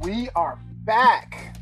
we 0.00 0.28
are 0.36 0.58
back. 0.84 1.56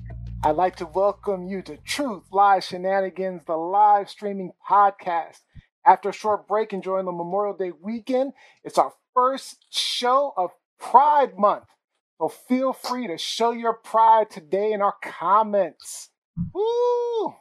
I'd 0.45 0.57
like 0.57 0.77
to 0.77 0.87
welcome 0.87 1.47
you 1.47 1.63
to 1.63 1.79
Truth 1.79 2.25
Live 2.31 2.65
Shenanigans, 2.65 3.42
the 3.47 3.57
live 3.57 4.10
streaming 4.10 4.53
podcast. 4.69 5.39
After 5.87 6.10
a 6.10 6.12
short 6.12 6.46
break 6.46 6.73
enjoying 6.73 7.07
the 7.07 7.12
Memorial 7.12 7.57
Day 7.57 7.73
weekend, 7.80 8.33
it's 8.62 8.79
our 8.79 8.93
first 9.14 9.64
show 9.71 10.35
of 10.37 10.51
Pride 10.79 11.39
Month. 11.39 11.64
So 12.21 12.29
feel 12.29 12.73
free 12.73 13.07
to 13.07 13.17
show 13.17 13.53
your 13.53 13.75
pride 13.75 14.30
today 14.30 14.73
in 14.73 14.82
our 14.82 14.95
comments. 15.03 16.11
Woo! 16.53 17.34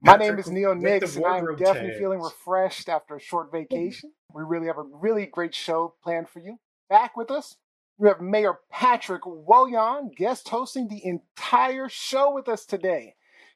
My 0.00 0.16
name 0.16 0.38
is 0.38 0.48
Neil 0.48 0.74
Nix, 0.74 1.16
and 1.16 1.26
I'm 1.26 1.56
definitely 1.56 1.90
tags. 1.90 1.98
feeling 1.98 2.20
refreshed 2.20 2.88
after 2.88 3.16
a 3.16 3.20
short 3.20 3.50
vacation. 3.52 4.12
We 4.32 4.42
really 4.42 4.68
have 4.68 4.78
a 4.78 4.82
really 4.82 5.26
great 5.26 5.54
show 5.54 5.94
planned 6.02 6.28
for 6.28 6.40
you. 6.40 6.58
Back 6.88 7.16
with 7.16 7.30
us, 7.30 7.56
we 7.98 8.08
have 8.08 8.20
Mayor 8.20 8.58
Patrick 8.70 9.22
Wojahn 9.22 10.14
guest 10.14 10.48
hosting 10.48 10.88
the 10.88 11.04
entire 11.04 11.88
show 11.88 12.32
with 12.32 12.48
us 12.48 12.64
today. 12.66 13.14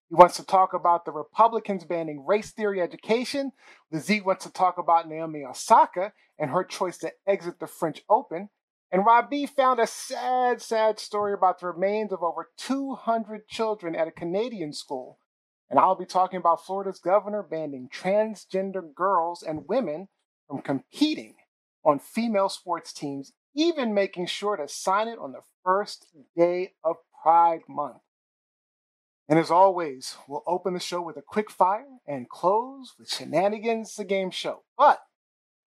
He 0.09 0.15
wants 0.15 0.37
to 0.37 0.45
talk 0.45 0.73
about 0.73 1.05
the 1.05 1.13
Republicans 1.13 1.85
banning 1.85 2.25
race 2.27 2.51
theory 2.51 2.81
education. 2.81 3.53
Z 3.95 4.23
wants 4.23 4.45
to 4.45 4.53
talk 4.53 4.79
about 4.79 5.09
Naomi 5.09 5.45
Osaka 5.45 6.13
and 6.39 6.51
her 6.51 6.65
choice 6.65 6.99
to 6.99 7.13
exit 7.27 7.61
the 7.61 7.67
French 7.67 8.03
Open. 8.09 8.49
And 8.91 9.07
Rob 9.07 9.33
found 9.57 9.79
a 9.79 9.87
sad, 9.87 10.61
sad 10.61 10.99
story 10.99 11.33
about 11.33 11.61
the 11.61 11.67
remains 11.67 12.13
of 12.13 12.23
over 12.23 12.49
200 12.57 13.47
children 13.47 13.95
at 13.95 14.09
a 14.09 14.13
Canadian 14.13 14.73
school. 14.73 15.19
And 15.69 15.79
I'll 15.79 15.95
be 15.95 16.07
talking 16.07 16.39
about 16.39 16.65
Florida's 16.65 16.99
governor 16.99 17.45
banning 17.45 17.89
transgender 17.89 18.83
girls 18.93 19.45
and 19.45 19.69
women 19.69 20.09
from 20.49 20.63
competing 20.63 21.37
on 21.85 22.01
female 22.01 22.49
sports 22.49 22.93
teams, 22.93 23.33
even 23.55 23.95
making 23.95 24.27
sure 24.27 24.57
to 24.57 24.69
sign 24.69 25.09
it 25.09 25.19
on 25.19 25.33
the 25.33 25.43
first 25.65 26.07
day 26.37 26.73
of 26.85 26.97
Pride 27.23 27.63
Month. 27.69 28.03
And 29.29 29.39
as 29.39 29.51
always, 29.51 30.17
we'll 30.27 30.43
open 30.47 30.75
the 30.75 30.81
show 30.81 31.01
with 31.01 31.17
a 31.17 31.23
quick 31.23 31.51
fire 31.51 31.87
and 32.07 32.29
close 32.29 32.95
with 32.99 33.13
Shenanigans, 33.13 33.95
the 33.95 34.05
game 34.05 34.31
show. 34.31 34.65
But 34.77 35.01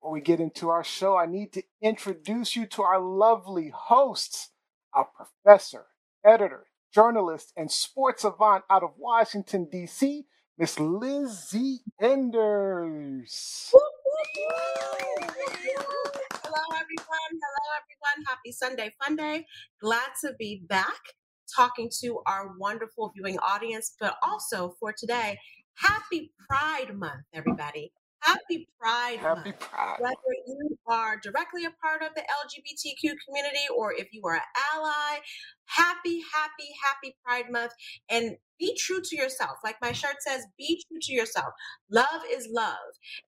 before 0.01 0.13
we 0.13 0.21
get 0.23 0.41
into 0.41 0.71
our 0.71 0.83
show, 0.83 1.17
I 1.17 1.27
need 1.27 1.53
to 1.53 1.63
introduce 1.83 2.57
you 2.57 2.67
to 2.67 2.83
our 2.83 2.99
lovely 2.99 3.71
hosts, 3.75 4.51
our 4.95 5.07
professor, 5.07 5.87
editor, 6.25 6.67
journalist, 6.95 7.53
and 7.57 7.71
sports 7.71 8.23
savant 8.23 8.65
out 8.71 8.83
of 8.83 8.95
Washington, 8.97 9.69
D.C., 9.71 10.25
Miss 10.59 10.79
Lizzie 10.79 11.81
Enders. 12.01 13.71
Hello, 16.43 16.63
everyone. 16.81 17.22
Everyone. 17.81 18.27
Happy 18.29 18.53
Sunday 18.53 18.93
Fun. 19.03 19.17
Glad 19.81 20.09
to 20.23 20.35
be 20.39 20.63
back 20.69 21.01
talking 21.55 21.91
to 22.01 22.21
our 22.27 22.53
wonderful 22.59 23.13
viewing 23.15 23.39
audience, 23.39 23.95
but 24.01 24.17
also 24.23 24.75
for 24.81 24.93
today, 24.97 25.39
happy 25.77 26.33
Pride 26.49 26.95
Month, 26.95 27.25
everybody. 27.35 27.93
Happy 28.23 28.69
Pride 28.81 29.19
Happy 29.21 29.51
Month. 29.51 29.61
Pride. 29.61 29.97
Whether 29.99 30.35
you 30.47 30.79
are 30.87 31.19
directly 31.23 31.65
a 31.65 31.71
part 31.83 32.03
of 32.03 32.15
the 32.15 32.23
LGBTQ 32.23 33.15
community 33.27 33.67
or 33.77 33.93
if 33.93 34.09
you 34.13 34.23
are 34.25 34.37
an 34.37 34.43
ally, 34.75 35.21
happy, 35.67 36.23
happy, 36.33 36.71
happy 36.85 37.17
Pride 37.25 37.51
Month. 37.51 37.73
And 38.09 38.37
be 38.59 38.77
true 38.79 39.01
to 39.03 39.17
yourself. 39.17 39.59
Like 39.65 39.77
my 39.83 39.93
shirt 39.93 40.17
says, 40.21 40.47
be 40.57 40.83
true 40.89 40.99
to 41.03 41.13
yourself. 41.13 41.53
Love 41.91 42.23
is 42.31 42.49
love. 42.53 42.77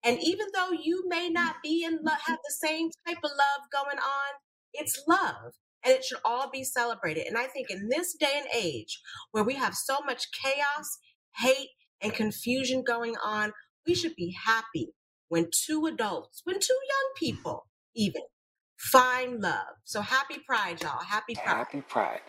And 0.05 0.19
even 0.23 0.47
though 0.55 0.70
you 0.70 1.05
may 1.08 1.29
mm. 1.29 1.34
not 1.34 1.56
be 1.62 1.84
in 1.84 1.98
love, 2.03 2.19
have 2.27 2.39
the 2.45 2.55
same 2.67 2.91
type 3.06 3.19
of 3.25 3.31
love 3.31 3.70
going 3.73 3.98
on, 3.98 4.34
it's 4.73 5.03
love 5.08 5.55
and 5.84 5.95
it 5.95 6.05
should 6.05 6.19
all 6.25 6.51
be 6.51 6.64
celebrated. 6.64 7.27
And 7.27 7.36
I 7.36 7.47
think 7.47 7.70
in 7.70 7.89
this 7.89 8.14
day 8.14 8.33
and 8.36 8.47
age 8.55 9.01
where 9.33 9.45
we 9.45 9.55
have 9.55 9.75
so 9.75 9.98
much 10.06 10.31
chaos, 10.33 10.98
hate, 11.36 11.70
and 12.01 12.12
confusion 12.12 12.83
going 12.86 13.14
on, 13.24 13.52
we 13.86 13.95
should 13.95 14.17
be 14.17 14.36
happy 14.46 14.90
when 15.28 15.48
two 15.67 15.86
adults, 15.86 16.42
when 16.45 16.61
two 16.61 16.74
young 16.74 17.12
people 17.17 17.67
even 17.95 18.22
find 18.78 19.40
love. 19.40 19.77
So 19.84 20.00
happy 20.00 20.39
pride, 20.46 20.83
y'all. 20.83 21.02
Happy 21.05 21.34
pride. 21.34 21.46
Happy 21.46 21.80
pride. 21.83 22.20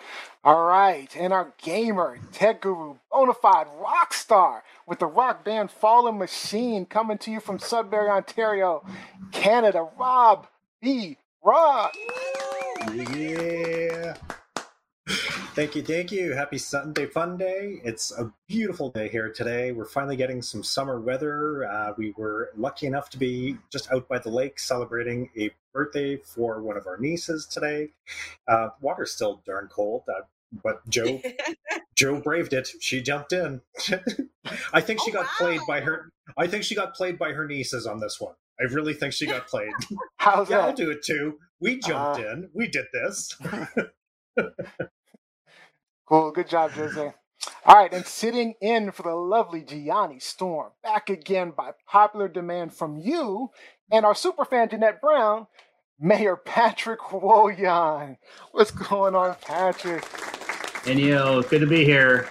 All 0.43 0.65
right. 0.65 1.15
And 1.17 1.33
our 1.33 1.53
gamer, 1.61 2.19
tech 2.31 2.61
guru, 2.61 2.95
bona 3.11 3.33
fide 3.33 3.67
rock 3.79 4.13
star 4.13 4.63
with 4.87 4.99
the 4.99 5.07
rock 5.07 5.43
band 5.45 5.71
Fallen 5.71 6.17
Machine 6.17 6.85
coming 6.85 7.17
to 7.19 7.31
you 7.31 7.39
from 7.39 7.59
Sudbury, 7.59 8.09
Ontario, 8.09 8.85
Canada. 9.31 9.87
Rob 9.99 10.47
B. 10.81 11.17
Rock. 11.43 11.95
Yeah. 13.15 14.15
Thank 15.55 15.73
you, 15.73 15.83
thank 15.83 16.11
you. 16.11 16.33
Happy 16.33 16.57
Sunday 16.57 17.05
Fun 17.05 17.37
Day. 17.37 17.79
It's 17.85 18.11
a 18.11 18.29
beautiful 18.45 18.89
day 18.89 19.07
here 19.07 19.31
today. 19.31 19.71
We're 19.71 19.85
finally 19.85 20.17
getting 20.17 20.41
some 20.41 20.65
summer 20.65 20.99
weather. 20.99 21.65
Uh, 21.65 21.93
we 21.97 22.13
were 22.17 22.49
lucky 22.57 22.87
enough 22.87 23.09
to 23.11 23.17
be 23.17 23.57
just 23.71 23.89
out 23.89 24.05
by 24.09 24.19
the 24.19 24.29
lake 24.29 24.59
celebrating 24.59 25.29
a 25.37 25.51
birthday 25.71 26.17
for 26.17 26.61
one 26.61 26.75
of 26.75 26.87
our 26.87 26.97
nieces 26.97 27.45
today. 27.45 27.91
Uh, 28.49 28.67
water's 28.81 29.13
still 29.13 29.41
darn 29.45 29.69
cold, 29.71 30.03
uh, 30.09 30.23
but 30.61 30.85
Joe 30.89 31.21
Joe 31.95 32.19
braved 32.19 32.51
it. 32.51 32.67
She 32.81 33.01
jumped 33.01 33.31
in. 33.31 33.61
I 34.73 34.81
think 34.81 34.99
she 35.05 35.11
oh, 35.11 35.13
got 35.13 35.23
wow. 35.23 35.31
played 35.37 35.61
by 35.65 35.79
her. 35.79 36.09
I 36.37 36.47
think 36.47 36.65
she 36.65 36.75
got 36.75 36.95
played 36.95 37.17
by 37.17 37.31
her 37.31 37.47
nieces 37.47 37.87
on 37.87 38.01
this 38.01 38.19
one. 38.19 38.35
I 38.59 38.63
really 38.73 38.93
think 38.93 39.13
she 39.13 39.25
got 39.25 39.47
played. 39.47 39.71
How's 40.17 40.49
yeah, 40.49 40.57
that? 40.57 40.65
I'll 40.65 40.75
do 40.75 40.91
it 40.91 41.01
too. 41.01 41.39
We 41.61 41.79
jumped 41.79 42.19
uh, 42.19 42.27
in. 42.29 42.49
We 42.53 42.67
did 42.67 42.87
this. 42.91 43.37
Cool. 46.07 46.31
Good 46.31 46.49
job, 46.49 46.71
Jose. 46.71 47.13
All 47.65 47.75
right, 47.75 47.93
and 47.93 48.05
sitting 48.05 48.53
in 48.61 48.91
for 48.91 49.03
the 49.03 49.15
lovely 49.15 49.61
Gianni 49.61 50.19
Storm, 50.19 50.71
back 50.83 51.09
again 51.09 51.51
by 51.55 51.71
popular 51.87 52.27
demand 52.27 52.73
from 52.73 52.97
you 52.97 53.49
and 53.91 54.05
our 54.05 54.15
super 54.15 54.45
fan 54.45 54.69
Jeanette 54.69 55.01
Brown, 55.01 55.47
Mayor 55.99 56.35
Patrick 56.35 56.99
Wojahn. 56.99 58.17
What's 58.51 58.71
going 58.71 59.15
on, 59.15 59.35
Patrick? 59.41 60.05
And 60.85 60.99
you 60.99 61.15
know, 61.15 61.41
good 61.41 61.61
to 61.61 61.67
be 61.67 61.83
here. 61.83 62.29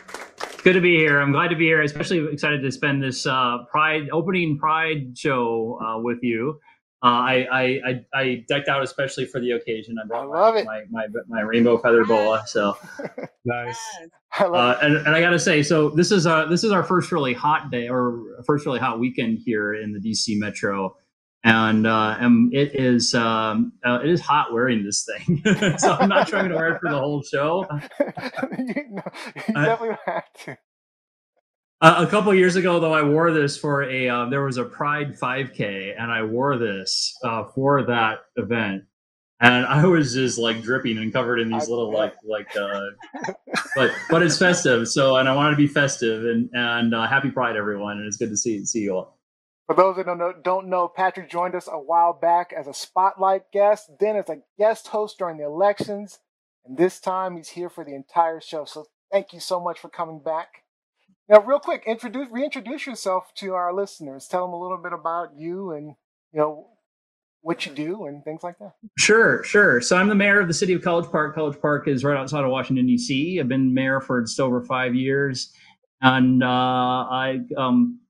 Good 0.63 0.75
to 0.75 0.81
be 0.81 0.97
here. 0.97 1.21
I'm 1.21 1.33
glad 1.33 1.49
to 1.49 1.57
be 1.57 1.65
here. 1.65 1.83
Especially 1.83 2.25
excited 2.33 2.63
to 2.63 2.71
spend 2.71 3.03
this 3.03 3.27
uh, 3.27 3.59
Pride 3.71 4.09
opening 4.13 4.57
Pride 4.57 5.19
show 5.19 5.79
uh, 5.85 6.01
with 6.01 6.19
you. 6.23 6.61
Uh, 7.05 7.09
I, 7.09 7.47
I, 7.53 8.05
I 8.15 8.45
decked 8.49 8.69
out 8.69 8.83
especially 8.83 9.27
for 9.27 9.39
the 9.39 9.51
occasion. 9.51 9.97
I, 9.99 10.17
I 10.17 10.25
love 10.25 10.55
my, 10.55 10.61
it. 10.61 10.65
My, 10.65 11.07
my, 11.07 11.07
my 11.29 11.41
rainbow 11.43 11.77
feather 11.77 12.03
boa. 12.07 12.45
So 12.47 12.79
nice. 13.45 13.79
Uh, 14.39 14.79
and, 14.81 14.97
and 14.97 15.09
I 15.09 15.21
got 15.21 15.31
to 15.31 15.39
say, 15.39 15.63
so 15.63 15.91
this 15.91 16.11
is 16.11 16.27
uh 16.27 16.47
this 16.47 16.65
is 16.65 16.73
our 16.73 16.83
first 16.83 17.13
really 17.13 17.35
hot 17.35 17.71
day 17.71 17.91
or 17.91 18.43
first 18.47 18.65
really 18.65 18.79
hot 18.81 18.99
weekend 18.99 19.41
here 19.45 19.75
in 19.75 19.93
the 19.93 20.01
DC 20.01 20.39
metro, 20.39 20.97
and 21.45 21.87
uh, 21.87 22.17
and 22.19 22.55
it 22.55 22.75
is 22.75 23.15
um, 23.15 23.75
uh, 23.85 24.01
it 24.03 24.09
is 24.09 24.23
hot 24.23 24.55
wearing 24.55 24.83
this 24.83 25.05
thing. 25.05 25.43
so 25.79 25.93
I'm 25.93 26.09
not 26.09 26.27
trying 26.27 26.49
to 26.49 26.55
wear 26.55 26.75
it 26.75 26.81
for 26.81 26.91
the 26.91 26.99
whole 26.99 27.23
show. 27.23 27.67
you, 28.01 28.75
know, 28.91 29.03
you 29.47 29.55
definitely 29.55 29.97
have 30.07 30.33
to. 30.45 30.59
Uh, 31.81 32.05
a 32.07 32.11
couple 32.11 32.35
years 32.35 32.57
ago, 32.57 32.81
though, 32.81 32.95
I 32.95 33.03
wore 33.03 33.33
this 33.33 33.59
for 33.59 33.83
a. 33.83 34.09
Uh, 34.09 34.29
there 34.31 34.43
was 34.43 34.57
a 34.57 34.65
Pride 34.65 35.19
5K, 35.19 35.95
and 35.99 36.11
I 36.11 36.23
wore 36.23 36.57
this 36.57 37.15
uh, 37.25 37.45
for 37.55 37.83
that 37.83 38.21
event, 38.37 38.85
and 39.41 39.67
I 39.67 39.85
was 39.85 40.15
just 40.15 40.39
like 40.39 40.63
dripping 40.63 40.99
and 40.99 41.13
covered 41.13 41.41
in 41.41 41.51
these 41.51 41.69
little 41.69 41.93
like 41.93 42.15
like. 42.25 42.57
Uh, 42.57 42.81
but 43.77 43.91
but 44.09 44.23
it's 44.23 44.39
festive, 44.39 44.89
so 44.89 45.17
and 45.17 45.29
I 45.29 45.35
wanted 45.35 45.51
to 45.51 45.57
be 45.57 45.67
festive 45.67 46.25
and 46.25 46.49
and 46.53 46.95
uh, 46.95 47.07
happy 47.07 47.31
Pride, 47.31 47.57
everyone, 47.57 47.99
and 47.99 48.07
it's 48.07 48.17
good 48.17 48.31
to 48.31 48.37
see 48.37 48.65
see 48.65 48.81
you 48.81 48.97
all. 48.97 49.19
For 49.67 49.75
those 49.75 49.97
that 49.97 50.07
don't 50.07 50.19
know, 50.19 50.33
don't 50.43 50.69
know, 50.69 50.89
Patrick 50.89 51.31
joined 51.31 51.55
us 51.55 51.69
a 51.71 51.79
while 51.79 52.13
back 52.13 52.53
as 52.57 52.67
a 52.67 52.75
spotlight 52.75 53.51
guest, 53.53 53.91
then 53.99 54.17
as 54.17 54.29
a 54.29 54.43
guest 54.59 54.89
host 54.89 55.19
during 55.19 55.39
the 55.39 55.45
elections, 55.45 56.19
and 56.65 56.77
this 56.79 57.01
time 57.01 57.37
he's 57.37 57.51
here 57.51 57.71
for 57.71 57.85
the 57.85 57.95
entire 57.95 58.41
show. 58.41 58.65
So 58.65 58.87
thank 59.11 59.33
you 59.33 59.41
so 59.41 59.61
much 59.61 59.79
for 59.81 59.89
coming 59.89 60.21
back. 60.23 60.64
Now, 61.29 61.41
real 61.41 61.59
quick, 61.59 61.85
introduce 61.87 62.29
reintroduce 62.31 62.87
yourself 62.87 63.33
to 63.37 63.55
our 63.55 63.73
listeners. 63.73 64.27
Tell 64.27 64.45
them 64.47 64.53
a 64.53 64.61
little 64.61 64.77
bit 64.79 64.93
about 64.93 65.31
you 65.37 65.71
and 65.73 65.95
you 66.33 66.41
know 66.41 66.69
what 67.41 67.67
you 67.67 67.73
do 67.73 68.07
and 68.07 68.25
things 68.25 68.43
like 68.43 68.59
that. 68.59 68.73
Sure, 68.99 69.43
sure. 69.45 69.81
So 69.81 69.97
I'm 69.97 70.09
the 70.09 70.15
mayor 70.15 70.41
of 70.41 70.49
the 70.49 70.55
city 70.55 70.73
of 70.73 70.83
College 70.83 71.11
Park. 71.11 71.35
College 71.35 71.61
Park 71.61 71.89
is 71.89 72.05
right 72.05 72.17
outside 72.17 72.45
of 72.45 72.51
Washington 72.51 72.87
D.C. 72.87 73.39
I've 73.41 73.49
been 73.49 73.73
mayor 73.73 74.01
for 74.01 74.23
just 74.23 74.41
over 74.41 74.63
five 74.63 74.95
years, 74.95 75.53
and 76.03 76.43
uh, 76.43 76.47
I 76.47 77.41
um, 77.57 78.01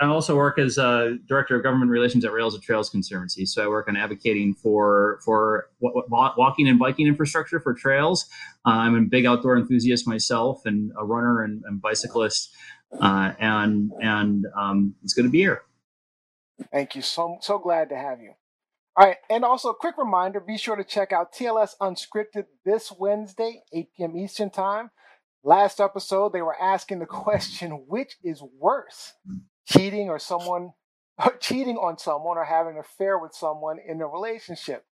I 0.00 0.06
also 0.06 0.36
work 0.36 0.58
as 0.58 0.78
a 0.78 1.16
director 1.26 1.56
of 1.56 1.62
government 1.62 1.90
relations 1.90 2.24
at 2.24 2.32
Rails-to-Trails 2.32 2.88
Conservancy. 2.88 3.46
So 3.46 3.64
I 3.64 3.68
work 3.68 3.88
on 3.88 3.96
advocating 3.96 4.54
for 4.54 5.18
for 5.24 5.70
walking 5.80 6.68
and 6.68 6.78
biking 6.78 7.06
infrastructure 7.06 7.58
for 7.58 7.74
trails. 7.74 8.26
Uh, 8.64 8.70
I'm 8.70 8.94
a 8.94 9.00
big 9.02 9.26
outdoor 9.26 9.58
enthusiast 9.58 10.06
myself, 10.06 10.62
and 10.66 10.92
a 10.96 11.04
runner 11.04 11.42
and, 11.42 11.62
and 11.66 11.82
bicyclist, 11.82 12.54
uh, 13.00 13.32
and 13.40 13.92
and 14.00 14.46
um, 14.56 14.94
it's 15.02 15.14
good 15.14 15.24
to 15.24 15.30
be 15.30 15.38
here. 15.38 15.62
Thank 16.72 16.94
you. 16.94 17.02
So 17.02 17.38
so 17.40 17.58
glad 17.58 17.88
to 17.88 17.96
have 17.96 18.20
you. 18.20 18.32
All 18.96 19.06
right, 19.06 19.18
and 19.28 19.44
also 19.44 19.70
a 19.70 19.74
quick 19.74 19.98
reminder: 19.98 20.38
be 20.40 20.56
sure 20.56 20.76
to 20.76 20.84
check 20.84 21.12
out 21.12 21.34
TLS 21.34 21.72
Unscripted 21.80 22.46
this 22.64 22.92
Wednesday, 22.96 23.62
8 23.72 23.88
p.m. 23.96 24.16
Eastern 24.16 24.50
Time. 24.50 24.90
Last 25.42 25.80
episode, 25.80 26.32
they 26.32 26.42
were 26.42 26.60
asking 26.60 27.00
the 27.00 27.06
question, 27.26 27.84
which 27.88 28.16
is 28.22 28.42
worse, 28.58 29.14
cheating 29.66 30.08
or 30.08 30.18
someone 30.18 30.72
or 31.24 31.36
cheating 31.38 31.76
on 31.76 31.98
someone 31.98 32.38
or 32.38 32.44
having 32.44 32.74
an 32.74 32.80
affair 32.80 33.18
with 33.18 33.34
someone 33.34 33.78
in 33.78 34.00
a 34.00 34.06
relationship? 34.06 34.84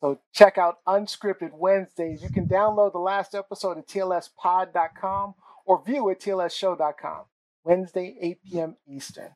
So 0.00 0.20
check 0.32 0.58
out 0.58 0.76
Unscripted 0.86 1.52
Wednesdays. 1.52 2.22
You 2.22 2.28
can 2.28 2.46
download 2.46 2.92
the 2.92 2.98
last 2.98 3.34
episode 3.34 3.78
at 3.78 3.88
tlspod.com 3.88 5.34
or 5.64 5.82
view 5.84 6.10
at 6.10 6.20
tlsshow.com. 6.20 7.24
Wednesday, 7.64 8.16
8 8.20 8.38
p.m. 8.44 8.76
Eastern. 8.86 9.30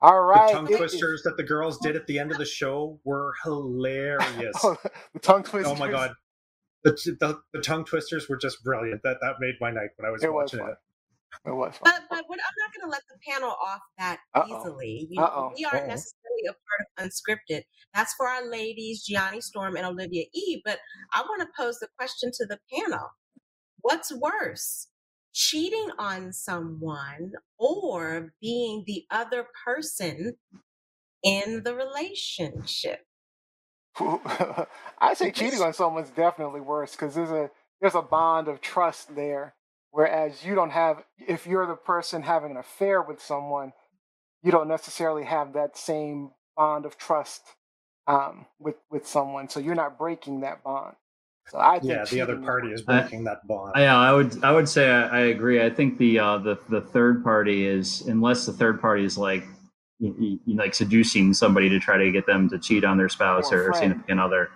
All 0.00 0.22
right. 0.22 0.48
The 0.48 0.54
tongue 0.54 0.66
twisters 0.66 1.20
is... 1.20 1.24
that 1.24 1.36
the 1.36 1.42
girls 1.42 1.78
did 1.78 1.96
at 1.96 2.06
the 2.06 2.18
end 2.18 2.30
of 2.30 2.38
the 2.38 2.44
show 2.44 3.00
were 3.04 3.34
hilarious. 3.44 4.54
oh, 4.62 4.76
the 5.12 5.20
tongue 5.20 5.42
twisters. 5.42 5.72
Oh 5.72 5.76
my 5.76 5.90
god. 5.90 6.12
The, 6.84 6.92
the, 6.92 7.40
the, 7.52 7.60
tongue 7.60 7.84
twisters 7.84 8.28
were 8.28 8.36
just 8.36 8.62
brilliant. 8.62 9.02
That 9.02 9.16
that 9.20 9.40
made 9.40 9.54
my 9.60 9.72
night 9.72 9.90
when 9.96 10.06
I 10.06 10.12
was 10.12 10.22
it 10.22 10.32
watching 10.32 10.60
was 10.60 10.70
it. 10.70 10.78
It 11.46 11.52
was 11.52 11.76
fun. 11.76 11.92
But, 11.92 12.02
but 12.10 12.24
what, 12.28 12.38
I'm 12.40 12.54
not 12.58 12.74
going 12.74 12.86
to 12.86 12.92
let 12.92 13.02
the 13.08 13.18
panel 13.30 13.50
off 13.50 13.80
that 13.98 14.20
Uh-oh. 14.34 14.60
easily. 14.60 15.08
You, 15.10 15.22
Uh-oh. 15.22 15.52
We 15.56 15.64
aren't 15.64 15.88
necessarily 15.88 16.44
a 16.48 16.52
part 16.52 16.88
of 16.98 17.06
Unscripted. 17.06 17.62
That's 17.94 18.14
for 18.14 18.28
our 18.28 18.48
ladies, 18.48 19.04
Gianni 19.04 19.40
Storm 19.40 19.76
and 19.76 19.86
Olivia 19.86 20.24
E. 20.34 20.62
But 20.64 20.78
I 21.12 21.22
want 21.22 21.42
to 21.42 21.48
pose 21.56 21.78
the 21.78 21.88
question 21.98 22.30
to 22.34 22.46
the 22.46 22.58
panel 22.74 23.08
What's 23.82 24.12
worse, 24.12 24.88
cheating 25.32 25.88
on 25.98 26.32
someone 26.32 27.32
or 27.58 28.32
being 28.40 28.84
the 28.86 29.04
other 29.10 29.46
person 29.64 30.36
in 31.22 31.62
the 31.64 31.74
relationship. 31.74 33.06
I 34.00 35.14
say 35.14 35.32
cheating 35.32 35.62
on 35.62 35.74
someone's 35.74 36.10
definitely 36.10 36.60
worse 36.60 36.92
because 36.92 37.14
there's 37.14 37.30
a 37.30 37.50
there's 37.80 37.94
a 37.94 38.02
bond 38.02 38.48
of 38.48 38.60
trust 38.60 39.14
there. 39.16 39.54
Whereas 39.90 40.44
you 40.44 40.54
don't 40.54 40.70
have, 40.70 41.02
if 41.18 41.46
you're 41.46 41.66
the 41.66 41.74
person 41.74 42.22
having 42.22 42.50
an 42.50 42.56
affair 42.56 43.00
with 43.02 43.20
someone, 43.22 43.72
you 44.42 44.52
don't 44.52 44.68
necessarily 44.68 45.24
have 45.24 45.54
that 45.54 45.76
same 45.76 46.30
bond 46.56 46.84
of 46.86 46.98
trust 46.98 47.42
um, 48.06 48.46
with 48.58 48.76
with 48.90 49.06
someone. 49.06 49.48
So 49.48 49.60
you're 49.60 49.74
not 49.74 49.98
breaking 49.98 50.40
that 50.40 50.64
bond. 50.64 50.96
So 51.48 51.58
I 51.58 51.80
yeah, 51.82 52.04
the 52.04 52.20
other 52.20 52.36
party 52.36 52.72
is 52.72 52.82
breaking 52.82 53.26
I, 53.26 53.30
that 53.32 53.46
bond. 53.46 53.72
Yeah, 53.76 53.96
I 53.96 54.12
would 54.12 54.42
I 54.44 54.52
would 54.52 54.68
say 54.68 54.90
I, 54.90 55.06
I 55.06 55.20
agree. 55.26 55.62
I 55.62 55.70
think 55.70 55.98
the 55.98 56.18
uh, 56.18 56.38
the 56.38 56.58
the 56.68 56.80
third 56.80 57.24
party 57.24 57.66
is 57.66 58.02
unless 58.02 58.46
the 58.46 58.52
third 58.52 58.80
party 58.80 59.04
is 59.04 59.16
like 59.16 59.44
you, 59.98 60.40
you, 60.44 60.56
like 60.56 60.74
seducing 60.74 61.32
somebody 61.32 61.68
to 61.68 61.78
try 61.78 61.96
to 61.96 62.10
get 62.10 62.26
them 62.26 62.48
to 62.50 62.58
cheat 62.58 62.84
on 62.84 62.98
their 62.98 63.08
spouse 63.08 63.52
or, 63.52 63.70
or 63.70 63.74
significant 63.74 64.20
other. 64.20 64.50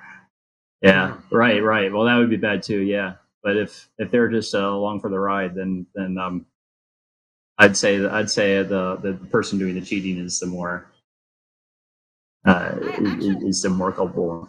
Yeah, 0.83 1.09
mm-hmm. 1.09 1.37
right, 1.37 1.63
right. 1.63 1.93
Well, 1.93 2.05
that 2.05 2.17
would 2.17 2.31
be 2.31 2.37
bad 2.37 2.63
too. 2.63 2.81
Yeah, 2.81 3.15
but 3.43 3.57
if 3.57 3.89
if 3.99 4.11
they're 4.11 4.29
just 4.29 4.55
uh, 4.55 4.59
along 4.59 5.01
for 5.01 5.11
the 5.11 5.19
ride, 5.19 5.55
then 5.55 5.87
then 5.95 6.17
um, 6.19 6.47
I'd 7.59 7.77
say 7.77 8.05
I'd 8.05 8.31
say 8.31 8.63
the 8.63 8.97
the 8.97 9.15
person 9.31 9.59
doing 9.59 9.75
the 9.75 9.81
cheating 9.81 10.19
is 10.19 10.39
the 10.39 10.47
more 10.47 10.91
uh, 12.47 12.77
actually, 12.89 13.49
is 13.49 13.63
the 13.63 13.71
more 13.71 13.93
culpable. 13.93 14.49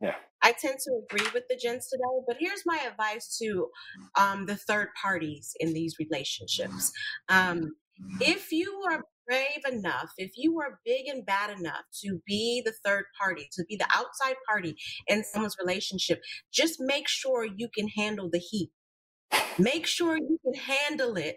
Yeah, 0.00 0.14
I 0.42 0.52
tend 0.52 0.78
to 0.84 1.02
agree 1.04 1.28
with 1.34 1.44
the 1.48 1.56
gents 1.56 1.90
today, 1.90 2.02
but 2.26 2.36
here's 2.38 2.62
my 2.66 2.78
advice 2.88 3.38
to 3.38 3.68
um, 4.18 4.46
the 4.46 4.56
third 4.56 4.88
parties 5.00 5.54
in 5.60 5.72
these 5.72 5.96
relationships. 5.98 6.92
Um, 7.28 7.76
if 8.20 8.52
you 8.52 8.80
are 8.90 9.04
brave 9.28 9.60
enough, 9.70 10.10
if 10.16 10.32
you 10.36 10.58
are 10.60 10.80
big 10.84 11.06
and 11.06 11.26
bad 11.26 11.50
enough 11.58 11.82
to 12.02 12.20
be 12.26 12.62
the 12.64 12.72
third 12.84 13.04
party, 13.20 13.48
to 13.52 13.64
be 13.68 13.76
the 13.76 13.86
outside 13.94 14.36
party 14.48 14.74
in 15.06 15.22
someone's 15.22 15.56
relationship, 15.60 16.20
just 16.52 16.80
make 16.80 17.06
sure 17.06 17.44
you 17.44 17.68
can 17.74 17.88
handle 17.88 18.30
the 18.32 18.38
heat. 18.38 18.70
Make 19.58 19.86
sure 19.86 20.16
you 20.16 20.38
can 20.42 20.54
handle 20.54 21.16
it 21.16 21.36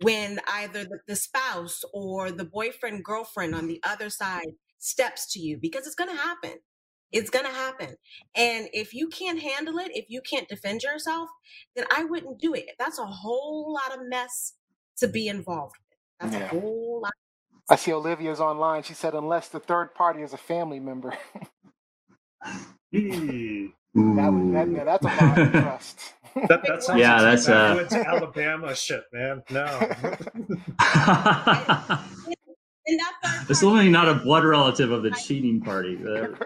when 0.00 0.40
either 0.48 0.84
the, 0.84 0.98
the 1.06 1.16
spouse 1.16 1.82
or 1.92 2.30
the 2.30 2.44
boyfriend, 2.44 3.04
girlfriend 3.04 3.54
on 3.54 3.66
the 3.66 3.80
other 3.84 4.10
side 4.10 4.52
steps 4.78 5.30
to 5.32 5.40
you, 5.40 5.58
because 5.60 5.86
it's 5.86 5.94
going 5.94 6.10
to 6.10 6.16
happen. 6.16 6.54
It's 7.12 7.30
going 7.30 7.44
to 7.44 7.52
happen. 7.52 7.96
And 8.34 8.68
if 8.72 8.94
you 8.94 9.08
can't 9.08 9.40
handle 9.40 9.78
it, 9.78 9.90
if 9.94 10.06
you 10.08 10.22
can't 10.22 10.48
defend 10.48 10.82
yourself, 10.82 11.28
then 11.76 11.84
I 11.94 12.04
wouldn't 12.04 12.40
do 12.40 12.54
it. 12.54 12.70
That's 12.78 12.98
a 12.98 13.04
whole 13.04 13.72
lot 13.72 13.96
of 13.96 14.08
mess 14.08 14.54
to 14.98 15.08
be 15.08 15.28
involved. 15.28 15.76
That's 16.22 16.34
yeah. 16.34 16.44
a 16.44 16.48
whole 16.48 17.00
lot. 17.02 17.12
I 17.68 17.76
see 17.76 17.92
Olivia's 17.92 18.40
online. 18.40 18.82
She 18.82 18.94
said, 18.94 19.14
unless 19.14 19.48
the 19.48 19.60
third 19.60 19.94
party 19.94 20.22
is 20.22 20.32
a 20.32 20.38
family 20.38 20.80
member. 20.80 21.14
that, 22.92 23.72
that, 23.92 24.68
yeah, 24.70 24.84
that's 24.84 25.04
a 25.04 25.08
lot 25.08 25.38
of 25.38 25.52
trust. 25.62 26.14
that, 26.48 26.62
that 26.66 26.82
sounds 26.82 27.00
yeah, 27.00 27.22
that's 27.22 27.48
uh... 27.48 27.88
Alabama 28.06 28.74
shit, 28.74 29.04
man. 29.12 29.42
No. 29.50 29.66
And 32.84 33.00
it's 33.48 33.62
only 33.62 33.88
not 33.88 34.08
a 34.08 34.14
blood 34.14 34.44
relative 34.44 34.90
of 34.90 35.04
the 35.04 35.12
cheating 35.12 35.60
party. 35.60 35.94
That'd 35.94 36.36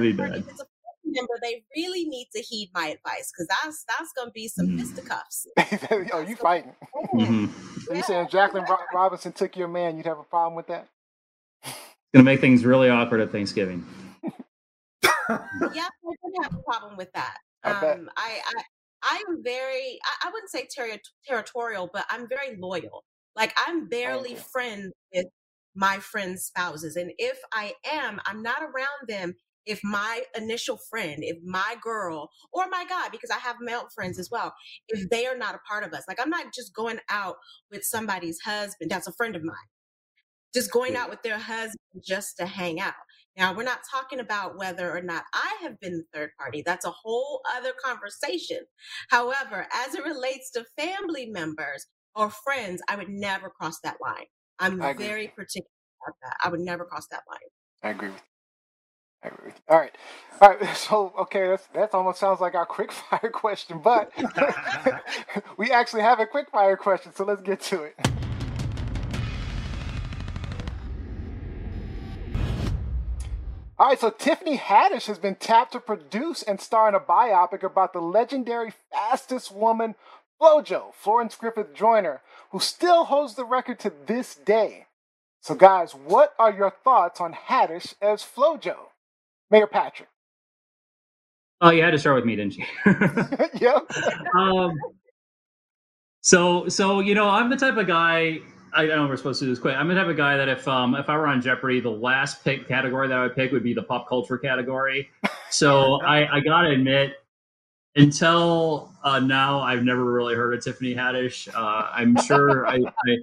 be 0.00 0.12
bad. 0.12 0.44
It's 0.48 0.62
a 0.62 0.66
member, 1.14 1.34
they 1.42 1.64
really 1.76 2.04
need 2.04 2.28
to 2.34 2.42
heed 2.42 2.70
my 2.74 2.86
advice 2.86 3.32
because 3.32 3.46
that's 3.48 3.84
that's 3.88 4.12
gonna 4.16 4.30
be 4.30 4.48
some 4.48 4.68
mm. 4.68 4.80
fisticuffs. 4.80 5.46
oh, 6.12 6.20
you 6.28 6.36
fighting? 6.36 6.74
Mm-hmm. 7.14 7.46
So 7.82 7.94
you 7.94 8.02
saying 8.02 8.28
Jacqueline 8.28 8.64
Robinson 8.92 9.30
took 9.30 9.56
your 9.56 9.68
man? 9.68 9.96
You'd 9.96 10.06
have 10.06 10.18
a 10.18 10.24
problem 10.24 10.56
with 10.56 10.66
that? 10.66 10.88
It's 11.62 11.76
gonna 12.12 12.24
make 12.24 12.40
things 12.40 12.64
really 12.64 12.88
awkward 12.88 13.20
at 13.20 13.30
Thanksgiving. 13.30 13.86
yeah, 15.00 15.08
I 15.30 15.88
would 16.02 16.16
have 16.42 16.54
a 16.54 16.62
problem 16.62 16.96
with 16.96 17.12
that. 17.12 17.36
I 17.62 17.70
um, 17.70 18.10
I, 18.16 18.40
I 18.44 18.62
I 19.02 19.22
am 19.28 19.44
very 19.44 20.00
I, 20.04 20.28
I 20.28 20.30
wouldn't 20.32 20.50
say 20.50 20.66
ter- 20.66 20.98
territorial, 21.26 21.88
but 21.92 22.04
I'm 22.10 22.28
very 22.28 22.56
loyal. 22.56 23.04
Like 23.36 23.54
I'm 23.56 23.88
barely 23.88 24.32
okay. 24.32 24.42
friends 24.52 24.92
with 25.12 25.26
my 25.74 25.98
friends' 25.98 26.44
spouses. 26.44 26.96
And 26.96 27.12
if 27.18 27.38
I 27.52 27.74
am, 27.84 28.20
I'm 28.26 28.42
not 28.42 28.62
around 28.62 29.08
them 29.08 29.34
if 29.66 29.80
my 29.82 30.22
initial 30.36 30.78
friend, 30.90 31.18
if 31.20 31.38
my 31.44 31.76
girl 31.82 32.30
or 32.52 32.68
my 32.68 32.84
guy, 32.88 33.08
because 33.10 33.30
I 33.30 33.38
have 33.38 33.56
male 33.60 33.88
friends 33.94 34.18
as 34.18 34.30
well, 34.30 34.54
if 34.88 35.00
mm-hmm. 35.00 35.06
they 35.10 35.26
are 35.26 35.36
not 35.36 35.54
a 35.54 35.60
part 35.68 35.84
of 35.84 35.92
us. 35.92 36.04
Like 36.08 36.20
I'm 36.20 36.30
not 36.30 36.52
just 36.54 36.74
going 36.74 36.98
out 37.10 37.36
with 37.70 37.84
somebody's 37.84 38.40
husband 38.40 38.90
that's 38.90 39.06
a 39.06 39.12
friend 39.12 39.36
of 39.36 39.42
mine, 39.42 39.56
just 40.54 40.70
going 40.70 40.96
out 40.96 41.10
with 41.10 41.22
their 41.22 41.38
husband 41.38 41.78
just 42.06 42.36
to 42.38 42.46
hang 42.46 42.80
out. 42.80 42.94
Now, 43.36 43.52
we're 43.52 43.64
not 43.64 43.80
talking 43.90 44.20
about 44.20 44.56
whether 44.56 44.96
or 44.96 45.02
not 45.02 45.24
I 45.32 45.56
have 45.62 45.80
been 45.80 45.94
the 45.94 46.04
third 46.14 46.30
party. 46.38 46.62
That's 46.64 46.84
a 46.84 46.92
whole 46.92 47.40
other 47.56 47.72
conversation. 47.84 48.60
However, 49.10 49.66
as 49.74 49.96
it 49.96 50.04
relates 50.04 50.52
to 50.52 50.64
family 50.78 51.26
members, 51.26 51.88
or 52.14 52.30
friends, 52.30 52.80
I 52.88 52.96
would 52.96 53.08
never 53.08 53.50
cross 53.50 53.80
that 53.82 53.96
line. 54.00 54.26
I'm 54.58 54.78
very 54.96 55.28
particular 55.28 55.68
about 56.06 56.16
that. 56.22 56.36
I 56.44 56.48
would 56.48 56.60
never 56.60 56.84
cross 56.84 57.06
that 57.10 57.22
line. 57.28 57.38
I 57.82 57.88
agree 57.88 57.88
with 57.88 57.88
you. 57.88 57.88
I 57.88 57.90
agree 57.90 58.08
with 58.08 58.18
you. 58.18 58.24
All 59.68 59.78
right. 59.78 59.96
All 60.40 60.50
right. 60.50 60.76
So, 60.76 61.12
okay, 61.20 61.48
that's, 61.48 61.66
that 61.68 61.94
almost 61.94 62.18
sounds 62.18 62.40
like 62.40 62.54
our 62.54 62.66
quick 62.78 62.92
fire 62.92 63.30
question, 63.30 63.80
but 63.82 64.12
we 65.56 65.70
actually 65.70 66.02
have 66.02 66.20
a 66.20 66.26
quick 66.26 66.50
fire 66.50 66.76
question, 66.76 67.12
so 67.14 67.24
let's 67.24 67.40
get 67.40 67.60
to 67.62 67.84
it. 67.84 67.94
All 73.76 73.88
right, 73.88 73.98
so 73.98 74.10
Tiffany 74.10 74.56
Haddish 74.56 75.06
has 75.06 75.18
been 75.18 75.34
tapped 75.34 75.72
to 75.72 75.80
produce 75.80 76.42
and 76.42 76.60
star 76.60 76.88
in 76.88 76.94
a 76.94 77.00
biopic 77.00 77.64
about 77.64 77.92
the 77.92 78.00
legendary 78.00 78.72
fastest 78.92 79.50
woman 79.50 79.96
Flojo, 80.40 80.94
Florence 80.94 81.34
Griffith 81.34 81.74
Joyner, 81.74 82.20
who 82.50 82.60
still 82.60 83.04
holds 83.04 83.34
the 83.34 83.44
record 83.44 83.78
to 83.80 83.92
this 84.06 84.34
day. 84.34 84.86
So, 85.40 85.54
guys, 85.54 85.92
what 85.92 86.34
are 86.38 86.52
your 86.52 86.70
thoughts 86.70 87.20
on 87.20 87.32
Haddish 87.32 87.94
as 88.00 88.22
Flojo? 88.22 88.76
Mayor 89.50 89.66
Patrick. 89.66 90.08
Oh, 91.60 91.70
you 91.70 91.82
had 91.82 91.92
to 91.92 91.98
start 91.98 92.16
with 92.16 92.24
me, 92.24 92.36
didn't 92.36 92.56
you? 92.56 92.64
yep. 93.54 93.86
Um, 94.36 94.74
so, 96.20 96.68
so 96.68 97.00
you 97.00 97.14
know, 97.14 97.28
I'm 97.28 97.48
the 97.48 97.56
type 97.56 97.76
of 97.76 97.86
guy. 97.86 98.38
I 98.72 98.86
don't 98.86 98.96
know 98.96 99.04
if 99.04 99.10
we're 99.10 99.16
supposed 99.16 99.38
to 99.38 99.44
do 99.46 99.52
this 99.52 99.60
quick. 99.60 99.76
I'm 99.76 99.88
the 99.88 99.94
type 99.94 100.08
of 100.08 100.16
guy 100.16 100.36
that 100.36 100.48
if 100.48 100.66
um, 100.66 100.94
if 100.96 101.08
I 101.08 101.16
were 101.16 101.26
on 101.26 101.40
Jeopardy, 101.40 101.80
the 101.80 101.90
last 101.90 102.44
pick 102.44 102.66
category 102.66 103.08
that 103.08 103.16
I 103.16 103.22
would 103.22 103.36
pick 103.36 103.52
would 103.52 103.62
be 103.62 103.72
the 103.72 103.82
pop 103.82 104.08
culture 104.08 104.36
category. 104.36 105.08
So 105.50 106.00
I, 106.02 106.36
I 106.36 106.40
gotta 106.40 106.70
admit, 106.70 107.14
until 107.96 108.92
uh, 109.04 109.20
now, 109.20 109.60
I've 109.60 109.84
never 109.84 110.04
really 110.04 110.34
heard 110.34 110.54
of 110.54 110.64
Tiffany 110.64 110.94
Haddish. 110.94 111.48
Uh, 111.54 111.88
I'm 111.92 112.16
sure 112.22 112.66
I, 112.66 112.76
I, 112.76 113.16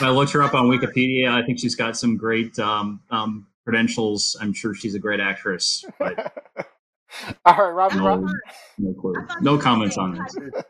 I, 0.00 0.10
looked 0.10 0.32
her 0.32 0.42
up 0.42 0.54
on 0.54 0.66
Wikipedia. 0.66 1.28
I 1.28 1.44
think 1.44 1.58
she's 1.58 1.74
got 1.74 1.96
some 1.96 2.16
great 2.16 2.58
um, 2.58 3.00
um, 3.10 3.46
credentials. 3.64 4.36
I'm 4.40 4.52
sure 4.52 4.74
she's 4.74 4.94
a 4.94 4.98
great 4.98 5.20
actress. 5.20 5.84
But 5.98 6.32
all 7.44 7.56
right, 7.56 7.70
Robin. 7.70 7.98
No, 7.98 8.04
Robin. 8.04 8.34
no, 8.78 9.14
no 9.40 9.58
comments 9.58 9.98
on 9.98 10.14
this. 10.14 10.64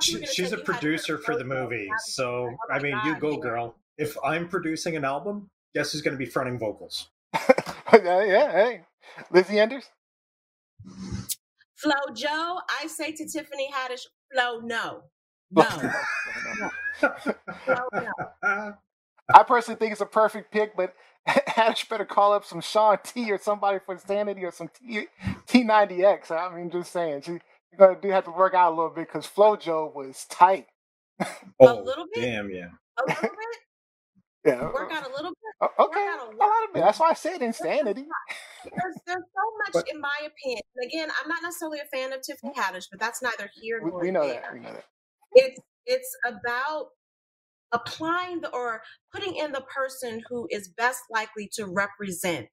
She, 0.00 0.24
she's 0.26 0.52
a 0.52 0.58
producer 0.58 1.18
for 1.18 1.36
the 1.36 1.44
movie, 1.44 1.88
so 2.06 2.54
I 2.70 2.78
mean, 2.78 2.96
you 3.04 3.16
go, 3.16 3.36
girl. 3.36 3.76
If 3.96 4.16
I'm 4.24 4.48
producing 4.48 4.96
an 4.96 5.04
album, 5.04 5.50
guess 5.74 5.92
who's 5.92 6.02
going 6.02 6.14
to 6.14 6.18
be 6.18 6.26
fronting 6.26 6.58
vocals? 6.58 7.08
yeah, 7.92 8.52
hey, 8.52 8.82
Lizzie 9.32 9.58
Anders. 9.58 9.90
Flo 11.74 11.94
Joe, 12.14 12.60
I 12.80 12.86
say 12.86 13.12
to 13.12 13.26
Tiffany 13.26 13.70
Haddish, 13.72 14.06
Flo, 14.32 14.60
no. 14.60 15.02
No. 15.50 17.10
Flo, 17.64 17.82
no. 17.94 18.74
I 19.34 19.42
personally 19.42 19.78
think 19.78 19.92
it's 19.92 20.00
a 20.00 20.06
perfect 20.06 20.50
pick, 20.52 20.76
but 20.76 20.94
Haddish 21.28 21.88
better 21.88 22.04
call 22.04 22.32
up 22.32 22.44
some 22.44 22.60
Shaun 22.60 22.98
T 23.04 23.30
or 23.30 23.38
somebody 23.38 23.78
for 23.84 23.92
Insanity 23.94 24.44
or 24.44 24.50
some 24.52 24.68
T 24.68 25.06
P90X. 25.48 26.30
I 26.30 26.54
mean, 26.56 26.70
just 26.70 26.92
saying, 26.92 27.22
she 27.22 27.32
you're 27.32 27.78
gonna 27.78 28.00
do 28.00 28.08
have 28.10 28.24
to 28.24 28.30
work 28.30 28.54
out 28.54 28.72
a 28.72 28.74
little 28.74 28.90
bit 28.90 29.06
because 29.08 29.26
FloJo 29.26 29.94
was 29.94 30.24
tight. 30.30 30.66
oh, 31.60 31.82
little 31.82 32.06
bit? 32.14 32.22
damn, 32.22 32.50
yeah. 32.50 32.68
A 32.98 33.02
little 33.06 33.22
bit? 33.22 33.30
Yeah, 34.46 34.62
Work 34.72 34.92
out 34.92 35.04
a 35.04 35.10
little 35.12 35.32
bit? 35.32 35.54
uh, 35.60 35.82
okay, 35.82 36.00
out 36.12 36.20
a 36.20 36.24
a 36.24 36.30
lot. 36.30 36.38
lot 36.38 36.64
of 36.70 36.76
it. 36.76 36.80
That's 36.80 36.98
why 37.00 37.10
I 37.10 37.14
said 37.14 37.42
insanity. 37.42 38.04
There's, 38.64 38.94
there's 39.04 39.16
so 39.18 39.56
much, 39.58 39.72
But- 39.74 39.88
in 39.92 40.00
my 40.00 40.16
opinion. 40.24 40.62
And 40.76 40.88
again, 40.88 41.08
I'm 41.20 41.28
not 41.28 41.42
necessarily 41.42 41.80
a 41.80 41.84
fan 41.94 42.12
of 42.14 42.22
Tiffany 42.22 42.54
Haddish, 42.56 42.86
but 42.90 42.98
that's 43.00 43.20
neither 43.20 43.50
here 43.60 43.80
We, 43.82 43.90
nor 43.90 44.00
we 44.00 44.10
know 44.12 44.26
there. 44.26 44.40
that. 44.40 44.54
We 44.54 44.60
know 44.60 44.72
that. 44.72 44.84
It's 45.32 45.60
it's 45.86 46.16
about 46.24 46.86
applying 47.72 48.40
the 48.40 48.50
or 48.50 48.82
putting 49.12 49.36
in 49.36 49.52
the 49.52 49.62
person 49.62 50.22
who 50.28 50.48
is 50.50 50.68
best 50.68 51.02
likely 51.10 51.48
to 51.54 51.66
represent 51.66 52.48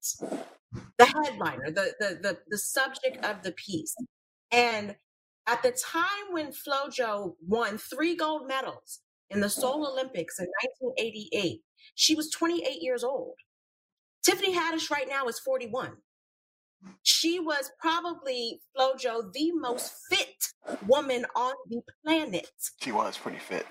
the 0.98 1.06
headliner, 1.06 1.72
the 1.72 1.94
the 2.00 2.20
the, 2.22 2.38
the 2.50 2.58
subject 2.58 3.24
of 3.26 3.44
the 3.44 3.54
piece. 3.54 3.96
And 4.52 4.96
at 5.48 5.64
the 5.64 5.72
time 5.72 6.32
when 6.32 6.48
FloJo 6.54 7.36
won 7.48 7.78
three 7.78 8.16
gold 8.16 8.48
medals 8.48 9.02
in 9.30 9.42
the 9.42 9.50
Seoul 9.50 9.88
Olympics 9.88 10.40
in 10.40 10.48
1988, 10.86 11.62
she 11.96 12.16
was 12.16 12.30
28 12.32 12.82
years 12.82 13.04
old. 13.04 13.36
Tiffany 14.24 14.56
Haddish 14.56 14.92
right 14.92 15.08
now 15.10 15.28
is 15.28 15.40
41. 15.40 15.94
She 17.04 17.40
was 17.40 17.72
probably 17.80 18.60
FloJo 18.78 19.32
the 19.34 19.52
most 19.54 19.94
fit 20.10 20.54
woman 20.88 21.26
on 21.36 21.54
the 21.70 21.82
planet. 22.04 22.50
She 22.82 22.92
was 22.92 23.18
pretty 23.18 23.40
fit. 23.40 23.66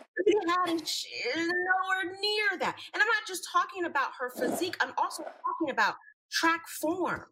Haddish 0.48 1.04
is 1.36 1.36
nowhere 1.36 2.16
near 2.20 2.58
that. 2.58 2.76
And 2.92 3.02
I'm 3.02 3.08
not 3.08 3.26
just 3.26 3.46
talking 3.52 3.84
about 3.84 4.10
her 4.18 4.30
physique, 4.30 4.76
I'm 4.80 4.92
also 4.98 5.22
talking 5.22 5.70
about 5.70 5.94
track 6.30 6.62
form. 6.80 7.26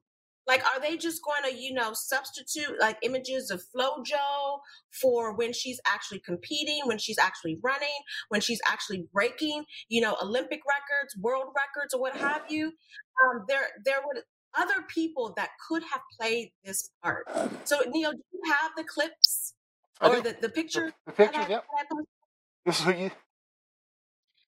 Like, 0.46 0.64
are 0.64 0.80
they 0.80 0.96
just 0.96 1.22
going 1.22 1.50
to, 1.50 1.56
you 1.56 1.72
know, 1.72 1.92
substitute 1.92 2.74
like 2.80 2.98
images 3.02 3.50
of 3.50 3.62
FloJo 3.74 4.58
for 5.00 5.36
when 5.36 5.52
she's 5.52 5.80
actually 5.86 6.18
competing, 6.18 6.80
when 6.86 6.98
she's 6.98 7.18
actually 7.18 7.58
running, 7.62 7.94
when 8.28 8.40
she's 8.40 8.60
actually 8.68 9.06
breaking, 9.12 9.64
you 9.88 10.00
know, 10.00 10.16
Olympic 10.20 10.60
records, 10.66 11.16
world 11.16 11.54
records, 11.54 11.94
or 11.94 12.00
what 12.00 12.16
have 12.16 12.42
you? 12.48 12.72
Um, 13.22 13.44
there, 13.46 13.68
there 13.84 14.00
were 14.00 14.22
other 14.58 14.82
people 14.88 15.32
that 15.36 15.50
could 15.68 15.82
have 15.84 16.00
played 16.18 16.52
this 16.64 16.90
part. 17.02 17.28
So, 17.64 17.80
Neil, 17.88 18.12
do 18.12 18.18
you 18.32 18.40
have 18.52 18.72
the 18.76 18.84
clips 18.84 19.54
or 20.00 20.20
the, 20.20 20.36
the 20.40 20.48
picture? 20.48 20.92
The 21.06 21.12
that 21.12 21.16
pictures, 21.16 21.44
I- 21.46 21.48
yep. 21.48 21.64
that 21.64 21.80
I 21.80 21.84
posted? 21.90 22.06
This 22.64 22.78
is 22.80 22.84
who 22.84 22.92
you. 23.04 23.10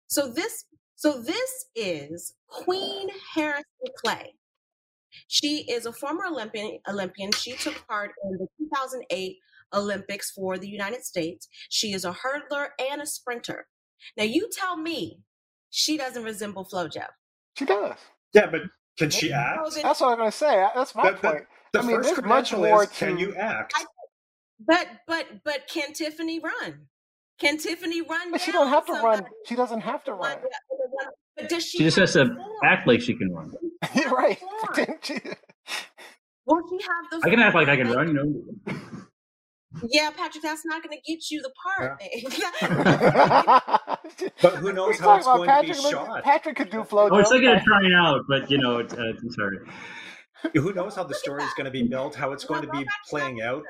So 0.07 0.29
this 0.33 0.65
so 0.97 1.21
this 1.21 1.67
is 1.75 2.35
Queen 2.47 3.09
Harrison 3.35 3.65
Claye. 4.05 4.33
She 5.29 5.65
is 5.71 5.87
a 5.87 5.93
former 5.93 6.27
Olympian 6.27 6.79
Olympian. 6.89 7.33
She 7.33 7.53
took 7.53 7.87
part 7.89 8.13
in 8.25 8.33
the 8.33 8.47
2008 8.59 9.37
Olympics 9.75 10.31
for 10.31 10.57
the 10.59 10.69
United 10.69 11.05
States. 11.05 11.49
She 11.69 11.93
is 11.93 12.05
a 12.05 12.13
hurdler 12.13 12.69
and 12.79 13.03
a 13.03 13.07
sprinter. 13.07 13.67
Now 14.17 14.25
you 14.25 14.49
tell 14.53 14.77
me 14.77 15.21
she 15.71 15.97
doesn't 15.97 16.23
resemble 16.23 16.65
FloJo. 16.65 17.07
She 17.59 17.65
does. 17.65 17.97
Yeah, 18.33 18.47
but 18.47 18.63
can 18.99 19.11
she 19.11 19.33
act? 19.33 19.75
Then- 19.75 19.83
That's 19.83 20.01
what 20.01 20.13
I'm 20.13 20.19
gonna 20.19 20.33
say. 20.33 20.67
That's 20.75 20.95
my 20.95 21.11
That- 21.11 21.23
that- 21.23 21.33
point. 21.33 21.45
The 21.73 21.79
I 21.81 21.83
mean, 21.83 21.97
first 21.97 22.15
there's 22.15 22.27
much 22.27 22.53
more 22.53 22.85
is 22.85 22.91
can 22.91 23.19
you 23.19 23.35
act? 23.35 23.73
I- 23.77 23.85
But 24.61 24.89
but 25.09 25.27
but 25.45 25.67
can 25.69 25.93
Tiffany 25.93 26.39
run? 26.39 26.87
Can 27.41 27.59
Tiffany 27.59 28.01
run? 28.01 28.31
But 28.31 28.41
she 28.41 28.53
don't 28.53 28.69
have 28.69 28.87
to 28.87 28.93
run. 28.93 29.27
She 29.47 29.57
doesn't 29.57 29.81
have 29.81 30.05
to 30.05 30.13
Run- 30.15 30.39
run. 30.39 30.41
But 31.37 31.49
does 31.49 31.65
she? 31.67 31.79
She 31.79 31.85
just 31.85 31.97
has 31.99 32.13
to 32.13 32.27
form? 32.27 32.39
act 32.65 32.87
like 32.87 33.01
she 33.01 33.15
can 33.15 33.33
run. 33.35 33.53
You're 33.95 34.11
right. 34.11 34.39
Form. 34.77 34.99
She- 35.03 35.15
Will 36.47 36.61
she 36.69 36.85
have 36.85 37.11
the? 37.11 37.27
I 37.27 37.31
can 37.31 37.41
act 37.41 37.55
like 37.57 37.69
I 37.69 37.77
can 37.77 37.91
run, 37.91 38.09
you 38.09 38.15
know. 38.15 39.04
Yeah, 39.89 40.11
Patrick, 40.11 40.43
that's 40.43 40.65
not 40.65 40.83
going 40.83 40.97
to 40.97 41.03
get 41.11 41.31
you 41.31 41.43
the 41.43 41.51
part. 41.63 42.01
But 44.43 44.57
who 44.57 44.73
knows 44.73 45.01
We're 45.01 45.05
how 45.05 45.17
it's 45.17 45.27
going 45.27 45.45
about 45.45 45.63
to 45.63 45.69
be 45.69 45.73
Patrick. 45.75 45.93
Shot? 45.93 46.25
Patrick 46.25 46.57
could 46.57 46.71
do 46.71 46.85
flow. 46.85 47.09
I 47.09 47.13
was 47.13 47.29
thinking 47.31 47.51
of 47.51 47.59
Joe. 47.59 47.65
trying 47.65 47.93
out, 47.95 48.21
but 48.29 48.51
you 48.51 48.59
know, 48.59 48.79
it's, 48.79 48.93
uh, 48.93 49.13
it's 49.23 49.35
sorry. 49.35 49.59
Who 50.55 50.73
knows 50.75 50.95
how 50.95 51.05
the 51.05 51.15
story 51.15 51.43
is 51.43 51.55
going 51.55 51.65
to 51.65 51.71
be 51.71 51.83
built, 51.83 52.15
how 52.15 52.33
it's 52.33 52.45
going 52.45 52.63
to 52.63 52.69
be 52.69 52.85
playing 53.09 53.41
out? 53.41 53.65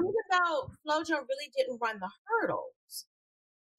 Even 0.00 0.12
though 0.30 0.70
Flojo 0.86 1.10
really 1.10 1.50
didn't 1.56 1.80
run 1.82 1.98
the 1.98 2.08
hurdles, 2.26 3.06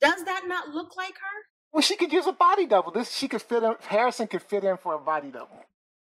does 0.01 0.25
that 0.25 0.43
not 0.45 0.69
look 0.69 0.97
like 0.97 1.13
her? 1.13 1.47
Well, 1.71 1.81
she 1.81 1.95
could 1.95 2.11
use 2.11 2.27
a 2.27 2.33
body 2.33 2.67
double. 2.67 2.91
This 2.91 3.15
she 3.15 3.27
could 3.27 3.41
fit 3.41 3.63
in. 3.63 3.75
Harrison 3.87 4.27
could 4.27 4.43
fit 4.43 4.63
in 4.63 4.77
for 4.77 4.93
a 4.93 4.99
body 4.99 5.31
double. 5.31 5.65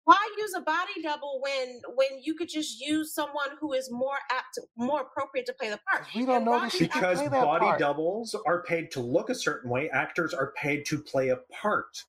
Why 0.05 0.17
use 0.37 0.53
a 0.57 0.61
body 0.61 1.01
double 1.03 1.41
when 1.41 1.81
when 1.95 2.21
you 2.23 2.35
could 2.35 2.49
just 2.49 2.81
use 2.81 3.13
someone 3.13 3.49
who 3.59 3.73
is 3.73 3.89
more 3.91 4.17
apt, 4.31 4.59
more 4.77 5.01
appropriate 5.01 5.45
to 5.47 5.53
play 5.53 5.69
the 5.69 5.79
part? 5.91 6.05
We 6.13 6.25
don't 6.25 6.43
And 6.43 6.45
know 6.45 6.53
Robbie 6.63 6.69
Because 6.79 7.17
play 7.17 7.29
that 7.29 7.39
body 7.41 7.65
part. 7.65 7.79
doubles 7.79 8.35
are 8.45 8.63
paid 8.63 8.91
to 8.91 9.01
look 9.01 9.29
a 9.29 9.35
certain 9.35 9.69
way, 9.71 9.89
actors 9.91 10.33
are 10.33 10.53
paid 10.57 10.85
to 10.87 10.99
play 10.99 11.29
a 11.29 11.37
part. 11.51 12.05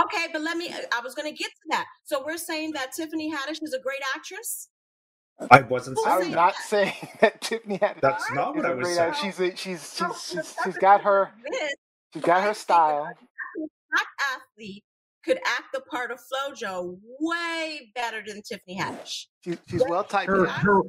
Okay, 0.00 0.26
but 0.32 0.42
let 0.42 0.56
me. 0.56 0.72
I 0.94 1.00
was 1.02 1.14
going 1.14 1.30
to 1.30 1.36
get 1.36 1.50
to 1.50 1.62
that. 1.70 1.86
So 2.04 2.24
we're 2.24 2.38
saying 2.38 2.72
that 2.72 2.92
Tiffany 2.94 3.32
Haddish 3.32 3.62
is 3.62 3.74
a 3.74 3.80
great 3.82 4.02
actress. 4.16 4.68
I 5.50 5.62
wasn't 5.62 5.96
Who 5.96 6.04
I 6.04 6.16
was 6.16 6.18
was 6.18 6.28
saying 6.28 6.34
saying 6.34 6.34
not 6.34 6.54
that? 6.54 6.62
saying 6.62 6.94
that 7.20 7.40
Tiffany 7.42 7.78
had. 7.78 8.02
That's 8.02 8.30
not 8.30 8.56
is 8.56 8.56
what 8.56 8.66
I 8.66 8.72
a 8.72 8.74
was 8.74 8.90
saying. 8.90 9.14
actress. 9.14 9.34
She's 9.36 9.40
a, 9.40 9.56
she's 9.56 9.94
she's 9.96 10.00
no, 10.00 10.14
she's, 10.30 10.56
that's 10.56 10.58
she's 10.62 10.78
a 10.78 10.78
got 10.78 11.02
her 11.02 11.32
she's 12.14 12.22
got 12.22 12.42
her 12.44 12.54
style. 12.54 13.18
That 13.92 14.06
athlete 14.36 14.84
could 15.24 15.38
act 15.46 15.64
the 15.72 15.80
part 15.80 16.10
of 16.10 16.18
FloJo 16.18 16.98
way 17.20 17.92
better 17.94 18.22
than 18.26 18.42
Tiffany 18.42 18.78
Haddish. 18.78 19.26
She, 19.44 19.58
she's 19.68 19.82
well 19.88 20.04
typed. 20.04 20.28
Her, 20.28 20.46
her, 20.46 20.82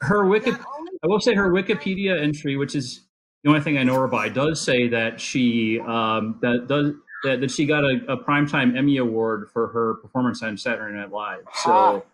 her 0.00 0.26
Wiki, 0.26 0.52
I 0.52 1.06
will 1.06 1.20
say 1.20 1.34
her 1.34 1.50
Wikipedia 1.50 2.22
entry, 2.22 2.56
which 2.56 2.74
is 2.74 3.06
the 3.44 3.50
only 3.50 3.60
thing 3.60 3.78
I 3.78 3.82
know 3.82 3.94
her 3.94 4.08
by, 4.08 4.28
does 4.28 4.60
say 4.60 4.88
that 4.88 5.20
she 5.20 5.80
um, 5.80 6.38
that 6.42 6.66
does 6.68 6.92
that, 7.24 7.40
that 7.40 7.50
she 7.50 7.66
got 7.66 7.84
a, 7.84 8.00
a 8.08 8.16
primetime 8.16 8.76
Emmy 8.76 8.98
award 8.98 9.48
for 9.52 9.68
her 9.68 9.94
performance 9.94 10.42
on 10.42 10.56
Saturday 10.56 10.96
Night 10.96 11.10
Live. 11.10 11.42
So, 11.62 12.04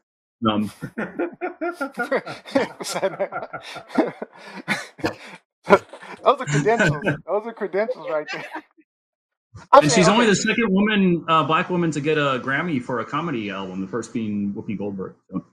um, 0.51 0.73
Those 6.23 6.41
are 6.41 6.47
credentials. 6.47 7.03
Those 7.27 7.47
are 7.47 7.53
credentials 7.53 8.09
right 8.11 8.27
there. 8.33 8.45
I'm 9.73 9.83
and 9.85 9.91
saying, 9.93 10.05
she's 10.05 10.09
only 10.09 10.27
the 10.27 10.35
second 10.35 10.73
woman, 10.73 11.25
uh, 11.29 11.45
black 11.45 11.71
woman, 11.71 11.91
to 11.93 12.01
get 12.01 12.19
a 12.19 12.41
Grammy 12.45 12.83
for 12.83 13.01
a 13.01 13.05
comedy 13.05 13.51
album. 13.51 13.81
The 13.81 13.87
first 13.87 14.13
being 14.13 14.53
Whoopi 14.53 14.77
Goldberg. 14.77 15.15
So, 15.31 15.45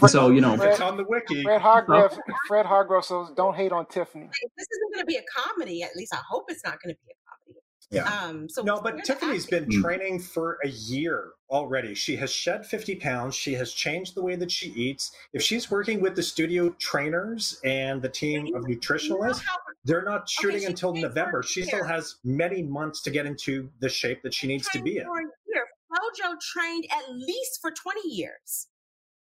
but 0.00 0.08
so 0.10 0.30
you 0.30 0.40
know, 0.40 0.56
Fred- 0.56 0.72
it's 0.72 0.80
on 0.80 0.96
the 0.96 1.04
wiki. 1.08 1.42
Fred 1.42 1.60
Hargrave. 1.60 2.10
Fred 2.48 2.66
Hargrove. 2.66 3.04
So 3.04 3.28
don't 3.36 3.54
hate 3.54 3.72
on 3.72 3.86
Tiffany. 3.86 4.26
this 4.26 4.66
isn't 4.72 4.94
going 4.94 5.02
to 5.02 5.06
be 5.06 5.16
a 5.16 5.22
comedy. 5.36 5.82
At 5.82 5.94
least 5.96 6.12
I 6.12 6.20
hope 6.28 6.46
it's 6.48 6.64
not 6.64 6.82
going 6.82 6.94
to 6.94 7.00
be 7.06 7.12
a 7.12 7.16
comedy. 7.30 7.60
Yeah. 7.90 8.28
Um. 8.28 8.48
So 8.48 8.62
No, 8.62 8.80
but 8.80 9.04
Tiffany's 9.04 9.46
been 9.46 9.66
Mm. 9.66 9.80
training 9.82 10.18
for 10.18 10.58
a 10.64 10.68
year 10.68 11.30
already. 11.50 11.94
She 11.94 12.16
has 12.16 12.32
shed 12.32 12.66
50 12.66 12.96
pounds. 12.96 13.36
She 13.36 13.52
has 13.54 13.72
changed 13.72 14.16
the 14.16 14.22
way 14.22 14.34
that 14.36 14.50
she 14.50 14.70
eats. 14.70 15.12
If 15.32 15.42
she's 15.42 15.70
working 15.70 16.00
with 16.00 16.16
the 16.16 16.22
studio 16.22 16.70
trainers 16.80 17.60
and 17.64 18.02
the 18.02 18.08
team 18.08 18.54
of 18.56 18.64
You 18.68 18.74
know 18.74 18.80
nutritionalists, 18.80 19.44
how- 19.44 19.56
they're 19.84 20.04
not 20.04 20.28
shooting 20.28 20.60
she 20.60 20.66
until 20.66 20.94
November. 20.94 21.42
She 21.42 21.62
still 21.62 21.84
has 21.84 22.16
many 22.24 22.62
months 22.62 23.02
to 23.02 23.10
get 23.10 23.26
into 23.26 23.70
the 23.80 23.88
shape 23.88 24.22
that 24.22 24.32
she 24.34 24.46
needs 24.46 24.68
to 24.70 24.82
be 24.82 24.98
in. 24.98 25.06
year. 25.46 25.64
Flojo 25.90 26.34
trained 26.40 26.86
at 26.90 27.14
least 27.14 27.60
for 27.60 27.70
twenty 27.70 28.08
years. 28.08 28.68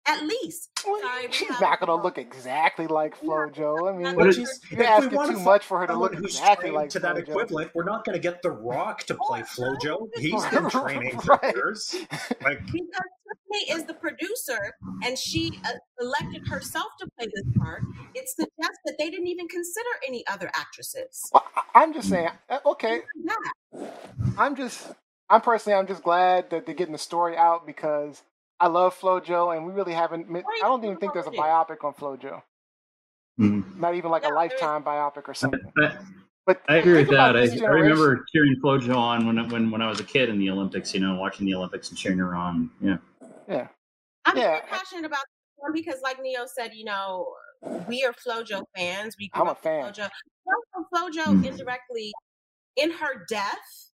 At 0.05 0.23
least. 0.25 0.69
Sorry, 0.79 1.27
she's 1.31 1.61
not 1.61 1.79
gonna 1.79 1.95
look 1.95 2.17
exactly 2.17 2.87
like 2.87 3.17
FloJo. 3.21 3.89
I 3.89 3.95
mean, 3.95 4.03
But 4.15 4.25
But 4.25 4.33
she's- 4.35 4.59
she's, 4.61 4.71
you're 4.71 4.79
we 4.81 4.85
asking 4.85 5.13
want 5.15 5.31
too 5.31 5.37
to 5.37 5.43
much 5.43 5.63
for 5.65 5.79
her 5.79 5.87
to 5.87 5.97
look 5.97 6.13
who's 6.13 6.35
exactly 6.35 6.63
trained 6.71 6.75
like 6.75 6.89
to 6.89 6.99
that 6.99 7.15
FloJo. 7.15 7.19
equivalent, 7.29 7.71
we're 7.73 7.85
not 7.85 8.03
going 8.03 8.13
to 8.15 8.19
get 8.21 8.41
The 8.41 8.51
Rock 8.51 9.03
to 9.05 9.15
play 9.15 9.41
FloJo. 9.43 10.09
He's 10.17 10.45
been 10.47 10.69
training 10.69 11.19
for 11.21 11.39
Right. 11.41 11.55
years. 11.55 11.95
Like, 12.43 12.65
because 12.65 12.89
Tiffany 13.53 13.71
is 13.71 13.85
the 13.85 13.93
producer 13.93 14.73
and 15.05 15.17
she 15.17 15.57
uh, 15.65 15.69
elected 16.01 16.47
herself 16.49 16.87
to 16.99 17.07
play 17.17 17.27
this 17.33 17.45
part, 17.57 17.83
it 18.13 18.27
suggests 18.27 18.79
that 18.85 18.95
they 18.99 19.09
didn't 19.09 19.27
even 19.27 19.47
consider 19.47 19.89
any 20.05 20.25
other 20.27 20.51
actresses. 20.55 21.21
Well, 21.33 21.45
I- 21.55 21.61
I'm 21.81 21.93
just 21.93 22.09
saying. 22.09 22.29
uh, 22.49 22.59
Okay, 22.65 23.03
I'm 24.37 24.55
just. 24.57 24.91
I'm 25.29 25.39
personally. 25.41 25.79
I'm 25.79 25.87
just 25.87 26.03
glad 26.03 26.49
that 26.49 26.65
they're 26.65 26.75
getting 26.75 26.91
the 26.91 26.97
story 26.99 27.37
out 27.37 27.65
because 27.65 28.21
I 28.63 28.67
love 28.67 28.97
FloJo, 28.97 29.55
and 29.57 29.65
we 29.65 29.73
really 29.73 29.91
haven't. 29.93 30.25
I 30.33 30.41
don't 30.61 30.83
even 30.85 30.95
think 30.97 31.13
there's 31.13 31.27
a 31.27 31.31
biopic 31.31 31.83
on 31.83 31.93
FloJo. 31.93 32.41
mm. 33.39 33.75
Not 33.77 33.95
even 33.95 34.09
like 34.09 34.23
a 34.23 34.29
No, 34.29 34.35
there 34.35 34.45
is- 34.45 34.51
lifetime 34.53 34.83
biopic 34.83 35.27
or 35.27 35.33
something. 35.33 35.59
I, 35.81 35.97
But 36.45 36.61
I 36.69 36.75
agree 36.77 36.93
with 36.93 37.09
that. 37.09 37.35
I, 37.35 37.41
I 37.41 37.43
remember 37.69 38.15
generation. 38.15 38.25
cheering 38.33 38.55
Flojo 38.63 38.95
on 38.95 39.25
when 39.27 39.49
when 39.49 39.69
when 39.71 39.81
I 39.81 39.89
was 39.89 39.99
a 39.99 40.03
kid 40.05 40.29
in 40.29 40.39
the 40.39 40.49
Olympics. 40.49 40.93
You 40.93 41.01
know, 41.01 41.15
watching 41.15 41.45
the 41.45 41.55
Olympics 41.55 41.89
and 41.89 41.97
cheering 41.97 42.19
her 42.19 42.35
on. 42.35 42.69
Yeah. 42.81 42.97
Yeah. 43.49 43.67
I'm 44.25 44.37
Yeah. 44.37 44.43
very 44.59 44.61
passionate 44.69 45.05
about 45.05 45.25
this 45.27 45.55
one 45.57 45.73
because, 45.73 45.99
like 46.01 46.21
Neo 46.21 46.45
said, 46.45 46.73
you 46.73 46.85
know, 46.85 47.33
we 47.89 48.05
are 48.05 48.13
FloJo 48.13 48.63
fans. 48.77 49.15
We 49.19 49.27
grew 49.29 49.41
I'm 49.43 49.49
a 49.49 49.55
fan. 49.55 49.91
FloJo. 49.93 50.09
FloJo 50.93 51.25
Mm. 51.25 51.45
indirectly, 51.47 52.13
in 52.77 52.91
her 52.91 53.25
death, 53.27 53.91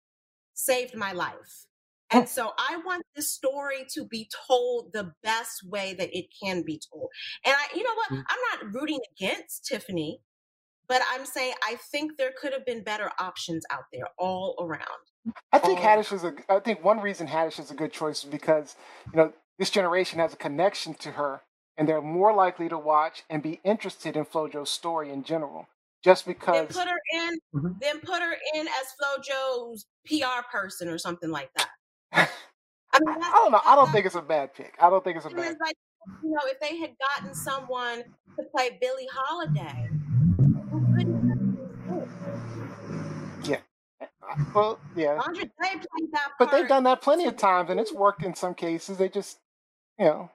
saved 0.54 0.96
my 0.96 1.12
life. 1.12 1.66
And 2.12 2.28
so 2.30 2.52
I 2.58 2.78
want 2.86 3.04
this 3.16 3.32
story 3.32 3.86
to 3.94 4.06
be 4.06 4.30
told 4.48 4.92
the 4.94 5.14
best 5.24 5.64
way 5.66 5.94
that 5.96 6.10
it 6.18 6.26
can 6.42 6.64
be 6.66 6.82
told. 6.92 7.10
And 7.46 7.56
I, 7.56 7.76
you 7.76 7.84
know 7.84 7.96
what? 7.96 8.10
Mm. 8.12 8.24
I'm 8.30 8.64
not 8.64 8.74
rooting 8.74 9.00
against 9.16 9.66
Tiffany, 9.66 10.22
but 10.88 11.02
I'm 11.12 11.26
saying 11.26 11.54
I 11.64 11.78
think 11.92 12.18
there 12.18 12.32
could 12.40 12.54
have 12.54 12.66
been 12.66 12.84
better 12.84 13.12
options 13.20 13.64
out 13.72 13.84
there 13.94 14.08
all 14.18 14.56
around. 14.60 15.34
I 15.52 15.60
think. 15.60 15.80
Haddish 15.80 16.12
was 16.12 16.24
a. 16.24 16.34
I 16.50 16.60
think 16.60 16.84
one 16.84 17.00
reason 17.00 17.28
Haddish 17.28 17.60
is 17.60 17.72
a 17.72 17.76
good 17.76 17.94
choice 17.94 18.24
is 18.24 18.30
because 18.30 18.76
you 19.12 19.18
know 19.18 19.34
this 19.60 19.70
generation 19.70 20.20
has 20.20 20.34
a 20.34 20.38
connection 20.38 20.94
to 20.96 21.12
her, 21.12 21.42
and 21.78 21.88
they're 21.88 22.02
more 22.02 22.34
likely 22.34 22.70
to 22.70 22.78
watch 22.78 23.24
and 23.30 23.44
be 23.44 23.60
interested 23.64 24.16
in 24.18 24.26
FloJo's 24.26 24.70
story 24.70 25.12
in 25.12 25.24
general. 25.24 25.68
Just 26.04 26.26
because 26.26 26.56
Then 26.56 26.68
put 26.68 26.88
her 26.88 27.00
in, 27.14 27.40
Mhm. 27.54 27.80
then 27.82 28.00
put 28.00 28.22
her 28.22 28.34
in 28.56 28.68
as 28.68 28.96
FloJo's 29.04 29.86
PR 30.06 30.44
person 30.50 30.88
or 30.88 30.98
something 30.98 31.30
like 31.30 31.52
that. 31.58 31.70
I 32.12 32.28
mean, 33.00 33.16
I 33.22 33.32
don't 33.32 33.52
know. 33.52 33.62
I 33.66 33.76
don't 33.76 33.92
think 33.92 34.06
it's 34.06 34.16
a 34.16 34.22
bad 34.22 34.54
pick. 34.54 34.74
I 34.80 34.90
don't 34.90 35.04
think 35.04 35.18
it's 35.18 35.26
a 35.26 35.30
bad. 35.30 35.56
like, 35.62 35.76
you 36.24 36.32
know, 36.32 36.40
if 36.46 36.60
they 36.60 36.78
had 36.78 36.92
gotten 37.00 37.34
someone 37.34 38.04
to 38.38 38.46
play 38.56 38.78
Billie 38.82 39.08
Holiday, 39.14 39.90
who 40.72 40.94
couldn't 40.96 41.30
Well, 44.54 44.80
yeah, 44.96 45.20
eh, 45.36 45.76
that 46.12 46.32
but 46.38 46.52
they've 46.52 46.68
done 46.68 46.84
that 46.84 47.02
plenty 47.02 47.26
of 47.26 47.38
times, 47.38 47.70
and 47.70 47.80
it's 47.80 47.94
worked 47.94 48.24
in 48.24 48.36
some 48.36 48.54
cases. 48.54 48.98
They 48.98 49.10
just, 49.10 49.40
you 49.98 50.06
know, 50.06 50.32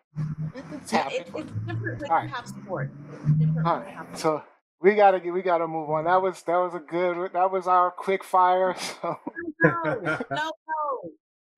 it, 0.54 0.64
it's 0.73 0.93
It, 0.93 0.97
happened. 0.97 1.21
it, 1.21 1.26
it's 1.37 1.50
different 1.66 2.00
when 2.00 2.11
All 2.11 2.16
right. 2.16 2.31
have 2.31 2.47
support. 2.47 2.90
All 3.64 3.78
right, 3.78 4.19
so 4.19 4.43
we 4.81 4.95
gotta 4.95 5.21
get, 5.21 5.33
we 5.33 5.43
gotta 5.43 5.66
move 5.66 5.90
on. 5.90 6.04
That 6.04 6.23
was 6.23 6.43
that 6.43 6.57
was 6.57 6.75
a 6.75 6.78
good. 6.78 7.33
That 7.33 7.50
was 7.50 7.66
our 7.66 7.90
quick 7.90 8.25
fire. 8.25 8.75
So. 9.02 9.19
No, 9.62 9.83
no, 9.85 10.19
no. 10.31 10.52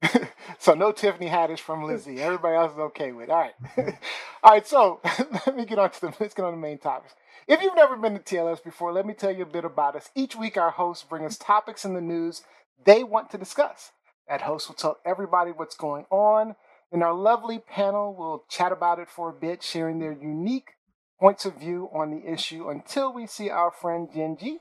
so 0.58 0.75
no 0.75 0.92
Tiffany 0.92 1.28
Haddish 1.28 1.60
from 1.60 1.84
Lizzie. 1.84 2.20
Everybody 2.20 2.56
else 2.56 2.72
is 2.72 2.78
okay 2.78 3.12
with. 3.12 3.30
All 3.30 3.36
right, 3.36 3.54
all 4.42 4.52
right. 4.52 4.66
So 4.66 5.00
let 5.46 5.56
me 5.56 5.64
get 5.64 5.78
on 5.78 5.90
to 5.90 6.00
the 6.00 6.14
let's 6.20 6.34
get 6.34 6.44
on 6.44 6.52
the 6.52 6.60
main 6.60 6.78
topics. 6.78 7.14
If 7.48 7.62
you've 7.62 7.76
never 7.76 7.96
been 7.96 8.14
to 8.14 8.20
TLS 8.20 8.62
before, 8.62 8.92
let 8.92 9.06
me 9.06 9.14
tell 9.14 9.30
you 9.30 9.42
a 9.42 9.46
bit 9.46 9.64
about 9.64 9.96
us. 9.96 10.10
Each 10.14 10.34
week, 10.34 10.56
our 10.56 10.70
hosts 10.70 11.04
bring 11.04 11.25
us 11.25 11.38
topics 11.38 11.84
in 11.84 11.94
the 11.94 12.00
news 12.00 12.42
they 12.84 13.04
want 13.04 13.30
to 13.30 13.38
discuss. 13.38 13.92
That 14.28 14.42
host 14.42 14.68
will 14.68 14.75
tell 14.75 14.98
everybody 15.04 15.52
what's 15.52 15.76
going 15.76 16.06
on. 16.10 16.56
and 16.92 17.02
our 17.02 17.14
lovely 17.14 17.58
panel 17.58 18.14
will 18.14 18.44
chat 18.48 18.72
about 18.72 18.98
it 18.98 19.08
for 19.08 19.30
a 19.30 19.32
bit, 19.32 19.62
sharing 19.62 19.98
their 19.98 20.12
unique 20.12 20.75
points 21.18 21.44
of 21.44 21.58
view 21.58 21.88
on 21.92 22.10
the 22.10 22.30
issue 22.30 22.68
until 22.68 23.12
we 23.12 23.26
see 23.26 23.50
our 23.50 23.70
friend 23.70 24.08
Genji 24.12 24.60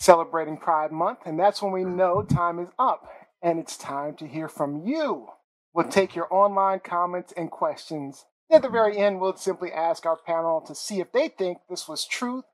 celebrating 0.00 0.56
Pride 0.56 0.90
Month, 0.90 1.20
and 1.26 1.38
that's 1.38 1.62
when 1.62 1.72
we 1.72 1.84
know 1.84 2.22
time 2.22 2.58
is 2.58 2.70
up 2.78 3.06
and 3.42 3.58
it's 3.58 3.76
time 3.76 4.16
to 4.16 4.26
hear 4.26 4.48
from 4.48 4.86
you. 4.86 5.28
We'll 5.72 5.88
take 5.88 6.16
your 6.16 6.32
online 6.32 6.80
comments 6.80 7.32
and 7.36 7.50
questions. 7.50 8.24
At 8.50 8.62
the 8.62 8.68
very 8.68 8.98
end, 8.98 9.20
we'll 9.20 9.36
simply 9.36 9.70
ask 9.70 10.04
our 10.04 10.16
panel 10.16 10.60
to 10.62 10.74
see 10.74 11.00
if 11.00 11.12
they 11.12 11.28
think 11.28 11.58
this 11.68 11.86
was 11.86 12.04
truth, 12.04 12.44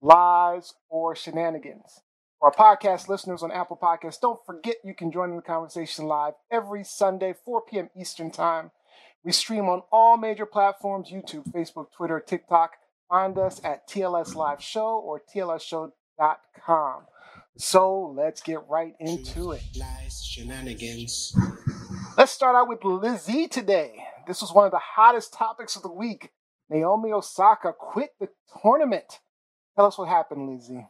lies, 0.00 0.74
or 0.88 1.16
shenanigans. 1.16 2.02
For 2.38 2.52
our 2.52 2.76
podcast 2.76 3.08
listeners 3.08 3.42
on 3.42 3.50
Apple 3.50 3.78
Podcasts, 3.80 4.20
don't 4.20 4.44
forget 4.46 4.76
you 4.84 4.94
can 4.94 5.10
join 5.10 5.30
in 5.30 5.36
the 5.36 5.42
conversation 5.42 6.06
live 6.06 6.34
every 6.50 6.84
Sunday, 6.84 7.34
4 7.44 7.62
p.m. 7.62 7.90
Eastern 7.98 8.30
Time. 8.30 8.70
We 9.24 9.32
stream 9.32 9.68
on 9.68 9.82
all 9.90 10.16
major 10.16 10.46
platforms 10.46 11.10
YouTube, 11.10 11.50
Facebook, 11.52 11.86
Twitter, 11.96 12.20
TikTok. 12.20 12.72
Find 13.08 13.38
us 13.38 13.60
at 13.64 13.88
TLS 13.88 14.34
Live 14.34 14.62
Show 14.62 15.00
or 15.04 15.20
TLSShow.com. 16.18 17.02
So 17.58 18.14
let's 18.16 18.40
get 18.40 18.60
right 18.68 18.94
into 18.98 19.52
it. 19.52 19.62
Lies, 19.78 20.24
shenanigans. 20.24 21.36
Let's 22.16 22.32
start 22.32 22.56
out 22.56 22.68
with 22.68 22.82
Lizzie 22.84 23.46
today. 23.46 24.04
This 24.26 24.40
was 24.40 24.52
one 24.52 24.64
of 24.64 24.70
the 24.72 24.78
hottest 24.78 25.34
topics 25.34 25.76
of 25.76 25.82
the 25.82 25.92
week. 25.92 26.30
Naomi 26.70 27.12
Osaka 27.12 27.72
quit 27.78 28.10
the 28.18 28.28
tournament. 28.62 29.20
Tell 29.76 29.86
us 29.86 29.98
what 29.98 30.08
happened, 30.08 30.48
Lizzie. 30.48 30.86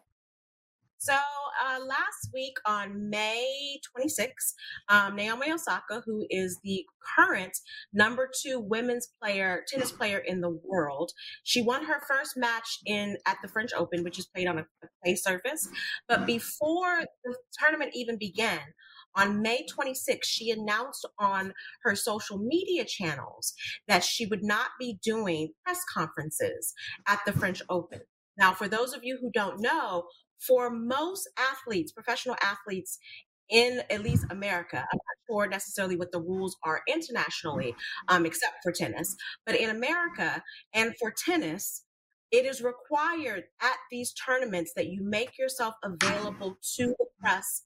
So 0.98 1.14
uh, 1.14 1.84
last 1.84 2.21
week 2.32 2.54
on 2.66 3.10
May 3.10 3.80
26th, 3.96 4.54
um, 4.88 5.16
Naomi 5.16 5.52
Osaka, 5.52 6.02
who 6.04 6.26
is 6.30 6.58
the 6.62 6.84
current 7.16 7.56
number 7.92 8.28
two 8.42 8.60
women's 8.60 9.08
player, 9.20 9.62
tennis 9.68 9.92
player 9.92 10.18
in 10.18 10.40
the 10.40 10.58
world, 10.64 11.12
she 11.42 11.62
won 11.62 11.84
her 11.84 12.00
first 12.08 12.36
match 12.36 12.78
in 12.86 13.16
at 13.26 13.38
the 13.42 13.48
French 13.48 13.72
Open, 13.76 14.04
which 14.04 14.18
is 14.18 14.26
played 14.26 14.46
on 14.46 14.58
a, 14.58 14.62
a 14.62 14.86
clay 15.02 15.14
surface. 15.14 15.68
But 16.08 16.26
before 16.26 17.04
the 17.24 17.36
tournament 17.58 17.92
even 17.94 18.18
began, 18.18 18.60
on 19.14 19.42
May 19.42 19.66
26th, 19.66 20.24
she 20.24 20.50
announced 20.50 21.06
on 21.18 21.52
her 21.82 21.94
social 21.94 22.38
media 22.38 22.84
channels 22.84 23.52
that 23.86 24.04
she 24.04 24.26
would 24.26 24.42
not 24.42 24.70
be 24.78 24.98
doing 25.04 25.52
press 25.64 25.80
conferences 25.92 26.72
at 27.06 27.20
the 27.26 27.32
French 27.32 27.62
Open. 27.68 28.00
Now, 28.38 28.54
for 28.54 28.68
those 28.68 28.94
of 28.94 29.04
you 29.04 29.18
who 29.20 29.30
don't 29.30 29.60
know, 29.60 30.04
for 30.46 30.70
most 30.70 31.28
athletes, 31.38 31.92
professional 31.92 32.36
athletes 32.42 32.98
in 33.50 33.82
at 33.90 34.02
least 34.02 34.24
America, 34.30 34.78
I'm 34.78 34.96
not 34.96 35.16
sure 35.28 35.46
necessarily 35.46 35.96
what 35.96 36.10
the 36.10 36.20
rules 36.20 36.56
are 36.64 36.80
internationally, 36.88 37.74
um, 38.08 38.24
except 38.24 38.56
for 38.62 38.72
tennis, 38.72 39.14
but 39.44 39.56
in 39.56 39.70
America 39.70 40.42
and 40.72 40.94
for 40.98 41.12
tennis, 41.12 41.84
it 42.30 42.46
is 42.46 42.62
required 42.62 43.44
at 43.60 43.76
these 43.90 44.14
tournaments 44.14 44.72
that 44.74 44.86
you 44.86 45.02
make 45.02 45.38
yourself 45.38 45.74
available 45.84 46.56
to 46.76 46.86
the 46.98 47.06
press 47.20 47.64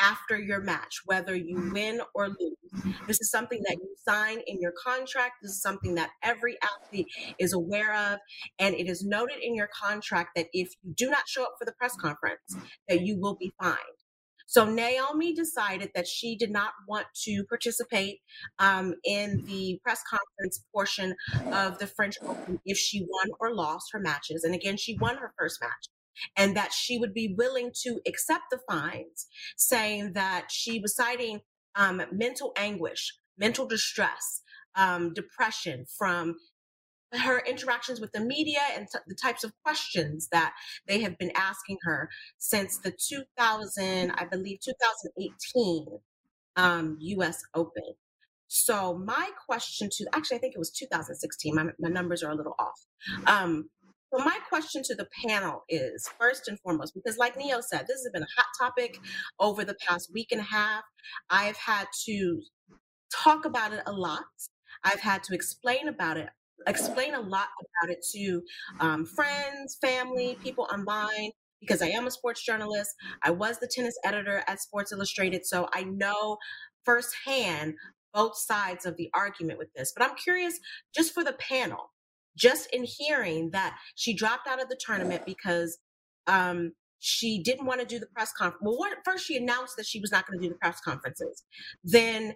after 0.00 0.38
your 0.38 0.60
match, 0.60 1.00
whether 1.04 1.34
you 1.34 1.70
win 1.72 2.00
or 2.14 2.28
lose. 2.28 2.94
This 3.06 3.20
is 3.20 3.30
something 3.30 3.62
that 3.66 3.76
you 3.76 3.94
sign 4.06 4.40
in 4.46 4.60
your 4.60 4.72
contract. 4.84 5.34
This 5.42 5.52
is 5.52 5.62
something 5.62 5.94
that 5.94 6.10
every 6.22 6.56
athlete 6.62 7.06
is 7.38 7.52
aware 7.52 7.94
of. 7.94 8.18
And 8.58 8.74
it 8.74 8.88
is 8.88 9.04
noted 9.04 9.38
in 9.42 9.54
your 9.54 9.68
contract 9.68 10.30
that 10.36 10.46
if 10.52 10.72
you 10.82 10.92
do 10.94 11.10
not 11.10 11.28
show 11.28 11.44
up 11.44 11.54
for 11.58 11.64
the 11.64 11.72
press 11.72 11.96
conference, 11.96 12.56
that 12.88 13.02
you 13.02 13.18
will 13.18 13.36
be 13.36 13.52
fined. 13.60 13.78
So 14.48 14.64
Naomi 14.64 15.34
decided 15.34 15.90
that 15.94 16.06
she 16.06 16.36
did 16.36 16.52
not 16.52 16.72
want 16.88 17.06
to 17.24 17.44
participate 17.48 18.20
um, 18.60 18.94
in 19.04 19.44
the 19.46 19.80
press 19.82 20.02
conference 20.08 20.64
portion 20.72 21.14
of 21.52 21.78
the 21.78 21.86
French 21.88 22.16
Open 22.22 22.60
if 22.64 22.78
she 22.78 23.00
won 23.00 23.30
or 23.40 23.54
lost 23.54 23.88
her 23.92 23.98
matches. 23.98 24.44
And 24.44 24.54
again, 24.54 24.76
she 24.76 24.96
won 25.00 25.16
her 25.16 25.32
first 25.36 25.60
match. 25.60 25.88
And 26.36 26.56
that 26.56 26.72
she 26.72 26.98
would 26.98 27.14
be 27.14 27.34
willing 27.36 27.70
to 27.82 28.00
accept 28.06 28.44
the 28.50 28.58
fines, 28.68 29.26
saying 29.56 30.12
that 30.14 30.46
she 30.50 30.80
was 30.80 30.96
citing 30.96 31.40
um, 31.74 32.02
mental 32.12 32.52
anguish, 32.56 33.14
mental 33.38 33.66
distress, 33.66 34.42
um, 34.74 35.12
depression 35.12 35.84
from 35.98 36.36
her 37.12 37.40
interactions 37.46 38.00
with 38.00 38.12
the 38.12 38.20
media 38.20 38.58
and 38.74 38.88
t- 38.92 38.98
the 39.06 39.14
types 39.14 39.44
of 39.44 39.52
questions 39.64 40.28
that 40.32 40.54
they 40.86 41.00
have 41.00 41.16
been 41.18 41.32
asking 41.36 41.78
her 41.82 42.08
since 42.38 42.78
the 42.78 42.90
2000, 42.90 44.10
I 44.10 44.24
believe, 44.24 44.58
2018 44.60 45.86
um, 46.56 46.96
U.S. 47.00 47.42
Open. 47.54 47.94
So 48.48 48.96
my 48.98 49.30
question 49.46 49.88
to, 49.90 50.06
actually, 50.12 50.38
I 50.38 50.40
think 50.40 50.54
it 50.54 50.58
was 50.58 50.70
2016. 50.70 51.54
My, 51.54 51.64
my 51.78 51.88
numbers 51.88 52.22
are 52.22 52.30
a 52.30 52.34
little 52.34 52.54
off. 52.58 52.80
Um, 53.26 53.68
so 54.12 54.24
my 54.24 54.38
question 54.48 54.82
to 54.84 54.94
the 54.94 55.08
panel 55.26 55.64
is 55.68 56.08
first 56.18 56.48
and 56.48 56.58
foremost, 56.60 56.94
because 56.94 57.18
like 57.18 57.36
Neo 57.36 57.60
said, 57.60 57.86
this 57.86 58.02
has 58.02 58.10
been 58.12 58.22
a 58.22 58.26
hot 58.36 58.46
topic 58.60 58.98
over 59.40 59.64
the 59.64 59.76
past 59.86 60.10
week 60.12 60.28
and 60.30 60.40
a 60.40 60.44
half. 60.44 60.84
I've 61.30 61.56
had 61.56 61.86
to 62.06 62.42
talk 63.12 63.44
about 63.44 63.72
it 63.72 63.82
a 63.86 63.92
lot. 63.92 64.24
I've 64.84 65.00
had 65.00 65.22
to 65.24 65.34
explain 65.34 65.88
about 65.88 66.16
it, 66.16 66.28
explain 66.66 67.14
a 67.14 67.20
lot 67.20 67.48
about 67.60 67.90
it 67.90 68.04
to 68.12 68.42
um, 68.80 69.06
friends, 69.06 69.76
family, 69.80 70.36
people 70.42 70.68
online, 70.72 71.30
because 71.60 71.82
I 71.82 71.88
am 71.88 72.06
a 72.06 72.10
sports 72.10 72.44
journalist. 72.44 72.90
I 73.22 73.30
was 73.30 73.58
the 73.58 73.68
tennis 73.68 73.98
editor 74.04 74.44
at 74.46 74.60
Sports 74.60 74.92
Illustrated, 74.92 75.44
so 75.44 75.68
I 75.74 75.82
know 75.82 76.36
firsthand 76.84 77.74
both 78.14 78.38
sides 78.38 78.86
of 78.86 78.96
the 78.96 79.10
argument 79.14 79.58
with 79.58 79.68
this. 79.74 79.92
But 79.96 80.08
I'm 80.08 80.16
curious, 80.16 80.58
just 80.94 81.12
for 81.12 81.24
the 81.24 81.34
panel, 81.34 81.90
just 82.36 82.68
in 82.72 82.84
hearing 82.84 83.50
that 83.50 83.76
she 83.94 84.14
dropped 84.14 84.46
out 84.46 84.62
of 84.62 84.68
the 84.68 84.78
tournament 84.78 85.22
because 85.26 85.78
um, 86.26 86.72
she 86.98 87.42
didn't 87.42 87.66
want 87.66 87.80
to 87.80 87.86
do 87.86 87.98
the 87.98 88.06
press 88.06 88.32
conference. 88.32 88.62
Well, 88.62 88.78
what, 88.78 88.98
first 89.04 89.26
she 89.26 89.36
announced 89.36 89.76
that 89.76 89.86
she 89.86 90.00
was 90.00 90.10
not 90.10 90.26
going 90.26 90.40
to 90.40 90.46
do 90.46 90.52
the 90.52 90.58
press 90.58 90.80
conferences. 90.80 91.44
Then 91.84 92.34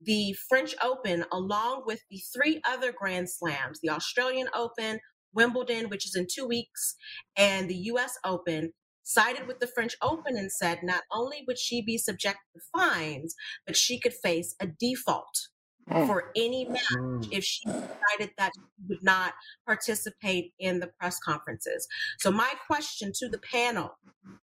the 0.00 0.34
French 0.48 0.74
Open, 0.82 1.24
along 1.32 1.82
with 1.86 2.00
the 2.10 2.20
three 2.34 2.60
other 2.66 2.92
Grand 2.92 3.28
Slams, 3.30 3.80
the 3.82 3.90
Australian 3.90 4.48
Open, 4.54 5.00
Wimbledon, 5.32 5.88
which 5.88 6.06
is 6.06 6.16
in 6.16 6.26
two 6.32 6.46
weeks, 6.46 6.96
and 7.36 7.68
the 7.68 7.76
US 7.92 8.18
Open, 8.24 8.72
sided 9.02 9.46
with 9.46 9.58
the 9.60 9.66
French 9.66 9.96
Open 10.02 10.36
and 10.36 10.50
said 10.50 10.80
not 10.82 11.02
only 11.12 11.44
would 11.46 11.58
she 11.58 11.82
be 11.82 11.98
subject 11.98 12.38
to 12.54 12.60
fines, 12.72 13.34
but 13.66 13.76
she 13.76 13.98
could 13.98 14.14
face 14.14 14.54
a 14.60 14.66
default. 14.66 15.48
For 15.90 16.30
any 16.36 16.66
match 16.66 16.80
Mm. 16.92 17.28
if 17.32 17.44
she 17.44 17.64
decided 17.64 18.32
that 18.38 18.52
she 18.54 18.62
would 18.88 19.02
not 19.02 19.34
participate 19.66 20.52
in 20.58 20.80
the 20.80 20.86
press 20.98 21.18
conferences. 21.18 21.86
So, 22.18 22.30
my 22.30 22.52
question 22.66 23.12
to 23.16 23.28
the 23.28 23.38
panel 23.38 23.98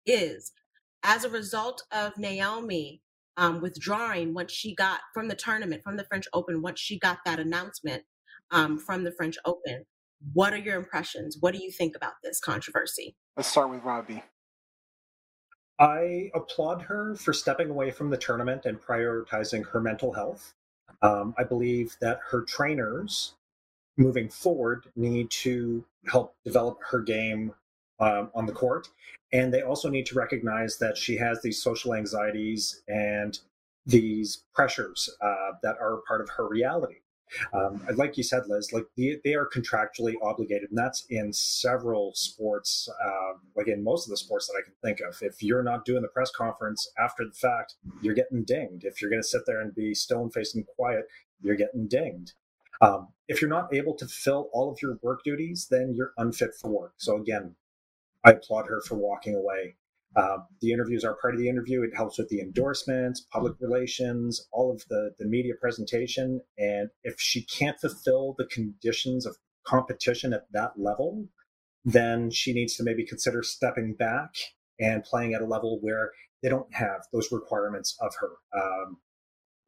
is 0.07 0.53
as 1.03 1.25
a 1.25 1.31
result 1.31 1.83
of 1.93 2.17
Naomi 2.19 3.03
um, 3.37 3.61
withdrawing 3.61 4.33
once 4.35 4.53
she 4.53 4.75
got 4.75 5.01
from 5.13 5.29
the 5.29 5.35
tournament, 5.35 5.83
from 5.85 5.97
the 5.97 6.05
French 6.05 6.27
Open, 6.33 6.63
once 6.63 6.81
she 6.81 6.99
got 6.99 7.19
that 7.25 7.39
announcement 7.39 8.05
um, 8.51 8.79
from 8.79 9.05
the 9.05 9.13
French 9.13 9.37
Open, 9.45 9.85
what 10.33 10.53
are 10.55 10.59
your 10.59 10.77
impressions? 10.77 11.37
What 11.41 11.53
do 11.55 11.63
you 11.63 11.71
think 11.71 11.95
about 11.95 12.15
this 12.25 12.41
controversy? 12.41 13.15
Let's 13.37 13.49
start 13.49 13.71
with 13.71 13.83
Robbie. 13.83 14.23
I 15.79 16.31
applaud 16.35 16.83
her 16.83 17.15
for 17.17 17.35
stepping 17.35 17.69
away 17.69 17.91
from 17.91 18.09
the 18.09 18.17
tournament 18.17 18.65
and 18.65 18.81
prioritizing 18.81 19.67
her 19.73 19.81
mental 19.81 20.15
health. 20.15 20.55
Um, 21.03 21.35
I 21.39 21.45
believe 21.45 21.97
that 22.01 22.21
her 22.31 22.43
trainers 22.43 23.35
moving 23.97 24.29
forward 24.29 24.87
need 24.95 25.31
to 25.31 25.85
help 26.07 26.35
develop 26.45 26.79
her 26.91 27.01
game 27.01 27.55
um, 27.99 28.31
on 28.35 28.47
the 28.47 28.53
court. 28.53 28.89
And 29.33 29.53
they 29.53 29.63
also 29.63 29.89
need 29.89 30.07
to 30.07 30.15
recognize 30.15 30.79
that 30.79 30.97
she 30.97 31.17
has 31.17 31.43
these 31.43 31.63
social 31.63 31.95
anxieties 31.95 32.83
and 32.89 33.39
these 33.87 34.45
pressures 34.55 35.09
uh, 35.21 35.53
that 35.63 35.77
are 35.81 36.03
part 36.07 36.21
of 36.21 36.29
her 36.31 36.49
reality. 36.49 36.97
Um, 37.53 37.85
like 37.97 38.17
you 38.17 38.23
said, 38.23 38.43
Liz, 38.49 38.73
like 38.73 38.87
they, 38.97 39.19
they 39.25 39.35
are 39.35 39.49
contractually 39.49 40.15
obligated, 40.23 40.71
and 40.71 40.79
that's 40.79 41.07
in 41.11 41.33
several 41.33 42.13
sports, 42.15 42.89
uh, 43.05 43.39
like 43.57 43.69
in 43.69 43.83
most 43.83 44.07
of 44.07 44.11
the 44.11 44.17
sports 44.17 44.47
that 44.47 44.61
I 44.61 44.65
can 44.65 44.75
think 44.83 45.01
of. 45.01 45.21
If 45.23 45.43
you're 45.43 45.63
not 45.63 45.85
doing 45.85 46.03
the 46.03 46.09
press 46.09 46.31
conference 46.31 46.91
after 46.99 47.25
the 47.25 47.35
fact, 47.35 47.75
you're 48.01 48.15
getting 48.15 48.45
dinged. 48.45 48.85
If 48.85 49.01
you're 49.01 49.11
going 49.11 49.23
to 49.23 49.29
sit 49.29 49.43
there 49.47 49.61
and 49.61 49.75
be 49.75 49.95
stone 49.95 50.31
faced 50.31 50.55
and 50.55 50.67
quiet, 50.67 51.07
you're 51.43 51.57
getting 51.57 51.89
dinged. 51.89 52.33
Um, 52.81 53.09
if 53.29 53.41
you're 53.41 53.51
not 53.51 53.75
able 53.75 53.95
to 53.95 54.07
fill 54.07 54.51
all 54.53 54.71
of 54.71 54.79
your 54.83 54.99
work 55.03 55.23
duties, 55.25 55.67
then 55.71 55.95
you're 55.95 56.13
unfit 56.19 56.51
for 56.61 56.71
work. 56.71 56.95
So 56.99 57.17
again, 57.17 57.55
I 58.25 58.33
applaud 58.33 58.67
her 58.67 58.81
for 58.83 58.97
walking 58.97 59.35
away. 59.35 59.77
Uh, 60.17 60.39
the 60.63 60.73
interviews 60.73 61.05
are 61.05 61.17
part 61.21 61.35
of 61.35 61.41
the 61.41 61.49
interview. 61.49 61.83
It 61.83 61.95
helps 61.95 62.19
with 62.19 62.29
the 62.29 62.41
endorsements, 62.41 63.27
public 63.31 63.55
relations, 63.61 64.47
all 64.51 64.73
of 64.73 64.83
the, 64.89 65.11
the 65.19 65.27
media 65.27 65.53
presentation. 65.61 66.41
And 66.57 66.89
if 67.05 67.17
she 67.19 67.45
can't 67.45 67.79
fulfill 67.79 68.35
the 68.39 68.47
conditions 68.47 69.27
of 69.27 69.37
competition 69.67 70.33
at 70.33 70.51
that 70.53 70.73
level, 70.79 71.27
then 71.85 72.31
she 72.31 72.55
needs 72.55 72.77
to 72.77 72.83
maybe 72.83 73.05
consider 73.05 73.43
stepping 73.43 73.95
back 73.95 74.31
and 74.81 75.05
playing 75.05 75.35
at 75.35 75.43
a 75.43 75.47
level 75.47 75.79
where 75.83 76.13
they 76.43 76.49
don't 76.49 76.75
have 76.75 77.03
those 77.13 77.31
requirements 77.31 77.97
of 78.01 78.15
her. 78.21 78.31
Um, 78.59 78.99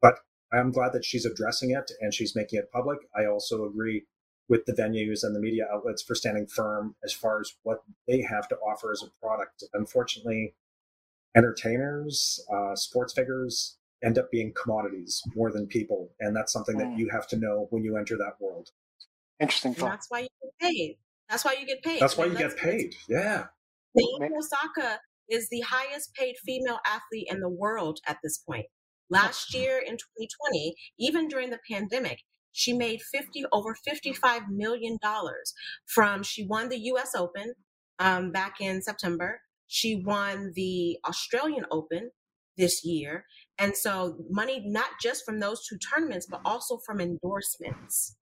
but 0.01 0.15
I'm 0.51 0.71
glad 0.71 0.93
that 0.93 1.05
she's 1.05 1.25
addressing 1.25 1.71
it 1.71 1.91
and 2.01 2.13
she's 2.13 2.35
making 2.35 2.59
it 2.59 2.71
public. 2.71 2.99
I 3.15 3.25
also 3.25 3.65
agree 3.65 4.05
with 4.49 4.65
the 4.65 4.73
venues 4.73 5.23
and 5.23 5.35
the 5.35 5.39
media 5.39 5.65
outlets 5.71 6.01
for 6.01 6.15
standing 6.15 6.47
firm 6.47 6.95
as 7.03 7.13
far 7.13 7.39
as 7.39 7.53
what 7.63 7.83
they 8.07 8.21
have 8.21 8.47
to 8.49 8.55
offer 8.57 8.91
as 8.91 9.03
a 9.03 9.25
product. 9.25 9.63
Unfortunately, 9.73 10.55
entertainers, 11.35 12.43
uh, 12.51 12.75
sports 12.75 13.13
figures 13.13 13.77
end 14.03 14.17
up 14.17 14.31
being 14.31 14.51
commodities 14.53 15.21
more 15.35 15.51
than 15.51 15.67
people. 15.67 16.11
And 16.19 16.35
that's 16.35 16.51
something 16.51 16.77
that 16.77 16.87
Mm. 16.87 16.97
you 16.97 17.09
have 17.09 17.27
to 17.27 17.37
know 17.37 17.67
when 17.69 17.83
you 17.83 17.95
enter 17.97 18.17
that 18.17 18.39
world. 18.41 18.69
Interesting 19.39 19.69
And 19.69 19.77
thought. 19.77 19.89
that's 19.91 20.09
why 20.09 20.19
you 20.21 20.29
get 20.41 20.57
paid. 20.59 20.97
That's 21.29 21.45
why 21.45 21.53
you 21.53 21.65
get 21.65 21.83
paid. 21.83 22.01
That's 22.01 22.17
why 22.17 22.25
you 22.25 22.33
let's- 22.33 22.55
get 22.55 22.57
paid. 22.63 22.95
Yeah. 23.07 23.47
Naomi 23.93 24.35
Osaka 24.35 25.01
is 25.27 25.47
the 25.49 25.61
highest 25.61 26.13
paid 26.15 26.35
female 26.37 26.79
athlete 26.85 27.27
in 27.29 27.39
the 27.39 27.49
world 27.49 27.99
at 28.07 28.17
this 28.23 28.37
point. 28.39 28.65
Last 29.09 29.53
year 29.53 29.77
in 29.79 29.97
2020, 29.97 30.75
even 30.97 31.27
during 31.27 31.49
the 31.51 31.59
pandemic, 31.69 32.23
she 32.59 32.73
made 32.73 33.01
50 33.01 33.45
over 33.53 33.73
55 33.73 34.49
million 34.49 34.97
dollars 35.01 35.53
from 35.85 36.23
she 36.23 36.45
won 36.45 36.67
the 36.67 36.77
US 36.91 37.15
Open 37.15 37.53
um, 37.99 38.31
back 38.31 38.55
in 38.59 38.81
September. 38.81 39.39
She 39.67 40.03
won 40.05 40.51
the 40.55 40.97
Australian 41.07 41.65
Open 41.71 42.11
this 42.57 42.83
year. 42.83 43.25
And 43.57 43.77
so 43.77 44.17
money 44.29 44.61
not 44.65 44.89
just 45.01 45.23
from 45.23 45.39
those 45.39 45.65
two 45.65 45.77
tournaments, 45.77 46.27
but 46.29 46.41
also 46.43 46.77
from 46.85 46.99
endorsements. 46.99 48.17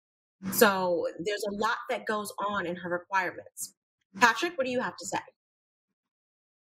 So 0.51 1.07
there's 1.25 1.45
a 1.53 1.55
lot 1.55 1.77
that 1.89 2.05
goes 2.05 2.33
on 2.51 2.67
in 2.67 2.75
her 2.77 2.91
requirements. 2.91 3.75
Patrick, 4.21 4.59
what 4.59 4.65
do 4.65 4.73
you 4.73 4.81
have 4.81 4.97
to 4.97 5.07
say? 5.07 5.19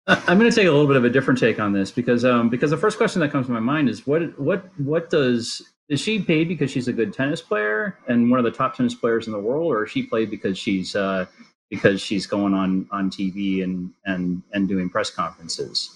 I'm 0.07 0.39
going 0.39 0.49
to 0.49 0.55
take 0.55 0.67
a 0.67 0.71
little 0.71 0.87
bit 0.87 0.95
of 0.95 1.03
a 1.03 1.09
different 1.09 1.37
take 1.37 1.59
on 1.59 1.73
this 1.73 1.91
because 1.91 2.23
um, 2.23 2.49
because 2.49 2.71
the 2.71 2.77
first 2.77 2.97
question 2.97 3.19
that 3.19 3.29
comes 3.29 3.47
to 3.47 3.51
my 3.51 3.59
mind 3.59 3.89
is 3.89 4.07
what 4.07 4.39
what 4.39 4.65
what 4.79 5.09
does 5.09 5.61
is 5.89 6.01
she 6.01 6.19
paid 6.19 6.47
because 6.47 6.69
she's 6.69 6.87
a 6.87 6.93
good 6.93 7.13
tennis 7.13 7.41
player 7.41 7.97
and 8.07 8.29
one 8.29 8.39
of 8.39 8.43
the 8.45 8.51
top 8.51 8.75
tennis 8.75 8.93
players 8.93 9.27
in 9.27 9.33
the 9.33 9.39
world, 9.39 9.71
or 9.71 9.85
is 9.85 9.91
she 9.91 10.03
played 10.03 10.29
because 10.29 10.57
she's 10.57 10.95
uh, 10.95 11.25
because 11.69 12.01
she's 12.01 12.25
going 12.27 12.53
on 12.53 12.87
on 12.91 13.09
TV 13.09 13.63
and 13.63 13.91
and 14.05 14.43
and 14.53 14.67
doing 14.67 14.89
press 14.89 15.09
conferences? 15.09 15.89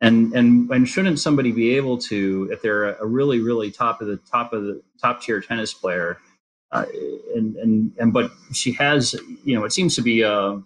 And 0.00 0.32
and 0.34 0.70
and 0.70 0.86
shouldn't 0.86 1.18
somebody 1.18 1.50
be 1.50 1.74
able 1.76 1.98
to, 1.98 2.48
if 2.52 2.62
they're 2.62 2.94
a 2.94 3.06
really 3.06 3.40
really 3.40 3.70
top 3.70 4.00
of 4.00 4.08
the 4.08 4.18
top 4.18 4.52
of 4.52 4.64
the 4.64 4.82
top 5.00 5.22
tier 5.22 5.40
tennis 5.40 5.72
player, 5.72 6.18
uh, 6.72 6.84
and 7.34 7.56
and 7.56 7.92
and 7.98 8.12
but 8.12 8.30
she 8.52 8.72
has 8.72 9.14
you 9.44 9.58
know 9.58 9.64
it 9.64 9.72
seems 9.72 9.96
to 9.96 10.02
be 10.02 10.22
a 10.22 10.62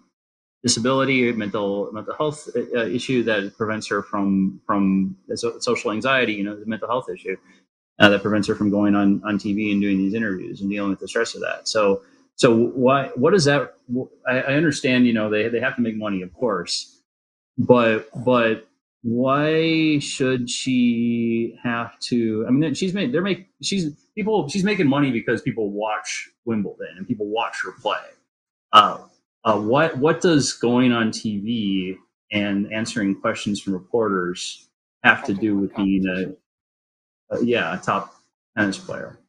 disability, 0.61 1.31
mental 1.31 1.89
mental 1.93 2.15
health 2.15 2.49
uh, 2.55 2.85
issue 2.85 3.23
that 3.23 3.55
prevents 3.57 3.87
her 3.87 4.03
from 4.03 4.61
from 4.67 5.15
so- 5.35 5.57
social 5.59 5.91
anxiety, 5.91 6.33
you 6.33 6.43
know, 6.43 6.55
the 6.55 6.65
mental 6.65 6.87
health 6.89 7.09
issue 7.09 7.37
uh, 7.99 8.09
that 8.09 8.21
prevents 8.21 8.47
her 8.47 8.55
from 8.55 8.69
going 8.69 8.95
on 8.95 9.21
on 9.25 9.37
TV 9.37 9.71
and 9.71 9.81
doing 9.81 9.97
these 9.97 10.13
interviews 10.13 10.61
and 10.61 10.69
dealing 10.69 10.89
with 10.89 10.99
the 10.99 11.07
stress 11.07 11.35
of 11.35 11.41
that. 11.41 11.67
So 11.67 12.01
so 12.35 12.55
why 12.55 13.09
what 13.15 13.33
is 13.33 13.45
that? 13.45 13.75
I, 14.27 14.41
I 14.41 14.53
understand, 14.55 15.05
you 15.05 15.13
know, 15.13 15.29
they 15.29 15.47
they 15.49 15.59
have 15.59 15.75
to 15.75 15.81
make 15.81 15.95
money, 15.95 16.21
of 16.21 16.33
course, 16.33 17.01
but 17.57 18.09
but 18.25 18.67
why 19.03 19.99
should 19.99 20.49
she 20.49 21.57
have 21.61 21.99
to? 21.99 22.45
I 22.47 22.51
mean, 22.51 22.73
she's 22.73 22.93
made 22.93 23.11
they're 23.11 23.21
make 23.21 23.47
she's 23.61 23.93
people 24.15 24.49
she's 24.49 24.63
making 24.63 24.87
money 24.87 25.11
because 25.11 25.41
people 25.41 25.69
watch 25.71 26.29
Wimbledon 26.45 26.95
and 26.97 27.07
people 27.07 27.27
watch 27.27 27.57
her 27.63 27.71
play. 27.73 27.97
Uh, 28.71 28.99
uh, 29.43 29.59
what 29.59 29.97
what 29.97 30.21
does 30.21 30.53
going 30.53 30.91
on 30.91 31.11
TV 31.11 31.97
and 32.31 32.71
answering 32.73 33.19
questions 33.19 33.61
from 33.61 33.73
reporters 33.73 34.67
have 35.03 35.23
to 35.25 35.33
do 35.33 35.57
with 35.57 35.75
being 35.75 36.07
a, 36.07 36.33
a 37.31 37.43
yeah 37.43 37.77
a 37.77 37.81
top 37.81 38.15
tennis 38.57 38.77
player? 38.77 39.19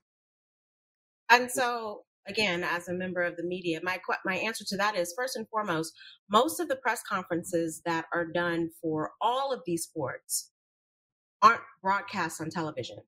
And 1.31 1.51
so, 1.51 2.05
again, 2.29 2.63
as 2.63 2.89
a 2.89 2.95
member 2.95 3.23
of 3.23 3.37
the 3.37 3.43
media, 3.43 3.81
my 3.83 4.01
my 4.25 4.37
answer 4.37 4.65
to 4.69 4.77
that 4.77 4.97
is 4.97 5.15
first 5.17 5.37
and 5.37 5.49
foremost, 5.49 5.93
most 6.31 6.61
of 6.61 6.69
the 6.69 6.77
press 6.77 7.03
conferences 7.03 7.83
that 7.85 8.07
are 8.13 8.27
done 8.27 8.71
for 8.81 9.13
all 9.21 9.53
of 9.53 9.63
these 9.67 9.85
sports 9.85 10.51
aren't 11.43 11.61
broadcast 11.83 12.41
on 12.41 12.51
television. 12.51 12.99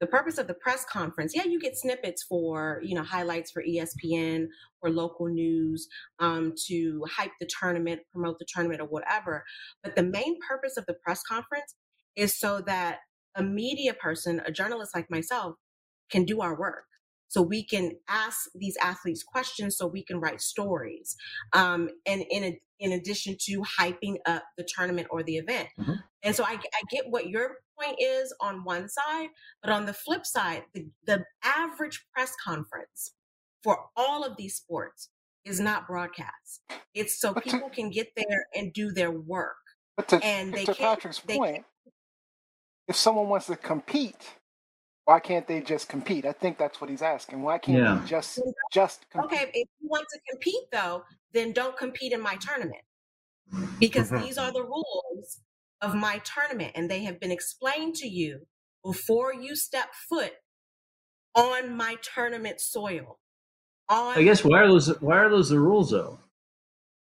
The 0.00 0.06
purpose 0.06 0.38
of 0.38 0.46
the 0.46 0.54
press 0.54 0.84
conference, 0.86 1.36
yeah, 1.36 1.44
you 1.44 1.60
get 1.60 1.76
snippets 1.76 2.22
for 2.22 2.80
you 2.82 2.94
know 2.94 3.02
highlights 3.02 3.50
for 3.50 3.62
ESPN 3.62 4.46
or 4.80 4.90
local 4.90 5.26
news 5.26 5.88
um, 6.20 6.54
to 6.68 7.04
hype 7.10 7.32
the 7.40 7.48
tournament, 7.60 8.00
promote 8.12 8.38
the 8.38 8.46
tournament, 8.52 8.80
or 8.80 8.86
whatever. 8.86 9.44
But 9.82 9.96
the 9.96 10.02
main 10.02 10.38
purpose 10.48 10.76
of 10.78 10.86
the 10.86 10.94
press 10.94 11.22
conference 11.22 11.74
is 12.16 12.38
so 12.38 12.62
that 12.62 13.00
a 13.34 13.42
media 13.42 13.94
person, 13.94 14.40
a 14.46 14.50
journalist 14.52 14.94
like 14.94 15.10
myself, 15.10 15.54
can 16.10 16.24
do 16.24 16.40
our 16.40 16.58
work. 16.58 16.84
So 17.28 17.40
we 17.42 17.64
can 17.64 17.92
ask 18.08 18.50
these 18.56 18.76
athletes 18.82 19.22
questions 19.22 19.76
so 19.76 19.86
we 19.86 20.02
can 20.02 20.18
write 20.18 20.40
stories 20.40 21.16
um, 21.52 21.88
and 22.04 22.24
in, 22.28 22.42
a, 22.42 22.60
in 22.80 22.90
addition 22.92 23.36
to 23.42 23.62
hyping 23.62 24.16
up 24.26 24.42
the 24.58 24.64
tournament 24.64 25.06
or 25.10 25.22
the 25.22 25.36
event. 25.36 25.68
Mhm. 25.78 26.02
and 26.24 26.34
so 26.34 26.42
I, 26.44 26.54
I 26.54 26.82
get 26.90 27.04
what 27.08 27.28
your 27.28 27.58
point 27.80 27.98
is 28.00 28.34
on 28.40 28.64
one 28.64 28.88
side 28.88 29.28
but 29.62 29.70
on 29.72 29.86
the 29.86 29.92
flip 29.94 30.26
side 30.26 30.64
the, 30.74 30.88
the 31.06 31.24
average 31.44 32.04
press 32.12 32.34
conference 32.44 33.12
for 33.62 33.78
all 33.96 34.24
of 34.24 34.36
these 34.36 34.56
sports 34.56 35.08
is 35.44 35.60
not 35.60 35.86
broadcast. 35.86 36.62
It's 36.94 37.20
so 37.20 37.32
people 37.34 37.70
can 37.70 37.90
get 37.90 38.08
there 38.16 38.46
and 38.56 38.72
do 38.72 38.90
their 38.90 39.10
work 39.12 39.56
But 39.96 40.08
to, 40.08 40.16
and 40.24 40.52
they 40.52 40.64
to 40.64 40.74
can't- 40.74 40.98
Patrick's 41.00 41.20
they 41.20 41.36
point, 41.38 41.64
if 42.90 42.96
someone 42.96 43.28
wants 43.28 43.46
to 43.46 43.56
compete, 43.56 44.34
why 45.06 45.20
can't 45.20 45.46
they 45.46 45.60
just 45.60 45.88
compete? 45.88 46.26
I 46.26 46.32
think 46.32 46.58
that's 46.58 46.80
what 46.80 46.90
he's 46.90 47.02
asking. 47.02 47.42
Why 47.42 47.58
can't 47.58 47.76
Yeah. 47.76 48.00
they 48.02 48.06
just 48.08 48.40
just 48.72 49.08
compete? 49.10 49.40
Okay, 49.40 49.50
if 49.54 49.68
you 49.80 49.88
want 49.88 50.06
to 50.12 50.20
compete 50.30 50.64
though, 50.72 51.04
then 51.32 51.52
don't 51.52 51.76
compete 51.76 52.12
in 52.12 52.20
my 52.20 52.36
tournament. 52.36 52.82
Because 53.78 54.10
Mhm. 54.10 54.24
these 54.24 54.38
are 54.38 54.52
the 54.52 54.64
rules 54.64 55.40
of 55.80 55.94
my 55.94 56.18
tournament 56.18 56.72
and 56.74 56.90
they 56.90 57.04
have 57.04 57.20
been 57.20 57.30
explained 57.30 57.94
to 57.96 58.08
you 58.08 58.46
before 58.84 59.32
you 59.32 59.56
step 59.56 59.94
foot 60.08 60.34
on 61.34 61.76
my 61.76 61.96
tournament 62.02 62.60
soil. 62.60 63.18
on. 63.88 64.18
I 64.18 64.22
guess 64.24 64.44
why 64.44 64.60
are 64.62 64.68
those 64.68 65.00
why 65.00 65.18
are 65.18 65.30
those 65.30 65.50
the 65.50 65.58
rules 65.60 65.90
though? 65.90 66.18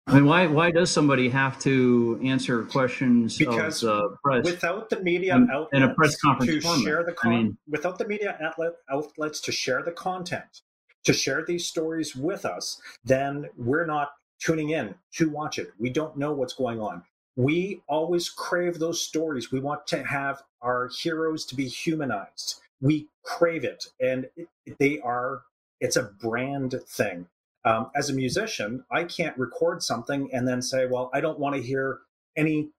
I 0.07 0.13
mean, 0.15 0.25
why 0.25 0.45
why 0.45 0.69
does 0.71 0.91
somebody 0.91 1.29
have 1.29 1.57
to 1.61 2.19
answer 2.23 2.63
questions 2.63 3.37
Because 3.37 3.83
of 3.83 4.11
the 4.11 4.17
press? 4.23 4.45
without 4.45 4.89
the 4.89 5.01
media 5.01 5.35
in- 5.35 5.49
outlets 5.49 5.73
in 5.73 5.83
a 5.83 5.93
press 5.95 6.15
conference 6.21 6.51
to 6.51 6.61
format. 6.61 6.83
share 6.85 7.03
the 7.03 7.15
I 7.23 7.29
mean- 7.29 7.57
without 7.67 7.97
the 7.97 8.07
media 8.07 8.37
outlet 8.41 8.73
outlets 8.89 9.41
to 9.41 9.51
share 9.51 9.81
the 9.81 9.91
content 9.91 10.61
to 11.05 11.13
share 11.13 11.43
these 11.45 11.65
stories 11.67 12.15
with 12.15 12.45
us 12.45 12.79
then 13.03 13.49
we're 13.57 13.85
not 13.85 14.11
tuning 14.39 14.69
in 14.71 14.93
to 15.13 15.29
watch 15.29 15.57
it 15.57 15.71
we 15.79 15.89
don't 15.89 16.15
know 16.17 16.33
what's 16.33 16.53
going 16.53 16.79
on 16.79 17.03
we 17.35 17.81
always 17.87 18.29
crave 18.29 18.77
those 18.79 19.01
stories 19.01 19.51
we 19.51 19.59
want 19.59 19.87
to 19.87 20.03
have 20.03 20.43
our 20.61 20.89
heroes 21.01 21.45
to 21.45 21.55
be 21.55 21.67
humanized 21.67 22.59
we 22.81 23.07
crave 23.23 23.63
it 23.63 23.85
and 23.99 24.29
it, 24.35 24.47
they 24.79 24.99
are 24.99 25.41
it's 25.81 25.95
a 25.95 26.03
brand 26.03 26.75
thing 26.87 27.27
um, 27.65 27.89
as 27.95 28.09
a 28.09 28.13
musician 28.13 28.83
i 28.91 29.03
can't 29.03 29.37
record 29.37 29.83
something 29.83 30.29
and 30.31 30.47
then 30.47 30.61
say 30.61 30.85
well 30.85 31.09
i 31.13 31.19
don't 31.19 31.39
want 31.39 31.55
to 31.55 31.61
hear 31.61 31.99
any 32.37 32.69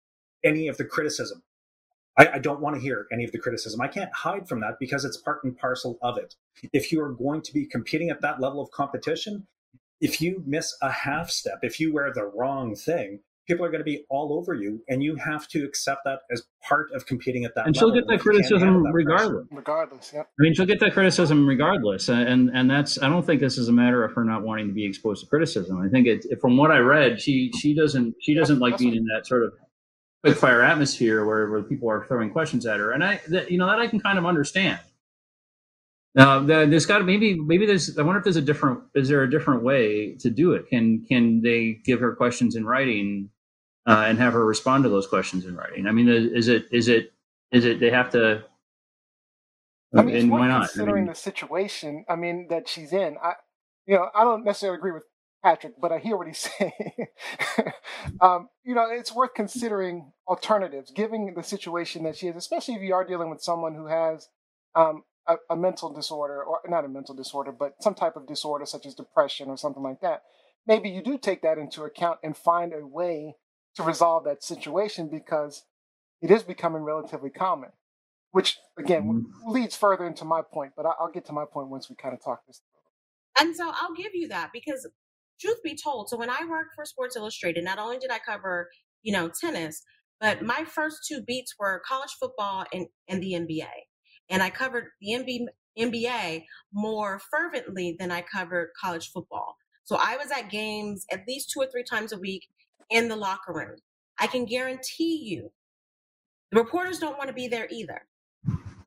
any 0.45 0.69
of 0.69 0.77
the 0.77 0.85
criticism 0.85 1.43
I, 2.17 2.29
I 2.35 2.39
don't 2.39 2.61
want 2.61 2.77
to 2.77 2.81
hear 2.81 3.07
any 3.13 3.25
of 3.25 3.33
the 3.33 3.39
criticism. 3.39 3.81
I 3.81 3.89
can't 3.89 4.13
hide 4.13 4.49
from 4.49 4.61
that 4.61 4.79
because 4.81 5.05
it's 5.05 5.17
part 5.17 5.45
and 5.45 5.57
parcel 5.57 5.99
of 6.03 6.17
it. 6.17 6.35
If 6.73 6.91
you 6.91 7.03
are 7.03 7.13
going 7.13 7.43
to 7.43 7.53
be 7.53 7.67
competing 7.67 8.11
at 8.11 8.23
that 8.23 8.41
level 8.41 8.61
of 8.61 8.71
competition, 8.71 9.47
if 10.01 10.21
you 10.21 10.43
miss 10.47 10.77
a 10.83 10.91
half 10.91 11.31
step, 11.31 11.61
if 11.63 11.81
you 11.81 11.93
wear 11.93 12.13
the 12.13 12.25
wrong 12.25 12.75
thing, 12.75 13.21
people 13.47 13.65
are 13.65 13.71
going 13.71 13.81
to 13.81 13.85
be 13.85 14.05
all 14.11 14.33
over 14.33 14.55
you, 14.55 14.83
and 14.89 15.03
you 15.03 15.17
have 15.17 15.47
to 15.49 15.65
accept 15.65 16.03
that 16.05 16.21
as 16.31 16.43
part 16.63 16.91
of 16.93 17.07
competing 17.07 17.45
at 17.45 17.55
that 17.55 17.67
and 17.67 17.77
she'll 17.77 17.93
get 17.93 18.07
that 18.09 18.15
If 18.15 18.25
you 18.25 18.33
can't 18.33 18.45
handle 18.45 18.83
criticism 18.83 18.83
that 18.83 18.93
pressure- 18.93 18.95
regardless. 18.95 19.47
Regardless, 19.51 20.13
yep. 20.15 20.27
I 20.27 20.43
mean, 20.43 20.55
she'll 20.55 20.67
get 20.67 20.81
that 20.81 20.93
criticism 20.93 21.47
regardless, 21.47 22.09
and 22.09 22.51
and 22.51 22.71
that's. 22.71 23.01
I 23.03 23.09
don't 23.09 23.25
think 23.25 23.41
this 23.41 23.59
is 23.59 23.69
a 23.69 23.73
matter 23.73 24.05
of 24.05 24.13
her 24.15 24.25
not 24.25 24.43
wanting 24.43 24.69
to 24.69 24.75
be 24.75 24.85
exposed 24.85 25.23
to 25.23 25.29
criticism. 25.29 25.81
I 25.81 25.89
think 25.89 26.07
it, 26.07 26.41
from 26.41 26.57
what 26.57 26.71
I 26.71 26.79
read, 26.79 27.21
she 27.21 27.53
she 27.59 27.75
doesn't 27.75 28.17
she 28.21 28.35
doesn't 28.35 28.59
like 28.59 28.79
being 28.79 28.95
in 28.95 29.05
that 29.15 29.27
sort 29.27 29.45
of 29.45 29.53
quick 30.25 30.37
fire 30.37 30.63
atmosphere 30.63 31.25
where 31.25 31.51
where 31.51 31.63
people 31.63 31.91
are 31.91 32.05
throwing 32.07 32.31
questions 32.31 32.67
at 32.67 32.79
her, 32.79 32.93
and 32.93 33.05
I 33.05 33.21
that, 33.29 33.51
you 33.51 33.59
know 33.59 33.67
that 33.67 33.79
I 33.79 33.87
can 33.87 34.01
kind 34.01 34.19
of 34.19 34.27
understand. 34.27 34.81
Now, 36.15 36.41
the, 36.41 36.67
there's 36.67 36.87
got 36.87 36.99
to 36.99 37.05
maybe 37.05 37.35
maybe 37.35 37.67
there's. 37.67 37.99
I 37.99 38.03
wonder 38.03 38.19
if 38.19 38.25
there's 38.25 38.37
a 38.37 38.43
different. 38.43 38.81
Is 38.95 39.09
there 39.09 39.23
a 39.23 39.31
different 39.31 39.63
way 39.63 40.17
to 40.21 40.31
do 40.31 40.53
it? 40.53 40.67
Can 40.69 41.05
can 41.07 41.43
they 41.43 41.79
give 41.85 42.01
her 42.01 42.17
questions 42.17 42.57
in 42.57 42.65
writing 42.65 43.29
uh, 43.87 44.05
and 44.07 44.19
have 44.19 44.33
her 44.33 44.45
respond 44.45 44.85
to 44.85 44.91
those 44.91 45.07
questions 45.07 45.45
in 45.45 45.57
writing? 45.57 45.87
I 45.87 45.93
mean, 45.93 46.09
is 46.09 46.49
it 46.49 46.67
is 46.71 46.89
it 46.89 47.13
is 47.53 47.65
it 47.65 47.81
they 47.81 47.91
have 47.91 48.11
to? 48.11 48.45
I 49.97 50.03
mean, 50.03 50.17
and 50.17 50.31
why 50.31 50.49
not? 50.49 50.63
I 50.63 50.67
considering 50.67 51.05
mean, 51.05 51.07
the 51.07 51.15
situation. 51.15 52.05
I 52.09 52.17
mean, 52.17 52.49
that 52.51 52.69
she's 52.69 52.93
in. 52.93 53.17
I, 53.23 53.35
you 53.87 53.97
know, 53.97 54.09
I 54.15 54.25
don't 54.25 54.45
necessarily 54.45 54.79
agree 54.79 54.93
with 54.93 55.05
Patrick, 55.43 55.75
but 55.81 55.93
I 55.93 55.99
hear 55.99 56.17
what 56.17 56.27
he's 56.27 56.39
saying. 56.59 57.07
um, 58.21 58.49
you 58.65 58.75
know, 58.75 58.89
it's 58.91 59.15
worth 59.15 59.35
considering 59.35 60.13
alternatives, 60.27 60.91
given 60.91 61.33
the 61.35 61.43
situation 61.43 62.03
that 62.05 62.17
she 62.17 62.29
is, 62.29 62.37
especially 62.37 62.75
if 62.75 62.83
you 62.83 62.95
are 62.95 63.05
dealing 63.05 63.31
with 63.31 63.43
someone 63.43 63.75
who 63.75 63.87
has 63.87 64.29
um, 64.75 65.05
a, 65.29 65.37
a 65.51 65.57
mental 65.57 65.93
disorder, 65.93 66.43
or 66.43 66.61
not 66.69 66.85
a 66.85 66.89
mental 66.89 67.15
disorder, 67.15 67.53
but 67.53 67.75
some 67.81 67.95
type 67.95 68.17
of 68.17 68.27
disorder 68.27 68.67
such 68.67 68.87
as 68.87 68.95
depression 68.95 69.49
or 69.49 69.57
something 69.57 69.83
like 69.83 70.01
that. 70.01 70.23
Maybe 70.67 70.91
you 70.91 71.03
do 71.03 71.17
take 71.17 71.43
that 71.43 71.59
into 71.59 71.85
account 71.85 72.19
and 72.25 72.37
find 72.37 72.73
a 72.75 72.85
way 72.87 73.37
to 73.77 73.83
resolve 73.83 74.25
that 74.25 74.43
situation 74.43 75.09
because 75.09 75.65
it 76.23 76.31
is 76.31 76.43
becoming 76.43 76.83
relatively 76.83 77.31
common 77.31 77.71
which 78.33 78.59
again 78.79 79.05
Mhm. 79.05 79.53
leads 79.53 79.77
further 79.77 80.07
into 80.07 80.25
my 80.25 80.43
point 80.43 80.73
but 80.77 80.87
I- 80.87 80.95
i'll 81.01 81.11
get 81.13 81.25
to 81.27 81.33
my 81.33 81.45
point 81.45 81.69
once 81.69 81.89
we 81.89 81.97
kind 81.97 82.15
of 82.15 82.23
talk 82.23 82.45
this 82.47 82.59
through. 82.61 82.81
And 83.39 83.55
so 83.57 83.71
I'll 83.75 83.95
give 83.95 84.15
you 84.15 84.29
that 84.29 84.51
because 84.53 84.89
truth 85.41 85.63
be 85.63 85.77
told, 85.77 86.09
so 86.09 86.17
when 86.17 86.31
I 86.31 86.45
worked 86.49 86.75
for 86.75 86.85
Sports 86.85 87.17
Illustrated, 87.17 87.65
not 87.65 87.79
only 87.79 87.99
did 87.99 88.11
I 88.11 88.19
cover, 88.19 88.71
you 89.03 89.13
know, 89.13 89.29
tennis, 89.29 89.83
but 90.21 90.43
my 90.43 90.65
first 90.65 91.05
two 91.07 91.23
beats 91.23 91.55
were 91.59 91.83
college 91.87 92.13
football 92.19 92.65
and, 92.73 92.87
and 93.09 93.23
the 93.23 93.35
NBA. 93.35 93.69
And 94.31 94.43
I 94.43 94.51
covered 94.51 94.87
the 95.01 95.13
MB, 95.13 95.47
NBA 95.79 96.47
more 96.73 97.21
fervently 97.31 97.95
than 97.99 98.11
I 98.11 98.23
covered 98.23 98.71
college 98.81 99.11
football. 99.13 99.57
So 99.85 99.97
I 99.97 100.17
was 100.17 100.31
at 100.31 100.51
games 100.51 101.05
at 101.13 101.29
least 101.29 101.51
two 101.51 101.61
or 101.61 101.67
three 101.71 101.85
times 101.85 102.13
a 102.13 102.19
week 102.19 102.49
in 102.91 103.09
the 103.09 103.17
locker 103.17 103.53
room. 103.53 103.77
I 104.19 104.27
can 104.27 104.45
guarantee 104.45 105.23
you 105.25 105.51
the 106.53 106.59
reporters 106.61 106.99
don't 106.99 107.19
want 107.19 107.29
to 107.29 107.35
be 107.35 107.49
there 107.49 107.69
either. 107.71 108.03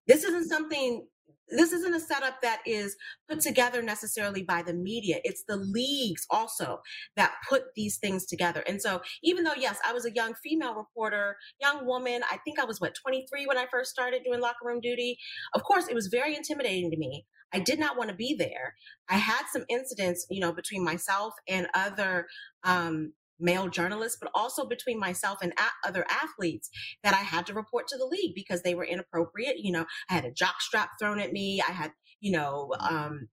This 0.08 0.24
isn't 0.24 0.50
something, 0.50 1.06
this 1.50 1.72
isn't 1.74 1.94
a 1.94 2.00
setup 2.00 2.42
that 2.42 2.62
is 2.66 2.96
put 3.30 3.42
together 3.42 3.82
necessarily 3.82 4.44
by 4.44 4.64
the 4.64 4.74
media. 4.74 5.18
It's 5.24 5.44
the 5.48 5.58
leagues 5.58 6.26
also 6.32 6.82
that 7.16 7.34
put 7.48 7.66
these 7.76 7.98
things 7.98 8.26
together. 8.26 8.64
And 8.68 8.82
so, 8.82 9.02
even 9.24 9.44
though, 9.44 9.54
yes, 9.58 9.78
I 9.86 9.94
was 9.94 10.06
a 10.06 10.14
young 10.14 10.34
female 10.44 10.74
reporter, 10.76 11.36
young 11.62 11.86
woman, 11.86 12.22
I 12.32 12.38
think 12.38 12.60
I 12.60 12.66
was, 12.66 12.82
what, 12.82 12.96
23 12.96 13.46
when 13.46 13.58
I 13.58 13.68
first 13.72 13.92
started 13.92 14.24
doing 14.26 14.40
locker 14.40 14.66
room 14.66 14.82
duty. 14.82 15.18
Of 15.54 15.64
course, 15.64 15.88
it 15.88 15.96
was 15.96 16.08
very 16.08 16.36
intimidating 16.36 16.90
to 16.92 16.98
me. 16.98 17.26
I 17.54 17.60
did 17.60 17.80
not 17.80 17.98
want 17.98 18.10
to 18.10 18.16
be 18.16 18.36
there. 18.36 18.76
I 19.10 19.18
had 19.18 19.44
some 19.52 19.66
incidents, 19.70 20.26
you 20.30 20.40
know, 20.40 20.52
between 20.54 20.84
myself 20.84 21.34
and 21.48 21.68
other 21.74 22.28
um, 22.64 23.14
male 23.40 23.70
journalists, 23.70 24.18
but 24.22 24.32
also 24.36 24.66
between 24.68 25.00
myself 25.00 25.40
and 25.42 25.54
a- 25.54 25.88
other 25.88 26.06
athletes 26.10 26.70
that 27.04 27.14
I 27.14 27.18
had 27.20 27.46
to 27.48 27.54
report 27.54 27.88
to 27.90 27.98
the 27.98 28.06
league 28.06 28.36
because 28.36 28.64
they 28.64 28.76
were 28.76 28.86
inappropriate. 28.86 29.60
You 29.60 29.74
know, 29.74 29.86
I 30.10 30.14
had 30.16 30.26
a 30.26 30.32
jock 30.32 30.62
strap 30.62 30.92
thrown 31.00 31.20
at 31.20 31.34
me. 31.34 31.62
I 31.68 31.72
had, 31.72 31.92
you 32.22 32.32
know, 32.32 32.74
um, 32.80 33.30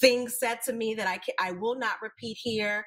things 0.00 0.38
said 0.38 0.60
to 0.66 0.72
me 0.72 0.94
that 0.94 1.08
I 1.08 1.18
can, 1.18 1.34
I 1.40 1.52
will 1.52 1.76
not 1.76 2.02
repeat 2.02 2.38
here. 2.42 2.86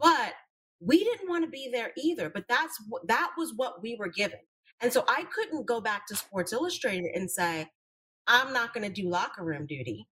But 0.00 0.34
we 0.80 1.04
didn't 1.04 1.28
want 1.28 1.44
to 1.44 1.50
be 1.50 1.70
there 1.72 1.92
either. 1.98 2.30
But 2.30 2.46
that's 2.48 2.78
that 3.08 3.32
was 3.38 3.54
what 3.56 3.82
we 3.82 3.96
were 3.98 4.08
given, 4.10 4.40
and 4.82 4.92
so 4.92 5.04
I 5.08 5.24
couldn't 5.34 5.66
go 5.66 5.80
back 5.80 6.06
to 6.08 6.16
Sports 6.16 6.52
Illustrated 6.52 7.12
and 7.14 7.30
say, 7.30 7.68
I'm 8.28 8.54
not 8.54 8.74
going 8.74 8.86
to 8.92 9.02
do 9.02 9.10
locker 9.10 9.44
room 9.44 9.66
duty. 9.66 10.08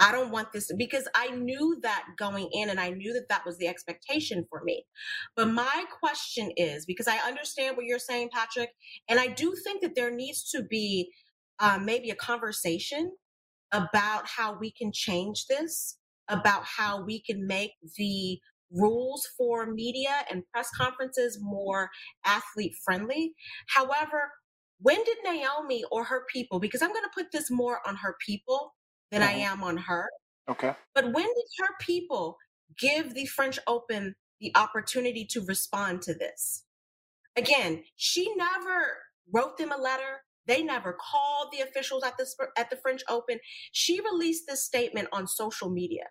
I 0.00 0.12
don't 0.12 0.30
want 0.30 0.52
this 0.52 0.70
because 0.76 1.08
I 1.14 1.30
knew 1.30 1.78
that 1.82 2.04
going 2.18 2.50
in 2.52 2.70
and 2.70 2.80
I 2.80 2.90
knew 2.90 3.12
that 3.14 3.28
that 3.30 3.46
was 3.46 3.58
the 3.58 3.68
expectation 3.68 4.46
for 4.50 4.62
me. 4.64 4.84
But 5.36 5.48
my 5.48 5.84
question 6.00 6.52
is 6.56 6.86
because 6.86 7.08
I 7.08 7.16
understand 7.18 7.76
what 7.76 7.86
you're 7.86 7.98
saying, 7.98 8.30
Patrick, 8.32 8.70
and 9.08 9.18
I 9.18 9.28
do 9.28 9.54
think 9.64 9.82
that 9.82 9.94
there 9.94 10.10
needs 10.14 10.50
to 10.50 10.62
be 10.62 11.10
uh, 11.60 11.78
maybe 11.82 12.10
a 12.10 12.16
conversation 12.16 13.12
about 13.72 14.26
how 14.26 14.56
we 14.58 14.70
can 14.70 14.92
change 14.92 15.46
this, 15.48 15.98
about 16.28 16.64
how 16.64 17.04
we 17.04 17.20
can 17.22 17.46
make 17.46 17.72
the 17.96 18.38
rules 18.72 19.26
for 19.36 19.66
media 19.66 20.24
and 20.30 20.42
press 20.52 20.68
conferences 20.76 21.38
more 21.40 21.90
athlete 22.24 22.74
friendly. 22.84 23.32
However, 23.68 24.30
when 24.80 25.02
did 25.04 25.18
Naomi 25.24 25.84
or 25.90 26.04
her 26.04 26.24
people, 26.32 26.60
because 26.60 26.82
I'm 26.82 26.90
going 26.90 27.04
to 27.04 27.10
put 27.14 27.32
this 27.32 27.50
more 27.50 27.80
on 27.86 27.96
her 27.96 28.16
people 28.24 28.74
than 29.10 29.22
I 29.22 29.34
Mhm. 29.34 29.40
am 29.40 29.64
on 29.64 29.76
her, 29.78 30.08
okay 30.48 30.74
but 30.94 31.06
when 31.12 31.26
did 31.26 31.46
her 31.58 31.76
people 31.80 32.38
give 32.78 33.14
the 33.14 33.26
French 33.26 33.58
Open 33.66 34.16
the 34.40 34.52
opportunity 34.56 35.26
to 35.26 35.42
respond 35.46 36.02
to 36.02 36.14
this? 36.14 36.64
Again, 37.36 37.84
she 37.96 38.34
never 38.36 38.98
wrote 39.32 39.58
them 39.58 39.72
a 39.72 39.76
letter. 39.78 40.24
They 40.46 40.62
never 40.62 40.92
called 40.94 41.52
the 41.52 41.60
officials 41.60 42.04
at 42.04 42.16
the 42.18 42.26
at 42.56 42.70
the 42.70 42.76
French 42.76 43.02
Open. 43.08 43.40
She 43.72 44.00
released 44.00 44.46
this 44.48 44.64
statement 44.64 45.08
on 45.12 45.26
social 45.28 45.70
media. 45.70 46.04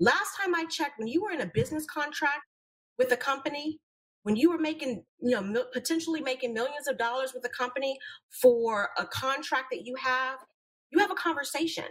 Last 0.00 0.36
time 0.40 0.54
I 0.54 0.66
checked, 0.66 0.98
when 0.98 1.08
you 1.08 1.22
were 1.22 1.30
in 1.32 1.40
a 1.40 1.50
business 1.54 1.86
contract 1.86 2.42
with 2.98 3.12
a 3.12 3.16
company, 3.16 3.80
when 4.24 4.36
you 4.36 4.50
were 4.50 4.58
making, 4.58 5.04
you 5.20 5.40
know, 5.40 5.64
potentially 5.72 6.20
making 6.20 6.54
millions 6.54 6.88
of 6.88 6.98
dollars 6.98 7.32
with 7.34 7.44
a 7.46 7.48
company 7.48 7.98
for 8.42 8.90
a 8.98 9.06
contract 9.06 9.66
that 9.72 9.86
you 9.86 9.96
have, 9.96 10.38
you 10.90 10.98
have 11.00 11.10
a 11.10 11.14
conversation. 11.14 11.86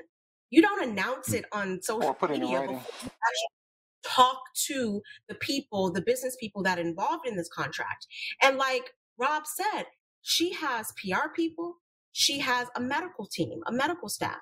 You 0.53 0.61
don't 0.61 0.87
announce 0.87 1.33
it 1.33 1.45
on 1.51 1.81
social 1.81 2.09
or 2.09 2.13
put 2.13 2.29
it 2.29 2.35
in 2.35 2.41
media 2.41 2.61
before 2.61 2.73
you 2.73 2.77
actually 2.77 4.05
talk 4.05 4.37
to 4.67 5.01
the 5.27 5.33
people, 5.33 5.91
the 5.91 6.03
business 6.03 6.37
people 6.39 6.61
that 6.61 6.77
are 6.77 6.81
involved 6.81 7.27
in 7.27 7.35
this 7.35 7.49
contract. 7.49 8.05
And 8.39 8.57
like 8.57 8.91
Rob 9.17 9.47
said, 9.47 9.85
she 10.21 10.53
has 10.53 10.93
PR 11.01 11.29
people, 11.35 11.77
she 12.11 12.37
has 12.37 12.67
a 12.75 12.79
medical 12.79 13.25
team, 13.25 13.61
a 13.65 13.71
medical 13.71 14.09
staff. 14.09 14.37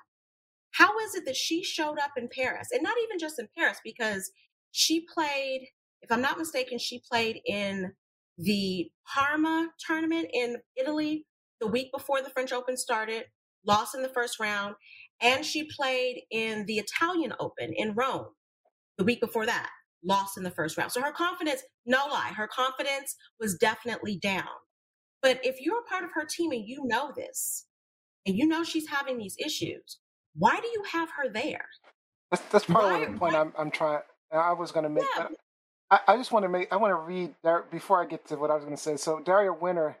How 0.72 0.98
is 0.98 1.14
it 1.14 1.24
that 1.24 1.34
she 1.34 1.64
showed 1.64 1.98
up 1.98 2.10
in 2.18 2.28
Paris? 2.28 2.68
And 2.72 2.82
not 2.82 2.98
even 3.04 3.18
just 3.18 3.38
in 3.38 3.48
Paris, 3.56 3.78
because 3.82 4.30
she 4.70 5.06
played, 5.14 5.68
if 6.02 6.12
I'm 6.12 6.20
not 6.20 6.36
mistaken, 6.36 6.78
she 6.78 7.00
played 7.10 7.40
in 7.46 7.90
the 8.36 8.90
Parma 9.14 9.70
tournament 9.86 10.28
in 10.34 10.58
Italy 10.76 11.24
the 11.58 11.68
week 11.68 11.88
before 11.90 12.20
the 12.20 12.28
French 12.28 12.52
Open 12.52 12.76
started, 12.76 13.24
lost 13.66 13.94
in 13.94 14.02
the 14.02 14.08
first 14.10 14.40
round, 14.40 14.74
and 15.22 15.44
she 15.44 15.64
played 15.64 16.22
in 16.30 16.66
the 16.66 16.78
Italian 16.78 17.34
Open 17.40 17.72
in 17.74 17.94
Rome 17.94 18.26
the 18.98 19.04
week 19.04 19.20
before 19.20 19.46
that, 19.46 19.70
lost 20.04 20.38
in 20.38 20.44
the 20.44 20.50
first 20.52 20.78
round. 20.78 20.92
So 20.92 21.02
her 21.02 21.12
confidence, 21.12 21.62
no 21.86 22.06
lie, 22.10 22.32
her 22.36 22.48
confidence 22.48 23.16
was 23.40 23.56
definitely 23.56 24.18
down. 24.18 24.44
But 25.22 25.40
if 25.44 25.60
you're 25.60 25.80
a 25.80 25.84
part 25.84 26.04
of 26.04 26.10
her 26.14 26.26
team 26.26 26.52
and 26.52 26.66
you 26.66 26.84
know 26.86 27.12
this, 27.16 27.66
and 28.26 28.36
you 28.36 28.46
know 28.46 28.64
she's 28.64 28.88
having 28.88 29.18
these 29.18 29.36
issues, 29.44 29.98
why 30.36 30.58
do 30.60 30.68
you 30.68 30.84
have 30.92 31.10
her 31.18 31.28
there? 31.30 31.66
That's 32.30 32.42
that's 32.50 32.64
part 32.66 32.86
Why? 32.86 32.94
of 32.94 33.00
the 33.00 33.18
point 33.18 33.34
Why? 33.34 33.40
I'm 33.40 33.52
I'm 33.58 33.70
trying. 33.70 34.00
I 34.32 34.52
was 34.54 34.72
going 34.72 34.84
to 34.84 34.90
make. 34.90 35.04
Yeah. 35.16 35.28
I, 35.90 36.00
I 36.08 36.18
just 36.18 36.32
want 36.32 36.44
to 36.44 36.50
make. 36.50 36.72
I 36.72 36.76
want 36.76 36.92
to 36.92 36.96
read 36.96 37.34
Dar- 37.44 37.66
before 37.72 38.02
I 38.02 38.06
get 38.06 38.26
to 38.28 38.36
what 38.36 38.50
I 38.50 38.56
was 38.56 38.64
going 38.64 38.76
to 38.76 38.82
say. 38.82 38.96
So 38.98 39.20
Daria 39.20 39.52
Winter, 39.54 39.98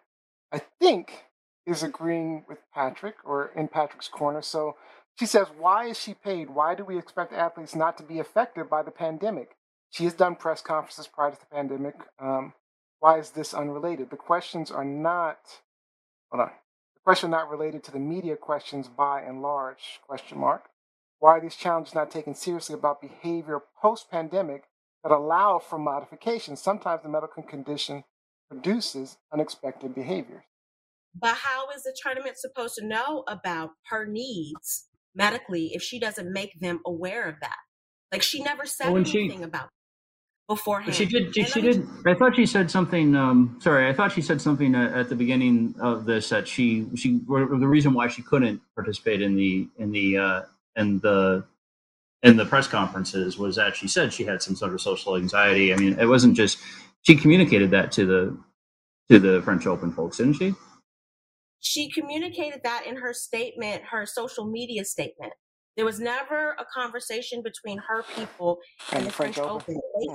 I 0.52 0.60
think, 0.80 1.24
is 1.66 1.82
agreeing 1.82 2.44
with 2.48 2.58
Patrick 2.74 3.16
or 3.24 3.52
in 3.56 3.68
Patrick's 3.68 4.08
corner. 4.08 4.42
So 4.42 4.76
she 5.18 5.26
says, 5.26 5.48
"Why 5.56 5.86
is 5.86 5.98
she 5.98 6.14
paid? 6.14 6.50
Why 6.50 6.74
do 6.74 6.84
we 6.84 6.98
expect 6.98 7.32
athletes 7.32 7.74
not 7.74 7.96
to 7.98 8.02
be 8.02 8.18
affected 8.18 8.68
by 8.70 8.82
the 8.82 8.90
pandemic? 8.90 9.56
She 9.90 10.04
has 10.04 10.14
done 10.14 10.36
press 10.36 10.62
conferences 10.62 11.06
prior 11.06 11.30
to 11.30 11.38
the 11.38 11.46
pandemic. 11.46 11.94
Um, 12.18 12.54
why 13.00 13.18
is 13.18 13.30
this 13.30 13.52
unrelated? 13.52 14.10
The 14.10 14.16
questions 14.16 14.70
are 14.70 14.84
not. 14.84 15.60
Hold 16.30 16.48
on. 16.48 16.52
The 16.94 17.00
question 17.04 17.30
not 17.30 17.50
related 17.50 17.84
to 17.84 17.90
the 17.90 17.98
media 17.98 18.36
questions 18.36 18.88
by 18.88 19.20
and 19.20 19.42
large? 19.42 20.00
Question 20.06 20.38
mark. 20.38 20.70
Why 21.18 21.36
are 21.36 21.40
these 21.40 21.56
challenges 21.56 21.94
not 21.94 22.10
taken 22.10 22.34
seriously 22.34 22.74
about 22.74 23.02
behavior 23.02 23.60
post 23.80 24.10
pandemic 24.10 24.64
that 25.04 25.12
allow 25.12 25.58
for 25.58 25.78
modification? 25.78 26.56
Sometimes 26.56 27.02
the 27.02 27.08
medical 27.08 27.42
condition 27.42 28.04
produces 28.50 29.18
unexpected 29.32 29.94
behaviors. 29.94 30.44
But 31.14 31.34
how 31.34 31.68
is 31.70 31.82
the 31.82 31.94
tournament 32.02 32.38
supposed 32.38 32.76
to 32.76 32.86
know 32.86 33.24
about 33.28 33.70
her 33.88 34.06
needs 34.06 34.88
medically 35.14 35.70
if 35.74 35.82
she 35.82 35.98
doesn't 35.98 36.32
make 36.32 36.58
them 36.60 36.80
aware 36.86 37.28
of 37.28 37.36
that? 37.40 37.56
Like 38.10 38.22
she 38.22 38.42
never 38.42 38.66
said 38.66 38.88
Well, 38.88 38.96
and 38.96 39.08
she- 39.08 39.20
anything 39.20 39.44
about 39.44 39.68
beforehand. 40.48 40.94
She 40.94 41.06
did. 41.06 41.34
She, 41.34 41.44
she 41.44 41.60
did. 41.60 41.86
I 42.06 42.14
thought 42.14 42.36
she 42.36 42.46
said 42.46 42.70
something. 42.70 43.14
Um, 43.16 43.58
sorry, 43.62 43.88
I 43.88 43.92
thought 43.92 44.12
she 44.12 44.20
said 44.22 44.40
something 44.40 44.74
at, 44.74 44.92
at 44.92 45.08
the 45.08 45.14
beginning 45.14 45.74
of 45.80 46.04
this 46.04 46.28
that 46.28 46.46
she 46.46 46.86
she 46.96 47.20
the 47.26 47.68
reason 47.68 47.94
why 47.94 48.08
she 48.08 48.22
couldn't 48.22 48.60
participate 48.74 49.22
in 49.22 49.36
the 49.36 49.68
in 49.78 49.92
the 49.92 50.18
uh, 50.18 50.42
in 50.76 50.98
the 51.00 51.44
in 52.22 52.36
the 52.36 52.44
press 52.44 52.66
conferences 52.68 53.38
was 53.38 53.56
that 53.56 53.74
she 53.76 53.88
said 53.88 54.12
she 54.12 54.24
had 54.24 54.42
some 54.42 54.54
sort 54.54 54.74
of 54.74 54.80
social 54.80 55.16
anxiety. 55.16 55.72
I 55.72 55.76
mean, 55.76 55.98
it 55.98 56.06
wasn't 56.06 56.36
just 56.36 56.58
she 57.02 57.16
communicated 57.16 57.70
that 57.70 57.90
to 57.92 58.06
the 58.06 58.38
to 59.10 59.18
the 59.18 59.42
French 59.42 59.66
Open 59.66 59.92
folks, 59.92 60.18
didn't 60.18 60.34
she? 60.34 60.54
She 61.62 61.90
communicated 61.90 62.62
that 62.64 62.86
in 62.86 62.96
her 62.98 63.14
statement, 63.14 63.84
her 63.92 64.06
social 64.06 64.46
media 64.46 64.84
statement. 64.86 65.34
There 65.76 65.86
was 65.86 66.00
never 66.00 66.52
a 66.60 66.66
conversation 66.74 67.42
between 67.44 67.78
her 67.88 68.04
people 68.16 68.58
and 68.92 69.06
the 69.06 69.12
French 69.12 69.38
Open. 69.38 69.76
They, 70.00 70.08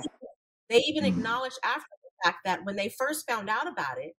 they 0.70 0.78
even 0.82 1.04
Hmm. 1.04 1.10
acknowledged 1.20 1.58
after 1.64 1.86
the 2.04 2.10
fact 2.30 2.38
that 2.46 2.64
when 2.64 2.76
they 2.76 2.90
first 2.90 3.28
found 3.30 3.50
out 3.50 3.68
about 3.68 3.98
it, 3.98 4.14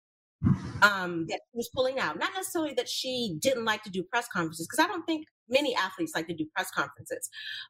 um, 0.82 1.26
that 1.28 1.40
she 1.50 1.56
was 1.56 1.70
pulling 1.74 1.98
out. 1.98 2.18
Not 2.18 2.32
necessarily 2.34 2.74
that 2.74 2.88
she 2.88 3.36
didn't 3.40 3.64
like 3.64 3.82
to 3.84 3.90
do 3.90 4.02
press 4.04 4.28
conferences, 4.32 4.66
because 4.68 4.84
I 4.84 4.88
don't 4.88 5.04
think 5.06 5.26
many 5.48 5.74
athletes 5.74 6.12
like 6.14 6.28
to 6.28 6.34
do 6.34 6.46
press 6.54 6.70
conferences. 6.70 7.28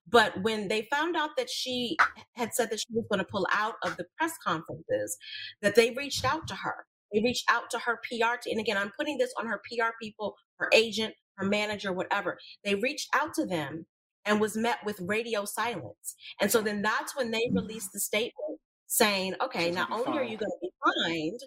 But 0.09 0.43
when 0.43 0.69
they 0.69 0.89
found 0.93 1.17
out 1.17 1.31
that 1.37 1.49
she 1.51 1.97
had 2.37 2.55
said 2.55 2.71
that 2.71 2.81
she 2.81 2.87
was 2.93 3.07
going 3.11 3.21
to 3.21 3.27
pull 3.31 3.47
out 3.53 3.75
of 3.85 3.97
the 3.97 4.07
press 4.19 4.33
conferences, 4.45 5.17
that 5.63 5.75
they 5.77 5.91
reached 5.93 6.25
out 6.25 6.49
to 6.49 6.57
her. 6.57 6.87
They 7.13 7.21
reached 7.23 7.45
out 7.51 7.71
to 7.71 7.79
her 7.81 7.99
PR 8.05 8.37
team. 8.43 8.53
And 8.59 8.61
again, 8.61 8.77
I'm 8.77 8.93
putting 8.99 9.19
this 9.19 9.33
on 9.39 9.47
her 9.47 9.61
PR 9.71 9.91
people, 10.01 10.35
her 10.59 10.69
agent, 10.75 11.15
her 11.37 11.47
manager, 11.47 11.93
whatever. 11.93 12.39
They 12.65 12.75
reached 12.75 13.09
out 13.15 13.35
to 13.35 13.47
them 13.47 13.87
and 14.25 14.41
was 14.41 14.57
met 14.57 14.79
with 14.85 15.01
radio 15.01 15.45
silence. 15.45 16.15
And 16.41 16.51
so 16.51 16.61
then 16.61 16.83
that's 16.83 17.17
when 17.17 17.31
they 17.31 17.51
released 17.55 17.91
the 17.93 18.01
statement 18.01 18.61
saying, 18.87 19.35
okay, 19.43 19.71
not 19.71 19.91
only 19.91 20.19
are 20.19 20.25
you 20.25 20.37
going 20.37 20.51
to 20.51 20.59
be 20.61 20.71
fined, 21.07 21.41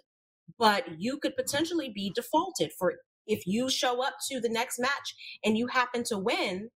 but 0.58 0.84
you 1.00 1.18
could 1.18 1.36
potentially 1.36 1.90
be 1.94 2.12
defaulted 2.14 2.72
for 2.78 2.94
if 3.26 3.46
you 3.46 3.70
show 3.70 4.02
up 4.04 4.14
to 4.30 4.40
the 4.40 4.48
next 4.48 4.78
match 4.80 5.14
and 5.44 5.56
you 5.56 5.68
happen 5.68 6.02
to 6.04 6.18
win, 6.18 6.70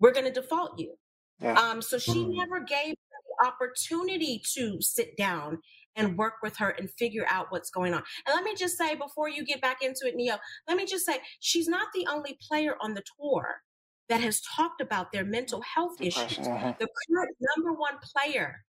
we're 0.00 0.12
going 0.12 0.26
to 0.26 0.32
default 0.32 0.78
you. 0.78 0.94
Yeah. 1.40 1.54
Um, 1.58 1.82
so 1.82 1.98
she 1.98 2.24
Mhm. 2.24 2.36
never 2.36 2.60
gave 2.60 2.94
the 3.40 3.46
opportunity 3.46 4.40
to 4.54 4.80
sit 4.80 5.16
down 5.16 5.60
and 5.96 6.16
work 6.16 6.34
with 6.42 6.56
her 6.56 6.70
and 6.70 6.90
figure 6.90 7.26
out 7.28 7.46
what's 7.50 7.70
going 7.70 7.94
on. 7.94 8.02
And 8.26 8.34
let 8.34 8.44
me 8.44 8.54
just 8.54 8.76
say, 8.78 8.94
before 8.94 9.28
you 9.28 9.44
get 9.44 9.60
back 9.60 9.82
into 9.82 10.06
it, 10.06 10.14
Neo, 10.14 10.36
let 10.66 10.76
me 10.76 10.86
just 10.86 11.04
say, 11.04 11.18
she's 11.40 11.68
not 11.68 11.88
the 11.94 12.06
only 12.06 12.38
player 12.48 12.76
on 12.80 12.94
the 12.94 13.02
tour 13.20 13.62
that 14.08 14.20
has 14.20 14.40
talked 14.40 14.80
about 14.80 15.12
their 15.12 15.24
mental 15.24 15.62
health 15.62 16.00
issues. 16.00 16.46
Mhm. 16.46 16.78
The 16.78 16.88
current 17.08 17.36
number 17.56 17.72
one 17.72 17.98
player 17.98 18.64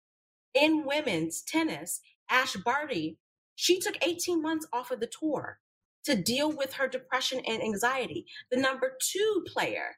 in 0.53 0.85
women's 0.85 1.41
tennis, 1.41 2.01
Ash 2.29 2.55
Barty, 2.55 3.17
she 3.55 3.79
took 3.79 3.97
18 4.05 4.41
months 4.41 4.67
off 4.71 4.91
of 4.91 4.99
the 4.99 5.07
tour 5.07 5.59
to 6.05 6.15
deal 6.15 6.51
with 6.51 6.73
her 6.73 6.87
depression 6.87 7.39
and 7.45 7.61
anxiety. 7.61 8.25
The 8.51 8.57
number 8.57 8.97
two 9.01 9.43
player, 9.47 9.97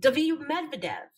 David 0.00 0.40
Medvedev, 0.40 1.08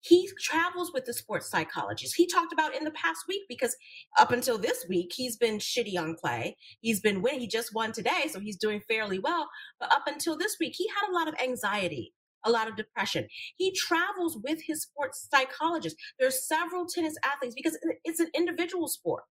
he 0.00 0.30
travels 0.40 0.92
with 0.92 1.04
the 1.04 1.12
sports 1.12 1.50
psychologist. 1.50 2.14
He 2.16 2.26
talked 2.26 2.52
about 2.52 2.74
in 2.74 2.84
the 2.84 2.90
past 2.92 3.24
week 3.28 3.42
because 3.48 3.76
up 4.18 4.30
until 4.30 4.58
this 4.58 4.86
week, 4.88 5.12
he's 5.14 5.36
been 5.36 5.58
shitty 5.58 5.98
on 5.98 6.14
clay. 6.14 6.56
He's 6.80 7.00
been 7.00 7.22
winning. 7.22 7.40
He 7.40 7.48
just 7.48 7.74
won 7.74 7.92
today, 7.92 8.28
so 8.30 8.40
he's 8.40 8.56
doing 8.56 8.80
fairly 8.88 9.18
well. 9.18 9.48
But 9.80 9.92
up 9.92 10.04
until 10.06 10.36
this 10.36 10.56
week, 10.60 10.74
he 10.76 10.88
had 10.88 11.10
a 11.10 11.14
lot 11.14 11.28
of 11.28 11.34
anxiety, 11.42 12.14
a 12.44 12.50
lot 12.50 12.68
of 12.68 12.76
depression. 12.76 13.26
He 13.56 13.72
travels 13.72 14.38
with 14.44 14.60
his 14.64 14.82
sports 14.82 15.28
psychologist. 15.30 15.96
There's 16.18 16.46
several 16.46 16.86
tennis 16.86 17.16
athletes 17.24 17.54
because 17.56 17.78
it's 18.04 18.20
an 18.20 18.30
individual 18.36 18.88
sport. 18.88 19.24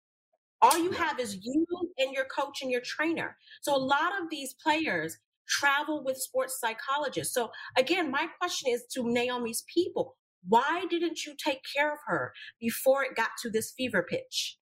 All 0.61 0.77
you 0.79 0.91
have 0.91 1.19
is 1.19 1.37
you 1.43 1.65
and 1.99 2.11
your 2.11 2.25
coach 2.25 2.61
and 2.61 2.71
your 2.71 2.81
trainer. 2.81 3.37
So 3.61 3.75
a 3.75 3.77
lot 3.77 4.13
of 4.19 4.29
these 4.31 4.55
players 4.63 5.17
travel 5.47 6.03
with 6.03 6.17
sports 6.17 6.59
psychologists. 6.59 7.35
So 7.35 7.51
again, 7.77 8.09
my 8.09 8.27
question 8.39 8.71
is 8.71 8.85
to 8.93 9.03
Naomi's 9.03 9.63
people. 9.71 10.15
Why 10.47 10.85
didn't 10.89 11.25
you 11.25 11.35
take 11.37 11.61
care 11.75 11.91
of 11.91 11.99
her 12.07 12.33
before 12.59 13.03
it 13.03 13.15
got 13.15 13.31
to 13.41 13.49
this 13.49 13.73
fever 13.75 14.03
pitch? 14.03 14.57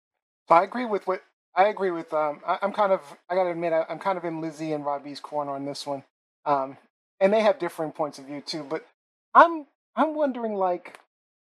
I 0.48 0.62
agree 0.64 0.84
with 0.84 1.06
what 1.06 1.22
I 1.54 1.68
agree 1.68 1.90
with. 1.90 2.12
Um, 2.12 2.40
I, 2.46 2.58
I'm 2.62 2.72
kind 2.72 2.92
of 2.92 3.00
I 3.28 3.34
got 3.34 3.44
to 3.44 3.50
admit 3.50 3.72
I, 3.72 3.84
I'm 3.88 3.98
kind 3.98 4.18
of 4.18 4.24
in 4.24 4.40
Lizzie 4.40 4.72
and 4.72 4.84
Robbie's 4.84 5.20
corner 5.20 5.52
on 5.52 5.64
this 5.64 5.86
one, 5.86 6.04
um, 6.46 6.76
and 7.20 7.32
they 7.32 7.40
have 7.40 7.58
differing 7.58 7.92
points 7.92 8.18
of 8.18 8.26
view 8.26 8.40
too. 8.40 8.64
But 8.68 8.86
I'm 9.34 9.66
I'm 9.96 10.14
wondering 10.14 10.54
like 10.54 10.98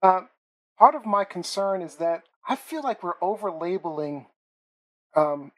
um, 0.02 0.28
part 0.78 0.94
of 0.94 1.06
my 1.06 1.24
concern 1.24 1.82
is 1.82 1.96
that 1.96 2.24
I 2.48 2.56
feel 2.56 2.82
like 2.82 3.02
we're 3.02 3.22
over 3.22 3.50
labeling 3.50 4.26
um, 5.16 5.52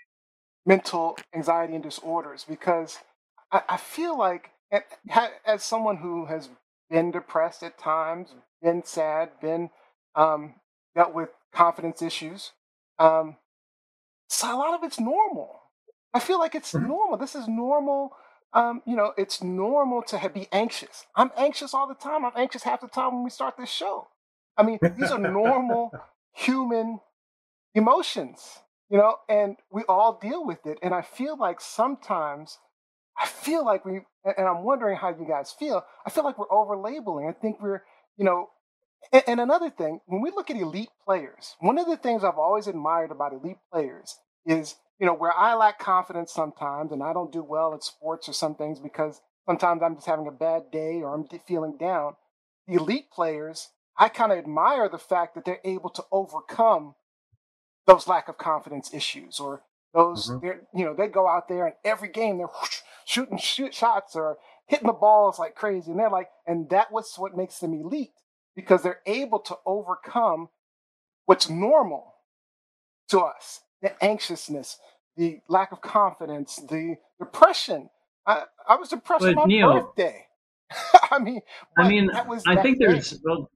mental 0.66 1.16
anxiety 1.34 1.74
and 1.74 1.82
disorders 1.82 2.44
because 2.48 2.98
I, 3.52 3.62
I 3.70 3.76
feel 3.76 4.18
like 4.18 4.50
as 5.46 5.62
someone 5.62 5.98
who 5.98 6.26
has 6.26 6.48
been 6.94 7.10
depressed 7.10 7.64
at 7.64 7.76
times, 7.76 8.36
been 8.62 8.84
sad, 8.84 9.30
been 9.40 9.70
um, 10.14 10.54
dealt 10.94 11.12
with 11.12 11.30
confidence 11.52 12.02
issues. 12.02 12.52
Um, 13.00 13.36
so 14.28 14.54
a 14.54 14.58
lot 14.58 14.74
of 14.74 14.84
it's 14.84 15.00
normal. 15.00 15.62
I 16.14 16.20
feel 16.20 16.38
like 16.38 16.54
it's 16.54 16.74
Mhm. 16.74 16.88
normal. 16.88 17.18
This 17.18 17.34
is 17.34 17.48
normal. 17.48 18.16
Um, 18.52 18.82
you 18.86 18.96
know, 18.96 19.12
it's 19.18 19.42
normal 19.42 20.02
to 20.04 20.18
ha- 20.18 20.28
be 20.28 20.48
anxious. 20.52 21.06
I'm 21.16 21.32
anxious 21.36 21.74
all 21.74 21.88
the 21.88 21.94
time. 21.96 22.24
I'm 22.24 22.32
anxious 22.36 22.62
half 22.64 22.80
the 22.82 22.88
time 22.88 23.14
when 23.14 23.24
we 23.24 23.30
start 23.30 23.56
this 23.58 23.70
show. 23.70 24.08
I 24.56 24.62
mean, 24.62 24.80
these 24.96 25.10
are 25.10 25.18
normal 25.18 25.96
human 26.32 27.00
emotions, 27.74 28.60
you 28.90 28.98
know, 28.98 29.18
and 29.28 29.56
we 29.70 29.84
all 29.88 30.18
deal 30.18 30.44
with 30.46 30.66
it. 30.66 30.78
And 30.82 30.94
I 30.94 31.02
feel 31.02 31.36
like 31.36 31.60
sometimes, 31.60 32.58
I 33.18 33.26
feel 33.26 33.64
like 33.64 33.84
we, 33.84 34.00
and 34.24 34.46
I'm 34.46 34.64
wondering 34.64 34.96
how 34.96 35.10
you 35.10 35.26
guys 35.28 35.52
feel. 35.52 35.84
I 36.06 36.10
feel 36.10 36.24
like 36.24 36.38
we're 36.38 36.50
over 36.52 36.76
labeling. 36.76 37.28
I 37.28 37.32
think 37.32 37.60
we're, 37.62 37.82
you 38.16 38.24
know, 38.24 38.50
and, 39.12 39.22
and 39.26 39.40
another 39.40 39.70
thing, 39.70 40.00
when 40.06 40.20
we 40.20 40.30
look 40.30 40.50
at 40.50 40.56
elite 40.56 40.90
players, 41.04 41.56
one 41.60 41.78
of 41.78 41.86
the 41.86 41.96
things 41.96 42.24
I've 42.24 42.38
always 42.38 42.66
admired 42.66 43.10
about 43.10 43.32
elite 43.32 43.58
players 43.72 44.18
is, 44.46 44.76
you 44.98 45.06
know, 45.06 45.14
where 45.14 45.32
I 45.36 45.54
lack 45.54 45.78
confidence 45.78 46.32
sometimes 46.32 46.92
and 46.92 47.02
I 47.02 47.12
don't 47.12 47.32
do 47.32 47.42
well 47.42 47.74
at 47.74 47.84
sports 47.84 48.28
or 48.28 48.32
some 48.32 48.54
things 48.54 48.80
because 48.80 49.20
sometimes 49.46 49.82
I'm 49.82 49.94
just 49.96 50.06
having 50.06 50.26
a 50.26 50.32
bad 50.32 50.70
day 50.72 51.02
or 51.02 51.14
I'm 51.14 51.26
feeling 51.46 51.76
down. 51.78 52.14
The 52.66 52.74
elite 52.74 53.10
players, 53.12 53.70
I 53.98 54.08
kind 54.08 54.32
of 54.32 54.38
admire 54.38 54.88
the 54.88 54.98
fact 54.98 55.34
that 55.34 55.44
they're 55.44 55.60
able 55.64 55.90
to 55.90 56.04
overcome 56.10 56.94
those 57.86 58.08
lack 58.08 58.28
of 58.28 58.38
confidence 58.38 58.92
issues 58.94 59.38
or 59.38 59.62
those, 59.92 60.30
Mhm. 60.30 60.40
they're, 60.40 60.66
you 60.74 60.84
know, 60.84 60.94
they 60.94 61.06
go 61.08 61.28
out 61.28 61.48
there 61.48 61.66
and 61.66 61.74
every 61.84 62.08
game 62.08 62.38
they're 62.38 62.46
whoosh, 62.46 62.80
shooting 63.04 63.38
shoot 63.38 63.74
shots 63.74 64.16
or 64.16 64.38
hitting 64.66 64.86
the 64.86 64.92
balls 64.92 65.38
like 65.38 65.54
crazy. 65.54 65.90
And 65.90 66.00
they're 66.00 66.10
like, 66.10 66.30
and 66.46 66.68
that 66.70 66.92
was 66.92 67.14
what 67.16 67.36
makes 67.36 67.58
them 67.58 67.74
elite 67.74 68.12
because 68.56 68.82
they're 68.82 69.00
able 69.06 69.40
to 69.40 69.56
overcome 69.66 70.48
what's 71.26 71.48
normal 71.48 72.14
to 73.08 73.20
us 73.20 73.60
the 73.84 74.02
anxiousness, 74.02 74.78
the 75.16 75.40
lack 75.46 75.70
of 75.70 75.80
confidence, 75.82 76.56
the 76.56 76.96
depression. 77.18 77.90
I, 78.26 78.44
I 78.66 78.76
was 78.76 78.88
depressed 78.88 79.24
on 79.24 79.34
my 79.34 79.44
Neil- 79.46 79.72
birthday. 79.72 80.26
I 81.10 81.18
mean, 81.18 81.42
I 81.76 81.86
mean, 81.86 82.06
that 82.12 82.26
was 82.26 82.42
I 82.46 82.56
think 82.56 82.78
day. 82.78 82.86
there's 82.86 83.20
well, 83.22 83.50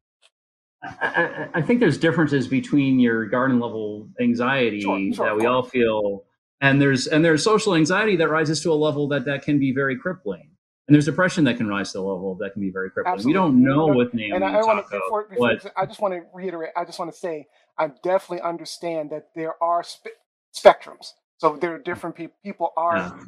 I, 0.82 0.98
I 1.00 1.48
I 1.54 1.62
think 1.62 1.80
there's 1.80 1.96
differences 1.96 2.46
between 2.46 3.00
your 3.00 3.26
garden 3.26 3.58
level 3.58 4.08
anxiety 4.20 4.82
Sure, 4.82 5.00
sure, 5.14 5.26
that 5.26 5.36
we 5.36 5.46
all 5.46 5.62
feel, 5.62 6.24
and 6.60 6.80
there's 6.82 7.06
and 7.06 7.24
there's 7.24 7.44
social 7.44 7.74
anxiety 7.74 8.16
that 8.16 8.28
rises 8.28 8.60
to 8.62 8.72
a 8.72 8.74
level 8.74 9.08
that 9.08 9.24
that 9.26 9.42
can 9.42 9.58
be 9.58 9.72
very 9.72 9.96
crippling. 9.98 10.50
and 10.88 10.94
there's 10.94 11.06
depression 11.06 11.44
that 11.44 11.56
can 11.58 11.68
rise 11.68 11.92
to 11.92 11.98
a 11.98 12.00
level 12.00 12.34
that 12.36 12.52
can 12.54 12.62
be 12.62 12.70
very 12.70 12.90
crippling. 12.90 13.14
Absolutely. 13.14 13.30
We 13.32 13.34
don't 13.46 13.62
know 13.64 13.86
No, 13.88 13.96
with 13.96 14.14
Naomi 14.14 14.32
And 14.36 14.44
I, 14.44 14.54
I 14.58 14.64
want 14.64 14.86
to 14.86 14.90
before, 14.98 15.28
before 15.28 15.50
I 15.76 15.86
just 15.86 16.00
want 16.00 16.14
to 16.14 16.22
reiterate. 16.34 16.70
I 16.76 16.84
just 16.84 16.98
want 16.98 17.12
to 17.12 17.18
say 17.18 17.46
I 17.78 17.88
definitely 18.02 18.42
understand 18.42 19.10
that 19.10 19.28
there 19.36 19.54
are 19.62 19.82
spe- 19.84 20.18
spectrums. 20.56 21.12
So 21.38 21.56
there 21.56 21.74
are 21.74 21.78
different 21.78 22.16
people. 22.16 22.36
People 22.44 22.72
are 22.76 22.96
yeah. 22.96 23.20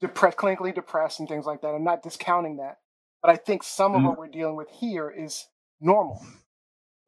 depressed, 0.00 0.38
clinically 0.38 0.74
depressed, 0.74 1.20
and 1.20 1.28
things 1.28 1.46
like 1.46 1.62
that. 1.62 1.68
I'm 1.68 1.84
not 1.84 2.02
discounting 2.02 2.58
that, 2.58 2.78
but 3.22 3.30
I 3.30 3.36
think 3.36 3.62
some 3.64 3.94
of 3.94 4.02
Mhm. 4.02 4.06
what 4.06 4.18
we're 4.18 4.28
dealing 4.28 4.56
with 4.56 4.70
here 4.70 5.10
is 5.10 5.46
normal. 5.80 6.22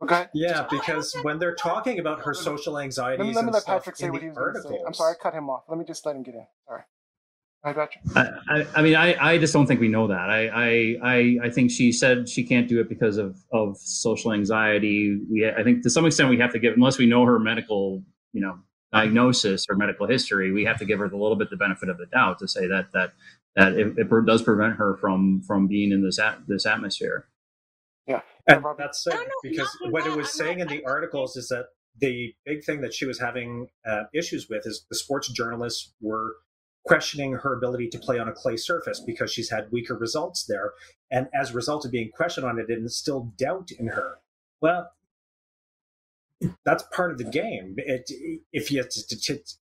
Okay. 0.03 0.27
Yeah, 0.33 0.67
because 0.71 1.15
when 1.23 1.39
they're 1.39 1.55
talking 1.55 1.99
about 1.99 2.23
her 2.23 2.33
social 2.33 2.75
Let 2.75 2.85
anxieties 2.85 3.27
me, 3.27 3.35
let 3.35 3.43
me 3.43 3.49
and 3.49 3.53
let 3.53 3.63
stuff 3.63 3.85
Patrick 3.85 3.97
say 3.97 4.09
what 4.09 4.23
he 4.23 4.29
the 4.29 4.35
was 4.35 4.63
going 4.63 4.79
say. 4.79 4.83
I'm 4.87 4.95
sorry, 4.95 5.15
I 5.19 5.23
cut 5.23 5.35
him 5.35 5.51
off. 5.51 5.65
Let 5.69 5.79
me 5.79 5.85
just 5.85 6.07
let 6.07 6.17
him 6.17 6.23
get 6.23 6.35
in. 6.35 6.47
Sorry. 6.67 6.83
All 7.63 7.75
right, 7.75 7.91
Patrick. 8.15 8.39
I, 8.49 8.61
I, 8.61 8.67
I 8.77 8.83
mean, 8.83 8.95
I, 8.95 9.33
I 9.33 9.39
just 9.39 9.53
don't 9.53 9.67
think 9.67 9.81
we 9.81 9.89
know 9.89 10.07
that. 10.07 10.31
I, 10.31 10.49
I, 10.49 10.97
I, 11.03 11.37
I 11.45 11.51
think 11.51 11.71
she 11.71 11.93
said 11.93 12.27
she 12.27 12.45
can't 12.45 12.67
do 12.67 12.81
it 12.81 12.89
because 12.89 13.19
of, 13.19 13.37
of 13.53 13.77
social 13.77 14.33
anxiety. 14.33 15.21
We, 15.31 15.47
I 15.47 15.63
think 15.63 15.83
to 15.83 15.91
some 15.91 16.07
extent 16.07 16.31
we 16.31 16.39
have 16.39 16.53
to 16.55 16.59
give, 16.59 16.73
unless 16.75 16.97
we 16.97 17.05
know 17.05 17.27
her 17.27 17.39
medical, 17.39 18.03
you 18.33 18.41
know, 18.41 18.59
diagnosis 18.93 19.67
or 19.69 19.77
medical 19.77 20.07
history, 20.07 20.51
we 20.51 20.65
have 20.65 20.79
to 20.79 20.87
give 20.87 20.99
her 20.99 21.05
a 21.05 21.09
little 21.09 21.37
bit 21.37 21.51
the 21.51 21.57
benefit 21.57 21.91
of 21.91 21.99
the 21.99 22.07
doubt 22.07 22.39
to 22.39 22.49
say 22.49 22.67
that 22.67 22.91
that 22.93 23.13
that 23.57 23.75
it, 23.75 23.95
it 23.99 24.09
does 24.27 24.43
prevent 24.43 24.77
her 24.77 24.97
from 24.97 25.43
from 25.47 25.67
being 25.67 25.93
in 25.93 26.03
this 26.03 26.19
at, 26.19 26.39
this 26.47 26.67
atmosphere. 26.67 27.27
And 28.57 28.65
that's 28.79 29.07
No, 29.07 29.15
no, 29.17 29.25
because 29.43 29.69
what 29.91 30.07
it 30.07 30.17
was 30.17 30.27
I'm 30.27 30.33
saying 30.33 30.59
not- 30.59 30.71
in 30.71 30.77
the 30.79 30.85
articles 30.85 31.37
is 31.37 31.49
that 31.49 31.67
the 31.99 32.35
big 32.47 32.65
thing 32.65 32.81
that 32.83 32.95
she 32.95 33.05
was 33.07 33.19
having 33.19 33.69
uh, 33.87 34.05
issues 34.15 34.49
with 34.49 34.67
is 34.67 34.87
the 34.89 34.97
sports 34.97 35.29
journalists 35.29 35.93
were 36.01 36.37
questioning 36.85 37.33
her 37.33 37.55
ability 37.55 37.89
to 37.89 37.99
play 37.99 38.19
on 38.19 38.29
a 38.29 38.33
clay 38.33 38.57
surface 38.57 39.01
because 39.01 39.31
she's 39.33 39.51
had 39.51 39.71
weaker 39.71 39.95
results 39.95 40.45
there. 40.47 40.73
And 41.11 41.29
as 41.35 41.51
a 41.51 41.55
result 41.55 41.85
of 41.85 41.91
being 41.91 42.11
questioned 42.11 42.47
on 42.47 42.59
it, 42.59 42.71
it 42.71 42.79
instilled 42.79 43.37
doubt 43.37 43.71
in 43.79 43.89
her. 43.89 44.19
Well, 44.63 44.91
that's 46.65 46.85
part 46.95 47.11
of 47.11 47.19
the 47.19 47.25
game. 47.25 47.75
It, 47.79 48.11
if 48.53 48.71
you, 48.71 48.81
it's, 48.81 49.13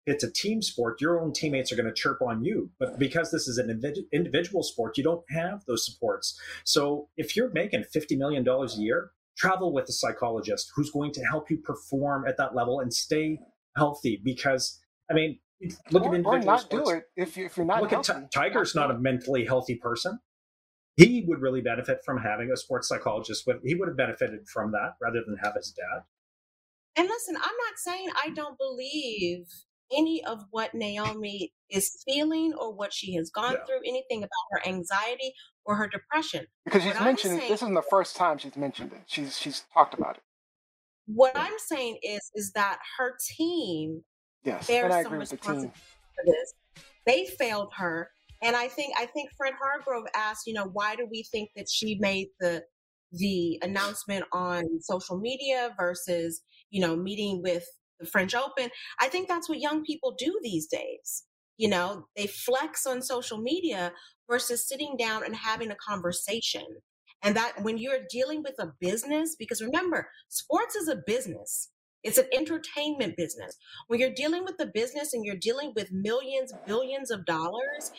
it's 0.05 0.23
a 0.23 0.31
team 0.31 0.61
sport, 0.61 1.01
your 1.01 1.19
own 1.19 1.33
teammates 1.33 1.71
are 1.71 1.75
going 1.75 1.87
to 1.87 1.93
chirp 1.93 2.21
on 2.21 2.43
you. 2.43 2.69
But 2.79 2.99
because 2.99 3.31
this 3.31 3.47
is 3.47 3.57
an 3.57 3.81
individual 4.13 4.63
sport, 4.63 4.97
you 4.97 5.03
don't 5.03 5.23
have 5.29 5.65
those 5.65 5.85
supports. 5.85 6.39
So 6.63 7.09
if 7.17 7.35
you're 7.35 7.51
making 7.51 7.85
$50 7.95 8.17
million 8.17 8.47
a 8.47 8.67
year, 8.75 9.11
travel 9.37 9.73
with 9.73 9.89
a 9.89 9.91
psychologist 9.93 10.71
who's 10.75 10.91
going 10.91 11.13
to 11.13 11.21
help 11.25 11.49
you 11.49 11.57
perform 11.57 12.27
at 12.27 12.37
that 12.37 12.55
level 12.55 12.79
and 12.79 12.93
stay 12.93 13.39
healthy. 13.75 14.21
Because, 14.23 14.79
I 15.09 15.13
mean, 15.13 15.39
look 15.91 16.03
or, 16.03 16.07
at 16.07 16.11
or 16.11 16.15
individual 16.15 16.45
not 16.45 16.61
sports. 16.61 16.89
do 16.89 16.95
it 16.97 17.03
if 17.15 17.37
you 17.37 17.45
if 17.45 17.57
you're 17.57 17.65
not 17.65 17.81
Look 17.81 17.93
at 17.93 18.05
healthy. 18.05 18.21
Ti- 18.23 18.27
Tiger's 18.33 18.75
not 18.75 18.91
a 18.91 18.97
mentally 18.97 19.45
healthy 19.45 19.75
person. 19.75 20.19
He 20.95 21.23
would 21.27 21.41
really 21.41 21.61
benefit 21.61 21.99
from 22.03 22.17
having 22.17 22.51
a 22.51 22.57
sports 22.57 22.87
psychologist. 22.87 23.45
With 23.45 23.57
he 23.63 23.75
would 23.75 23.87
have 23.87 23.97
benefited 23.97 24.47
from 24.47 24.71
that 24.71 24.95
rather 25.01 25.21
than 25.25 25.37
have 25.37 25.53
his 25.55 25.71
dad. 25.71 26.03
And 26.97 27.07
listen, 27.07 27.35
I'm 27.35 27.41
not 27.43 27.77
saying 27.77 28.07
I 28.23 28.29
don't 28.31 28.57
believe 28.57 29.45
any 29.91 30.23
of 30.25 30.43
what 30.51 30.73
Naomi 30.73 31.53
is 31.69 32.03
feeling 32.05 32.53
or 32.59 32.73
what 32.73 32.91
she 32.93 33.13
has 33.15 33.29
gone 33.29 33.53
Yeah. 33.53 33.65
through, 33.65 33.79
anything 33.85 34.19
about 34.23 34.29
her 34.51 34.67
anxiety 34.67 35.33
or 35.65 35.75
her 35.75 35.87
depression. 35.87 36.45
because 36.65 36.83
she's 36.83 36.95
I'm 36.95 37.03
mentioned 37.05 37.39
saying- 37.39 37.51
This 37.51 37.61
isn't 37.61 37.73
the 37.75 37.81
first 37.83 38.15
time 38.15 38.37
she's 38.37 38.55
mentioned 38.55 38.91
it. 38.93 39.03
She's 39.07 39.37
she's 39.37 39.63
talked 39.73 39.93
about 39.93 40.17
it. 40.17 40.23
What 41.05 41.31
I'm 41.35 41.57
saying 41.57 41.99
is 42.03 42.31
is 42.35 42.51
that 42.53 42.79
her 42.97 43.15
team 43.37 44.03
Yes, 44.43 44.67
bears 44.67 44.85
and 44.85 44.93
I 44.93 45.03
some 45.03 45.17
with 45.17 45.29
the 45.29 45.35
responsibility 45.35 45.67
team. 45.73 45.81
for 46.15 46.25
this. 46.25 46.53
They 47.05 47.25
failed 47.25 47.71
her. 47.77 48.11
And 48.41 48.55
I 48.55 48.67
think 48.67 48.93
I 48.97 49.05
think 49.05 49.31
Fred 49.37 49.53
Hargrove 49.59 50.05
asked, 50.13 50.47
you 50.47 50.53
know, 50.53 50.65
why 50.65 50.95
do 50.95 51.05
we 51.09 51.23
think 51.23 51.49
that 51.55 51.69
she 51.69 51.95
made 51.99 52.27
the 52.39 52.63
the 53.11 53.59
announcement 53.61 54.25
on 54.31 54.81
social 54.81 55.17
media 55.17 55.73
versus, 55.77 56.41
you 56.69 56.81
know, 56.81 56.95
meeting 56.95 57.41
with 57.41 57.65
the 57.99 58.05
French 58.05 58.35
Open? 58.35 58.69
I 58.99 59.07
think 59.07 59.27
that's 59.27 59.49
what 59.49 59.59
young 59.59 59.83
people 59.83 60.15
do 60.17 60.39
these 60.43 60.67
days. 60.67 61.23
You 61.57 61.69
know, 61.69 62.07
they 62.15 62.27
flex 62.27 62.85
on 62.85 63.01
social 63.01 63.39
media 63.39 63.91
versus 64.29 64.67
sitting 64.67 64.95
down 64.97 65.23
and 65.23 65.35
having 65.35 65.71
a 65.71 65.75
conversation. 65.75 66.65
And 67.23 67.35
that 67.35 67.63
when 67.63 67.77
you're 67.77 68.05
dealing 68.11 68.43
with 68.43 68.55
a 68.59 68.73
business, 68.79 69.35
because 69.37 69.61
remember, 69.61 70.09
sports 70.29 70.75
is 70.75 70.87
a 70.87 71.01
business. 71.07 71.69
It's 72.03 72.19
an 72.19 72.27
entertainment 72.31 73.17
business. 73.17 73.57
When 73.87 73.99
you're 73.99 74.13
dealing 74.13 74.45
with 74.45 74.57
the 74.57 74.67
business 74.67 75.13
and 75.13 75.25
you're 75.25 75.35
dealing 75.35 75.73
with 75.75 75.91
millions, 75.91 76.53
billions 76.65 77.09
of 77.09 77.25
dollars, 77.25 77.91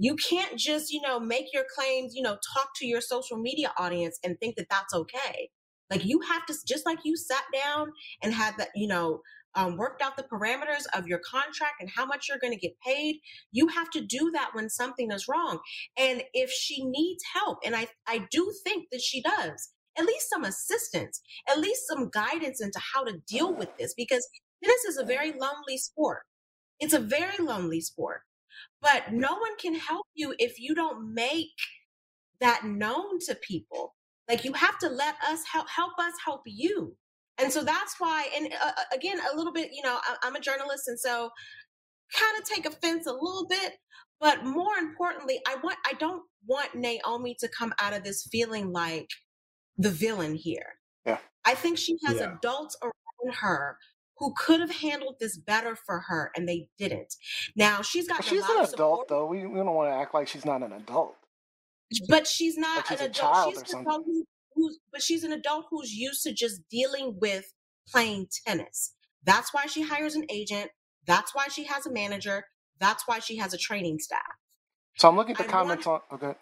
you 0.00 0.16
can't 0.16 0.58
just, 0.58 0.90
you 0.90 1.02
know, 1.02 1.20
make 1.20 1.52
your 1.52 1.64
claims, 1.76 2.14
you 2.14 2.22
know, 2.22 2.38
talk 2.54 2.70
to 2.76 2.86
your 2.86 3.02
social 3.02 3.36
media 3.36 3.70
audience 3.76 4.18
and 4.24 4.38
think 4.40 4.56
that 4.56 4.66
that's 4.70 4.94
okay. 4.94 5.50
Like 5.90 6.06
you 6.06 6.20
have 6.20 6.46
to, 6.46 6.54
just 6.66 6.86
like 6.86 7.00
you 7.04 7.16
sat 7.16 7.44
down 7.52 7.92
and 8.22 8.32
had 8.32 8.54
that, 8.56 8.68
you 8.74 8.88
know, 8.88 9.20
um, 9.54 9.76
worked 9.76 10.00
out 10.00 10.16
the 10.16 10.22
parameters 10.22 10.84
of 10.96 11.06
your 11.06 11.20
contract 11.30 11.74
and 11.80 11.90
how 11.94 12.06
much 12.06 12.28
you're 12.28 12.38
going 12.38 12.54
to 12.54 12.58
get 12.58 12.80
paid. 12.86 13.16
You 13.52 13.68
have 13.68 13.90
to 13.90 14.00
do 14.00 14.30
that 14.32 14.52
when 14.54 14.70
something 14.70 15.10
is 15.10 15.26
wrong. 15.28 15.58
And 15.98 16.22
if 16.32 16.50
she 16.50 16.82
needs 16.82 17.22
help, 17.34 17.58
and 17.62 17.76
I, 17.76 17.88
I 18.06 18.26
do 18.30 18.50
think 18.64 18.86
that 18.92 19.02
she 19.02 19.20
does, 19.20 19.70
at 19.98 20.06
least 20.06 20.30
some 20.30 20.44
assistance, 20.44 21.20
at 21.46 21.58
least 21.58 21.82
some 21.86 22.08
guidance 22.08 22.62
into 22.62 22.80
how 22.94 23.04
to 23.04 23.18
deal 23.28 23.52
with 23.52 23.76
this, 23.76 23.92
because 23.94 24.26
tennis 24.64 24.84
is 24.84 24.96
a 24.96 25.04
very 25.04 25.32
lonely 25.32 25.76
sport. 25.76 26.20
It's 26.78 26.94
a 26.94 27.00
very 27.00 27.36
lonely 27.38 27.82
sport. 27.82 28.22
But 28.82 29.12
no 29.12 29.34
one 29.34 29.56
can 29.58 29.74
help 29.74 30.06
you 30.14 30.34
if 30.38 30.58
you 30.58 30.74
don't 30.74 31.12
make 31.14 31.48
that 32.40 32.64
known 32.64 33.18
to 33.26 33.34
people. 33.36 33.94
Like 34.28 34.44
you 34.44 34.52
have 34.54 34.78
to 34.78 34.88
let 34.88 35.16
us 35.28 35.42
help 35.52 35.68
help 35.68 35.92
us 35.98 36.14
help 36.24 36.42
you. 36.46 36.96
And 37.38 37.50
so 37.52 37.64
that's 37.64 37.94
why, 37.98 38.28
and 38.36 38.52
uh, 38.52 38.66
uh, 38.76 38.82
again, 38.94 39.18
a 39.32 39.36
little 39.36 39.52
bit, 39.52 39.70
you 39.72 39.82
know, 39.82 39.98
I, 40.02 40.16
I'm 40.22 40.36
a 40.36 40.40
journalist, 40.40 40.88
and 40.88 40.98
so 41.00 41.30
kind 42.14 42.38
of 42.38 42.44
take 42.44 42.66
offense 42.66 43.06
a 43.06 43.12
little 43.12 43.46
bit. 43.48 43.74
But 44.20 44.44
more 44.44 44.76
importantly, 44.76 45.40
I 45.46 45.56
want 45.62 45.78
I 45.86 45.94
don't 45.94 46.22
want 46.46 46.74
Naomi 46.74 47.36
to 47.40 47.48
come 47.48 47.72
out 47.80 47.94
of 47.94 48.04
this 48.04 48.26
feeling 48.30 48.72
like 48.72 49.08
the 49.78 49.90
villain 49.90 50.34
here. 50.34 50.74
Yeah. 51.06 51.18
I 51.44 51.54
think 51.54 51.78
she 51.78 51.96
has 52.04 52.18
Yeah. 52.18 52.34
adults 52.36 52.76
around 52.82 53.34
her 53.34 53.78
who 54.20 54.34
could 54.38 54.60
have 54.60 54.72
handled 54.72 55.16
this 55.20 55.38
better 55.38 55.76
for 55.76 56.00
her, 56.08 56.32
and 56.36 56.48
they 56.48 56.68
didn't. 56.78 57.14
Now 57.56 57.82
she's 57.82 58.08
got 58.08 58.24
she's 58.24 58.48
an 58.50 58.64
adult, 58.64 58.70
support, 58.70 59.08
though. 59.08 59.26
We, 59.26 59.46
we 59.46 59.56
don't 59.56 59.74
want 59.74 59.90
to 59.92 59.96
act 59.96 60.14
like 60.14 60.28
she's 60.28 60.46
not 60.46 60.62
an 60.62 60.72
adult. 60.74 61.16
but 62.08 62.28
she's 62.28 62.58
not 62.58 62.78
Like 62.78 62.86
she's 62.88 63.00
an 63.00 63.06
adult. 63.06 63.54
She's 63.54 63.74
an 63.74 63.80
adult 63.80 64.02
who, 64.06 64.24
who's, 64.54 64.78
but 64.92 65.02
she's 65.02 65.24
an 65.24 65.32
adult 65.32 65.66
who's 65.70 65.92
used 65.94 66.22
to 66.24 66.32
just 66.34 66.62
dealing 66.70 67.18
with 67.20 67.46
playing 67.88 68.28
tennis. 68.46 68.94
That's 69.24 69.54
why 69.54 69.66
she 69.66 69.82
hires 69.82 70.16
an 70.16 70.26
agent. 70.30 70.70
That's 71.06 71.34
why 71.34 71.48
she 71.48 71.64
has 71.64 71.86
a 71.86 71.92
manager. 71.92 72.44
That's 72.80 73.04
why 73.08 73.20
she 73.20 73.36
has 73.38 73.54
a 73.54 73.58
training 73.58 73.98
staff. 74.00 74.22
So 74.96 75.08
I'm 75.08 75.16
looking 75.16 75.36
at 75.36 75.38
the 75.38 75.44
I 75.44 75.48
comments 75.48 75.86
on. 75.86 76.00
Okay. 76.12 76.34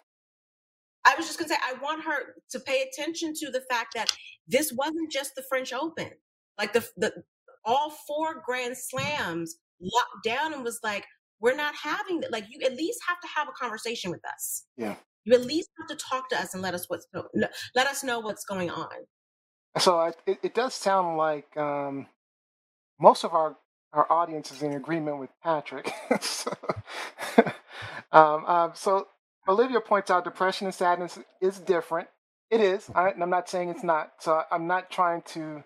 I 1.05 1.15
was 1.17 1.27
just 1.27 1.39
gonna 1.39 1.49
say 1.49 1.55
I 1.63 1.73
want 1.81 2.03
her 2.05 2.35
to 2.51 2.59
pay 2.59 2.83
attention 2.83 3.33
to 3.35 3.51
the 3.51 3.61
fact 3.69 3.93
that 3.95 4.11
this 4.47 4.73
wasn't 4.73 5.11
just 5.11 5.35
the 5.35 5.43
French 5.49 5.73
Open. 5.73 6.11
Like 6.57 6.73
the 6.73 6.87
the 6.97 7.13
all 7.69 7.91
four 8.07 8.43
Grand 8.45 8.77
Slams 8.77 9.57
locked 9.81 10.25
down 10.25 10.53
and 10.53 10.65
was 10.65 10.79
like, 10.83 11.05
we're 11.41 11.55
not 11.55 11.75
having 11.75 12.21
that. 12.21 12.33
Like 12.33 12.45
you 12.49 12.65
at 12.65 12.75
least 12.75 12.99
have 13.07 13.21
to 13.21 13.27
have 13.35 13.49
a 13.49 13.53
conversation 13.53 14.11
with 14.11 14.21
us. 14.27 14.65
Yeah. 14.77 14.95
You 15.25 15.35
at 15.35 15.45
least 15.45 15.69
have 15.79 15.97
to 15.97 16.05
talk 16.11 16.29
to 16.31 16.39
us 16.41 16.55
and 16.55 16.63
let 16.63 16.75
us 16.75 16.85
what's 16.89 17.07
let 17.75 17.87
us 17.87 18.03
know 18.03 18.21
what's 18.21 18.45
going 18.45 18.71
on. 18.71 18.89
So 19.79 19.99
I, 19.99 20.13
it, 20.27 20.39
it 20.43 20.55
does 20.55 20.73
sound 20.75 21.17
like 21.17 21.55
um, 21.57 22.07
most 22.99 23.23
of 23.25 23.33
our, 23.33 23.57
our 23.93 24.11
audience 24.11 24.51
is 24.51 24.63
in 24.63 24.73
agreement 24.73 25.19
with 25.19 25.29
Patrick. 25.43 25.91
so, 26.21 26.51
um, 28.11 28.45
um, 28.45 28.71
so 28.75 29.07
Olivia 29.47 29.81
points 29.81 30.11
out 30.11 30.23
depression 30.25 30.67
and 30.67 30.75
sadness 30.75 31.19
is 31.41 31.59
different. 31.59 32.09
It 32.51 32.61
is. 32.61 32.89
I, 32.95 33.09
and 33.09 33.23
I'm 33.23 33.29
not 33.31 33.49
saying 33.49 33.69
it's 33.69 33.83
not. 33.83 34.11
So 34.21 34.43
I'm 34.51 34.67
not 34.67 34.91
trying 34.91 35.23
to 35.33 35.63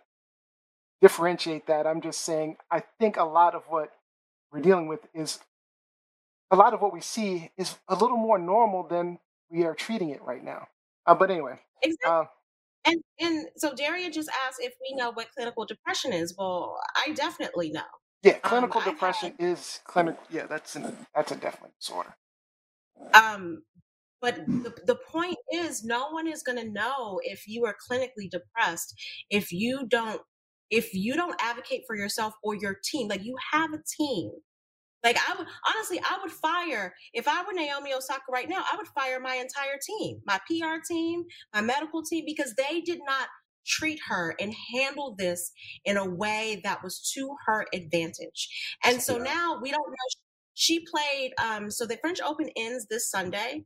differentiate 1.02 1.68
that. 1.68 1.88
I'm 1.88 2.02
just 2.02 2.22
saying 2.22 2.58
I 2.72 2.84
think 3.00 3.18
a 3.18 3.24
lot 3.24 3.56
of 3.56 3.64
what 3.68 3.92
we're 4.52 4.62
dealing 4.62 4.88
with 4.88 5.08
is 5.14 5.40
a 6.52 6.56
lot 6.56 6.74
of 6.74 6.82
what 6.82 6.94
we 6.94 7.02
see 7.02 7.52
is 7.58 7.78
a 7.88 7.96
little 7.96 8.18
more 8.18 8.38
normal 8.40 8.84
than 8.88 9.20
we 9.50 9.66
are 9.66 9.76
treating 9.76 10.10
it 10.10 10.22
right 10.24 10.44
now. 10.44 10.68
Uh, 11.06 11.16
but 11.16 11.32
anyway, 11.32 11.60
Exactly. 11.84 12.12
uh, 12.12 12.26
And 12.86 13.02
and 13.20 13.48
so 13.58 13.74
Daria 13.76 14.10
just 14.12 14.30
asked 14.48 14.60
if 14.62 14.74
we 14.82 14.96
know 14.96 15.12
what 15.12 15.28
clinical 15.36 15.66
depression 15.66 16.14
is. 16.14 16.36
Well, 16.38 16.78
I 16.96 17.12
definitely 17.14 17.72
know. 17.72 17.82
Yeah, 18.24 18.40
Um, 18.44 18.50
clinical 18.50 18.82
I've 18.82 18.94
depression 18.94 19.34
is 19.40 19.82
clinical. 19.86 20.24
Yeah, 20.32 20.48
that's 20.48 20.76
an, 20.76 20.96
that's 21.16 21.32
a 21.32 21.36
definite 21.36 21.74
disorder. 21.80 22.16
Um, 23.14 23.64
but 24.22 24.38
the, 24.48 24.74
the 24.86 24.96
point 24.96 25.38
is, 25.54 25.84
no 25.84 26.10
one 26.12 26.28
is 26.28 26.44
going 26.44 26.58
to 26.58 26.72
know 26.72 27.20
if 27.24 27.48
you 27.48 27.66
are 27.66 27.76
clinically 27.90 28.30
depressed 28.30 28.96
if 29.30 29.52
you 29.52 29.86
don't 29.88 30.22
if 30.70 30.94
you 30.94 31.16
don't 31.16 31.36
advocate 31.42 31.84
for 31.88 31.96
yourself 31.96 32.34
or 32.44 32.56
your 32.56 32.76
team. 32.84 33.08
Like 33.10 33.24
you 33.24 33.36
have 33.54 33.74
a 33.74 33.80
team 33.98 34.32
Like 35.04 35.18
I 35.18 35.36
would 35.38 35.48
honestly, 35.76 36.00
I 36.00 36.20
would 36.22 36.32
fire 36.32 36.96
if 37.14 37.28
I 37.28 37.44
were 37.44 37.54
Naomi 37.54 37.94
Osaka 37.94 38.24
right 38.32 38.48
now. 38.48 38.64
I 38.72 38.78
would 38.78 38.88
fire 38.88 39.20
my 39.20 39.36
entire 39.36 39.78
team, 39.86 40.22
my 40.26 40.40
PR 40.48 40.80
team, 40.88 41.26
my 41.54 41.62
medical 41.62 42.04
team, 42.04 42.24
because 42.26 42.54
they 42.56 42.82
did 42.82 43.00
not 43.06 43.28
treat 43.66 44.00
her 44.08 44.36
and 44.40 44.54
handle 44.74 45.16
this 45.18 45.52
in 45.86 45.98
a 45.98 46.06
way 46.10 46.62
that 46.64 46.84
was 46.84 47.12
to 47.16 47.36
her 47.46 47.66
advantage. 47.74 48.50
And 48.84 49.02
so 49.02 49.18
Yeah. 49.18 49.24
now 49.26 49.60
we 49.62 49.72
don't 49.72 49.88
know. 49.90 50.08
She 50.54 50.86
played. 50.86 51.34
Um, 51.38 51.70
so 51.72 51.86
the 51.86 51.98
French 51.98 52.22
Open 52.22 52.50
ends 52.56 52.88
this 52.90 53.10
Sunday. 53.10 53.66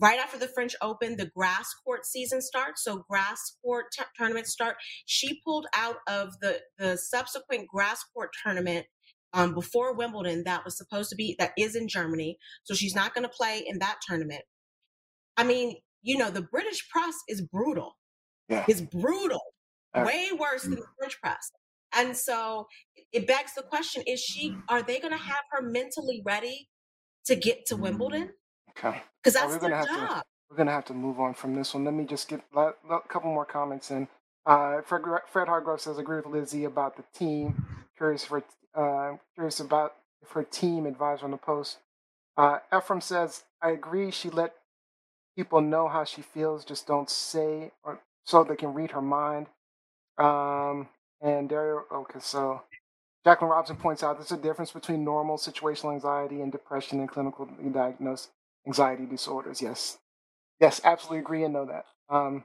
Right 0.00 0.18
after 0.20 0.38
the 0.38 0.48
French 0.48 0.74
Open, 0.82 1.16
the 1.16 1.30
grass 1.36 1.74
court 1.84 2.06
season 2.06 2.42
starts. 2.42 2.84
So 2.84 3.04
grass 3.08 3.56
court 3.62 3.86
t- 3.92 4.04
tournaments 4.18 4.50
start. 4.52 4.76
She 5.06 5.40
pulled 5.44 5.66
out 5.76 5.98
of 6.08 6.34
the 6.40 6.60
the 6.78 6.96
subsequent 6.98 7.68
grass 7.68 8.02
court 8.14 8.30
tournament 8.44 8.86
um, 9.34 9.54
before 9.54 9.94
Wimbledon 9.94 10.44
that 10.44 10.64
was 10.64 10.76
supposed 10.78 11.10
to 11.10 11.16
be 11.16 11.36
that 11.38 11.52
is 11.58 11.76
in 11.76 11.88
Germany. 11.88 12.38
So 12.64 12.74
she's 12.74 12.94
not 12.94 13.14
going 13.14 13.24
to 13.24 13.30
play 13.30 13.64
in 13.66 13.78
that 13.80 13.98
tournament. 14.08 14.42
I 15.36 15.44
mean, 15.44 15.76
you 16.02 16.18
know, 16.18 16.30
the 16.30 16.42
British 16.42 16.88
press 16.90 17.14
is 17.28 17.42
brutal. 17.42 17.96
Yeah. 18.48 18.64
It's 18.68 18.80
brutal, 18.82 19.42
Uh, 19.94 20.04
way 20.06 20.30
worse 20.38 20.62
than 20.64 20.72
the 20.76 20.86
French 20.98 21.20
press. 21.22 21.50
And 21.94 22.16
so 22.16 22.66
it 23.12 23.26
begs 23.26 23.54
the 23.54 23.62
question: 23.62 24.02
Is 24.06 24.20
she? 24.20 24.56
Are 24.68 24.82
they 24.82 25.00
going 25.00 25.12
to 25.12 25.18
have 25.18 25.44
her 25.52 25.62
mentally 25.62 26.22
ready 26.24 26.68
to 27.26 27.36
get 27.36 27.66
to 27.66 27.76
Wimbledon? 27.76 28.30
Okay. 28.82 29.02
Because 29.22 29.34
that's 29.34 29.46
we're 29.52 29.58
their 29.58 29.70
gonna 29.70 29.76
have 29.76 29.86
to- 29.88 30.22
We're 30.50 30.56
gonna 30.56 30.72
have 30.72 30.86
to 30.86 30.94
move 30.94 31.20
on 31.20 31.34
from 31.34 31.54
this 31.54 31.74
one. 31.74 31.84
Let 31.84 31.94
me 31.94 32.04
just 32.04 32.28
get 32.28 32.40
a 32.56 32.72
couple 33.08 33.30
more 33.32 33.44
comments 33.44 33.90
in. 33.90 34.08
Uh, 34.46 34.80
Fred, 34.82 35.02
Fred 35.28 35.46
Hargrove 35.48 35.80
says, 35.80 35.98
"Agree 35.98 36.16
with 36.16 36.26
Lizzie 36.26 36.64
about 36.64 36.96
the 36.96 37.04
team. 37.14 37.84
Curious 37.96 38.24
for 38.24 38.42
uh, 38.74 39.16
curious 39.34 39.60
about 39.60 39.94
if 40.22 40.30
her 40.30 40.42
team 40.42 40.86
advised 40.86 41.22
on 41.22 41.30
the 41.30 41.36
post." 41.36 41.78
Uh, 42.36 42.58
Ephraim 42.76 43.00
says, 43.00 43.44
"I 43.62 43.70
agree. 43.70 44.10
She 44.10 44.28
let 44.30 44.54
people 45.36 45.60
know 45.60 45.86
how 45.88 46.04
she 46.04 46.22
feels. 46.22 46.64
Just 46.64 46.86
don't 46.86 47.08
say, 47.10 47.70
or 47.84 48.00
so 48.24 48.42
they 48.42 48.56
can 48.56 48.74
read 48.74 48.90
her 48.92 49.02
mind." 49.02 49.46
Um, 50.18 50.88
and 51.20 51.48
Dario, 51.48 51.84
okay, 51.92 52.18
so 52.18 52.62
Jacqueline 53.24 53.50
Robinson 53.50 53.76
points 53.76 54.02
out 54.02 54.16
there's 54.18 54.32
a 54.32 54.36
difference 54.36 54.72
between 54.72 55.04
normal 55.04 55.36
situational 55.36 55.92
anxiety 55.92 56.40
and 56.40 56.50
depression 56.50 56.98
and 56.98 57.08
clinical 57.08 57.46
diagnosed 57.72 58.30
anxiety 58.66 59.06
disorders. 59.06 59.62
Yes, 59.62 59.98
yes, 60.60 60.80
absolutely 60.84 61.20
agree 61.20 61.44
and 61.44 61.54
know 61.54 61.66
that. 61.66 61.86
Um, 62.10 62.44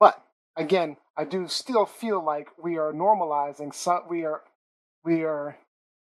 but 0.00 0.22
again, 0.56 0.96
I 1.16 1.24
do 1.24 1.48
still 1.48 1.86
feel 1.86 2.24
like 2.24 2.48
we 2.62 2.78
are 2.78 2.92
normalizing 2.92 3.74
some. 3.74 4.02
We 4.08 4.24
are 4.24 4.42
we 5.04 5.24
are 5.24 5.58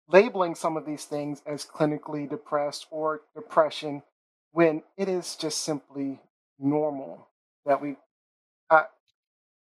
labeling 0.09 0.55
some 0.55 0.77
of 0.77 0.87
these 0.87 1.05
things 1.05 1.43
as 1.47 1.65
clinically 1.65 2.29
depressed 2.29 2.87
or 2.91 3.23
depression 3.35 4.03
when 4.53 4.83
it 4.97 5.09
is 5.09 5.37
just 5.37 5.61
simply 5.61 6.21
normal 6.59 7.29
that 7.67 7.81
we. 7.83 7.97
Uh, 8.71 8.85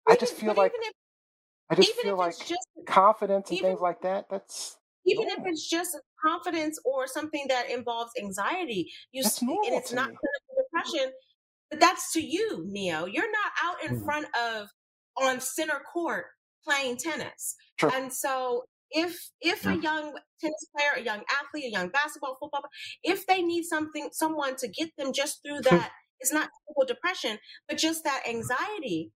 I 0.08 0.16
just 0.16 0.34
feel 0.36 0.54
like 0.56 0.74
if, 0.76 0.94
I 1.70 1.76
just 1.76 1.94
feel 1.94 2.18
like 2.18 2.38
just 2.40 2.68
confidence 2.86 3.50
and 3.50 3.60
even- 3.60 3.72
things 3.72 3.82
like 3.82 4.02
that. 4.02 4.30
That's 4.30 4.78
even 5.06 5.30
if 5.30 5.40
it's 5.46 5.68
just 5.68 5.98
confidence 6.24 6.80
or 6.86 7.08
something 7.08 7.46
that 7.50 7.70
involves 7.70 8.12
anxiety, 8.20 8.92
you 9.12 9.24
That's 9.24 9.42
and 9.42 9.58
it's 9.64 9.92
not 9.94 10.06
clinical 10.06 10.56
depression, 10.64 11.12
but 11.70 11.80
that's 11.80 12.12
to 12.14 12.22
you, 12.22 12.64
Neo. 12.68 13.06
You're 13.06 13.32
not 13.32 13.52
out 13.62 13.84
in 13.84 14.00
Mhm. 14.00 14.06
front 14.06 14.28
of 14.36 14.70
on 15.18 15.40
center 15.42 15.80
court 15.94 16.26
playing 16.64 16.98
tennis, 16.98 17.56
True. 17.78 17.90
and 17.90 18.14
so 18.14 18.66
if 18.92 19.32
if 19.42 19.66
a 19.66 19.76
young 19.76 20.18
tennis 20.40 20.66
player, 20.76 20.92
a 20.98 21.02
young 21.02 21.24
athlete, 21.42 21.66
a 21.66 21.70
young 21.72 21.90
basketball, 21.90 22.36
football, 22.40 22.64
if 23.04 23.26
they 23.26 23.42
need 23.42 23.64
something, 23.64 24.10
someone 24.12 24.56
to 24.58 24.68
get 24.68 24.90
them 24.98 25.14
just 25.14 25.42
through 25.44 25.62
that, 25.90 25.92
it's 26.20 26.34
not 26.34 26.50
clinical 26.66 26.86
depression, 26.94 27.40
but 27.68 27.78
just 27.78 28.04
that 28.04 28.24
anxiety. 28.28 29.12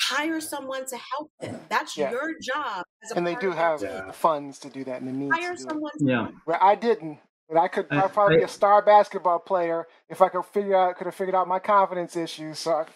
Hire 0.00 0.40
someone 0.40 0.86
to 0.86 0.96
help 0.96 1.30
them. 1.40 1.60
That's 1.68 1.96
Yeah. 1.96 2.10
your 2.10 2.32
job. 2.40 2.84
As 3.04 3.12
a 3.12 3.16
and 3.16 3.26
they 3.26 3.34
do 3.36 3.50
have. 3.52 3.82
Yeah. 3.82 4.10
funds 4.12 4.58
to 4.60 4.70
do 4.70 4.82
that 4.84 5.00
and 5.00 5.08
the 5.08 5.12
means 5.12 5.34
hire 5.36 5.54
to 5.54 5.60
someone 5.60 5.92
to 5.98 6.04
Yeah. 6.04 6.28
Well, 6.46 6.58
I 6.60 6.74
didn't, 6.74 7.18
but 7.48 7.58
I 7.58 7.68
could. 7.68 7.86
I- 7.90 8.02
I'd 8.04 8.12
probably 8.12 8.38
be 8.38 8.42
a 8.42 8.48
star 8.48 8.82
basketball 8.82 9.38
player 9.40 9.86
if 10.08 10.20
I 10.22 10.28
could 10.28 10.44
figure 10.46 10.74
out. 10.76 10.96
Could 10.96 11.06
have 11.06 11.14
figured 11.14 11.34
out 11.34 11.46
my 11.48 11.58
confidence 11.58 12.16
issues. 12.16 12.58
So, 12.58 12.72
I, 12.72 12.86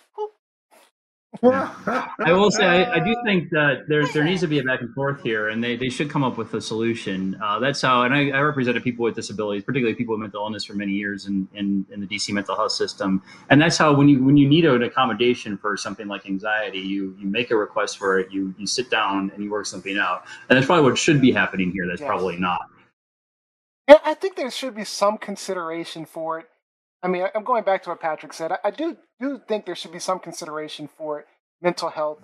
I 1.43 2.33
will 2.33 2.51
say, 2.51 2.65
I, 2.67 2.97
I 2.97 3.01
do 3.01 3.17
think 3.25 3.51
that 3.51 3.85
there 3.89 4.07
there 4.09 4.25
needs 4.25 4.43
to 4.43 4.47
be 4.47 4.59
a 4.59 4.63
back 4.63 4.81
and 4.83 4.95
forth 4.95 5.23
here, 5.23 5.49
and 5.49 5.63
they, 5.63 5.77
they 5.77 5.89
should 5.89 6.11
come 6.11 6.25
up 6.25 6.37
with 6.39 6.55
a 6.55 6.61
solution. 6.61 7.37
Uh, 7.43 7.59
that's 7.59 7.81
how, 7.83 8.03
and 8.03 8.15
I, 8.15 8.31
I 8.31 8.41
represented 8.41 8.83
people 8.83 9.05
with 9.05 9.15
disabilities, 9.15 9.65
particularly 9.65 9.95
people 9.97 10.15
with 10.15 10.21
mental 10.23 10.43
illness, 10.45 10.65
for 10.65 10.75
many 10.75 10.93
years 10.93 11.27
in, 11.27 11.49
in, 11.55 11.87
in 11.93 12.01
the 12.01 12.07
DC 12.07 12.33
mental 12.33 12.57
health 12.57 12.73
system. 12.73 13.23
And 13.51 13.61
that's 13.61 13.77
how, 13.79 13.95
when 13.95 14.09
you 14.09 14.23
when 14.25 14.37
you 14.37 14.49
need 14.49 14.65
an 14.65 14.83
accommodation 14.83 15.59
for 15.59 15.77
something 15.77 16.09
like 16.09 16.27
anxiety, 16.27 16.81
you 16.81 17.17
you 17.19 17.27
make 17.29 17.51
a 17.51 17.57
request 17.57 17.99
for 17.99 18.19
it, 18.19 18.31
you 18.33 18.55
you 18.59 18.67
sit 18.67 18.91
down 18.91 19.31
and 19.35 19.43
you 19.45 19.51
work 19.51 19.67
something 19.67 19.99
out. 19.99 20.25
And 20.49 20.57
that's 20.57 20.67
probably 20.67 20.89
what 20.91 20.99
should 20.99 21.21
be 21.21 21.33
happening 21.33 21.73
here. 21.73 21.87
That's 21.89 22.01
Yes. 22.01 22.09
probably 22.09 22.37
not. 22.37 22.61
and 23.89 23.99
I 24.05 24.15
think 24.15 24.37
there 24.37 24.51
should 24.51 24.75
be 24.77 24.85
some 24.85 25.19
consideration 25.19 26.07
for 26.07 26.41
it. 26.41 26.47
I 27.03 27.09
mean, 27.09 27.27
I'm 27.35 27.45
going 27.45 27.65
back 27.65 27.83
to 27.85 27.91
what 27.91 28.01
Patrick 28.01 28.33
said. 28.33 28.53
I, 28.53 28.59
I 28.65 28.71
do 28.71 28.97
do 29.21 29.41
think 29.47 29.67
there 29.67 29.77
should 29.77 29.93
be 29.93 29.99
some 29.99 30.19
consideration 30.21 30.89
for 30.89 31.27
mental 31.63 31.91
health 31.91 32.21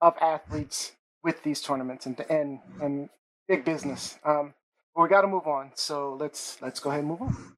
of 0.00 0.14
athletes 0.20 0.92
with 1.22 1.42
these 1.42 1.60
tournaments 1.60 2.06
and 2.06 2.18
and 2.30 2.60
and 2.80 3.08
big 3.48 3.64
business. 3.64 4.18
Um, 4.24 4.54
but 4.94 5.02
we 5.02 5.08
got 5.08 5.22
to 5.22 5.28
move 5.28 5.46
on. 5.46 5.72
So 5.74 6.16
let's 6.20 6.60
let's 6.62 6.80
go 6.80 6.90
ahead 6.90 7.00
and 7.00 7.08
move 7.08 7.22
on. 7.22 7.56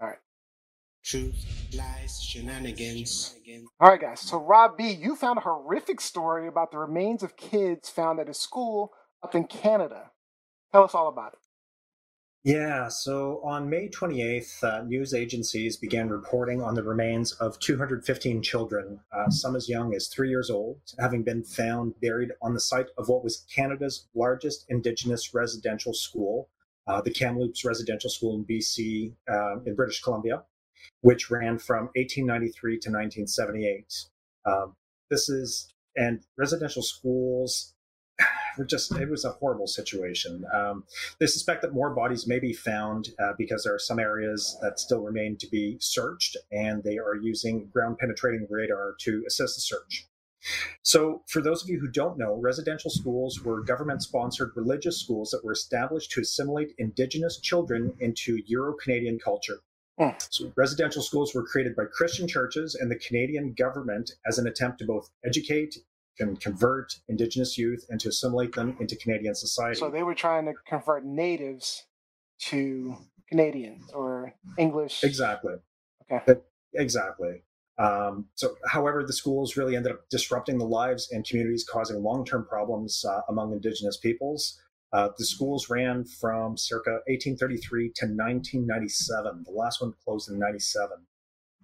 All 0.00 0.08
right. 0.08 0.18
Truth, 1.04 1.44
lies, 1.76 2.20
shenanigans. 2.20 3.36
All 3.80 3.90
right, 3.90 4.00
guys. 4.00 4.20
So, 4.20 4.38
Rob 4.38 4.76
B, 4.76 4.90
you 4.90 5.14
found 5.16 5.38
a 5.38 5.42
horrific 5.42 6.00
story 6.00 6.48
about 6.48 6.72
the 6.72 6.78
remains 6.78 7.22
of 7.22 7.36
kids 7.36 7.88
found 7.88 8.18
at 8.20 8.28
a 8.28 8.34
school 8.34 8.92
up 9.22 9.34
in 9.34 9.44
Canada. 9.44 10.10
Tell 10.72 10.84
us 10.84 10.94
all 10.94 11.08
about 11.08 11.34
it. 11.34 11.38
Yeah, 12.46 12.86
so 12.86 13.40
on 13.42 13.68
May 13.68 13.88
28th, 13.88 14.62
uh, 14.62 14.82
news 14.84 15.12
agencies 15.12 15.76
began 15.76 16.08
reporting 16.08 16.62
on 16.62 16.76
the 16.76 16.82
remains 16.84 17.32
of 17.32 17.58
215 17.58 18.40
children, 18.40 19.00
uh, 19.10 19.28
some 19.30 19.56
as 19.56 19.68
young 19.68 19.92
as 19.96 20.06
three 20.06 20.28
years 20.28 20.48
old, 20.48 20.78
having 21.00 21.24
been 21.24 21.42
found 21.42 22.00
buried 22.00 22.30
on 22.40 22.54
the 22.54 22.60
site 22.60 22.86
of 22.98 23.08
what 23.08 23.24
was 23.24 23.44
Canada's 23.52 24.06
largest 24.14 24.64
Indigenous 24.68 25.34
residential 25.34 25.92
school, 25.92 26.48
uh, 26.86 27.00
the 27.00 27.10
Kamloops 27.10 27.64
Residential 27.64 28.10
School 28.10 28.36
in 28.36 28.44
BC, 28.44 29.16
uh, 29.28 29.58
in 29.66 29.74
British 29.74 30.00
Columbia, 30.00 30.44
which 31.00 31.32
ran 31.32 31.58
from 31.58 31.90
1893 31.96 32.74
to 32.74 32.90
1978. 32.90 34.04
Um, 34.44 34.76
this 35.10 35.28
is, 35.28 35.74
and 35.96 36.20
residential 36.38 36.82
schools 36.82 37.74
just, 38.64 38.92
it 38.96 39.08
was 39.08 39.24
a 39.24 39.30
horrible 39.30 39.66
situation. 39.66 40.44
Um, 40.54 40.84
they 41.18 41.26
suspect 41.26 41.62
that 41.62 41.74
more 41.74 41.94
bodies 41.94 42.26
may 42.26 42.38
be 42.38 42.52
found 42.52 43.10
uh, 43.18 43.32
because 43.36 43.64
there 43.64 43.74
are 43.74 43.78
some 43.78 43.98
areas 43.98 44.56
that 44.62 44.78
still 44.78 45.00
remain 45.00 45.36
to 45.38 45.46
be 45.48 45.76
searched, 45.80 46.36
and 46.50 46.82
they 46.82 46.98
are 46.98 47.16
using 47.16 47.68
ground 47.72 47.98
penetrating 47.98 48.46
radar 48.48 48.94
to 49.00 49.24
assist 49.26 49.56
the 49.56 49.60
search. 49.60 50.06
So, 50.82 51.22
for 51.26 51.42
those 51.42 51.62
of 51.62 51.68
you 51.68 51.80
who 51.80 51.88
don't 51.88 52.18
know, 52.18 52.34
residential 52.34 52.90
schools 52.90 53.42
were 53.42 53.62
government 53.62 54.02
sponsored 54.02 54.52
religious 54.54 55.00
schools 55.00 55.30
that 55.30 55.44
were 55.44 55.52
established 55.52 56.12
to 56.12 56.20
assimilate 56.20 56.74
Indigenous 56.78 57.40
children 57.40 57.92
into 57.98 58.42
Euro 58.46 58.74
Canadian 58.74 59.18
culture. 59.18 59.60
Hmm. 59.98 60.10
So, 60.30 60.52
residential 60.56 61.02
schools 61.02 61.34
were 61.34 61.44
created 61.44 61.74
by 61.74 61.84
Christian 61.86 62.28
churches 62.28 62.74
and 62.74 62.90
the 62.90 62.98
Canadian 62.98 63.54
government 63.54 64.12
as 64.26 64.38
an 64.38 64.46
attempt 64.46 64.78
to 64.78 64.86
both 64.86 65.10
educate 65.24 65.78
and 66.18 66.40
convert 66.40 66.94
Indigenous 67.08 67.56
youth 67.58 67.86
and 67.88 68.00
to 68.00 68.08
assimilate 68.08 68.54
them 68.54 68.76
into 68.80 68.96
Canadian 68.96 69.34
society. 69.34 69.78
So, 69.78 69.90
they 69.90 70.02
were 70.02 70.14
trying 70.14 70.46
to 70.46 70.54
convert 70.66 71.04
natives 71.04 71.84
to 72.38 72.96
Canadians 73.28 73.90
or 73.92 74.34
English. 74.58 75.02
Exactly. 75.04 75.54
Okay. 76.10 76.22
That- 76.26 76.44
exactly. 76.74 77.42
Um, 77.78 78.26
so, 78.34 78.56
however, 78.66 79.04
the 79.04 79.12
schools 79.12 79.56
really 79.56 79.76
ended 79.76 79.92
up 79.92 80.08
disrupting 80.08 80.58
the 80.58 80.64
lives 80.64 81.10
and 81.12 81.26
communities, 81.26 81.66
causing 81.70 82.02
long-term 82.02 82.46
problems 82.46 83.04
uh, 83.04 83.20
among 83.28 83.52
Indigenous 83.52 83.98
peoples. 83.98 84.58
Uh, 84.92 85.10
the 85.18 85.26
schools 85.26 85.68
ran 85.68 86.04
from 86.04 86.56
circa 86.56 87.00
1833 87.06 87.92
to 87.96 88.06
1997. 88.06 89.44
The 89.44 89.52
last 89.52 89.82
one 89.82 89.92
closed 90.04 90.30
in 90.30 90.38
97. 90.38 90.96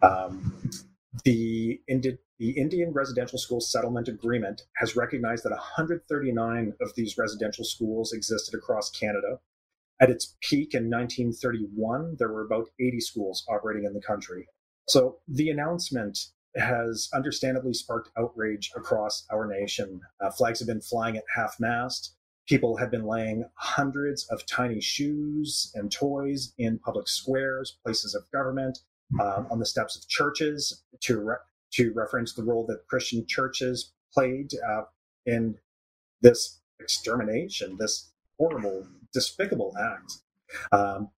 Um, 0.03 0.61
the, 1.25 1.81
Indi- 1.89 2.19
the 2.43 2.61
Indian 2.61 2.91
Residential 2.93 3.39
School 3.39 3.61
Settlement 3.61 4.09
Agreement 4.09 4.63
has 4.79 4.97
recognized 4.97 5.45
that 5.45 5.53
139 5.53 6.73
of 6.81 6.93
these 6.97 7.17
residential 7.17 7.65
schools 7.65 8.13
existed 8.13 8.59
across 8.59 8.91
Canada. 8.91 9.39
At 10.01 10.11
its 10.11 10.37
peak 10.41 10.75
in 10.75 10.91
1931, 10.91 12.17
there 12.19 12.33
were 12.33 12.45
about 12.45 12.71
80 12.81 12.99
schools 12.99 13.45
operating 13.49 13.85
in 13.85 13.95
the 13.95 14.01
country. 14.01 14.49
So 14.89 15.19
the 15.29 15.51
announcement 15.51 16.19
has 16.57 17.09
understandably 17.15 17.75
sparked 17.75 18.11
outrage 18.19 18.73
across 18.75 19.25
our 19.33 19.47
nation. 19.47 20.01
Uh, 20.21 20.33
flags 20.33 20.59
have 20.59 20.67
been 20.67 20.81
flying 20.81 21.17
at 21.17 21.23
half 21.33 21.55
mast. 21.61 22.17
people 22.49 22.77
have 22.77 22.91
been 22.91 23.07
laying 23.07 23.45
hundreds 23.55 24.27
of 24.31 24.45
tiny 24.47 24.81
shoes 24.81 25.71
and 25.77 25.93
toys 25.93 26.55
in 26.59 26.81
public 26.81 27.07
squares, 27.07 27.79
places 27.85 28.17
of 28.17 28.29
government, 28.33 28.81
um, 29.21 29.47
on 29.49 29.61
the 29.61 29.67
steps 29.67 29.97
of 29.97 30.09
churches 30.09 30.83
to 31.01 31.21
re- 31.21 31.37
to 31.73 31.93
reference 31.95 32.35
the 32.35 32.43
role 32.43 32.67
that 32.67 32.87
Christian 32.89 33.27
churches 33.27 33.93
played 34.13 34.51
uh, 34.69 34.83
in 35.27 35.57
this 36.21 36.61
extermination, 36.81 37.77
this 37.79 38.13
horrible, 38.39 38.87
despicable 39.13 39.75
act. 39.81 40.13
Um, 40.71 41.11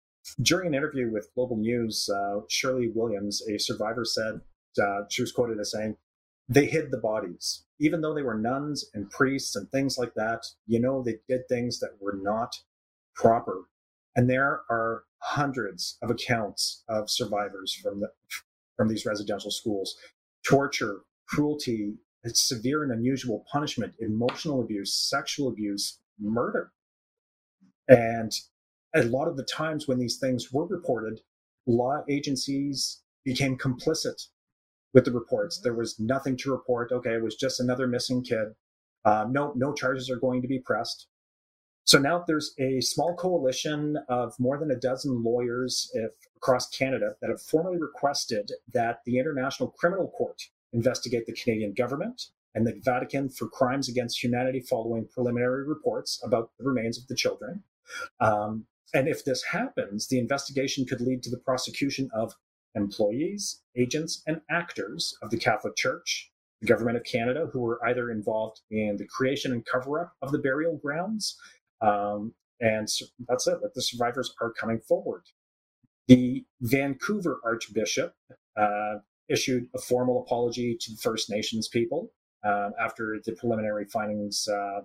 during 0.41 0.68
an 0.68 0.74
interview 0.74 1.12
with 1.12 1.34
Global 1.36 1.58
News, 1.58 2.10
uh, 2.10 2.41
Shirley 2.49 2.89
Williams, 2.93 3.41
a 3.47 3.58
survivor, 3.60 4.06
said 4.06 4.41
uh, 4.82 5.01
she 5.10 5.22
was 5.22 5.32
quoted 5.32 5.60
as 5.60 5.72
saying, 5.72 5.97
"They 6.47 6.66
hid 6.66 6.91
the 6.91 6.97
bodies, 6.97 7.66
even 7.80 8.01
though 8.01 8.14
they 8.14 8.22
were 8.22 8.38
nuns 8.38 8.89
and 8.93 9.10
priests 9.10 9.56
and 9.56 9.70
things 9.70 9.97
like 9.97 10.14
that. 10.16 10.45
You 10.66 10.80
know, 10.80 11.04
they 11.04 11.18
did 11.28 11.47
things 11.47 11.80
that 11.80 11.97
were 11.99 12.18
not 12.22 12.56
proper." 13.16 13.64
And 14.16 14.30
there 14.30 14.62
are 14.70 15.04
hundreds 15.20 15.97
of 16.01 16.10
accounts 16.12 16.84
of 16.88 17.10
survivors 17.10 17.74
from 17.74 17.99
the 17.99 18.10
from 18.76 18.88
these 18.88 19.06
residential 19.06 19.51
schools, 19.51 19.95
torture, 20.46 21.02
cruelty, 21.28 21.96
severe 22.32 22.84
and 22.84 22.91
unusual 22.91 23.46
punishment, 23.52 23.94
emotional 24.00 24.62
abuse, 24.62 24.94
sexual 24.96 25.50
abuse, 25.50 26.00
murder. 26.20 26.72
And 27.88 28.32
a 28.96 29.04
lot 29.04 29.28
of 29.28 29.36
the 29.36 29.44
times 29.44 29.88
when 29.88 30.00
these 30.00 30.18
things 30.18 30.52
were 30.52 30.66
reported, 30.66 31.22
law 31.68 32.04
agencies 32.10 33.02
became 33.26 33.58
complicit 33.58 34.28
with 34.94 35.06
the 35.06 35.12
reports. 35.12 35.60
There 35.60 35.74
was 35.74 36.00
nothing 36.00 36.38
to 36.38 36.52
report. 36.52 36.91
Okay, 36.91 37.14
it 37.16 37.24
was 37.24 37.36
just 37.36 37.60
another 37.60 37.88
missing 37.88 38.24
kid. 38.24 38.50
Uh, 39.04 39.26
no, 39.30 39.54
no 39.56 39.74
charges 39.74 40.10
are 40.10 40.20
going 40.20 40.41
to 40.41 40.48
be 40.48 40.60
pressed. 40.60 41.08
So 41.86 42.00
now 42.00 42.24
there's 42.26 42.54
a 42.60 42.80
small 42.82 43.16
coalition 43.16 43.98
of 44.08 44.34
more 44.40 44.58
than 44.58 44.72
a 44.72 44.80
dozen 44.80 45.24
lawyers 45.24 45.94
across 46.38 46.70
Canada 46.70 47.16
that 47.22 47.30
have 47.30 47.42
formally 47.42 47.78
requested 47.78 48.52
that 48.74 49.00
the 49.06 49.20
International 49.20 49.70
Criminal 49.70 50.10
Court 50.10 50.42
investigate 50.72 51.26
the 51.26 51.34
Canadian 51.34 51.74
government 51.74 52.30
and 52.56 52.66
the 52.66 52.80
Vatican 52.84 53.30
for 53.30 53.48
crimes 53.48 53.90
against 53.90 54.24
humanity 54.24 54.60
following 54.60 55.08
preliminary 55.08 55.68
reports 55.68 56.22
about 56.24 56.52
the 56.58 56.66
remains 56.66 56.98
of 56.98 57.08
the 57.08 57.16
children. 57.16 57.64
Um, 58.20 58.66
and 58.94 59.08
if 59.08 59.26
this 59.26 59.44
happens, 59.44 60.08
the 60.08 60.20
investigation 60.20 60.86
could 60.86 61.02
lead 61.02 61.24
to 61.24 61.32
the 61.32 61.40
prosecution 61.40 62.10
of 62.14 62.34
employees, 62.76 63.62
agents, 63.76 64.22
and 64.28 64.42
actors 64.50 65.18
of 65.22 65.32
the 65.32 65.38
Catholic 65.38 65.76
Church, 65.76 66.32
the 66.62 66.68
Government 66.68 66.98
of 66.98 67.04
Canada, 67.04 67.50
who 67.52 67.62
were 67.62 67.84
either 67.86 68.10
involved 68.12 68.62
in 68.72 68.98
the 68.98 69.08
creation 69.08 69.52
and 69.52 69.66
cover 69.66 70.00
up 70.00 70.14
of 70.22 70.32
the 70.32 70.38
burial 70.38 70.78
grounds. 70.78 71.38
Um, 71.84 72.34
and 72.60 72.88
that's 73.28 73.48
it, 73.48 73.62
that 73.62 73.74
the 73.76 73.82
survivors 73.82 74.34
are 74.42 74.52
coming 74.52 74.80
forward. 74.80 75.24
The 76.08 76.46
Vancouver 76.62 77.40
Archbishop 77.44 78.14
uh, 78.58 78.96
issued 79.30 79.68
a 79.76 79.80
formal 79.80 80.22
apology 80.22 80.78
to 80.80 80.92
the 80.92 80.98
First 80.98 81.30
Nations 81.30 81.68
people 81.68 82.12
uh, 82.46 82.70
after 82.80 83.20
the 83.26 83.34
preliminary 83.34 83.86
findings 83.86 84.48
uh, 84.48 84.82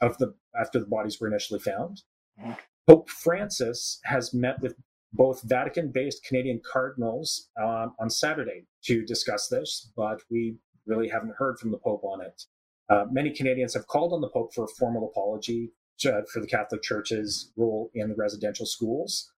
of 0.00 0.18
the 0.18 0.34
after 0.58 0.78
the 0.78 0.86
bodies 0.86 1.20
were 1.20 1.28
initially 1.28 1.60
found. 1.60 2.02
Mm-hmm. 2.40 2.52
Pope 2.88 3.08
Francis 3.10 4.00
has 4.04 4.34
met 4.34 4.60
with 4.60 4.74
both 5.12 5.42
Vatican-based 5.42 6.24
Canadian 6.24 6.60
cardinals 6.70 7.50
um, 7.62 7.94
on 8.00 8.08
Saturday 8.08 8.64
to 8.84 9.04
discuss 9.04 9.48
this, 9.48 9.92
but 9.94 10.22
we 10.30 10.56
really 10.86 11.08
haven't 11.08 11.34
heard 11.36 11.58
from 11.58 11.70
the 11.70 11.78
Pope 11.78 12.02
on 12.02 12.22
it. 12.22 12.44
Uh, 12.88 13.04
many 13.10 13.30
Canadians 13.30 13.74
have 13.74 13.86
called 13.86 14.12
on 14.12 14.20
the 14.20 14.28
Pope 14.28 14.52
for 14.54 14.64
a 14.64 14.68
formal 14.78 15.08
apology 15.08 15.70
to, 16.02 16.24
for 16.32 16.40
the 16.40 16.46
Catholic 16.46 16.82
Church's 16.82 17.50
role 17.56 17.90
in 17.94 18.08
the 18.08 18.14
residential 18.14 18.66
schools, 18.66 19.32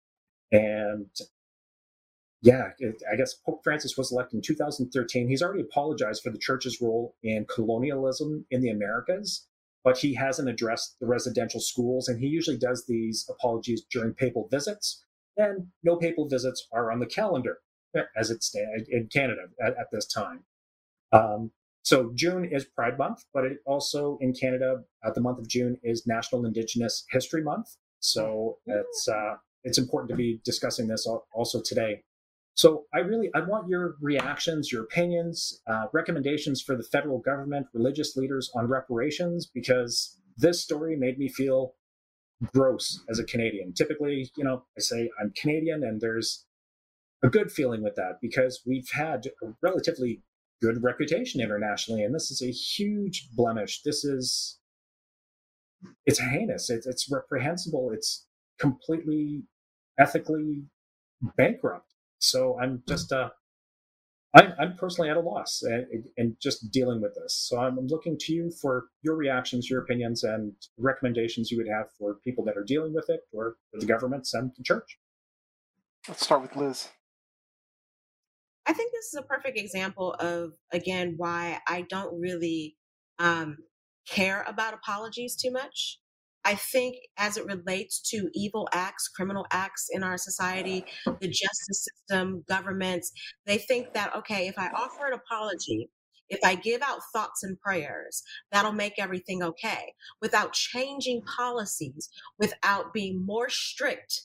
and 0.52 1.08
yeah, 2.44 2.72
it, 2.78 3.02
I 3.10 3.16
guess 3.16 3.32
Pope 3.32 3.64
Francis 3.64 3.96
was 3.96 4.12
elected 4.12 4.36
in 4.36 4.42
2013. 4.42 5.28
He's 5.28 5.42
already 5.42 5.62
apologized 5.62 6.22
for 6.22 6.30
the 6.30 6.38
church's 6.38 6.78
role 6.78 7.16
in 7.22 7.46
colonialism 7.46 8.44
in 8.50 8.60
the 8.60 8.68
Americas, 8.68 9.46
but 9.82 9.96
he 9.96 10.12
hasn't 10.14 10.50
addressed 10.50 11.00
the 11.00 11.06
residential 11.06 11.58
schools. 11.58 12.06
And 12.06 12.20
he 12.20 12.26
usually 12.26 12.58
does 12.58 12.84
these 12.86 13.26
apologies 13.30 13.82
during 13.90 14.12
papal 14.12 14.46
visits. 14.50 15.02
And 15.38 15.68
no 15.82 15.96
papal 15.96 16.28
visits 16.28 16.68
are 16.70 16.92
on 16.92 17.00
the 17.00 17.06
calendar 17.06 17.60
as 18.14 18.30
it 18.30 18.44
stands 18.44 18.90
in 18.90 19.06
Canada 19.06 19.46
at, 19.58 19.70
at 19.78 19.90
this 19.90 20.06
time. 20.06 20.44
Um, 21.12 21.50
so 21.84 22.10
June 22.14 22.48
is 22.50 22.64
Pride 22.64 22.96
Month, 22.96 23.24
but 23.34 23.44
it 23.44 23.58
also 23.66 24.16
in 24.22 24.32
Canada, 24.32 24.82
uh, 25.04 25.10
the 25.12 25.20
month 25.20 25.38
of 25.38 25.46
June 25.46 25.78
is 25.82 26.06
National 26.06 26.46
Indigenous 26.46 27.04
History 27.10 27.42
Month. 27.42 27.76
So 28.00 28.56
it's 28.64 29.06
uh, 29.06 29.34
it's 29.64 29.76
important 29.76 30.08
to 30.08 30.16
be 30.16 30.40
discussing 30.44 30.88
this 30.88 31.06
also 31.34 31.60
today. 31.62 32.02
So 32.54 32.84
I 32.94 33.00
really 33.00 33.30
I 33.34 33.40
want 33.40 33.68
your 33.68 33.96
reactions, 34.00 34.72
your 34.72 34.82
opinions, 34.82 35.60
uh, 35.66 35.86
recommendations 35.92 36.62
for 36.62 36.74
the 36.74 36.82
federal 36.82 37.18
government, 37.18 37.66
religious 37.74 38.16
leaders 38.16 38.50
on 38.54 38.66
reparations, 38.66 39.50
because 39.52 40.18
this 40.38 40.62
story 40.62 40.96
made 40.96 41.18
me 41.18 41.28
feel 41.28 41.74
gross 42.54 43.04
as 43.10 43.18
a 43.18 43.24
Canadian. 43.24 43.74
Typically, 43.74 44.30
you 44.38 44.44
know, 44.44 44.64
I 44.76 44.80
say 44.80 45.10
I'm 45.20 45.32
Canadian, 45.36 45.84
and 45.84 46.00
there's 46.00 46.46
a 47.22 47.28
good 47.28 47.52
feeling 47.52 47.82
with 47.82 47.94
that 47.96 48.20
because 48.22 48.62
we've 48.66 48.90
had 48.90 49.26
a 49.42 49.48
relatively 49.62 50.22
good 50.62 50.82
reputation 50.82 51.40
internationally, 51.40 52.02
and 52.02 52.14
this 52.14 52.30
is 52.30 52.42
a 52.42 52.50
huge 52.50 53.28
blemish. 53.34 53.82
This 53.82 54.04
is 54.04 54.58
it's 56.06 56.18
heinous. 56.18 56.70
It's, 56.70 56.86
it's 56.86 57.10
reprehensible. 57.10 57.90
It's 57.92 58.26
completely 58.58 59.42
ethically 59.98 60.64
bankrupt 61.36 61.94
so 62.24 62.58
I'm 62.60 62.82
just 62.88 63.12
uh, 63.12 63.30
I'm, 64.34 64.52
I'm 64.58 64.76
personally 64.76 65.10
at 65.10 65.16
a 65.16 65.20
loss 65.20 65.62
and, 65.62 65.86
and 66.16 66.36
just 66.40 66.72
dealing 66.72 67.00
with 67.00 67.14
this. 67.14 67.36
So 67.36 67.60
I'm 67.60 67.78
looking 67.86 68.16
to 68.18 68.32
you 68.32 68.50
for 68.50 68.86
your 69.02 69.14
reactions, 69.14 69.70
your 69.70 69.82
opinions, 69.82 70.24
and 70.24 70.52
recommendations 70.76 71.50
you 71.50 71.58
would 71.58 71.68
have 71.68 71.86
for 71.98 72.14
people 72.24 72.44
that 72.46 72.56
are 72.56 72.64
dealing 72.64 72.94
with 72.94 73.08
it, 73.08 73.20
or 73.32 73.56
for 73.70 73.78
the 73.78 73.86
governments 73.86 74.34
and 74.34 74.50
the 74.56 74.64
church. 74.64 74.98
Let's 76.08 76.24
start 76.24 76.42
with 76.42 76.56
Liz. 76.56 76.88
I 78.66 78.72
think 78.72 78.92
this 78.92 79.06
is 79.06 79.14
a 79.14 79.22
perfect 79.22 79.58
example 79.58 80.14
of 80.14 80.52
again 80.72 81.14
why 81.16 81.60
I 81.68 81.82
don't 81.82 82.18
really 82.18 82.76
um, 83.18 83.58
care 84.08 84.44
about 84.46 84.74
apologies 84.74 85.36
too 85.36 85.50
much. 85.50 85.98
I 86.44 86.54
think 86.56 86.96
as 87.16 87.36
it 87.38 87.46
relates 87.46 88.00
to 88.10 88.28
evil 88.34 88.68
acts, 88.72 89.08
criminal 89.08 89.46
acts 89.50 89.88
in 89.90 90.02
our 90.02 90.18
society, 90.18 90.84
the 91.06 91.28
justice 91.28 91.88
system, 91.88 92.44
governments, 92.46 93.12
they 93.46 93.56
think 93.56 93.94
that, 93.94 94.14
okay, 94.14 94.46
if 94.46 94.58
I 94.58 94.68
offer 94.68 95.06
an 95.06 95.14
apology, 95.14 95.88
if 96.28 96.40
I 96.44 96.54
give 96.54 96.82
out 96.82 97.00
thoughts 97.14 97.42
and 97.42 97.58
prayers, 97.60 98.22
that'll 98.52 98.72
make 98.72 98.94
everything 98.98 99.42
okay 99.42 99.94
without 100.20 100.52
changing 100.52 101.22
policies, 101.22 102.10
without 102.38 102.92
being 102.92 103.24
more 103.24 103.48
strict 103.48 104.24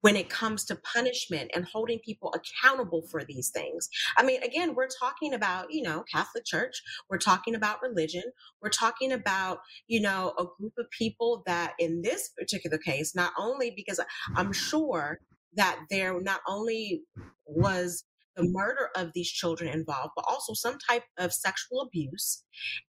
when 0.00 0.16
it 0.16 0.30
comes 0.30 0.64
to 0.64 0.76
punishment 0.76 1.50
and 1.54 1.64
holding 1.66 1.98
people 1.98 2.34
accountable 2.34 3.02
for 3.10 3.22
these 3.24 3.50
things. 3.50 3.88
I 4.16 4.22
mean, 4.22 4.42
again, 4.42 4.74
we're 4.74 4.88
talking 5.00 5.34
about, 5.34 5.72
you 5.72 5.82
know, 5.82 6.04
Catholic 6.12 6.44
Church, 6.44 6.82
we're 7.08 7.18
talking 7.18 7.54
about 7.54 7.82
religion, 7.82 8.24
we're 8.62 8.70
talking 8.70 9.12
about, 9.12 9.58
you 9.88 10.00
know, 10.00 10.32
a 10.38 10.44
group 10.58 10.72
of 10.78 10.90
people 10.90 11.42
that 11.46 11.74
in 11.78 12.02
this 12.02 12.30
particular 12.36 12.78
case, 12.78 13.14
not 13.14 13.32
only 13.38 13.72
because 13.76 14.00
I'm 14.36 14.52
sure 14.52 15.20
that 15.54 15.80
there 15.90 16.20
not 16.20 16.40
only 16.46 17.02
was 17.46 18.04
the 18.36 18.44
murder 18.44 18.88
of 18.96 19.12
these 19.14 19.28
children 19.28 19.72
involved, 19.72 20.12
but 20.16 20.24
also 20.28 20.54
some 20.54 20.78
type 20.88 21.02
of 21.18 21.32
sexual 21.32 21.80
abuse, 21.82 22.44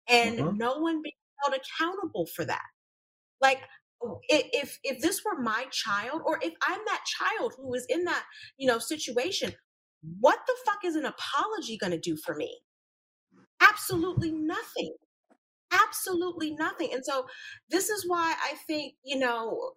and 0.07 0.39
mm-hmm. 0.39 0.57
no 0.57 0.77
one 0.77 1.01
being 1.01 1.13
held 1.43 1.59
accountable 1.59 2.27
for 2.35 2.45
that. 2.45 2.65
Like 3.41 3.59
Oh, 4.01 4.19
if 4.29 4.79
if 4.83 5.01
this 5.01 5.23
were 5.25 5.41
my 5.41 5.65
child 5.71 6.21
or 6.25 6.39
if 6.41 6.53
i'm 6.63 6.79
that 6.85 7.03
child 7.05 7.53
who 7.57 7.73
is 7.73 7.85
in 7.89 8.05
that 8.05 8.23
you 8.57 8.67
know 8.67 8.79
situation 8.79 9.53
what 10.19 10.39
the 10.47 10.55
fuck 10.65 10.85
is 10.85 10.95
an 10.95 11.05
apology 11.05 11.77
going 11.77 11.91
to 11.91 11.99
do 11.99 12.15
for 12.15 12.33
me? 12.33 12.59
Absolutely 13.61 14.31
nothing. 14.31 14.95
Absolutely 15.71 16.51
nothing. 16.51 16.89
And 16.93 17.03
so 17.05 17.25
this 17.69 17.89
is 17.89 18.05
why 18.07 18.35
i 18.43 18.55
think 18.67 18.95
you 19.03 19.17
know 19.19 19.71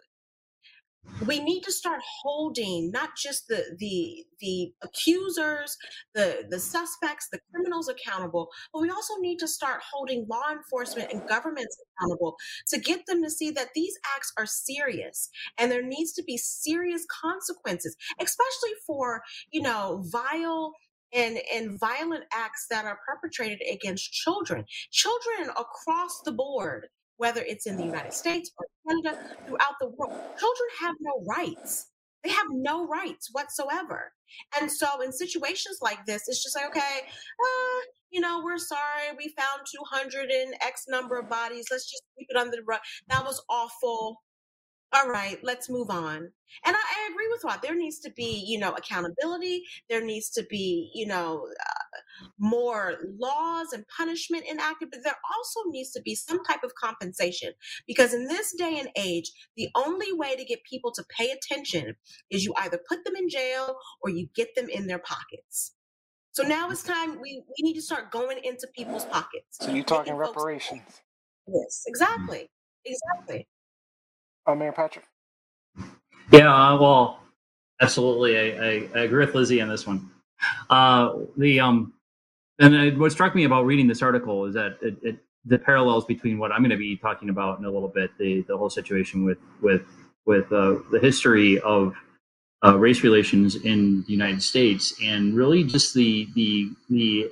we 1.26 1.40
need 1.40 1.62
to 1.62 1.72
start 1.72 2.00
holding 2.22 2.90
not 2.90 3.10
just 3.16 3.48
the 3.48 3.76
the 3.78 4.24
the 4.40 4.72
accusers 4.82 5.76
the 6.14 6.44
the 6.50 6.58
suspects 6.58 7.28
the 7.30 7.38
criminals 7.52 7.88
accountable 7.88 8.48
but 8.72 8.80
we 8.80 8.90
also 8.90 9.14
need 9.20 9.38
to 9.38 9.48
start 9.48 9.80
holding 9.92 10.26
law 10.28 10.50
enforcement 10.50 11.12
and 11.12 11.28
governments 11.28 11.76
accountable 11.98 12.36
to 12.68 12.78
get 12.78 13.04
them 13.06 13.22
to 13.22 13.30
see 13.30 13.50
that 13.50 13.68
these 13.74 13.94
acts 14.16 14.32
are 14.36 14.46
serious 14.46 15.28
and 15.58 15.70
there 15.70 15.82
needs 15.82 16.12
to 16.12 16.22
be 16.24 16.36
serious 16.36 17.06
consequences 17.22 17.96
especially 18.20 18.72
for 18.86 19.22
you 19.52 19.62
know 19.62 20.02
vile 20.10 20.72
and, 21.14 21.38
and 21.52 21.78
violent 21.78 22.24
acts 22.32 22.66
that 22.70 22.86
are 22.86 22.98
perpetrated 23.06 23.60
against 23.70 24.12
children. 24.12 24.64
Children 24.90 25.50
across 25.50 26.22
the 26.24 26.32
board 26.32 26.86
whether 27.16 27.42
it's 27.42 27.66
in 27.66 27.76
the 27.76 27.84
United 27.84 28.12
States 28.12 28.50
or 28.58 28.66
Canada, 28.88 29.18
throughout 29.46 29.74
the 29.80 29.88
world, 29.88 30.12
children 30.38 30.68
have 30.80 30.94
no 31.00 31.24
rights. 31.26 31.88
They 32.24 32.30
have 32.30 32.46
no 32.50 32.86
rights 32.86 33.30
whatsoever. 33.32 34.12
And 34.60 34.70
so, 34.70 35.00
in 35.02 35.12
situations 35.12 35.78
like 35.82 36.06
this, 36.06 36.22
it's 36.28 36.42
just 36.42 36.56
like, 36.56 36.66
okay, 36.66 37.00
uh, 37.00 37.80
you 38.10 38.20
know, 38.20 38.42
we're 38.44 38.58
sorry, 38.58 39.16
we 39.16 39.34
found 39.36 39.62
200 39.92 40.30
and 40.30 40.54
X 40.62 40.84
number 40.88 41.18
of 41.18 41.28
bodies. 41.28 41.66
Let's 41.70 41.90
just 41.90 42.02
keep 42.18 42.28
it 42.30 42.36
under 42.36 42.56
the 42.56 42.62
rug. 42.62 42.80
That 43.08 43.24
was 43.24 43.42
awful 43.48 44.20
all 44.92 45.08
right, 45.08 45.38
let's 45.42 45.70
move 45.70 45.90
on. 45.90 46.16
And 46.66 46.76
I, 46.76 46.78
I, 46.78 47.10
agree 47.10 47.28
with 47.30 47.42
what 47.42 47.62
There 47.62 47.74
needs 47.74 47.98
to 48.00 48.10
be, 48.10 48.44
you 48.46 48.58
know, 48.58 48.72
accountability. 48.72 49.62
There 49.88 50.04
needs 50.04 50.28
to 50.30 50.44
be, 50.50 50.90
you 50.94 51.06
know, 51.06 51.46
uh, 51.48 52.26
more 52.38 52.98
laws 53.18 53.72
and 53.72 53.84
punishment 53.96 54.44
enacted, 54.50 54.90
but 54.90 55.00
there 55.02 55.16
also 55.34 55.70
needs 55.70 55.92
to 55.92 56.02
be 56.02 56.14
some 56.14 56.44
type 56.44 56.62
of 56.62 56.74
compensation 56.74 57.52
because 57.86 58.12
in 58.12 58.28
this 58.28 58.54
day 58.56 58.78
and 58.78 58.90
age, 58.96 59.32
the 59.56 59.68
only 59.74 60.12
way 60.12 60.36
to 60.36 60.44
get 60.44 60.60
people 60.68 60.92
to 60.92 61.04
pay 61.16 61.30
attention 61.30 61.94
is 62.30 62.44
you 62.44 62.52
either 62.58 62.78
put 62.86 63.04
them 63.04 63.16
in 63.16 63.30
jail 63.30 63.76
or 64.02 64.10
you 64.10 64.28
get 64.34 64.54
them 64.54 64.68
in 64.68 64.86
their 64.86 64.98
pockets. 64.98 65.72
So 66.32 66.42
now 66.42 66.70
it's 66.70 66.82
time 66.82 67.20
we, 67.20 67.42
we 67.46 67.62
need 67.62 67.74
to 67.74 67.82
start 67.82 68.10
going 68.10 68.38
into 68.42 68.66
people's 68.74 69.04
pockets. 69.06 69.58
So 69.60 69.70
you're 69.70 69.84
talking 69.84 70.14
reparations. 70.14 71.00
Yes, 71.46 71.84
exactly. 71.86 72.48
Exactly. 72.84 73.46
Oh, 74.46 74.54
Mayor 74.54 74.72
Patrick. 74.72 75.04
Yeah, 76.30 76.52
uh, 76.52 76.78
well, 76.78 77.20
absolutely. 77.80 78.38
I, 78.38 78.42
I, 78.42 78.88
I, 78.94 79.04
agree 79.04 79.24
with 79.24 79.34
Lizzie 79.34 79.60
on 79.60 79.68
this 79.68 79.86
one. 79.86 80.10
Uh, 80.70 81.14
the 81.36 81.60
um, 81.60 81.92
and 82.58 82.74
it, 82.74 82.98
what 82.98 83.12
struck 83.12 83.34
me 83.34 83.44
about 83.44 83.66
reading 83.66 83.86
this 83.86 84.02
article 84.02 84.46
is 84.46 84.54
that 84.54 84.78
it, 84.82 84.96
it, 85.02 85.18
the 85.44 85.58
parallels 85.58 86.04
between 86.04 86.38
what 86.38 86.52
I'm 86.52 86.60
going 86.60 86.70
to 86.70 86.76
be 86.76 86.96
talking 86.96 87.28
about 87.28 87.58
in 87.58 87.64
a 87.64 87.70
little 87.70 87.88
bit, 87.88 88.10
the 88.18 88.42
the 88.48 88.56
whole 88.56 88.70
situation 88.70 89.24
with 89.24 89.38
with 89.60 89.82
with 90.26 90.52
uh, 90.52 90.76
the 90.90 90.98
history 91.00 91.60
of 91.60 91.94
uh, 92.64 92.78
race 92.78 93.02
relations 93.02 93.56
in 93.56 94.02
the 94.06 94.12
United 94.12 94.42
States, 94.42 94.94
and 95.04 95.34
really 95.34 95.64
just 95.64 95.94
the 95.94 96.28
the 96.34 96.70
the 96.88 97.30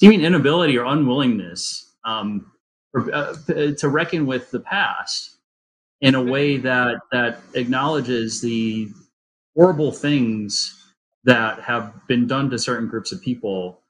seeming 0.00 0.22
inability 0.22 0.76
or 0.76 0.84
unwillingness 0.86 1.92
um, 2.04 2.50
for, 2.92 3.12
uh, 3.14 3.34
to 3.46 3.88
reckon 3.88 4.26
with 4.26 4.50
the 4.50 4.60
past 4.60 5.33
in 6.04 6.14
a 6.14 6.22
way 6.22 6.58
that 6.58 6.96
that 7.12 7.40
acknowledges 7.54 8.42
the 8.42 8.90
horrible 9.56 9.90
things 9.90 10.92
that 11.24 11.60
have 11.62 11.94
been 12.06 12.26
done 12.26 12.50
to 12.50 12.58
certain 12.58 12.86
groups 12.86 13.10
of 13.10 13.22
people 13.22 13.80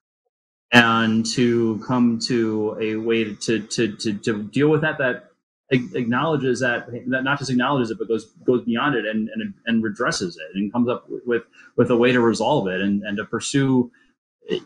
and 0.73 1.27
to 1.27 1.83
come 1.85 2.21
to 2.21 2.79
a 2.81 2.95
way 2.95 3.35
to 3.35 3.59
to 3.67 3.97
to, 3.97 4.17
to 4.19 4.45
deal 4.45 4.69
with 4.69 4.83
that 4.83 4.97
that 4.99 5.31
acknowledges 5.73 6.61
that 6.61 6.87
that 7.09 7.25
not 7.25 7.37
just 7.37 7.51
acknowledges 7.51 7.91
it 7.91 7.99
but 7.99 8.07
goes 8.07 8.27
goes 8.47 8.65
beyond 8.65 8.95
it 8.95 9.05
and 9.05 9.29
and, 9.31 9.53
and 9.67 9.83
redresses 9.83 10.37
it 10.37 10.55
and 10.55 10.73
comes 10.73 10.89
up 10.89 11.07
with 11.27 11.43
with 11.77 11.91
a 11.91 11.97
way 11.97 12.13
to 12.13 12.21
resolve 12.21 12.69
it 12.69 12.81
and 12.81 13.03
and 13.03 13.17
to 13.17 13.25
pursue 13.25 13.91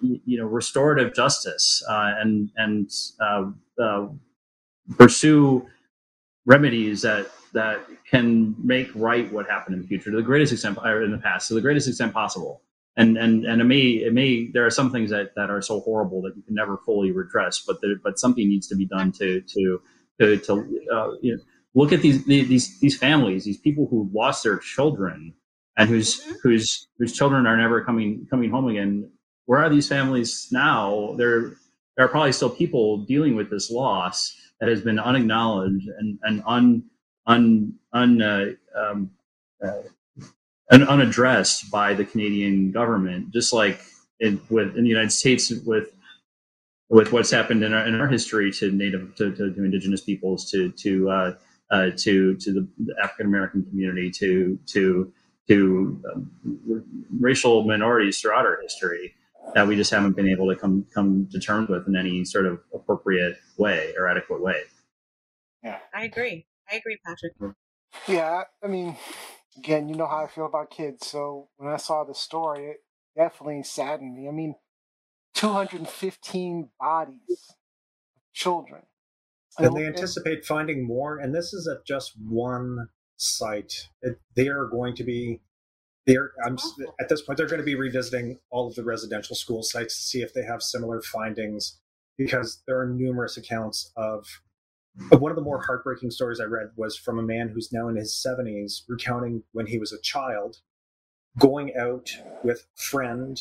you 0.02 0.38
know 0.38 0.44
restorative 0.46 1.14
justice 1.14 1.82
uh, 1.88 2.12
and 2.18 2.50
and 2.56 2.90
uh, 3.20 3.44
uh, 3.82 4.06
pursue 4.98 5.66
remedies 6.46 7.02
that 7.02 7.30
that 7.52 7.86
can 8.10 8.54
make 8.62 8.88
right 8.94 9.30
what 9.32 9.48
happened 9.48 9.76
in 9.76 9.82
the 9.82 9.88
future 9.88 10.10
to 10.10 10.16
the 10.16 10.22
greatest 10.22 10.52
extent 10.52 10.78
or 10.84 11.02
in 11.02 11.10
the 11.10 11.18
past 11.18 11.48
to 11.48 11.54
the 11.54 11.60
greatest 11.60 11.88
extent 11.88 12.12
possible. 12.12 12.62
And 12.96 13.16
and 13.16 13.44
and 13.44 13.60
it 13.60 13.64
may 13.64 13.80
it 13.80 14.12
may 14.12 14.50
there 14.52 14.66
are 14.66 14.70
some 14.70 14.90
things 14.90 15.10
that 15.10 15.34
that 15.36 15.50
are 15.50 15.62
so 15.62 15.80
horrible 15.80 16.20
that 16.22 16.36
you 16.36 16.42
can 16.42 16.54
never 16.54 16.78
fully 16.84 17.12
redress 17.12 17.62
but 17.66 17.80
there, 17.80 17.96
but 18.02 18.18
something 18.18 18.48
needs 18.48 18.66
to 18.68 18.76
be 18.76 18.86
done 18.86 19.12
to 19.12 19.40
to 19.40 19.80
to, 20.20 20.36
to 20.38 20.52
uh, 20.92 21.12
you 21.22 21.36
know, 21.36 21.42
look 21.74 21.92
at 21.92 22.02
these 22.02 22.24
these 22.24 22.80
these 22.80 22.98
families 22.98 23.44
these 23.44 23.58
people 23.58 23.86
who 23.88 24.10
lost 24.12 24.42
their 24.42 24.58
children 24.58 25.32
and 25.78 25.88
whose 25.88 26.20
mm-hmm. 26.20 26.32
whose 26.42 26.88
whose 26.98 27.12
children 27.12 27.46
are 27.46 27.56
never 27.56 27.82
coming 27.82 28.26
coming 28.28 28.50
home 28.50 28.68
again. 28.68 29.10
Where 29.46 29.60
are 29.60 29.70
these 29.70 29.88
families 29.88 30.48
now? 30.50 31.14
There 31.16 31.54
there 31.96 32.04
are 32.04 32.08
probably 32.08 32.32
still 32.32 32.50
people 32.50 32.98
dealing 32.98 33.34
with 33.34 33.48
this 33.48 33.70
loss 33.70 34.36
that 34.60 34.68
has 34.68 34.82
been 34.82 34.98
unacknowledged 34.98 35.88
and 35.98 36.18
and 36.24 36.42
un 36.46 36.82
un, 37.28 37.74
un 37.92 38.22
uh, 38.22 38.46
um, 38.74 39.10
uh, 39.62 39.82
unaddressed 40.70 41.70
by 41.70 41.94
the 41.94 42.04
Canadian 42.04 42.72
government, 42.72 43.30
just 43.32 43.52
like 43.52 43.80
in, 44.20 44.40
with 44.50 44.76
in 44.76 44.82
the 44.82 44.90
United 44.90 45.12
States 45.12 45.50
with 45.64 45.92
with 46.90 47.12
what's 47.12 47.30
happened 47.30 47.62
in 47.62 47.74
our, 47.74 47.86
in 47.86 48.00
our 48.00 48.08
history 48.08 48.50
to 48.50 48.72
native 48.72 49.14
to, 49.16 49.30
to, 49.32 49.52
to 49.52 49.64
indigenous 49.64 50.00
peoples 50.00 50.50
to 50.50 50.72
to 50.72 51.10
uh, 51.10 51.34
uh, 51.70 51.90
to 51.96 52.34
to 52.36 52.52
the, 52.52 52.68
the 52.78 52.94
African 53.02 53.26
American 53.26 53.64
community 53.64 54.10
to 54.10 54.58
to 54.66 55.12
to 55.48 56.02
um, 56.12 56.30
racial 57.20 57.64
minorities 57.64 58.20
throughout 58.20 58.44
our 58.44 58.60
history 58.60 59.14
that 59.54 59.66
we 59.66 59.76
just 59.76 59.90
haven't 59.90 60.14
been 60.14 60.28
able 60.28 60.48
to 60.48 60.56
come 60.56 60.86
come 60.92 61.28
to 61.30 61.38
terms 61.38 61.68
with 61.68 61.86
in 61.86 61.96
any 61.96 62.24
sort 62.24 62.46
of 62.46 62.60
appropriate 62.74 63.36
way 63.56 63.94
or 63.98 64.08
adequate 64.08 64.42
way. 64.42 64.62
Yeah, 65.62 65.78
I 65.94 66.04
agree. 66.04 66.47
I 66.70 66.76
agree, 66.76 66.98
Patrick. 67.04 67.38
Mm. 67.40 67.54
Yeah, 68.06 68.42
I 68.62 68.66
mean, 68.66 68.96
again, 69.56 69.88
you 69.88 69.94
know 69.94 70.06
how 70.06 70.24
I 70.24 70.28
feel 70.28 70.46
about 70.46 70.70
kids. 70.70 71.06
So 71.06 71.48
when 71.56 71.72
I 71.72 71.76
saw 71.76 72.04
the 72.04 72.14
story, 72.14 72.66
it 72.66 72.76
definitely 73.16 73.62
saddened 73.62 74.14
me. 74.14 74.28
I 74.28 74.32
mean, 74.32 74.54
215 75.34 76.70
bodies, 76.80 77.54
children. 78.32 78.82
And 79.58 79.76
they 79.76 79.86
anticipate 79.86 80.44
finding 80.44 80.86
more. 80.86 81.18
And 81.18 81.34
this 81.34 81.52
is 81.52 81.66
at 81.66 81.84
just 81.84 82.12
one 82.20 82.88
site. 83.16 83.88
It, 84.02 84.20
they 84.36 84.48
are 84.48 84.66
going 84.66 84.94
to 84.96 85.04
be 85.04 85.40
they're 86.06 86.32
I'm 86.44 86.56
at 86.98 87.08
this 87.08 87.20
point 87.20 87.36
they're 87.36 87.46
going 87.46 87.60
to 87.60 87.64
be 87.64 87.74
revisiting 87.74 88.38
all 88.50 88.66
of 88.66 88.74
the 88.74 88.82
residential 88.82 89.36
school 89.36 89.62
sites 89.62 89.96
to 89.98 90.02
see 90.04 90.22
if 90.22 90.32
they 90.32 90.42
have 90.42 90.62
similar 90.62 91.02
findings 91.02 91.78
because 92.16 92.62
there 92.66 92.80
are 92.80 92.86
numerous 92.86 93.36
accounts 93.36 93.92
of 93.94 94.26
one 95.10 95.30
of 95.30 95.36
the 95.36 95.42
more 95.42 95.62
heartbreaking 95.62 96.10
stories 96.10 96.40
I 96.40 96.44
read 96.44 96.70
was 96.76 96.96
from 96.96 97.18
a 97.18 97.22
man 97.22 97.48
who's 97.48 97.72
now 97.72 97.88
in 97.88 97.96
his 97.96 98.12
70s 98.12 98.82
recounting 98.88 99.42
when 99.52 99.66
he 99.66 99.78
was 99.78 99.92
a 99.92 100.00
child 100.00 100.58
going 101.38 101.76
out 101.76 102.10
with 102.42 102.66
friend 102.74 103.38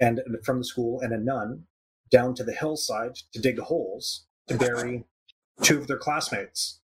and 0.00 0.20
from 0.44 0.58
the 0.58 0.64
school 0.64 1.00
and 1.00 1.12
a 1.12 1.18
nun 1.18 1.64
down 2.10 2.34
to 2.34 2.44
the 2.44 2.52
hillside 2.52 3.16
to 3.32 3.40
dig 3.40 3.58
holes 3.58 4.26
to 4.48 4.56
bury 4.56 5.04
two 5.62 5.78
of 5.78 5.86
their 5.86 5.96
classmates. 5.96 6.80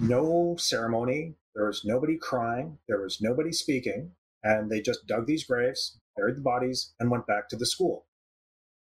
No 0.00 0.56
ceremony, 0.58 1.34
there 1.54 1.66
was 1.66 1.84
nobody 1.84 2.16
crying, 2.16 2.78
there 2.88 3.00
was 3.00 3.20
nobody 3.20 3.52
speaking, 3.52 4.12
and 4.42 4.70
they 4.70 4.80
just 4.80 5.06
dug 5.06 5.26
these 5.26 5.44
graves, 5.44 5.98
buried 6.16 6.36
the 6.36 6.40
bodies, 6.40 6.94
and 6.98 7.10
went 7.10 7.26
back 7.26 7.48
to 7.48 7.56
the 7.56 7.66
school. 7.66 8.06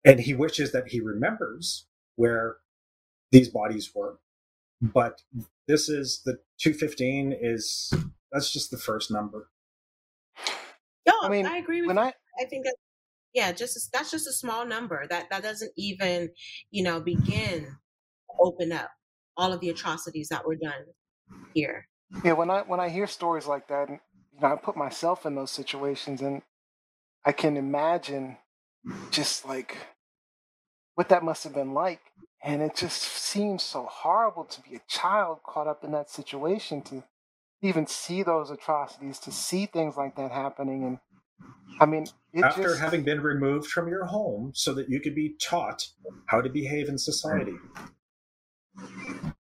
And 0.03 0.21
he 0.21 0.33
wishes 0.33 0.71
that 0.71 0.89
he 0.89 0.99
remembers 0.99 1.85
where 2.15 2.57
these 3.31 3.49
bodies 3.49 3.91
were. 3.93 4.19
But 4.81 5.21
this 5.67 5.89
is 5.89 6.21
the 6.25 6.39
215 6.59 7.35
is 7.39 7.93
that's 8.31 8.51
just 8.51 8.71
the 8.71 8.77
first 8.77 9.11
number. 9.11 9.49
No, 11.05 11.13
I 11.21 11.29
mean, 11.29 11.45
I 11.45 11.57
agree 11.57 11.81
with 11.81 11.87
when 11.87 11.97
you. 11.97 12.03
I, 12.03 12.13
I 12.39 12.45
think 12.45 12.65
that 12.65 12.75
yeah, 13.33 13.51
just 13.51 13.91
that's 13.91 14.11
just 14.11 14.27
a 14.27 14.33
small 14.33 14.65
number. 14.65 15.05
That 15.09 15.29
that 15.29 15.43
doesn't 15.43 15.71
even, 15.77 16.29
you 16.71 16.83
know, 16.83 16.99
begin 16.99 17.75
open 18.39 18.71
up 18.71 18.89
all 19.35 19.53
of 19.53 19.59
the 19.59 19.69
atrocities 19.69 20.29
that 20.29 20.45
were 20.45 20.55
done 20.55 20.85
here. 21.53 21.87
Yeah, 22.23 22.33
when 22.33 22.49
I 22.49 22.61
when 22.61 22.79
I 22.79 22.89
hear 22.89 23.07
stories 23.07 23.47
like 23.47 23.67
that, 23.67 23.89
you 23.89 23.99
know, 24.41 24.53
I 24.53 24.55
put 24.55 24.77
myself 24.77 25.25
in 25.25 25.35
those 25.35 25.51
situations 25.51 26.21
and 26.21 26.41
I 27.25 27.31
can 27.31 27.57
imagine 27.57 28.37
just 29.11 29.45
like 29.45 29.77
what 30.95 31.09
that 31.09 31.23
must 31.23 31.43
have 31.43 31.53
been 31.53 31.73
like 31.73 32.01
and 32.43 32.61
it 32.61 32.75
just 32.75 33.01
seems 33.01 33.63
so 33.63 33.85
horrible 33.89 34.45
to 34.45 34.61
be 34.61 34.75
a 34.75 34.81
child 34.87 35.39
caught 35.45 35.67
up 35.67 35.83
in 35.83 35.91
that 35.91 36.09
situation, 36.09 36.81
to 36.83 37.03
even 37.61 37.85
see 37.85 38.23
those 38.23 38.49
atrocities, 38.49 39.19
to 39.19 39.31
see 39.31 39.65
things 39.65 39.97
like 39.97 40.15
that 40.15 40.31
happening. 40.31 40.85
And 40.85 40.99
I 41.81 41.85
mean, 41.85 42.07
after 42.41 42.63
just, 42.63 42.79
having 42.79 43.03
been 43.03 43.21
removed 43.21 43.67
from 43.67 43.89
your 43.89 44.05
home 44.05 44.51
so 44.55 44.73
that 44.75 44.89
you 44.89 45.01
could 45.01 45.15
be 45.15 45.35
taught 45.41 45.87
how 46.27 46.41
to 46.41 46.49
behave 46.49 46.87
in 46.87 46.97
society. 46.97 47.55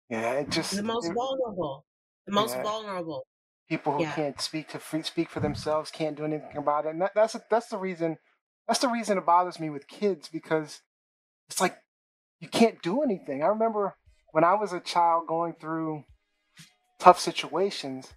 Yeah, 0.08 0.32
it 0.32 0.50
just 0.50 0.74
the 0.76 0.82
most 0.82 1.10
it, 1.10 1.14
vulnerable, 1.14 1.84
the 2.26 2.32
most 2.32 2.54
yeah, 2.54 2.62
vulnerable 2.62 3.26
people 3.68 3.92
who 3.94 4.02
yeah. 4.02 4.12
can't 4.12 4.40
speak 4.40 4.68
to 4.68 4.78
free, 4.78 5.02
speak 5.02 5.28
for 5.28 5.40
themselves, 5.40 5.90
can't 5.90 6.16
do 6.16 6.24
anything 6.24 6.56
about 6.56 6.86
it. 6.86 6.90
And 6.90 7.02
that, 7.02 7.12
that's 7.14 7.36
that's 7.50 7.68
the 7.68 7.78
reason. 7.78 8.16
That's 8.66 8.80
the 8.80 8.88
reason 8.88 9.18
it 9.18 9.26
bothers 9.26 9.60
me 9.60 9.70
with 9.70 9.86
kids 9.86 10.28
because 10.28 10.80
it's 11.48 11.60
like 11.60 11.76
you 12.40 12.48
can't 12.48 12.82
do 12.82 13.02
anything. 13.02 13.42
I 13.42 13.46
remember 13.46 13.96
when 14.32 14.44
I 14.44 14.54
was 14.54 14.72
a 14.72 14.80
child 14.80 15.26
going 15.26 15.54
through 15.60 16.04
tough 16.98 17.18
situations, 17.20 18.12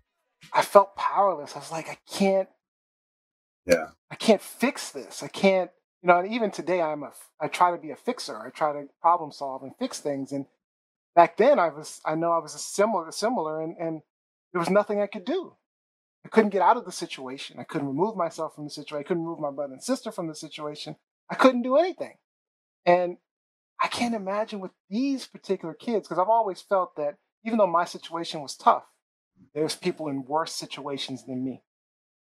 I 0.53 0.61
felt 0.61 0.95
powerless. 0.95 1.55
I 1.55 1.59
was 1.59 1.71
like, 1.71 1.89
I 1.89 1.97
can't. 2.11 2.49
Yeah. 3.65 3.89
I 4.11 4.15
can't 4.15 4.41
fix 4.41 4.91
this. 4.91 5.23
I 5.23 5.27
can't. 5.27 5.71
You 6.01 6.07
know, 6.07 6.19
and 6.19 6.31
even 6.33 6.51
today, 6.51 6.81
I'm 6.81 7.03
a. 7.03 7.11
I 7.41 7.47
try 7.47 7.71
to 7.71 7.77
be 7.77 7.91
a 7.91 7.95
fixer. 7.95 8.39
I 8.39 8.49
try 8.49 8.73
to 8.73 8.87
problem 9.01 9.31
solve 9.31 9.63
and 9.63 9.73
fix 9.77 9.99
things, 9.99 10.31
and 10.31 10.45
back 11.15 11.37
then 11.37 11.59
I 11.59 11.69
was 11.69 11.99
I 12.05 12.15
know 12.15 12.31
I 12.31 12.39
was 12.39 12.55
a 12.55 12.59
similar 12.59 13.11
similar 13.11 13.61
and, 13.61 13.75
and 13.77 14.01
there 14.53 14.59
was 14.59 14.69
nothing 14.69 15.01
I 15.01 15.07
could 15.07 15.25
do. 15.25 15.55
I 16.25 16.29
couldn't 16.29 16.51
get 16.51 16.61
out 16.61 16.77
of 16.77 16.85
the 16.85 16.91
situation. 16.91 17.57
I 17.59 17.63
couldn't 17.63 17.87
remove 17.87 18.15
myself 18.15 18.55
from 18.55 18.65
the 18.65 18.69
situation. 18.69 19.05
I 19.05 19.07
couldn't 19.07 19.23
remove 19.23 19.39
my 19.39 19.51
brother 19.51 19.73
and 19.73 19.83
sister 19.83 20.11
from 20.11 20.27
the 20.27 20.35
situation. 20.35 20.95
I 21.29 21.35
couldn't 21.35 21.63
do 21.63 21.77
anything. 21.77 22.15
And 22.85 23.17
I 23.81 23.87
can't 23.87 24.15
imagine 24.15 24.59
with 24.59 24.71
these 24.89 25.27
particular 25.27 25.73
kids, 25.73 26.07
because 26.07 26.19
I've 26.19 26.29
always 26.29 26.61
felt 26.61 26.95
that 26.97 27.15
even 27.45 27.57
though 27.57 27.67
my 27.67 27.85
situation 27.85 28.41
was 28.41 28.55
tough, 28.55 28.85
there's 29.53 29.75
people 29.75 30.07
in 30.09 30.25
worse 30.25 30.53
situations 30.53 31.25
than 31.25 31.43
me, 31.43 31.63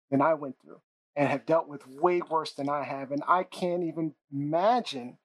than 0.09 0.21
I 0.21 0.33
went 0.33 0.55
through, 0.61 0.81
and 1.15 1.29
have 1.29 1.45
dealt 1.45 1.67
with 1.67 1.87
way 1.87 2.21
worse 2.21 2.53
than 2.53 2.69
I 2.69 2.83
have. 2.83 3.11
And 3.11 3.23
I 3.27 3.43
can't 3.43 3.83
even 3.83 4.15
imagine 4.31 5.17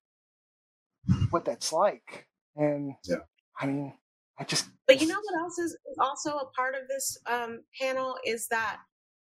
what 1.31 1.45
that's 1.45 1.73
like. 1.73 2.27
And 2.57 2.95
Yeah. 3.05 3.17
I 3.59 3.67
mean, 3.67 3.95
I 4.39 4.45
just 4.45 4.69
But 4.87 5.01
you 5.01 5.07
know 5.07 5.21
what 5.21 5.41
else 5.41 5.59
is 5.59 5.73
is 5.73 5.99
also 6.01 6.37
a 6.37 6.51
part 6.51 6.75
of 6.75 6.89
this 6.89 7.19
um, 7.27 7.61
panel 7.81 8.19
is 8.25 8.49
that 8.49 8.79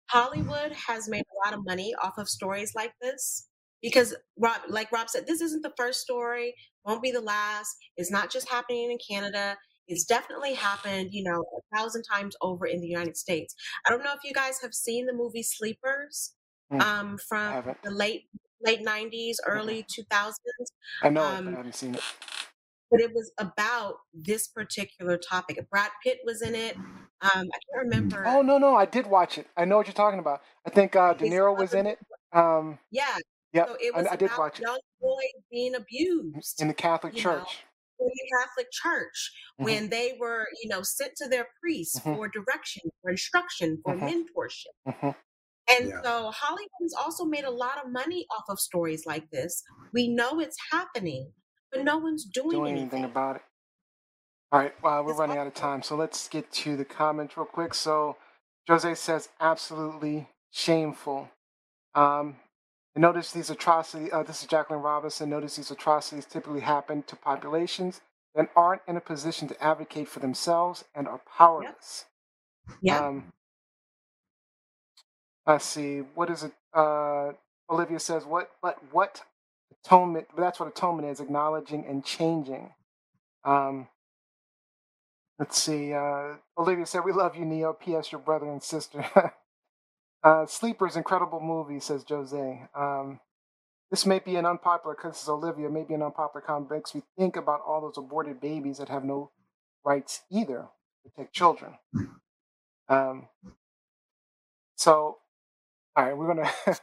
Hollywood 0.10 0.72
has 0.74 1.08
made 1.08 1.24
a 1.24 1.48
lot 1.48 1.58
of 1.58 1.66
money 1.66 1.94
off 2.02 2.18
of 2.18 2.30
stories 2.30 2.74
like 2.76 2.94
this 3.02 3.49
because 3.82 4.16
Rob, 4.38 4.62
like 4.70 4.92
Rob 4.92 5.10
said, 5.10 5.26
this 5.28 5.42
isn't 5.42 5.62
the 5.62 5.74
first 5.78 6.02
story, 6.02 6.54
won't 6.86 7.02
be 7.02 7.12
the 7.12 7.22
last. 7.22 7.76
It's 7.98 8.12
not 8.12 8.30
just 8.32 8.50
happening 8.50 8.92
in 8.92 8.98
Canada. 9.10 9.58
It's 9.88 10.06
definitely 10.06 10.54
happened, 10.54 11.10
you 11.12 11.24
know, 11.24 11.44
a 11.58 11.76
thousand 11.78 12.04
times 12.04 12.36
over 12.42 12.66
in 12.68 12.80
the 12.82 12.88
United 12.88 13.18
States. 13.18 13.56
I 13.86 13.90
don't 13.90 14.04
know 14.04 14.14
if 14.14 14.20
you 14.24 14.34
guys 14.34 14.60
have 14.62 14.74
seen 14.74 15.06
the 15.06 15.14
movie 15.14 15.44
Sleepers 15.44 16.34
Mm, 16.72 16.82
um, 16.86 17.18
from 17.28 17.64
the 17.84 17.90
late 17.90 18.30
late 18.62 18.82
'90s, 18.86 19.38
early 19.48 19.84
2000s 19.92 20.72
I 21.02 21.10
know 21.10 21.24
um, 21.24 21.48
I 21.48 21.52
haven't 21.58 21.74
seen 21.74 21.96
it. 21.96 22.04
but 22.92 23.00
it 23.02 23.12
was 23.14 23.32
about 23.40 23.96
this 24.14 24.48
particular 24.48 25.18
topic. 25.18 25.60
Brad 25.70 25.90
Pitt 26.04 26.20
was 26.26 26.42
in 26.44 26.54
it. 26.56 26.76
Um, 26.76 26.80
I 27.22 27.42
can't 27.42 27.86
remember. 27.86 28.24
Oh 28.26 28.42
no, 28.42 28.58
no, 28.58 28.76
I 28.76 28.86
did 28.86 29.08
watch 29.08 29.38
it. 29.38 29.48
I 29.58 29.66
know 29.66 29.78
what 29.78 29.88
you're 29.88 29.94
talking 29.94 30.20
about. 30.20 30.42
I 30.66 30.70
think 30.70 30.96
uh, 30.96 31.14
De 31.14 31.26
Niro 31.26 31.58
was 31.58 31.74
in 31.74 31.88
it. 31.88 32.00
Um, 32.34 32.78
Yeah, 32.92 33.18
yeah, 33.54 33.66
so 33.66 33.76
it 33.80 33.94
I, 33.96 34.00
was 34.00 34.08
I 34.08 34.16
did 34.16 34.28
about 34.28 34.40
watch 34.40 34.60
it 34.60 34.64
young 34.66 34.80
boys 35.02 35.44
being 35.52 35.76
abused 35.76 36.62
in 36.62 36.68
the 36.68 36.74
Catholic 36.74 37.16
you 37.16 37.24
know, 37.24 37.40
Church. 37.40 37.64
in 38.00 38.08
the 38.08 38.30
Catholic 38.40 38.68
Church 38.72 39.32
Mhm. 39.60 39.64
when 39.66 39.90
they 39.90 40.18
were, 40.20 40.48
you 40.62 40.70
know, 40.70 40.82
sent 40.82 41.16
to 41.18 41.28
their 41.28 41.48
priests 41.62 42.00
Mhm. 42.00 42.16
for 42.16 42.28
direction, 42.30 42.84
for 43.02 43.12
instruction, 43.12 43.82
for 43.84 43.96
Mhm. 43.96 44.10
mentorship. 44.26 44.94
hmm 45.00 45.12
And 45.72 45.90
Yeah. 45.90 46.02
so 46.04 46.32
Hollywood's 46.32 46.94
also 46.96 47.26
made 47.26 47.44
a 47.46 47.52
lot 47.52 47.84
of 47.84 47.92
money 47.92 48.26
off 48.32 48.46
of 48.50 48.60
stories 48.60 49.06
like 49.06 49.30
this. 49.32 49.64
We 49.94 50.08
know 50.08 50.40
it's 50.40 50.58
happening, 50.72 51.34
but 51.72 51.84
no 51.84 51.98
one's 52.00 52.26
doing, 52.26 52.50
Doing 52.52 52.72
anything. 52.72 52.82
anything 52.82 53.06
about 53.06 53.38
it. 53.38 53.44
All 54.52 54.60
right, 54.62 54.82
well, 54.82 55.04
we're 55.04 55.12
It's 55.12 55.20
running 55.20 55.38
out 55.38 55.48
of 55.48 55.54
time, 55.54 55.84
so 55.84 55.96
let's 55.96 56.28
get 56.28 56.52
to 56.54 56.76
the 56.76 56.86
comments 56.86 57.38
real 57.38 57.46
quick. 57.46 57.76
So, 57.76 58.18
Jose 58.68 58.96
says, 58.96 59.30
absolutely 59.40 60.28
shameful. 60.52 61.30
Um, 61.96 62.38
notice 63.00 63.32
these 63.34 63.52
atrocities, 63.52 64.12
uh, 64.14 64.24
this 64.24 64.42
is 64.44 64.48
Jacqueline 64.48 64.82
Robinson. 64.82 65.30
Notice 65.30 65.58
these 65.58 65.72
atrocities 65.72 66.26
typically 66.26 66.62
happen 66.62 67.04
to 67.06 67.18
populations 67.18 68.02
that 68.36 68.50
aren't 68.56 68.84
in 68.88 68.98
a 68.98 69.02
position 69.02 69.48
to 69.50 69.64
advocate 69.64 70.10
for 70.10 70.20
themselves 70.22 70.86
and 70.96 71.08
are 71.08 71.22
powerless. 71.38 72.06
yeah. 72.82 73.08
Um, 73.08 73.34
let's 75.48 75.66
see. 75.66 76.00
What 76.16 76.30
is 76.30 76.44
it? 76.44 76.54
Uh, 76.74 77.34
Olivia 77.70 78.00
says, 78.00 78.26
"What? 78.26 78.52
But 78.62 78.78
what 78.92 79.24
atonement? 79.86 80.28
But 80.36 80.42
that's 80.42 80.60
what 80.60 80.70
atonement 80.70 81.10
is: 81.10 81.20
acknowledging 81.22 81.86
and 81.88 82.06
changing." 82.06 82.74
Um, 83.46 83.90
let's 85.40 85.58
see. 85.62 85.94
Uh, 85.94 86.36
Olivia 86.58 86.86
said, 86.86 87.06
"We 87.06 87.14
love 87.14 87.36
you, 87.38 87.46
Neo. 87.46 87.74
P.S. 87.74 88.12
Your 88.12 88.22
brother 88.22 88.48
and 88.52 88.64
sister." 88.64 89.06
uh, 90.24 90.46
Sleepers, 90.48 90.96
incredible 90.98 91.40
movie, 91.40 91.80
says 91.80 92.06
Jose. 92.10 92.62
Um, 92.76 93.20
this 93.92 94.06
may 94.06 94.20
be 94.20 94.36
an 94.38 94.46
unpopular, 94.46 94.96
because 94.96 95.14
this 95.18 95.24
is 95.24 95.30
Olivia, 95.30 95.70
may 95.70 95.84
be 95.84 95.96
an 95.96 96.04
unpopular 96.04 96.46
comment. 96.46 96.72
Makes 96.72 96.96
me 96.96 97.04
think 97.18 97.38
about 97.38 97.62
all 97.68 97.82
those 97.82 97.98
aborted 97.98 98.42
babies 98.42 98.80
that 98.80 98.90
have 98.90 99.04
no 99.06 99.32
rights 99.86 100.22
either 100.32 100.68
to 101.04 101.12
protect 101.12 101.34
children. 101.36 101.74
Um, 102.90 103.28
so, 104.76 105.18
all 105.96 106.06
right, 106.06 106.18
we're 106.18 106.28
gonna. 106.28 106.50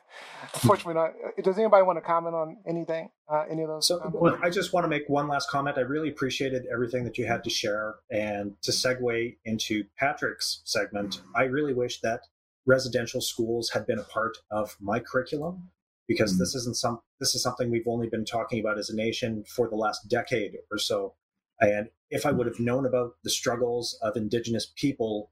unfortunately, 0.55 0.95
not. 0.95 1.11
uh, 1.11 1.43
Does 1.43 1.59
anybody 1.59 1.83
want 1.85 1.99
to 1.99 2.03
comment 2.03 2.35
on 2.35 2.59
anything? 2.67 3.11
Uh, 3.33 3.45
any 3.51 3.63
of 3.63 3.69
those? 3.69 3.87
So 3.87 4.01
well, 4.15 4.39
I 4.43 4.51
just 4.51 4.73
want 4.73 4.85
to 4.85 4.89
make 4.89 5.05
one 5.09 5.29
last 5.29 5.51
comment. 5.51 5.79
I 5.79 5.83
really 5.83 6.09
appreciated 6.11 6.65
everything 6.73 7.05
that 7.05 7.19
you 7.19 7.27
had 7.27 7.45
to 7.45 7.51
share. 7.51 7.97
And 8.11 8.55
to 8.63 8.73
segue 8.73 9.37
into 9.45 9.85
Patrick's 9.99 10.63
segment, 10.65 11.23
I 11.35 11.45
really 11.45 11.75
wish 11.75 12.01
that 12.01 12.23
residential 12.67 13.21
schools 13.21 13.71
had 13.71 13.87
been 13.87 13.99
a 13.99 14.05
part 14.05 14.39
of 14.51 14.77
my 14.81 14.99
curriculum 14.99 15.71
because 16.09 16.33
hmm. 16.33 16.39
this 16.39 16.55
isn't 16.55 16.77
some 16.77 17.01
this 17.21 17.35
is 17.35 17.43
something 17.43 17.71
we've 17.71 17.89
only 17.89 18.09
been 18.09 18.25
talking 18.25 18.61
about 18.61 18.79
as 18.79 18.91
a 18.91 18.97
nation 18.97 19.45
for 19.45 19.69
the 19.69 19.77
last 19.77 20.09
decade 20.09 20.57
or 20.71 20.79
so. 20.79 21.15
And 21.61 21.89
if 22.11 22.27
I 22.27 22.31
hmm. 22.31 22.39
would 22.39 22.47
have 22.47 22.61
known 22.61 22.87
about 22.87 23.15
the 23.25 23.31
struggles 23.31 23.99
of 24.03 24.17
indigenous 24.17 24.73
people 24.77 25.31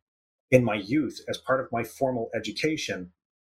in 0.50 0.64
my 0.64 0.76
youth 0.76 1.20
as 1.28 1.38
part 1.38 1.60
of 1.60 1.72
my 1.72 1.82
formal 1.82 2.30
education, 2.34 3.12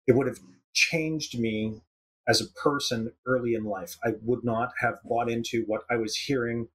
it 0.07 0.15
would 0.15 0.27
have 0.27 0.39
changed 0.73 1.39
me 1.39 1.81
as 2.27 2.41
a 2.41 2.47
person 2.47 3.11
early 3.25 3.55
in 3.55 3.63
life. 3.63 3.97
I 4.03 4.11
would 4.21 4.43
not 4.43 4.73
have 4.81 4.99
bought 5.03 5.29
into 5.29 5.63
what 5.65 5.81
I 5.89 5.95
was 5.95 6.15
hearing 6.15 6.67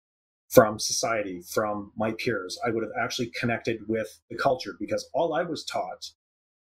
from 0.48 0.78
society, 0.78 1.42
from 1.42 1.92
my 1.96 2.12
peers. 2.12 2.59
I 2.66 2.70
would 2.70 2.82
have 2.82 2.92
actually 3.00 3.32
connected 3.38 3.88
with 3.88 4.20
the 4.30 4.36
culture 4.36 4.76
because 4.78 5.09
all 5.12 5.34
I 5.34 5.42
was 5.42 5.64
taught 5.64 6.11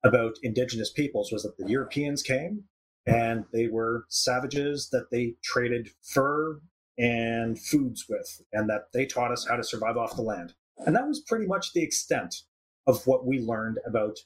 about 0.06 0.36
indigenous 0.42 0.90
peoples 0.90 1.32
was 1.32 1.42
that 1.42 1.56
the 1.58 1.68
Europeans 1.68 2.22
came 2.22 2.64
and 3.06 3.44
they 3.52 3.68
were 3.68 4.04
savages 4.08 4.88
that 4.90 5.10
they 5.10 5.34
traded 5.42 5.90
fur 6.02 6.60
and 6.98 7.60
foods 7.60 8.06
with, 8.08 8.40
and 8.52 8.70
that 8.70 8.84
they 8.94 9.04
taught 9.04 9.30
us 9.30 9.46
how 9.46 9.56
to 9.56 9.62
survive 9.62 9.96
off 9.96 10.16
the 10.16 10.22
land. 10.22 10.54
And 10.78 10.96
that 10.96 11.06
was 11.06 11.20
pretty 11.20 11.46
much 11.46 11.72
the 11.72 11.82
extent 11.82 12.42
of 12.86 13.06
what 13.06 13.26
we 13.26 13.38
learned 13.38 13.78
about 13.86 14.16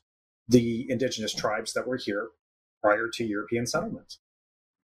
the 0.48 0.86
indigenous 0.88 1.34
tribes 1.34 1.72
that 1.72 1.86
were 1.86 1.96
here 1.96 2.28
prior 2.82 3.08
to 3.14 3.24
European 3.24 3.66
settlement. 3.66 4.16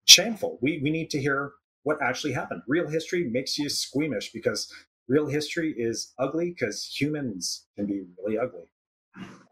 Shameful. 0.06 0.58
We, 0.60 0.80
we 0.82 0.90
need 0.90 1.10
to 1.10 1.20
hear 1.20 1.52
what 1.84 2.02
actually 2.02 2.32
happened. 2.32 2.62
Real 2.66 2.88
history 2.88 3.24
makes 3.24 3.56
you 3.56 3.68
squeamish 3.68 4.32
because 4.32 4.72
real 5.08 5.26
history 5.26 5.74
is 5.76 6.12
ugly 6.18 6.50
because 6.50 6.92
humans 7.00 7.66
can 7.76 7.86
be 7.86 8.02
really 8.18 8.38
ugly. 8.38 8.64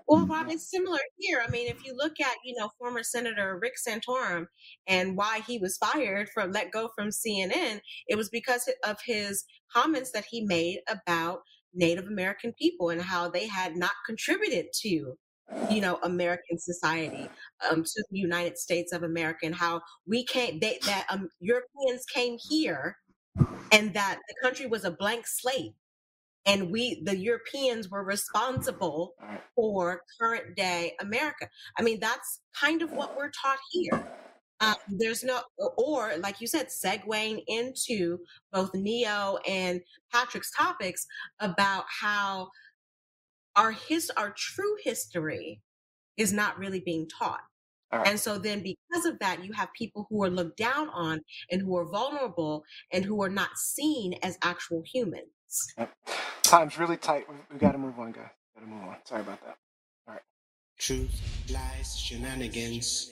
Well, 0.07 0.27
Rob, 0.27 0.51
it's 0.51 0.71
similar 0.71 0.99
here. 1.19 1.43
I 1.47 1.51
mean, 1.51 1.69
if 1.69 1.85
you 1.85 1.95
look 1.97 2.21
at, 2.21 2.37
you 2.45 2.55
know, 2.59 2.69
former 2.79 3.03
Senator 3.03 3.59
Rick 3.61 3.75
Santorum 3.87 4.47
and 4.87 5.17
why 5.17 5.41
he 5.47 5.59
was 5.59 5.79
fired 5.79 6.29
from 6.29 6.53
let 6.53 6.71
go 6.73 6.91
from 6.95 7.09
CNN, 7.09 7.81
it 8.07 8.17
was 8.17 8.29
because 8.29 8.69
of 8.87 8.99
his 9.07 9.45
comments 9.73 10.11
that 10.13 10.27
he 10.31 10.45
made 10.45 10.81
about 10.89 11.41
Native 11.73 12.07
American 12.07 12.53
people 12.61 12.91
and 12.91 13.01
how 13.01 13.31
they 13.31 13.47
had 13.49 13.77
not 13.77 13.93
contributed 14.07 14.67
to, 14.83 15.15
you 15.71 15.81
know, 15.81 15.99
American 16.03 16.59
society, 16.59 17.29
um, 17.71 17.83
to 17.83 18.05
the 18.11 18.19
United 18.19 18.59
States 18.59 18.93
of 18.93 19.03
America, 19.03 19.41
and 19.47 19.55
how 19.55 19.81
we 20.07 20.25
came, 20.25 20.61
they, 20.61 20.79
that 20.85 21.07
um, 21.09 21.29
Europeans 21.41 22.05
came 22.13 22.37
here, 22.51 22.99
and 23.73 23.95
that 23.95 24.21
the 24.29 24.35
country 24.43 24.67
was 24.67 24.85
a 24.85 24.91
blank 24.91 25.27
slate 25.27 25.75
and 26.47 26.71
we 26.71 27.03
the 27.05 27.17
europeans 27.17 27.89
were 27.89 28.05
responsible 28.05 29.15
for 29.55 30.03
current 30.21 30.57
day 30.57 30.95
america. 31.01 31.49
I 31.79 31.83
mean 31.83 32.01
that's 32.01 32.41
kind 32.59 32.83
of 32.83 32.93
what 32.93 33.17
we're 33.17 33.31
taught 33.31 33.59
here. 33.71 34.07
Um, 34.61 34.77
there's 34.89 35.25
no 35.25 35.41
or 35.77 36.17
like 36.19 36.41
you 36.41 36.47
said 36.47 36.69
segueing 36.69 37.43
into 37.47 38.19
both 38.53 38.73
neo 38.75 39.39
and 39.47 39.81
patrick's 40.13 40.51
topics 40.57 41.07
about 41.41 41.85
how 41.89 42.51
our 43.57 43.73
his 43.73 44.11
our 44.17 44.33
true 44.37 44.77
history 44.83 45.61
is 46.17 46.33
not 46.33 46.59
really 46.59 46.81
being 46.81 47.09
taught. 47.09 47.41
Right. 47.93 48.09
and 48.09 48.19
so 48.19 48.39
then 48.39 48.61
because 48.61 49.05
of 49.07 49.19
that 49.21 49.45
you 49.45 49.53
have 49.53 49.73
people 49.73 50.07
who 50.11 50.23
are 50.25 50.31
looked 50.31 50.57
down 50.57 50.89
on 50.89 51.21
and 51.51 51.63
who 51.63 51.77
are 51.77 51.89
vulnerable 51.89 52.65
and 52.93 53.05
who 53.05 53.23
are 53.23 53.29
not 53.29 53.57
seen 53.57 54.15
as 54.23 54.37
actual 54.43 54.83
humans 55.77 55.93
Time's 56.43 56.79
really 56.79 56.97
tight. 56.97 57.27
We, 57.29 57.37
we 57.53 57.59
got 57.59 57.73
to 57.73 57.79
move 57.79 57.99
on, 57.99 58.13
guys. 58.13 58.29
Got 58.55 58.61
to 58.65 58.67
move 58.67 58.85
on. 58.85 58.97
Sorry 59.05 59.23
about 59.23 59.41
that. 59.43 59.57
All 60.07 60.15
right. 60.15 60.23
Truth, 60.79 61.21
lies, 61.53 61.97
shenanigans. 61.97 63.11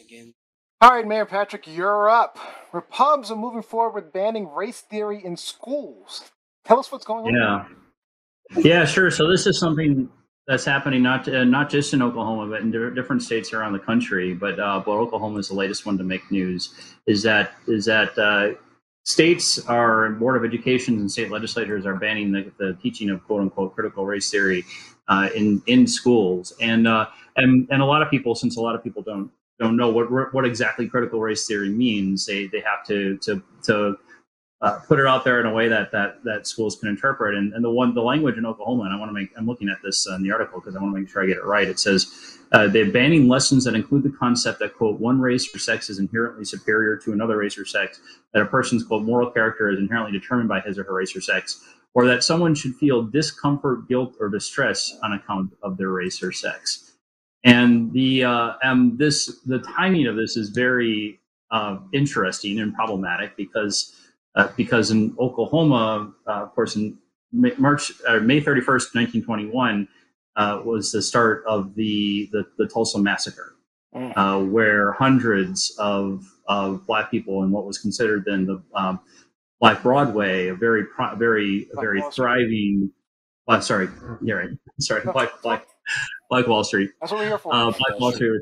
All 0.80 0.90
right, 0.90 1.06
Mayor 1.06 1.26
Patrick, 1.26 1.66
you're 1.66 2.10
up. 2.10 2.38
Repubs 2.72 3.30
are 3.30 3.36
moving 3.36 3.62
forward 3.62 3.94
with 3.94 4.12
banning 4.12 4.48
race 4.48 4.80
theory 4.80 5.24
in 5.24 5.36
schools. 5.36 6.30
Tell 6.64 6.78
us 6.78 6.92
what's 6.92 7.04
going 7.04 7.34
on. 7.34 7.34
Yeah. 7.34 8.62
Yeah, 8.62 8.84
sure. 8.84 9.10
So 9.10 9.28
this 9.30 9.46
is 9.46 9.58
something 9.58 10.08
that's 10.46 10.64
happening 10.64 11.02
not 11.02 11.26
uh, 11.28 11.44
not 11.44 11.70
just 11.70 11.94
in 11.94 12.02
Oklahoma, 12.02 12.50
but 12.50 12.60
in 12.60 12.70
di- 12.70 12.94
different 12.94 13.22
states 13.22 13.52
around 13.52 13.72
the 13.72 13.78
country. 13.78 14.34
But 14.34 14.60
uh, 14.60 14.82
but 14.84 14.92
Oklahoma 14.92 15.38
is 15.38 15.48
the 15.48 15.54
latest 15.54 15.86
one 15.86 15.96
to 15.98 16.04
make 16.04 16.30
news. 16.30 16.74
Is 17.06 17.22
that 17.22 17.52
is 17.66 17.86
that 17.86 18.18
uh, 18.18 18.58
states 19.04 19.58
are 19.66 20.10
board 20.10 20.36
of 20.36 20.44
education 20.44 20.94
and 20.96 21.10
state 21.10 21.30
legislators 21.30 21.86
are 21.86 21.96
banning 21.96 22.32
the, 22.32 22.52
the 22.58 22.74
teaching 22.82 23.10
of 23.10 23.24
quote 23.24 23.40
unquote 23.40 23.74
critical 23.74 24.06
race 24.06 24.30
theory 24.30 24.64
uh, 25.08 25.28
in 25.34 25.62
in 25.66 25.86
schools, 25.86 26.52
and 26.60 26.86
uh, 26.86 27.06
and 27.36 27.68
and 27.70 27.82
a 27.82 27.84
lot 27.84 28.02
of 28.02 28.10
people, 28.10 28.34
since 28.34 28.56
a 28.56 28.60
lot 28.60 28.74
of 28.74 28.82
people 28.82 29.02
don't 29.02 29.30
don't 29.58 29.76
know 29.76 29.90
what 29.90 30.32
what 30.32 30.44
exactly 30.44 30.88
critical 30.88 31.20
race 31.20 31.46
theory 31.46 31.68
means, 31.68 32.26
they 32.26 32.46
they 32.46 32.60
have 32.60 32.84
to 32.86 33.18
to 33.18 33.42
to 33.64 33.98
uh, 34.62 34.78
put 34.86 35.00
it 35.00 35.06
out 35.06 35.24
there 35.24 35.40
in 35.40 35.46
a 35.46 35.52
way 35.52 35.66
that 35.68 35.90
that 35.90 36.22
that 36.22 36.46
schools 36.46 36.76
can 36.76 36.88
interpret. 36.88 37.34
And, 37.34 37.52
and 37.52 37.64
the 37.64 37.70
one 37.70 37.94
the 37.94 38.02
language 38.02 38.38
in 38.38 38.46
Oklahoma, 38.46 38.84
and 38.84 38.94
I 38.94 38.98
want 38.98 39.08
to 39.08 39.12
make 39.12 39.30
I'm 39.36 39.46
looking 39.46 39.68
at 39.68 39.78
this 39.82 40.06
in 40.06 40.22
the 40.22 40.30
article 40.30 40.60
because 40.60 40.76
I 40.76 40.80
want 40.80 40.94
to 40.94 41.00
make 41.00 41.10
sure 41.10 41.22
I 41.22 41.26
get 41.26 41.38
it 41.38 41.44
right. 41.44 41.68
It 41.68 41.80
says 41.80 42.38
uh, 42.52 42.68
they're 42.68 42.90
banning 42.90 43.28
lessons 43.28 43.64
that 43.64 43.74
include 43.74 44.04
the 44.04 44.10
concept 44.10 44.60
that 44.60 44.74
quote 44.74 45.00
one 45.00 45.20
race 45.20 45.52
or 45.54 45.58
sex 45.58 45.90
is 45.90 45.98
inherently 45.98 46.44
superior 46.44 46.96
to 46.98 47.12
another 47.12 47.38
race 47.38 47.58
or 47.58 47.64
sex, 47.64 48.00
that 48.32 48.42
a 48.42 48.46
person's 48.46 48.84
quote 48.84 49.02
moral 49.02 49.30
character 49.30 49.68
is 49.68 49.78
inherently 49.78 50.16
determined 50.16 50.48
by 50.48 50.60
his 50.60 50.78
or 50.78 50.84
her 50.84 50.94
race 50.94 51.14
or 51.16 51.20
sex, 51.20 51.60
or 51.94 52.06
that 52.06 52.22
someone 52.22 52.54
should 52.54 52.74
feel 52.76 53.02
discomfort, 53.02 53.88
guilt, 53.88 54.14
or 54.20 54.28
distress 54.28 54.96
on 55.02 55.12
account 55.12 55.50
of 55.62 55.76
their 55.76 55.90
race 55.90 56.22
or 56.22 56.30
sex. 56.30 56.92
And 57.42 57.92
the 57.92 58.22
uh, 58.22 58.52
um, 58.62 58.96
this 58.96 59.40
the 59.44 59.58
timing 59.58 60.06
of 60.06 60.14
this 60.14 60.36
is 60.36 60.50
very 60.50 61.18
uh, 61.50 61.78
interesting 61.92 62.60
and 62.60 62.72
problematic 62.72 63.36
because 63.36 63.96
uh, 64.34 64.48
because 64.56 64.90
in 64.90 65.14
Oklahoma, 65.18 66.12
uh, 66.26 66.30
of 66.30 66.54
course, 66.54 66.76
in 66.76 66.98
May, 67.32 67.52
March 67.58 67.92
or 68.08 68.20
May 68.20 68.40
31st, 68.40 68.94
1921, 68.94 69.88
uh, 70.36 70.62
was 70.64 70.92
the 70.92 71.02
start 71.02 71.44
of 71.46 71.74
the 71.74 72.28
the, 72.32 72.44
the 72.58 72.66
Tulsa 72.66 72.98
massacre, 72.98 73.54
mm. 73.94 74.12
uh, 74.16 74.44
where 74.44 74.92
hundreds 74.92 75.74
of 75.78 76.24
of 76.46 76.86
black 76.86 77.10
people 77.10 77.42
in 77.42 77.50
what 77.50 77.66
was 77.66 77.78
considered 77.78 78.24
then 78.26 78.46
the 78.46 78.62
um, 78.74 79.00
Black 79.60 79.82
Broadway, 79.82 80.48
a 80.48 80.54
very 80.54 80.86
very 80.96 81.66
black 81.68 81.78
very 81.80 82.02
thriving. 82.12 82.90
Uh, 83.48 83.60
sorry, 83.60 83.88
yeah, 84.22 84.34
right. 84.34 84.50
Sorry, 84.80 85.02
Black 85.12 85.30
Black 85.42 85.66
Black 86.30 86.46
Wall 86.46 86.64
Street. 86.64 86.90
That's 87.00 87.12
what 87.12 87.20
we're 87.20 87.28
here 87.28 87.38
for. 87.38 87.50
Black 87.50 87.98
Wall 87.98 88.12
Street 88.12 88.40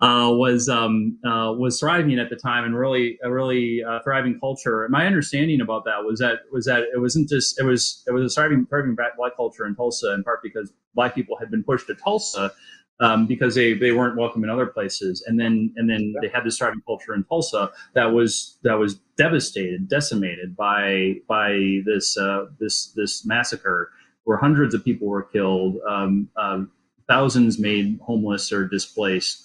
uh, 0.00 0.28
was 0.32 0.68
um, 0.68 1.18
uh, 1.24 1.52
was 1.56 1.80
thriving 1.80 2.18
at 2.18 2.30
the 2.30 2.36
time 2.36 2.64
and 2.64 2.76
really 2.76 3.18
a 3.22 3.32
really 3.32 3.82
uh, 3.82 4.00
thriving 4.02 4.38
culture. 4.38 4.86
my 4.90 5.06
understanding 5.06 5.60
about 5.60 5.84
that 5.84 6.04
was 6.04 6.18
that 6.20 6.40
was 6.52 6.66
that 6.66 6.82
it 6.94 7.00
wasn't 7.00 7.28
just 7.28 7.58
it 7.58 7.64
was 7.64 8.02
it 8.06 8.12
was 8.12 8.32
a 8.32 8.34
thriving 8.34 8.66
thriving 8.66 8.94
black 8.94 9.36
culture 9.36 9.66
in 9.66 9.74
Tulsa 9.74 10.12
in 10.12 10.22
part 10.22 10.40
because 10.42 10.72
black 10.94 11.14
people 11.14 11.36
had 11.38 11.50
been 11.50 11.64
pushed 11.64 11.86
to 11.86 11.94
Tulsa 11.94 12.52
um, 13.00 13.26
because 13.26 13.54
they, 13.54 13.74
they 13.74 13.90
weren't 13.90 14.16
welcome 14.16 14.44
in 14.44 14.50
other 14.50 14.66
places 14.66 15.24
and 15.26 15.40
then 15.40 15.72
and 15.76 15.88
then 15.88 16.14
they 16.20 16.28
had 16.28 16.44
this 16.44 16.58
thriving 16.58 16.82
culture 16.86 17.14
in 17.14 17.24
Tulsa 17.24 17.70
that 17.94 18.06
was 18.06 18.58
that 18.62 18.74
was 18.74 18.96
devastated 19.16 19.88
decimated 19.88 20.56
by 20.56 21.14
by 21.26 21.80
this 21.86 22.16
uh, 22.18 22.46
this 22.60 22.92
this 22.92 23.24
massacre 23.24 23.90
where 24.24 24.38
hundreds 24.38 24.74
of 24.74 24.82
people 24.84 25.06
were 25.06 25.22
killed. 25.22 25.76
Um, 25.88 26.28
um 26.36 26.70
thousands 27.08 27.58
made 27.58 27.98
homeless 28.02 28.52
or 28.52 28.66
displaced, 28.66 29.44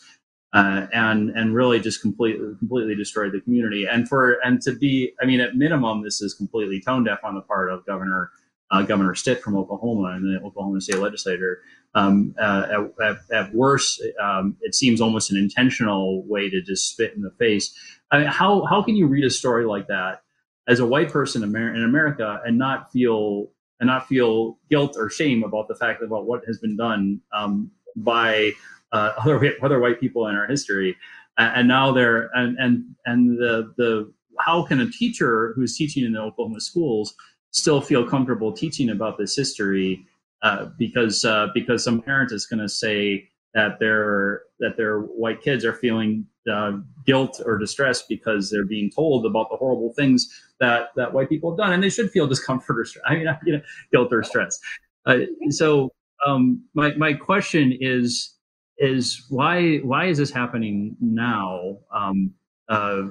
uh, 0.54 0.88
and 0.94 1.30
and 1.32 1.56
really 1.56 1.80
just 1.80 2.02
completely 2.02 2.56
completely 2.58 2.96
destroyed 2.96 3.34
the 3.34 3.42
community. 3.42 3.86
And 3.86 4.08
for 4.08 4.38
and 4.44 4.62
to 4.64 4.74
be, 4.74 5.14
I 5.22 5.26
mean, 5.26 5.40
at 5.40 5.56
minimum, 5.56 6.04
this 6.04 6.22
is 6.22 6.34
completely 6.34 6.82
tone 6.82 7.04
deaf 7.04 7.20
on 7.24 7.36
the 7.36 7.42
part 7.42 7.72
of 7.72 7.86
Governor 7.86 8.32
uh, 8.72 8.84
Governor 8.84 9.16
Stitt 9.16 9.42
from 9.42 9.58
Oklahoma 9.58 10.16
and 10.16 10.26
the 10.26 10.46
Oklahoma 10.46 10.82
State 10.82 11.00
Legislature. 11.00 11.60
Um, 11.96 12.36
uh, 12.40 12.68
at, 13.00 13.04
at, 13.04 13.18
at, 13.34 13.54
worst, 13.56 14.00
um, 14.22 14.56
it 14.62 14.76
seems 14.76 15.02
almost 15.02 15.32
an 15.32 15.38
intentional 15.38 16.24
way 16.28 16.48
to 16.48 16.62
just 16.62 16.92
spit 16.92 17.16
in 17.16 17.24
the 17.24 17.32
face. 17.32 17.74
I 18.12 18.20
mean, 18.20 18.28
how 18.28 18.64
how 18.66 18.84
can 18.84 18.96
you 18.96 19.08
read 19.08 19.26
a 19.26 19.30
story 19.30 19.66
like 19.66 19.88
that 19.88 20.22
as 20.68 20.80
a 20.80 20.86
white 20.86 21.12
person 21.12 21.44
in 21.44 21.84
America 21.84 22.40
and 22.46 22.58
not 22.60 22.92
feel 22.92 23.50
and 23.80 23.88
not 23.88 24.08
feel 24.08 24.58
guilt 24.70 24.96
or 24.98 25.10
shame 25.10 25.44
about 25.44 25.68
the 25.68 25.76
fact 25.76 26.02
about 26.04 26.26
what 26.26 26.42
has 26.46 26.60
been 26.60 26.76
done 26.76 27.22
um, 27.34 27.72
by 27.96 28.52
uh, 28.92 29.12
other 29.18 29.54
other 29.62 29.80
white 29.80 30.00
people 30.00 30.28
in 30.28 30.36
our 30.36 30.48
history. 30.48 30.96
And 31.38 31.70
now 31.70 31.94
they're 31.94 32.30
and 32.34 32.58
and 32.58 32.84
and 33.06 33.38
the 33.38 33.74
the 33.78 34.12
how 34.40 34.64
can 34.64 34.82
a 34.82 34.90
teacher 34.92 35.54
who's 35.56 35.76
teaching 35.76 36.04
in 36.04 36.14
the 36.14 36.20
Oklahoma 36.20 36.60
schools 36.60 37.14
still 37.52 37.82
feel 37.82 38.08
comfortable 38.08 38.52
teaching 38.52 38.90
about 38.90 39.18
this 39.18 39.36
history 39.36 40.06
uh, 40.42 40.68
because 40.78 41.26
uh, 41.26 41.48
because 41.54 41.84
some 41.84 42.02
parent 42.02 42.32
is 42.32 42.46
going 42.46 42.60
to 42.60 42.70
say 42.70 43.28
that 43.54 43.80
their 43.80 44.44
that 44.60 44.78
their 44.78 45.00
white 45.00 45.42
kids 45.42 45.66
are 45.66 45.74
feeling 45.74 46.26
uh, 46.52 46.74
guilt 47.06 47.42
or 47.46 47.58
distress 47.58 48.04
because 48.04 48.50
they're 48.50 48.66
being 48.66 48.90
told 48.90 49.26
about 49.26 49.50
the 49.50 49.58
horrible 49.58 49.94
things 49.96 50.30
that 50.60 50.90
that 50.96 51.14
white 51.14 51.30
people 51.30 51.52
have 51.52 51.58
done, 51.58 51.74
and 51.74 51.84
they 51.84 51.90
should 51.90 52.12
feel 52.12 52.28
discomfort 52.28 52.78
or 52.78 52.86
I 53.06 53.16
mean, 53.16 53.28
you 53.46 53.54
know, 53.54 53.62
guilt 53.92 54.10
or 54.12 54.24
stress. 54.24 54.60
Uh, 55.06 55.20
so 55.50 55.92
um, 56.26 56.64
my 56.74 56.94
my 56.96 57.14
question 57.14 57.78
is 57.80 58.36
is 58.78 59.26
why 59.30 59.78
why 59.78 60.06
is 60.06 60.18
this 60.18 60.32
happening 60.32 60.96
now? 61.00 61.78
Um, 61.94 62.34
uh, 62.68 63.08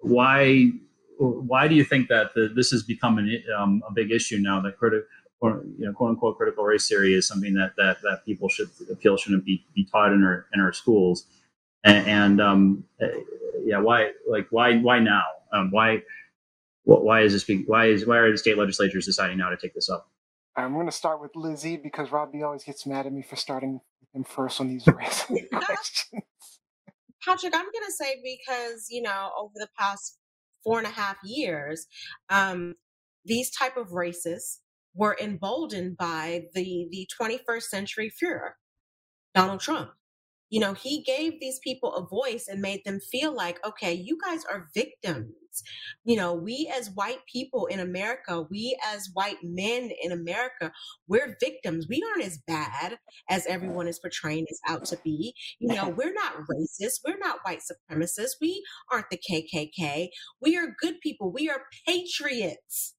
why 0.00 0.70
why 1.18 1.68
do 1.68 1.74
you 1.74 1.84
think 1.84 2.08
that 2.08 2.32
the, 2.34 2.50
this 2.54 2.70
has 2.70 2.82
become 2.82 3.18
an, 3.18 3.42
um, 3.56 3.82
a 3.86 3.92
big 3.92 4.10
issue 4.10 4.38
now 4.38 4.60
that 4.60 4.78
critical 4.78 5.06
or 5.40 5.62
you 5.78 5.86
know 5.86 5.92
quote 5.92 6.10
unquote 6.10 6.36
critical 6.36 6.64
race 6.64 6.88
theory 6.88 7.14
is 7.14 7.26
something 7.26 7.54
that 7.54 7.72
that, 7.76 7.98
that 8.02 8.24
people 8.24 8.48
should 8.48 8.70
feel 9.00 9.16
shouldn't 9.16 9.44
be, 9.44 9.64
be 9.74 9.84
taught 9.84 10.12
in 10.12 10.22
our 10.24 10.46
in 10.54 10.60
our 10.60 10.72
schools 10.72 11.26
and, 11.84 12.06
and 12.06 12.40
um, 12.40 12.84
uh, 13.02 13.06
yeah 13.64 13.78
why 13.78 14.10
like 14.28 14.46
why 14.50 14.76
why 14.78 14.98
now 14.98 15.24
um, 15.52 15.70
why 15.70 16.02
why 16.98 17.22
is 17.22 17.32
this 17.32 17.44
being, 17.44 17.64
why 17.66 17.86
is 17.86 18.06
why 18.06 18.18
are 18.18 18.30
the 18.30 18.38
state 18.38 18.58
legislatures 18.58 19.06
deciding 19.06 19.38
now 19.38 19.50
to 19.50 19.56
take 19.56 19.74
this 19.74 19.88
up? 19.88 20.10
I'm 20.56 20.74
going 20.74 20.86
to 20.86 20.92
start 20.92 21.20
with 21.20 21.30
Lizzie 21.36 21.76
because 21.76 22.10
Robbie 22.10 22.42
always 22.42 22.64
gets 22.64 22.86
mad 22.86 23.06
at 23.06 23.12
me 23.12 23.22
for 23.22 23.36
starting 23.36 23.80
him 24.12 24.24
first 24.24 24.60
on 24.60 24.68
these 24.68 24.84
questions. 24.90 25.48
Patrick, 27.24 27.54
I'm 27.54 27.64
going 27.64 27.86
to 27.86 27.92
say 27.92 28.16
because, 28.22 28.88
you 28.90 29.02
know, 29.02 29.30
over 29.38 29.52
the 29.54 29.68
past 29.78 30.18
four 30.64 30.78
and 30.78 30.86
a 30.86 30.90
half 30.90 31.16
years, 31.22 31.86
um, 32.28 32.74
these 33.24 33.50
type 33.50 33.76
of 33.76 33.92
races 33.92 34.60
were 34.94 35.16
emboldened 35.20 35.96
by 35.96 36.46
the, 36.54 36.88
the 36.90 37.08
21st 37.20 37.62
century 37.62 38.10
Führer, 38.20 38.52
Donald 39.34 39.60
Trump 39.60 39.90
you 40.50 40.58
know, 40.58 40.74
he 40.74 41.02
gave 41.02 41.40
these 41.40 41.60
people 41.60 41.94
a 41.94 42.06
voice 42.06 42.46
and 42.48 42.60
made 42.60 42.84
them 42.84 42.98
feel 43.00 43.32
like, 43.34 43.64
okay, 43.64 43.92
you 43.94 44.18
guys 44.22 44.44
are 44.44 44.68
victims. 44.74 45.32
You 46.04 46.16
know, 46.16 46.34
we 46.34 46.70
as 46.76 46.90
white 46.90 47.20
people 47.32 47.66
in 47.66 47.80
America, 47.80 48.42
we 48.50 48.76
as 48.84 49.08
white 49.14 49.38
men 49.42 49.90
in 50.02 50.12
America, 50.12 50.72
we're 51.08 51.36
victims. 51.40 51.86
We 51.88 52.02
aren't 52.08 52.26
as 52.26 52.38
bad 52.46 52.98
as 53.28 53.46
everyone 53.46 53.86
is 53.86 54.00
portraying 54.00 54.46
us 54.50 54.60
out 54.68 54.84
to 54.86 54.98
be. 55.04 55.34
You 55.60 55.74
know, 55.74 55.88
we're 55.96 56.12
not 56.12 56.34
racist. 56.34 57.00
We're 57.06 57.18
not 57.18 57.38
white 57.42 57.60
supremacists. 57.60 58.36
We 58.40 58.62
aren't 58.90 59.10
the 59.10 59.18
KKK. 59.18 60.08
We 60.40 60.56
are 60.56 60.74
good 60.80 61.00
people. 61.00 61.32
We 61.32 61.48
are 61.48 61.62
patriots. 61.86 62.94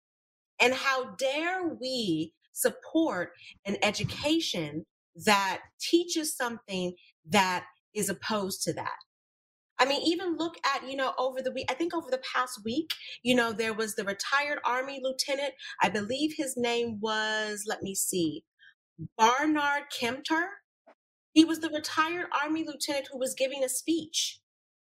And 0.61 0.75
how 0.75 1.15
dare 1.17 1.69
we 1.81 2.33
support 2.53 3.31
an 3.65 3.77
education 3.83 4.85
that 5.25 5.61
teaches 5.81 6.37
something 6.37 6.95
that 7.29 7.65
is 7.95 8.09
opposed 8.09 8.63
to 8.63 8.73
that. 8.75 8.97
I 9.79 9.87
mean, 9.87 10.03
even 10.05 10.37
look 10.37 10.57
at, 10.65 10.89
you 10.89 10.95
know, 10.95 11.15
over 11.19 11.41
the 11.41 11.51
week, 11.53 11.67
I 11.71 11.75
think 11.75 11.95
over 11.95 12.11
the 12.11 12.23
past 12.35 12.61
week, 12.65 12.93
you 13.23 13.35
know, 13.35 13.53
there 13.53 13.73
was 13.73 13.95
the 13.95 14.05
retired 14.05 14.59
Army 14.65 15.01
lieutenant. 15.03 15.55
I 15.81 15.89
believe 15.89 16.35
his 16.37 16.55
name 16.57 16.99
was, 17.01 17.65
let 17.67 17.83
me 17.83 17.95
see, 17.95 18.45
Barnard 19.17 19.85
Kemter. 19.91 20.47
He 21.33 21.45
was 21.45 21.61
the 21.61 21.71
retired 21.71 22.27
Army 22.43 22.65
lieutenant 22.67 23.09
who 23.11 23.19
was 23.19 23.35
giving 23.35 23.65
a 23.65 23.71
speech 23.71 24.41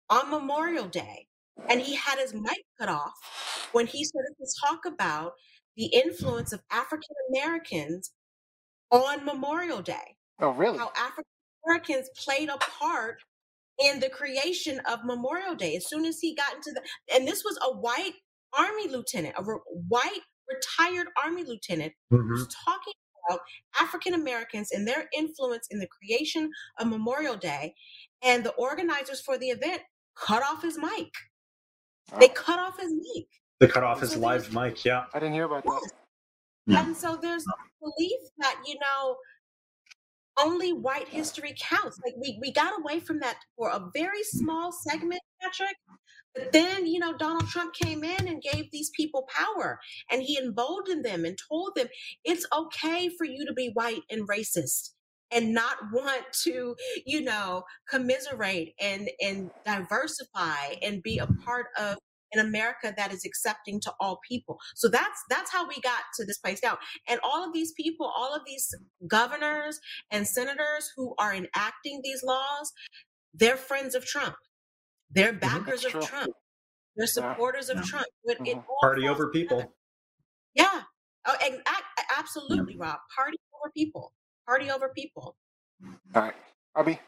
on 0.09 0.29
Memorial 0.29 0.87
Day. 0.87 1.27
And 1.69 1.81
he 1.81 1.95
had 1.95 2.19
his 2.19 2.33
mic 2.33 2.63
cut 2.79 2.89
off 2.89 3.69
when 3.71 3.87
he 3.87 4.03
started 4.03 4.35
to 4.39 4.67
talk 4.67 4.85
about 4.85 5.33
the 5.75 5.85
influence 5.85 6.53
of 6.53 6.61
African 6.71 7.15
Americans 7.29 8.11
on 8.91 9.25
Memorial 9.25 9.81
Day. 9.81 10.17
Oh, 10.39 10.51
really? 10.51 10.77
How 10.77 10.91
African 10.95 11.25
Americans 11.65 12.09
played 12.17 12.49
a 12.49 12.57
part 12.57 13.17
in 13.83 13.99
the 13.99 14.09
creation 14.09 14.79
of 14.89 15.03
Memorial 15.03 15.55
Day. 15.55 15.75
As 15.75 15.87
soon 15.89 16.05
as 16.05 16.19
he 16.19 16.35
got 16.35 16.53
into 16.55 16.71
the, 16.71 16.81
and 17.13 17.27
this 17.27 17.43
was 17.43 17.57
a 17.63 17.75
white 17.75 18.13
army 18.57 18.87
lieutenant, 18.87 19.35
a 19.37 19.43
re, 19.43 19.55
white 19.87 20.21
retired 20.49 21.07
army 21.23 21.43
lieutenant, 21.43 21.93
mm-hmm. 22.11 22.27
who's 22.27 22.47
talking 22.65 22.93
about 23.29 23.39
African 23.79 24.13
Americans 24.13 24.69
and 24.71 24.87
their 24.87 25.05
influence 25.17 25.67
in 25.71 25.79
the 25.79 25.87
creation 25.87 26.49
of 26.79 26.87
Memorial 26.87 27.35
Day. 27.35 27.73
And 28.21 28.43
the 28.43 28.51
organizers 28.51 29.21
for 29.21 29.37
the 29.37 29.47
event 29.47 29.81
cut 30.15 30.43
off 30.43 30.61
his 30.61 30.77
mic. 30.77 31.09
Oh. 32.11 32.19
They 32.19 32.27
cut 32.29 32.59
off 32.59 32.79
his 32.79 32.91
mic. 32.91 33.27
They 33.59 33.67
cut 33.67 33.83
off 33.83 34.01
his 34.01 34.11
so 34.11 34.19
live 34.19 34.53
mic. 34.53 34.83
Yeah, 34.85 35.05
I 35.13 35.19
didn't 35.19 35.33
hear 35.33 35.45
about 35.45 35.63
that. 35.63 35.91
Yeah. 36.65 36.85
And 36.85 36.95
so 36.95 37.17
there's 37.21 37.45
belief 37.81 38.19
that 38.39 38.55
you 38.65 38.75
know 38.79 39.17
only 40.39 40.73
white 40.73 41.07
history 41.07 41.55
counts. 41.59 41.99
Like 42.03 42.15
we, 42.17 42.37
we 42.41 42.51
got 42.51 42.79
away 42.79 42.99
from 42.99 43.19
that 43.19 43.37
for 43.57 43.69
a 43.69 43.89
very 43.93 44.23
small 44.23 44.71
segment, 44.71 45.21
Patrick. 45.41 45.75
But 46.35 46.51
then, 46.51 46.87
you 46.87 46.99
know, 46.99 47.15
Donald 47.15 47.47
Trump 47.47 47.73
came 47.75 48.03
in 48.03 48.27
and 48.27 48.41
gave 48.41 48.71
these 48.71 48.89
people 48.95 49.27
power 49.29 49.79
and 50.11 50.23
he 50.23 50.37
emboldened 50.37 51.05
them 51.05 51.25
and 51.25 51.37
told 51.49 51.75
them 51.75 51.87
it's 52.23 52.45
okay 52.55 53.09
for 53.09 53.25
you 53.25 53.45
to 53.45 53.53
be 53.53 53.69
white 53.73 54.01
and 54.09 54.27
racist 54.27 54.91
and 55.31 55.53
not 55.53 55.77
want 55.91 56.23
to, 56.43 56.75
you 57.05 57.21
know, 57.21 57.63
commiserate 57.89 58.73
and 58.79 59.09
and 59.21 59.51
diversify 59.65 60.75
and 60.81 61.03
be 61.03 61.19
a 61.19 61.27
part 61.27 61.67
of 61.77 61.97
an 62.33 62.45
America 62.45 62.93
that 62.97 63.13
is 63.13 63.25
accepting 63.25 63.79
to 63.81 63.93
all 63.99 64.19
people. 64.29 64.59
So 64.75 64.89
that's 64.89 65.21
that's 65.29 65.51
how 65.51 65.67
we 65.67 65.79
got 65.81 66.01
to 66.19 66.25
this 66.25 66.39
place 66.39 66.61
now. 66.63 66.77
And 67.07 67.19
all 67.23 67.45
of 67.47 67.53
these 67.53 67.73
people, 67.73 68.11
all 68.15 68.35
of 68.35 68.41
these 68.47 68.69
governors 69.07 69.79
and 70.11 70.27
senators 70.27 70.91
who 70.97 71.15
are 71.19 71.33
enacting 71.33 72.01
these 72.03 72.23
laws, 72.23 72.71
they're 73.33 73.57
friends 73.57 73.95
of 73.95 74.05
Trump. 74.05 74.35
They're 75.11 75.33
backers 75.33 75.83
that's 75.83 75.85
of 75.85 75.91
true. 75.91 76.01
Trump. 76.03 76.33
They're 76.97 77.07
Yeah. 77.17 77.33
supporters 77.33 77.69
of 77.69 77.77
Yeah. 77.77 77.83
Trump. 77.83 78.07
But 78.25 78.37
it 78.45 78.57
mm-hmm. 78.57 78.59
all 78.69 78.77
Party 78.81 79.07
over 79.07 79.29
people. 79.29 79.57
together. 79.57 79.73
Yeah. 80.55 80.83
Oh, 81.25 81.35
and 81.43 81.55
a- 81.55 82.19
absolutely, 82.19 82.77
Rob. 82.77 82.99
Party 83.15 83.37
over 83.61 83.71
people. 83.75 84.13
Party 84.47 84.71
over 84.71 84.89
people. 84.95 85.37
All 86.15 86.21
right, 86.23 86.35
Robbie. 86.75 86.99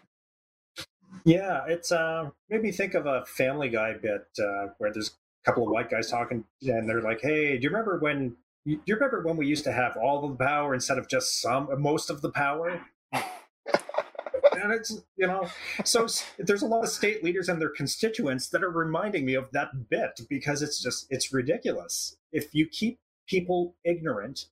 Yeah, 1.24 1.66
it's 1.68 1.92
uh 1.92 2.30
made 2.50 2.62
me 2.62 2.72
think 2.72 2.94
of 2.94 3.06
a 3.06 3.26
Family 3.26 3.70
Guy 3.70 3.94
bit 3.94 4.28
uh, 4.40 4.68
where 4.78 4.92
there's 4.92 5.10
a 5.10 5.46
couple 5.50 5.64
of 5.64 5.70
white 5.70 5.90
guys 5.90 6.10
talking, 6.10 6.44
and 6.64 6.90
they're 6.90 7.02
like, 7.02 7.22
"Hey, 7.22 7.58
do 7.58 7.64
you 7.64 7.70
remember 7.70 8.00
when? 8.00 8.36
Do 8.66 8.80
you 8.86 8.96
remember 8.96 9.22
when 9.22 9.38
we 9.38 9.48
used 9.48 9.64
to 9.66 9.72
have 9.72 9.96
all 9.98 10.28
the 10.28 10.36
power 10.36 10.74
instead 10.74 10.98
of 10.98 11.08
just 11.08 11.42
some, 11.42 11.70
most 11.82 12.10
of 12.10 12.22
the 12.22 12.32
power?" 12.32 12.82
and 13.14 14.72
it's 14.74 15.02
you 15.18 15.28
know, 15.28 15.48
so 15.84 16.08
there's 16.38 16.62
a 16.62 16.68
lot 16.68 16.84
of 16.84 16.90
state 16.90 17.24
leaders 17.24 17.50
and 17.50 17.62
their 17.62 17.70
constituents 17.70 18.50
that 18.50 18.64
are 18.64 18.70
reminding 18.70 19.26
me 19.26 19.34
of 19.36 19.52
that 19.52 19.90
bit 19.90 20.22
because 20.30 20.62
it's 20.62 20.82
just 20.82 21.08
it's 21.10 21.34
ridiculous. 21.34 22.18
If 22.32 22.54
you 22.54 22.68
keep 22.68 23.00
people 23.28 23.76
ignorant, 23.84 24.48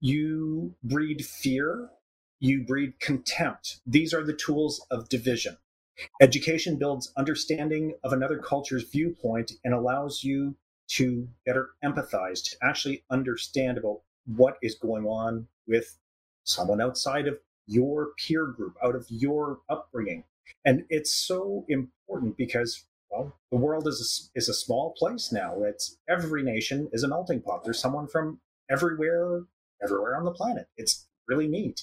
you 0.00 0.74
breed 0.82 1.24
fear, 1.24 1.90
you 2.40 2.64
breed 2.64 3.00
contempt. 3.00 3.80
These 3.86 4.12
are 4.14 4.24
the 4.24 4.34
tools 4.34 4.84
of 4.90 5.08
division. 5.08 5.56
Education 6.20 6.78
builds 6.78 7.12
understanding 7.16 7.94
of 8.02 8.12
another 8.12 8.38
culture's 8.38 8.84
viewpoint 8.84 9.52
and 9.64 9.74
allows 9.74 10.24
you 10.24 10.56
to 10.88 11.28
better 11.46 11.70
empathize, 11.84 12.42
to 12.44 12.56
actually 12.62 13.04
understand 13.10 13.78
about 13.78 14.00
what 14.26 14.56
is 14.62 14.74
going 14.74 15.04
on 15.06 15.46
with 15.66 15.98
someone 16.44 16.80
outside 16.80 17.26
of 17.26 17.38
your 17.66 18.10
peer 18.18 18.46
group, 18.46 18.76
out 18.84 18.94
of 18.94 19.06
your 19.08 19.60
upbringing. 19.68 20.24
And 20.64 20.84
it's 20.88 21.12
so 21.12 21.64
important 21.68 22.36
because, 22.36 22.84
well, 23.10 23.36
the 23.50 23.56
world 23.56 23.86
is 23.86 24.30
a, 24.34 24.38
is 24.38 24.48
a 24.48 24.54
small 24.54 24.94
place 24.96 25.30
now. 25.32 25.62
It's 25.62 25.98
every 26.08 26.42
nation 26.42 26.88
is 26.92 27.02
a 27.02 27.08
melting 27.08 27.42
pot. 27.42 27.64
There's 27.64 27.78
someone 27.78 28.06
from 28.08 28.40
everywhere, 28.70 29.42
everywhere 29.82 30.16
on 30.16 30.24
the 30.24 30.32
planet. 30.32 30.66
It's 30.76 31.06
really 31.32 31.48
neat. 31.48 31.82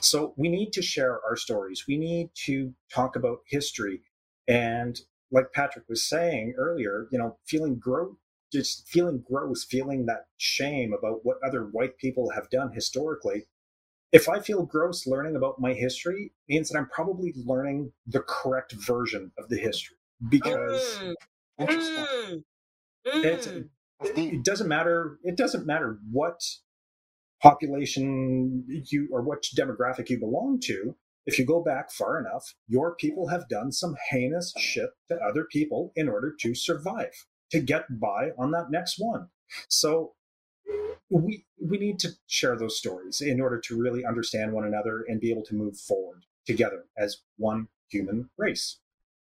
So 0.00 0.34
we 0.36 0.48
need 0.48 0.72
to 0.72 0.82
share 0.82 1.20
our 1.24 1.36
stories. 1.36 1.84
We 1.86 1.96
need 1.96 2.30
to 2.46 2.74
talk 2.92 3.16
about 3.16 3.40
history. 3.46 4.02
And 4.46 5.00
like 5.30 5.52
Patrick 5.52 5.88
was 5.88 6.08
saying 6.08 6.54
earlier, 6.56 7.06
you 7.12 7.18
know, 7.18 7.38
feeling 7.46 7.78
gross, 7.78 8.14
just 8.52 8.88
feeling 8.88 9.22
gross, 9.30 9.64
feeling 9.64 10.06
that 10.06 10.26
shame 10.38 10.92
about 10.98 11.20
what 11.24 11.36
other 11.46 11.64
white 11.64 11.98
people 11.98 12.30
have 12.30 12.48
done 12.50 12.72
historically. 12.72 13.46
If 14.10 14.28
I 14.28 14.40
feel 14.40 14.64
gross 14.64 15.06
learning 15.06 15.36
about 15.36 15.60
my 15.60 15.74
history, 15.74 16.32
means 16.48 16.70
that 16.70 16.78
I'm 16.78 16.88
probably 16.88 17.34
learning 17.36 17.92
the 18.06 18.20
correct 18.20 18.72
version 18.72 19.32
of 19.38 19.48
the 19.50 19.58
history 19.58 19.96
because 20.30 20.98
Mm, 21.02 21.14
Interesting. 21.60 22.04
mm, 22.04 22.42
mm. 23.06 23.68
Deep. 24.14 24.32
it 24.34 24.44
doesn't 24.44 24.68
matter 24.68 25.18
it 25.24 25.36
doesn't 25.36 25.66
matter 25.66 25.98
what 26.10 26.40
population 27.42 28.64
you 28.68 29.08
or 29.12 29.22
what 29.22 29.42
demographic 29.56 30.10
you 30.10 30.18
belong 30.18 30.60
to 30.60 30.96
if 31.26 31.38
you 31.38 31.46
go 31.46 31.62
back 31.62 31.90
far 31.92 32.20
enough 32.20 32.54
your 32.68 32.94
people 32.96 33.28
have 33.28 33.48
done 33.48 33.72
some 33.72 33.96
heinous 34.10 34.54
shit 34.58 34.90
to 35.08 35.16
other 35.16 35.44
people 35.44 35.92
in 35.96 36.08
order 36.08 36.34
to 36.38 36.54
survive 36.54 37.26
to 37.50 37.60
get 37.60 37.84
by 38.00 38.30
on 38.38 38.52
that 38.52 38.70
next 38.70 38.96
one 38.98 39.28
so 39.68 40.14
we 41.10 41.44
we 41.62 41.78
need 41.78 41.98
to 42.00 42.10
share 42.28 42.56
those 42.56 42.78
stories 42.78 43.20
in 43.22 43.40
order 43.40 43.60
to 43.60 43.78
really 43.78 44.04
understand 44.04 44.52
one 44.52 44.64
another 44.66 45.04
and 45.08 45.20
be 45.20 45.30
able 45.30 45.44
to 45.44 45.54
move 45.54 45.78
forward 45.78 46.24
together 46.46 46.86
as 46.98 47.18
one 47.38 47.68
human 47.88 48.30
race 48.38 48.78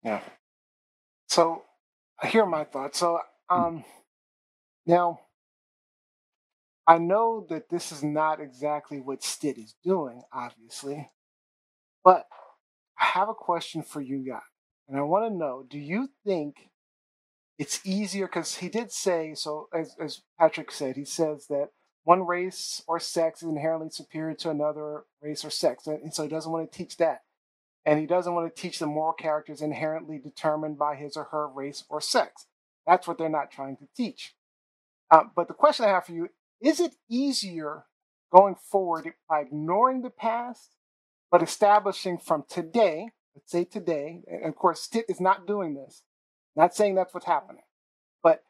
Yeah. 0.03 0.21
So 1.27 1.63
here 2.25 2.43
are 2.43 2.49
my 2.49 2.65
thoughts. 2.65 2.99
So 2.99 3.19
um 3.49 3.85
now 4.85 5.21
I 6.87 6.97
know 6.99 7.45
that 7.49 7.69
this 7.69 7.91
is 7.91 8.03
not 8.03 8.39
exactly 8.39 8.99
what 8.99 9.23
Stitt 9.23 9.57
is 9.57 9.75
doing, 9.83 10.21
obviously, 10.31 11.09
but 12.03 12.27
I 12.99 13.05
have 13.05 13.29
a 13.29 13.33
question 13.33 13.81
for 13.81 14.01
you 14.01 14.19
guys. 14.19 14.41
And 14.87 14.97
I 14.97 15.01
want 15.01 15.31
to 15.31 15.35
know, 15.35 15.65
do 15.67 15.79
you 15.79 16.09
think 16.25 16.69
it's 17.57 17.81
easier 17.85 18.27
because 18.27 18.55
he 18.55 18.69
did 18.69 18.91
say 18.91 19.33
so 19.33 19.67
as 19.73 19.95
as 19.99 20.21
Patrick 20.37 20.71
said, 20.71 20.95
he 20.95 21.05
says 21.05 21.47
that 21.47 21.69
one 22.03 22.27
race 22.27 22.83
or 22.87 22.99
sex 22.99 23.41
is 23.41 23.49
inherently 23.49 23.89
superior 23.89 24.35
to 24.35 24.51
another 24.51 25.05
race 25.21 25.43
or 25.43 25.49
sex. 25.49 25.87
And 25.87 26.13
so 26.13 26.21
he 26.23 26.29
doesn't 26.29 26.51
want 26.51 26.71
to 26.71 26.77
teach 26.77 26.97
that 26.97 27.21
and 27.85 27.99
he 27.99 28.05
doesn't 28.05 28.33
want 28.33 28.53
to 28.53 28.61
teach 28.61 28.79
the 28.79 28.87
moral 28.87 29.13
characters 29.13 29.61
inherently 29.61 30.17
determined 30.17 30.77
by 30.77 30.95
his 30.95 31.15
or 31.15 31.25
her 31.25 31.47
race 31.47 31.83
or 31.89 32.01
sex. 32.01 32.47
That's 32.87 33.07
what 33.07 33.17
they're 33.17 33.29
not 33.29 33.51
trying 33.51 33.77
to 33.77 33.87
teach. 33.95 34.35
Uh, 35.11 35.23
but 35.35 35.47
the 35.47 35.53
question 35.53 35.85
I 35.85 35.89
have 35.89 36.05
for 36.05 36.11
you 36.13 36.29
is 36.61 36.79
it 36.79 36.95
easier 37.09 37.85
going 38.33 38.55
forward 38.55 39.13
by 39.29 39.41
ignoring 39.41 40.01
the 40.01 40.09
past, 40.09 40.75
but 41.31 41.41
establishing 41.41 42.17
from 42.17 42.43
today, 42.47 43.09
let's 43.35 43.51
say 43.51 43.63
today, 43.63 44.21
and 44.27 44.45
of 44.45 44.55
course, 44.55 44.81
Stitt 44.81 45.05
is 45.09 45.21
not 45.21 45.47
doing 45.47 45.73
this, 45.75 46.03
not 46.55 46.75
saying 46.75 46.95
that's 46.95 47.13
what's 47.13 47.25
happening, 47.25 47.63
but 48.23 48.43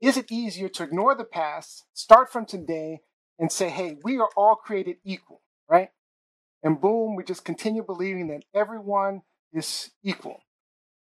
is 0.00 0.16
it 0.16 0.30
easier 0.30 0.68
to 0.70 0.82
ignore 0.84 1.14
the 1.14 1.24
past, 1.24 1.84
start 1.92 2.32
from 2.32 2.46
today, 2.46 3.00
and 3.38 3.52
say, 3.52 3.68
hey, 3.68 3.96
we 4.02 4.18
are 4.18 4.30
all 4.36 4.56
created 4.56 4.96
equal, 5.04 5.42
right? 5.68 5.90
and 6.62 6.80
boom, 6.80 7.14
we 7.16 7.24
just 7.24 7.44
continue 7.44 7.82
believing 7.82 8.28
that 8.28 8.44
everyone 8.54 9.22
is 9.52 9.90
equal? 10.02 10.40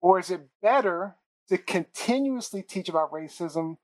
Or 0.01 0.19
is 0.19 0.29
it 0.29 0.47
better 0.61 1.15
to 1.49 1.57
continuously 1.57 2.61
teach 2.61 2.89
about 2.89 3.11
racism, 3.11 3.77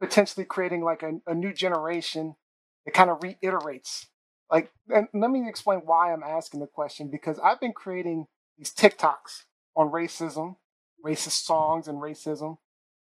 potentially 0.00 0.44
creating 0.46 0.82
like 0.82 1.02
a, 1.02 1.20
a 1.26 1.34
new 1.34 1.52
generation 1.52 2.36
that 2.84 2.92
kind 2.92 3.10
of 3.10 3.22
reiterates? 3.22 4.06
Like, 4.50 4.72
and 4.94 5.08
let 5.14 5.30
me 5.30 5.48
explain 5.48 5.80
why 5.84 6.12
I'm 6.12 6.22
asking 6.22 6.60
the 6.60 6.66
question 6.66 7.08
because 7.10 7.38
I've 7.38 7.60
been 7.60 7.72
creating 7.72 8.26
these 8.58 8.72
TikToks 8.72 9.44
on 9.76 9.90
racism, 9.90 10.56
racist 11.04 11.44
songs, 11.44 11.88
and 11.88 11.98
racism. 11.98 12.58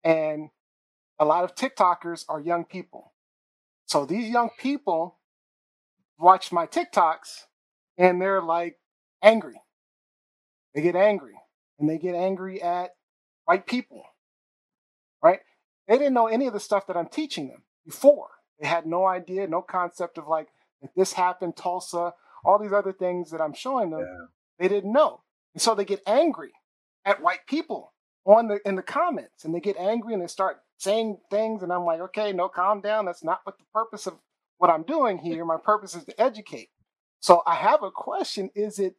And 0.05 0.51
a 1.19 1.25
lot 1.25 1.45
of 1.45 1.55
TikTokers 1.55 2.25
are 2.29 2.41
young 2.41 2.65
people. 2.65 3.13
So 3.87 4.07
these 4.07 4.29
young 4.31 4.51
people 4.59 5.19
watch 6.19 6.53
my 6.53 6.67
TikToks 6.67 7.47
and 7.99 8.21
they're 8.21 8.43
like 8.43 8.79
angry. 9.23 9.61
They 10.75 10.83
get 10.83 10.97
angry 10.97 11.35
and 11.79 11.89
they 11.89 11.99
get 11.99 12.15
angry 12.15 12.63
at 12.63 12.93
white 13.45 13.67
people, 13.67 14.05
right? 15.23 15.41
They 15.93 15.99
didn't 15.99 16.15
know 16.15 16.27
any 16.27 16.47
of 16.47 16.55
the 16.55 16.59
stuff 16.59 16.87
that 16.87 16.97
I'm 16.97 17.09
teaching 17.09 17.49
them 17.49 17.65
before. 17.85 18.29
They 18.59 18.67
had 18.67 18.87
no 18.87 19.05
idea, 19.07 19.47
no 19.47 19.61
concept 19.61 20.17
of 20.17 20.27
like 20.27 20.49
that 20.81 20.93
this 20.97 21.13
happened, 21.13 21.55
Tulsa, 21.55 22.15
all 22.47 22.59
these 22.59 22.73
other 22.73 22.95
things 22.95 23.31
that 23.31 23.43
I'm 23.43 23.53
showing 23.53 23.91
them. 23.91 24.01
Yeah. 24.01 24.27
They 24.59 24.69
didn't 24.75 24.95
know, 24.95 25.21
and 25.53 25.61
so 25.61 25.75
they 25.75 25.85
get 25.85 26.01
angry 26.07 26.53
at 27.05 27.21
white 27.21 27.47
people 27.47 27.93
on 28.25 28.49
the 28.49 28.59
in 28.65 28.77
the 28.77 28.83
comments, 28.83 29.45
and 29.45 29.55
they 29.55 29.61
get 29.61 29.77
angry 29.77 30.15
and 30.15 30.23
they 30.23 30.29
start 30.29 30.63
saying 30.79 31.19
things, 31.31 31.63
and 31.63 31.71
I'm 31.71 31.85
like, 31.85 32.01
okay, 32.01 32.33
no, 32.33 32.49
calm 32.49 32.81
down. 32.81 33.05
That's 33.05 33.23
not 33.23 33.41
what 33.45 33.59
the 33.59 33.65
purpose 33.75 34.07
of 34.07 34.15
what 34.57 34.71
I'm 34.71 34.85
doing 34.85 35.19
here. 35.19 35.45
My 35.45 35.59
purpose 35.63 35.95
is 35.95 36.07
to 36.07 36.19
educate. 36.19 36.71
So 37.21 37.43
I 37.47 37.57
have 37.57 37.83
a 37.83 37.91
question: 37.91 38.49
Is 38.55 38.79
it 38.79 38.95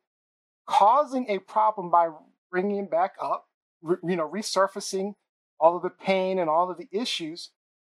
causing 0.68 1.26
a 1.28 1.40
problem 1.40 1.90
by 1.90 2.10
bringing 2.52 2.86
back 2.86 3.15
up, 3.20 3.48
re- 3.82 3.98
you 4.03 4.15
know, 4.15 4.30
resurfacing 4.30 5.15
all 5.64 5.77
of 5.77 5.84
the 5.84 5.91
pain 5.91 6.40
and 6.40 6.52
all 6.52 6.72
of 6.72 6.80
the 6.80 6.90
issues? 6.94 7.52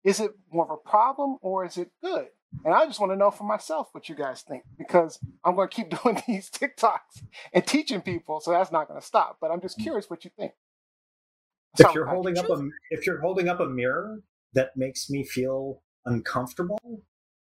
Is 0.05 0.21
it 0.21 0.33
more 0.53 0.67
of 0.67 0.73
a 0.73 0.91
problem 0.91 1.39
or 1.43 1.67
is 1.67 1.79
it 1.79 1.93
good? 2.05 2.29
And 2.65 2.75
I 2.75 2.87
just 2.87 3.01
want 3.01 3.13
to 3.13 3.17
know 3.19 3.33
for 3.33 3.45
myself 3.45 3.91
what 3.93 4.09
you 4.11 4.17
guys 4.17 4.43
think 4.43 4.65
because 4.79 5.21
I'm 5.45 5.57
going 5.57 5.69
to 5.71 5.77
keep 5.77 5.91
doing 6.05 6.23
these 6.29 6.51
TikToks 6.51 7.25
and 7.55 7.67
teaching 7.67 8.03
people, 8.03 8.41
so 8.41 8.53
that's 8.53 8.73
not 8.73 8.89
going 8.89 9.01
to 9.01 9.07
stop. 9.07 9.39
But 9.43 9.53
I'm 9.53 9.63
just 9.63 9.81
curious 9.81 10.11
what 10.11 10.25
you 10.27 10.33
think. 10.39 10.53
if 11.79 11.95
you're 11.95 12.07
holding 12.09 12.39
up 12.39 12.51
a 12.51 12.69
if 12.91 13.07
you're 13.07 13.21
holding 13.21 13.49
up 13.49 13.61
a 13.61 13.67
mirror 13.67 14.21
that 14.55 14.77
makes 14.77 15.11
me 15.11 15.25
feel 15.25 15.83
uncomfortable 16.07 16.79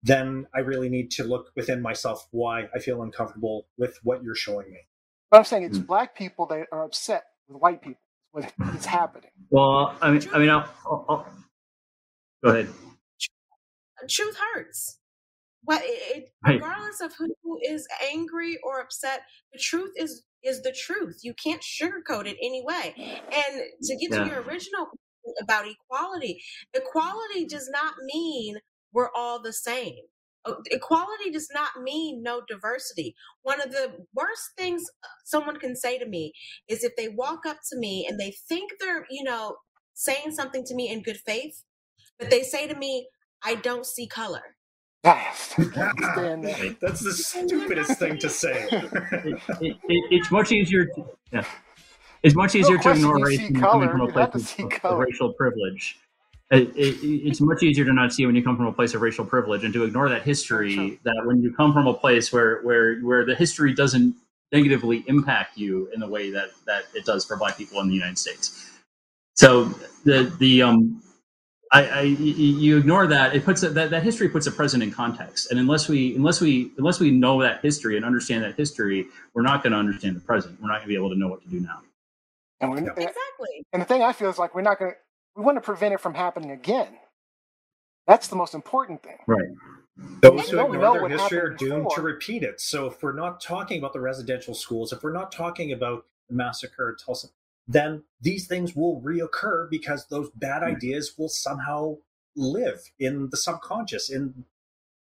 then 0.03 0.47
i 0.55 0.59
really 0.59 0.89
need 0.89 1.11
to 1.11 1.23
look 1.25 1.51
within 1.55 1.81
myself 1.81 2.27
why 2.31 2.65
i 2.75 2.79
feel 2.79 3.03
uncomfortable 3.03 3.67
with 3.77 3.97
what 4.03 4.23
you're 4.23 4.35
showing 4.35 4.71
me 4.71 4.79
But 5.31 5.39
I'm 5.39 5.45
saying 5.45 5.63
it's 5.63 5.79
Mm. 5.79 5.87
black 5.87 6.15
people 6.17 6.47
that 6.47 6.67
are 6.71 6.83
upset 6.85 7.25
with 7.49 7.61
white 7.61 7.81
people. 7.81 8.01
What 8.31 8.51
is 8.75 8.85
happening. 8.85 9.31
Well, 9.49 9.95
I 10.01 10.11
mean, 10.11 10.21
I 10.33 10.39
mean, 10.39 10.49
I'll, 10.49 10.69
I'll, 10.85 11.05
I'll 11.09 11.27
go 12.43 12.49
ahead. 12.51 12.69
Truth 14.09 14.37
hurts. 14.53 14.99
What 15.63 15.81
it, 15.83 16.29
Right. 16.45 16.55
regardless 16.55 17.01
of 17.01 17.13
who 17.17 17.59
is 17.67 17.85
angry 18.11 18.57
or 18.63 18.79
upset, 18.79 19.21
the 19.53 19.59
truth 19.59 19.91
is 19.97 20.23
is 20.41 20.61
the 20.61 20.71
truth. 20.71 21.19
You 21.21 21.33
can't 21.33 21.61
sugarcoat 21.61 22.25
it 22.25 22.37
anyway. 22.41 22.93
And 22.97 23.61
to 23.83 23.95
get 23.97 24.11
Yeah. 24.11 24.23
to 24.23 24.29
your 24.29 24.41
original 24.43 24.87
about 25.41 25.65
equality, 25.67 26.41
equality 26.73 27.45
does 27.45 27.69
not 27.69 27.95
mean 28.03 28.57
we're 28.93 29.09
all 29.13 29.41
the 29.41 29.51
same. 29.53 29.97
Uh, 30.45 30.53
Equality 30.71 31.31
does 31.31 31.49
not 31.53 31.81
mean 31.81 32.23
no 32.23 32.41
diversity. 32.47 33.15
One 33.41 33.61
of 33.61 33.71
the 33.71 33.91
worst 34.15 34.51
things 34.57 34.83
uh, 35.03 35.07
someone 35.25 35.57
can 35.57 35.75
say 35.75 35.97
to 35.99 36.07
me 36.07 36.33
is 36.67 36.83
if 36.83 36.95
they 36.95 37.09
walk 37.09 37.45
up 37.45 37.57
to 37.71 37.77
me 37.77 38.05
and 38.09 38.19
they 38.19 38.33
think 38.47 38.71
they're, 38.79 39.05
you 39.09 39.23
know, 39.23 39.57
saying 39.93 40.31
something 40.31 40.63
to 40.65 40.75
me 40.75 40.89
in 40.89 41.03
good 41.03 41.19
faith, 41.25 41.63
but 42.17 42.29
they 42.29 42.43
say 42.43 42.67
to 42.67 42.75
me, 42.75 43.07
I 43.43 43.55
don't 43.55 43.85
see 43.85 44.07
color. 44.07 44.55
Yes, 45.03 45.53
I 45.57 45.63
can't 45.65 45.99
stand 45.99 46.43
that. 46.43 46.77
That's 46.81 47.01
the 47.01 47.13
stupidest 47.13 47.97
thing 47.99 48.17
to 48.19 48.29
say. 48.29 48.67
It, 49.11 49.41
it, 49.61 49.77
it, 49.87 50.03
it's 50.11 50.31
much 50.31 50.51
easier. 50.51 50.85
To, 50.85 51.05
yeah, 51.31 51.45
it's 52.23 52.35
much 52.35 52.55
easier 52.55 52.77
to 52.77 52.91
ignore 52.91 53.19
race 53.19 53.39
see 53.39 53.53
color, 53.53 53.87
coming 53.87 53.89
from 53.89 54.01
a 54.01 54.11
place 54.11 54.59
of, 54.59 54.73
of 54.83 54.99
racial 54.99 55.33
privilege. 55.33 55.97
It, 56.51 56.69
it, 56.77 56.97
it's 57.27 57.41
much 57.41 57.63
easier 57.63 57.85
to 57.85 57.93
not 57.93 58.13
see 58.13 58.25
when 58.25 58.35
you 58.35 58.43
come 58.43 58.57
from 58.57 58.67
a 58.67 58.73
place 58.73 58.93
of 58.93 59.01
racial 59.01 59.25
privilege 59.25 59.63
and 59.65 59.73
to 59.73 59.83
ignore 59.83 60.09
that 60.09 60.23
history. 60.23 60.75
true. 60.75 60.99
That 61.03 61.21
when 61.25 61.41
you 61.41 61.53
come 61.53 61.73
from 61.73 61.87
a 61.87 61.93
place 61.93 62.31
where 62.33 62.61
where 62.63 62.99
where 63.01 63.25
the 63.25 63.35
history 63.35 63.73
doesn't 63.73 64.15
negatively 64.51 65.03
impact 65.07 65.57
you 65.57 65.89
in 65.93 65.99
the 65.99 66.07
way 66.07 66.31
that 66.31 66.49
that 66.65 66.85
it 66.95 67.05
does 67.05 67.25
for 67.25 67.37
Black 67.37 67.57
people 67.57 67.81
in 67.81 67.89
the 67.89 67.95
United 67.95 68.17
States. 68.17 68.69
So 69.35 69.65
the 70.05 70.33
the 70.39 70.63
um 70.63 71.03
I, 71.71 71.83
I 71.87 72.03
y- 72.05 72.17
y- 72.19 72.33
you 72.65 72.77
ignore 72.77 73.07
that 73.07 73.35
it 73.35 73.45
puts 73.45 73.63
a, 73.63 73.69
that 73.71 73.91
that 73.91 74.03
history 74.03 74.29
puts 74.29 74.47
a 74.47 74.51
present 74.51 74.83
in 74.83 74.91
context 74.91 75.51
and 75.51 75.59
unless 75.59 75.89
we 75.89 76.15
unless 76.15 76.41
we 76.41 76.71
unless 76.77 76.99
we 76.99 77.11
know 77.11 77.41
that 77.41 77.61
history 77.61 77.97
and 77.97 78.05
understand 78.05 78.43
that 78.43 78.55
history 78.55 79.07
we're 79.35 79.43
not 79.43 79.63
going 79.63 79.73
to 79.73 79.79
understand 79.79 80.15
the 80.15 80.21
present 80.21 80.59
we're 80.61 80.67
not 80.69 80.75
going 80.79 80.83
to 80.83 80.89
be 80.89 80.95
able 80.95 81.09
to 81.09 81.17
know 81.19 81.27
what 81.27 81.43
to 81.43 81.49
do 81.49 81.59
now 81.61 81.81
And, 82.61 82.71
we, 82.71 82.77
Yeah. 82.79 82.93
and 82.97 82.97
Exactly. 82.97 83.63
and 83.73 83.81
the 83.81 83.85
thing 83.85 84.03
I 84.03 84.13
feel 84.13 84.29
is 84.29 84.39
like 84.39 84.55
we're 84.55 84.61
not 84.63 84.79
going 84.79 84.91
to, 84.91 84.97
we 85.35 85.43
want 85.43 85.57
to 85.57 85.61
prevent 85.61 85.93
it 85.93 85.99
from 85.99 86.13
happening 86.13 86.51
again. 86.51 86.97
That's 88.07 88.27
the 88.27 88.35
most 88.35 88.53
important 88.53 89.03
thing. 89.03 89.17
Right. 89.27 89.49
Those 90.21 90.49
who 90.49 90.57
know 90.57 90.73
ignore 90.73 90.99
their 90.99 91.09
history 91.09 91.37
are 91.39 91.51
happened 91.51 91.59
doomed 91.59 91.89
to 91.95 92.01
repeat 92.01 92.43
it. 92.43 92.61
So 92.61 92.87
if 92.87 93.03
we're 93.03 93.13
not 93.13 93.41
talking 93.41 93.77
about 93.77 93.93
the 93.93 93.99
residential 93.99 94.53
schools, 94.53 94.93
if 94.93 95.03
we're 95.03 95.13
not 95.13 95.31
talking 95.31 95.71
about 95.71 96.05
the 96.27 96.35
massacre 96.35 96.95
at 96.97 97.05
Tulsa, 97.05 97.27
then 97.67 98.03
these 98.19 98.47
things 98.47 98.75
will 98.75 99.01
reoccur 99.01 99.69
because 99.69 100.07
those 100.07 100.29
bad 100.31 100.63
hmm. 100.63 100.69
ideas 100.69 101.13
will 101.17 101.29
somehow 101.29 101.97
live 102.35 102.81
in 102.97 103.29
the 103.29 103.37
subconscious. 103.37 104.09
In 104.09 104.45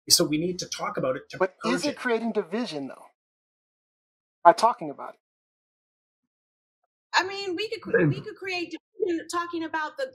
so 0.09 0.23
we 0.23 0.37
need 0.37 0.59
to 0.59 0.65
talk 0.65 0.97
about 0.97 1.15
it 1.15 1.29
to 1.29 1.37
But 1.37 1.55
is 1.65 1.85
it 1.85 1.91
it. 1.91 1.97
creating 1.97 2.31
division 2.31 2.87
though? 2.87 3.05
By 4.43 4.53
talking 4.53 4.89
about 4.89 5.13
it. 5.15 5.19
I 7.13 7.25
mean, 7.25 7.55
we 7.55 7.69
could 7.69 7.81
cre- 7.81 8.05
we 8.05 8.21
could 8.21 8.35
create 8.35 8.75
division 9.07 9.27
talking 9.31 9.63
about 9.63 9.93
the 9.97 10.07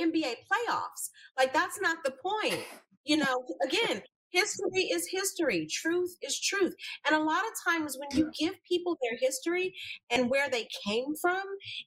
NBA 0.00 0.34
playoffs. 0.50 1.10
Like 1.38 1.52
that's 1.52 1.80
not 1.80 1.98
the 2.04 2.12
point. 2.22 2.64
You 3.04 3.18
know, 3.18 3.44
again, 3.64 4.02
history 4.30 4.84
is 4.92 5.08
history. 5.10 5.66
Truth 5.70 6.16
is 6.22 6.40
truth. 6.40 6.74
And 7.06 7.16
a 7.16 7.24
lot 7.24 7.42
of 7.44 7.72
times 7.72 7.96
when 7.98 8.18
you 8.18 8.30
give 8.38 8.54
people 8.68 8.96
their 9.02 9.18
history 9.20 9.74
and 10.10 10.30
where 10.30 10.48
they 10.48 10.68
came 10.86 11.14
from, 11.20 11.42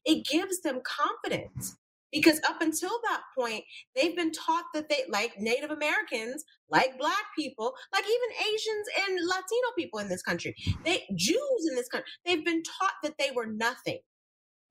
it 0.05 0.25
gives 0.25 0.61
them 0.61 0.81
confidence. 0.83 1.77
Because 2.11 2.39
up 2.47 2.61
until 2.61 2.91
that 3.05 3.21
point, 3.35 3.63
they've 3.95 4.15
been 4.15 4.31
taught 4.31 4.65
that 4.75 4.87
they, 4.87 5.03
like 5.09 5.39
Native 5.39 5.71
Americans, 5.71 6.43
like 6.69 6.99
Black 6.99 7.23
people, 7.35 7.73
like 7.91 8.03
even 8.03 8.53
Asians 8.53 8.87
and 9.07 9.27
Latino 9.27 9.67
people 9.75 9.99
in 9.99 10.09
this 10.09 10.21
country, 10.21 10.55
they 10.85 11.05
Jews 11.15 11.67
in 11.67 11.75
this 11.75 11.89
country, 11.89 12.07
they've 12.23 12.45
been 12.45 12.61
taught 12.61 12.93
that 13.01 13.15
they 13.17 13.31
were 13.35 13.47
nothing 13.47 13.97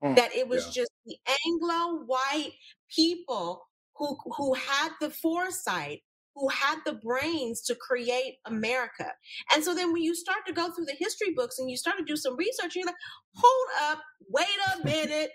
Mm. 0.03 0.15
that 0.17 0.33
it 0.35 0.47
was 0.47 0.65
Yeah. 0.67 0.83
just 0.83 0.91
the 1.05 1.17
Anglo 1.45 2.03
white 2.05 2.53
people 2.95 3.67
who 3.95 4.17
who 4.37 4.53
had 4.55 4.91
the 5.01 5.09
foresight, 5.09 6.03
who 6.35 6.49
had 6.49 6.79
the 6.85 6.93
brains 6.93 7.61
to 7.63 7.75
create 7.75 8.37
America. 8.45 9.11
And 9.53 9.63
so 9.63 9.73
then 9.75 9.93
when 9.93 10.01
you 10.03 10.15
start 10.15 10.45
to 10.47 10.53
go 10.53 10.71
through 10.71 10.85
the 10.85 10.95
history 10.99 11.31
books 11.33 11.59
and 11.59 11.69
you 11.69 11.77
start 11.77 11.97
to 11.99 12.03
do 12.05 12.15
some 12.17 12.35
research, 12.37 12.75
you're 12.75 12.85
like, 12.85 12.95
hold 13.35 13.69
up, 13.91 14.01
wait 14.29 14.47
a 14.75 14.85
minute, 14.85 15.31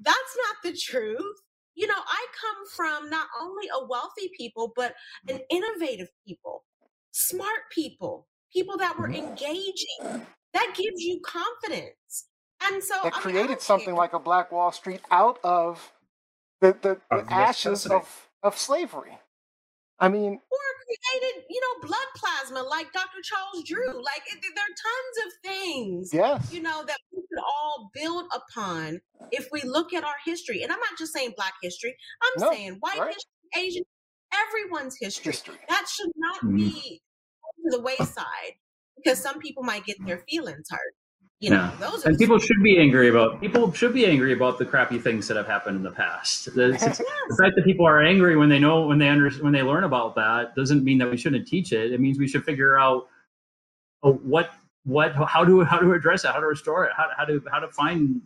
that's 0.00 0.36
not 0.46 0.56
the 0.64 0.76
truth. 0.78 1.36
You 1.74 1.86
know, 1.88 1.94
I 1.98 2.26
come 2.40 2.66
from 2.76 3.10
not 3.10 3.28
only 3.40 3.68
a 3.68 3.86
wealthy 3.86 4.30
people, 4.36 4.72
but 4.76 4.94
an 5.28 5.40
innovative 5.50 6.08
people, 6.26 6.64
smart 7.12 7.70
people, 7.72 8.28
people 8.52 8.76
that 8.78 8.98
were 8.98 9.10
engaging. 9.10 10.26
That 10.54 10.74
gives 10.76 11.02
you 11.02 11.20
confidence. 11.24 12.28
And 12.64 12.82
so 12.82 12.94
That 13.02 13.14
I 13.14 13.18
mean, 13.28 13.36
I 13.36 13.40
created 13.42 13.60
something 13.60 13.86
care. 13.86 13.94
like 13.94 14.12
a 14.12 14.18
Black 14.18 14.52
Wall 14.52 14.72
Street 14.72 15.00
out 15.10 15.38
of 15.44 15.92
the, 16.60 16.76
the, 16.80 17.00
the 17.10 17.16
Of 17.18 17.28
ashes 17.30 17.86
of, 17.86 18.28
of 18.42 18.56
slavery. 18.58 19.18
I 20.00 20.08
mean, 20.08 20.32
or 20.32 20.58
created, 20.86 21.44
you 21.48 21.60
know, 21.60 21.86
blood 21.88 22.06
plasma 22.16 22.62
like 22.62 22.92
Dr. 22.92 23.20
Charles 23.22 23.64
Drew. 23.64 23.86
Like 24.02 24.22
it, 24.26 24.40
there 24.42 24.64
are 24.64 24.68
tons 24.68 25.26
of 25.26 25.32
things, 25.50 26.10
yes. 26.12 26.52
you 26.52 26.62
know, 26.62 26.84
that 26.84 26.98
we 27.12 27.22
could 27.22 27.42
all 27.42 27.90
build 27.94 28.26
upon 28.34 29.00
if 29.30 29.48
we 29.52 29.62
look 29.62 29.94
at 29.94 30.04
our 30.04 30.16
history. 30.24 30.62
And 30.62 30.72
I'm 30.72 30.80
not 30.80 30.98
just 30.98 31.12
saying 31.12 31.34
Black 31.36 31.54
history. 31.62 31.96
I'm 32.22 32.42
No, 32.42 32.50
saying 32.52 32.76
white 32.80 32.98
right. 32.98 33.14
history, 33.14 33.66
Asian, 33.66 33.84
everyone's 34.34 34.96
history. 35.00 35.32
History. 35.32 35.56
That 35.68 35.86
should 35.88 36.10
not 36.16 36.40
Mhm. 36.42 36.56
be 36.56 37.02
to 37.64 37.70
the 37.76 37.80
wayside 37.80 38.54
because 38.96 39.20
some 39.22 39.38
people 39.38 39.62
might 39.62 39.84
get 39.86 39.96
their 40.04 40.18
feelings 40.28 40.66
hurt. 40.70 40.94
You 41.40 41.50
know, 41.50 41.56
Yeah. 41.56 41.90
those 41.90 42.04
are 42.06 42.08
and 42.08 42.18
people 42.18 42.38
should 42.38 42.62
be 42.62 42.78
angry 42.78 43.08
about 43.08 43.40
people 43.40 43.70
should 43.72 43.92
be 43.92 44.06
angry 44.06 44.32
about 44.32 44.58
the 44.58 44.64
crappy 44.64 44.98
things 44.98 45.26
that 45.28 45.36
have 45.36 45.46
happened 45.46 45.76
in 45.76 45.82
the 45.82 45.90
past. 45.90 46.54
The, 46.54 46.68
it's- 46.74 46.98
the 46.98 47.36
fact 47.42 47.56
that 47.56 47.64
people 47.64 47.86
are 47.86 48.00
angry 48.00 48.36
when 48.36 48.48
they 48.48 48.58
know 48.58 48.86
when 48.86 48.98
they 48.98 49.08
under, 49.08 49.30
when 49.42 49.52
they 49.52 49.62
learn 49.62 49.84
about 49.84 50.14
that 50.14 50.54
doesn't 50.54 50.84
mean 50.84 50.98
that 50.98 51.10
we 51.10 51.16
shouldn't 51.16 51.46
teach 51.46 51.72
it. 51.72 51.92
It 51.92 52.00
means 52.00 52.18
we 52.18 52.28
should 52.28 52.44
figure 52.44 52.78
out 52.78 53.08
uh, 54.04 54.10
what 54.10 54.52
what 54.84 55.12
how 55.14 55.44
to 55.44 55.64
how 55.64 55.78
to 55.78 55.92
address 55.92 56.24
it 56.24 56.30
how 56.30 56.40
to 56.40 56.46
restore 56.46 56.84
it 56.86 56.92
how, 56.96 57.08
how 57.16 57.24
to 57.24 57.42
how 57.50 57.58
to 57.58 57.68
find 57.68 58.20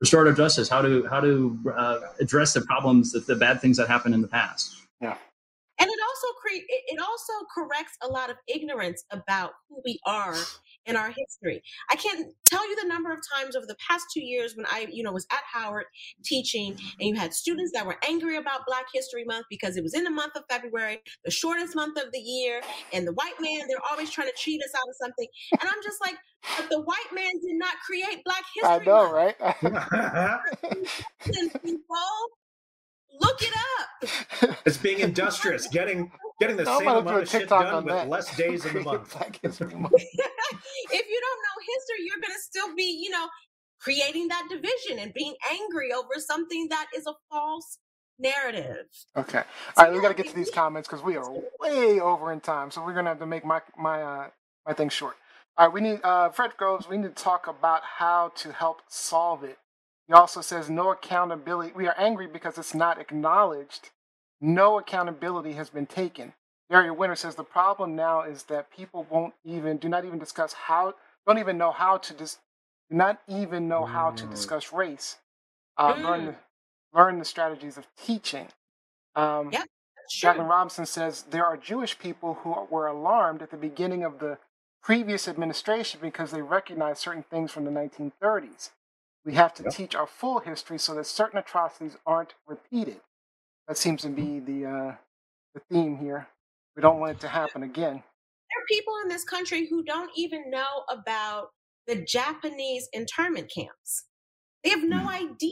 restorative 0.00 0.36
justice 0.36 0.68
how 0.68 0.82
to 0.82 1.06
how 1.08 1.20
to 1.20 1.58
uh, 1.76 2.00
address 2.20 2.54
the 2.54 2.60
problems 2.62 3.12
that 3.12 3.26
the 3.26 3.36
bad 3.36 3.60
things 3.60 3.76
that 3.76 3.88
happened 3.88 4.14
in 4.14 4.20
the 4.22 4.28
past. 4.28 4.76
Yeah. 5.00 5.16
And 5.80 5.88
it 5.88 5.98
also 6.08 6.26
cre- 6.40 6.64
it 6.68 6.82
it 6.88 7.00
also 7.00 7.32
corrects 7.54 7.96
a 8.02 8.08
lot 8.08 8.30
of 8.30 8.36
ignorance 8.48 9.04
about 9.10 9.52
who 9.68 9.80
we 9.84 10.00
are 10.06 10.34
in 10.88 10.96
our 10.96 11.12
history. 11.16 11.62
I 11.90 11.96
can't 11.96 12.26
tell 12.46 12.68
you 12.68 12.74
the 12.80 12.88
number 12.88 13.12
of 13.12 13.20
times 13.36 13.54
over 13.54 13.66
the 13.66 13.76
past 13.86 14.06
two 14.12 14.24
years 14.24 14.56
when 14.56 14.66
I, 14.66 14.86
you 14.90 15.02
know, 15.02 15.12
was 15.12 15.26
at 15.30 15.42
Howard 15.52 15.84
teaching, 16.24 16.72
and 16.98 17.08
you 17.08 17.14
had 17.14 17.34
students 17.34 17.72
that 17.74 17.86
were 17.86 17.98
angry 18.08 18.36
about 18.36 18.62
Black 18.66 18.86
History 18.92 19.24
Month 19.24 19.46
because 19.50 19.76
it 19.76 19.82
was 19.82 19.94
in 19.94 20.04
the 20.04 20.10
month 20.10 20.34
of 20.34 20.44
February, 20.50 21.00
the 21.24 21.30
shortest 21.30 21.76
month 21.76 21.98
of 21.98 22.10
the 22.12 22.18
year, 22.18 22.60
and 22.92 23.06
the 23.06 23.12
white 23.12 23.34
man 23.40 23.68
they're 23.68 23.84
always 23.90 24.10
trying 24.10 24.28
to 24.28 24.34
cheat 24.36 24.60
us 24.62 24.74
out 24.74 24.88
of 24.88 24.94
something, 25.00 25.28
and 25.60 25.68
I'm 25.68 25.82
just 25.84 26.00
like, 26.00 26.16
but 26.56 26.70
the 26.70 26.80
white 26.80 27.12
man 27.14 27.32
did 27.40 27.58
not 27.58 27.74
create 27.84 28.24
Black 28.24 28.44
History 28.54 28.70
I 28.70 28.84
know, 28.84 29.12
Month. 29.12 29.12
right? 29.12 29.36
People, 31.64 31.84
look 33.20 33.42
it 33.42 33.52
up. 33.80 34.58
it's 34.66 34.76
being 34.76 35.00
industrious, 35.00 35.66
getting 35.68 36.10
getting 36.40 36.56
the 36.56 36.68
I'm 36.68 36.78
same 36.78 36.86
gonna 36.86 37.02
do 37.02 37.08
a 37.08 37.12
amount 37.12 37.22
of 37.24 37.28
shit 37.30 37.48
done 37.48 37.84
with 37.84 37.94
that. 37.94 38.08
less 38.08 38.36
days 38.36 38.64
in 38.66 38.74
the 38.74 38.80
month. 38.84 39.12
Black 39.12 39.38
History 39.42 39.74
Month. 39.74 39.94
if 39.94 41.06
you 41.08 41.20
don't 41.20 41.40
know 41.42 41.56
history, 41.76 42.06
you're 42.06 42.20
going 42.20 42.34
to 42.34 42.40
still 42.40 42.74
be, 42.74 43.00
you 43.02 43.10
know, 43.10 43.28
creating 43.80 44.28
that 44.28 44.46
division 44.50 44.98
and 44.98 45.12
being 45.14 45.34
angry 45.50 45.92
over 45.92 46.10
something 46.18 46.68
that 46.70 46.86
is 46.96 47.06
a 47.06 47.14
false 47.30 47.78
narrative. 48.18 48.86
Okay. 49.16 49.42
So 49.76 49.82
All 49.82 49.84
right, 49.84 49.94
we 49.94 50.00
got 50.00 50.08
to 50.08 50.14
get 50.14 50.28
to 50.28 50.34
these 50.36 50.50
comments 50.54 50.88
because 50.88 51.04
we 51.04 51.16
are 51.16 51.30
way 51.60 52.00
over 52.00 52.32
in 52.32 52.40
time. 52.40 52.70
So 52.70 52.84
we're 52.84 52.94
gonna 52.94 53.10
have 53.10 53.20
to 53.20 53.26
make 53.26 53.44
my 53.44 53.60
my 53.78 54.02
uh, 54.02 54.28
my 54.66 54.72
thing 54.74 54.88
short. 54.88 55.16
All 55.56 55.66
right, 55.66 55.74
we 55.74 55.80
need 55.80 56.00
uh, 56.04 56.30
Fred 56.30 56.52
Groves. 56.56 56.88
We 56.88 56.96
need 56.98 57.16
to 57.16 57.22
talk 57.22 57.46
about 57.48 57.82
how 57.98 58.32
to 58.36 58.52
help 58.52 58.82
solve 58.88 59.44
it. 59.44 59.58
He 60.08 60.14
also 60.14 60.40
says 60.40 60.70
no 60.70 60.90
accountability. 60.90 61.72
We 61.76 61.86
are 61.86 61.94
angry 61.98 62.26
because 62.26 62.58
it's 62.58 62.74
not 62.74 62.98
acknowledged. 63.00 63.90
No 64.40 64.78
accountability 64.78 65.52
has 65.52 65.70
been 65.70 65.86
taken. 65.86 66.32
Daria 66.70 66.94
Winter 66.94 67.14
says 67.16 67.34
the 67.34 67.44
problem 67.44 67.94
now 67.94 68.22
is 68.22 68.44
that 68.44 68.70
people 68.70 69.06
won't 69.10 69.34
even 69.44 69.76
do 69.78 69.88
not 69.88 70.04
even 70.06 70.18
discuss 70.18 70.54
how 70.54 70.94
don't 71.26 71.38
even 71.38 71.58
know 71.58 71.72
how 71.72 71.98
to 71.98 72.14
dis, 72.14 72.38
do 72.90 72.96
not 72.96 73.20
even 73.28 73.68
know 73.68 73.84
how 73.84 74.10
to 74.12 74.26
Mm. 74.26 74.30
discuss 74.30 74.72
race. 74.72 75.18
Uh, 75.76 75.94
learn 75.96 76.22
Mm. 76.22 76.26
the, 76.26 76.36
learn 76.98 77.18
the 77.18 77.24
strategies 77.24 77.76
of 77.78 77.86
teaching. 77.96 78.48
Um, 79.14 79.52
Yep. 79.52 79.68
That's 79.96 80.14
true. 80.14 80.28
Jacqueline 80.30 80.48
Robinson 80.48 80.86
says 80.86 81.24
there 81.24 81.44
are 81.44 81.56
Jewish 81.58 81.98
people 81.98 82.34
who 82.34 82.52
were 82.70 82.86
alarmed 82.86 83.42
at 83.42 83.50
the 83.50 83.58
beginning 83.58 84.04
of 84.04 84.20
the 84.20 84.38
previous 84.82 85.28
administration 85.28 86.00
because 86.00 86.30
they 86.30 86.42
recognized 86.42 87.00
certain 87.00 87.24
things 87.24 87.52
from 87.52 87.64
the 87.64 87.70
1930s. 87.70 88.70
We 89.24 89.34
have 89.34 89.54
to 89.54 89.62
Yep. 89.64 89.72
teach 89.74 89.94
our 89.94 90.06
full 90.06 90.40
history 90.40 90.78
so 90.78 90.94
that 90.94 91.06
certain 91.06 91.38
atrocities 91.38 91.96
aren't 92.06 92.34
repeated. 92.46 93.00
That 93.66 93.76
seems 93.76 94.02
to 94.02 94.08
be 94.08 94.40
the 94.40 94.66
uh, 94.66 94.96
the 95.54 95.60
theme 95.70 95.96
here. 95.98 96.28
We 96.76 96.82
don't 96.82 97.00
want 97.00 97.12
it 97.16 97.20
to 97.20 97.28
happen 97.28 97.62
again. 97.62 97.94
There 97.94 98.62
are 98.62 98.66
people 98.68 98.94
in 99.02 99.08
this 99.08 99.24
country 99.24 99.66
who 99.68 99.82
don't 99.82 100.10
even 100.16 100.50
know 100.50 100.84
about 100.88 101.50
the 101.86 101.96
Japanese 101.96 102.88
internment 102.92 103.50
camps. 103.54 104.04
They 104.64 104.70
have 104.70 104.84
no 104.84 105.08
idea 105.08 105.50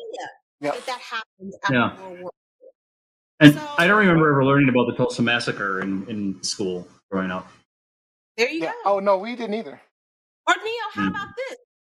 Yep. 0.60 0.74
that 0.74 0.86
that 0.86 1.00
happened 1.00 1.52
after 1.64 1.74
Yeah. 1.74 2.00
World 2.00 2.20
War. 2.20 2.30
And 3.40 3.54
So- 3.54 3.74
I 3.76 3.86
don't 3.86 3.98
remember 3.98 4.30
ever 4.30 4.44
learning 4.44 4.68
about 4.70 4.86
the 4.86 4.94
Tulsa 4.96 5.20
massacre 5.22 5.80
in, 5.80 6.08
in 6.08 6.42
school 6.42 6.88
growing 7.10 7.30
up. 7.30 7.46
There 8.38 8.48
you 8.48 8.60
Yeah. 8.62 8.72
go. 8.84 8.92
Oh 8.94 8.98
no, 9.00 9.18
we 9.18 9.36
didn't 9.36 9.54
either. 9.54 9.80
Or 10.48 10.54
Neil, 10.62 10.90
how 10.92 11.02
Mm. 11.06 11.10
about 11.10 11.28
this? 11.36 11.45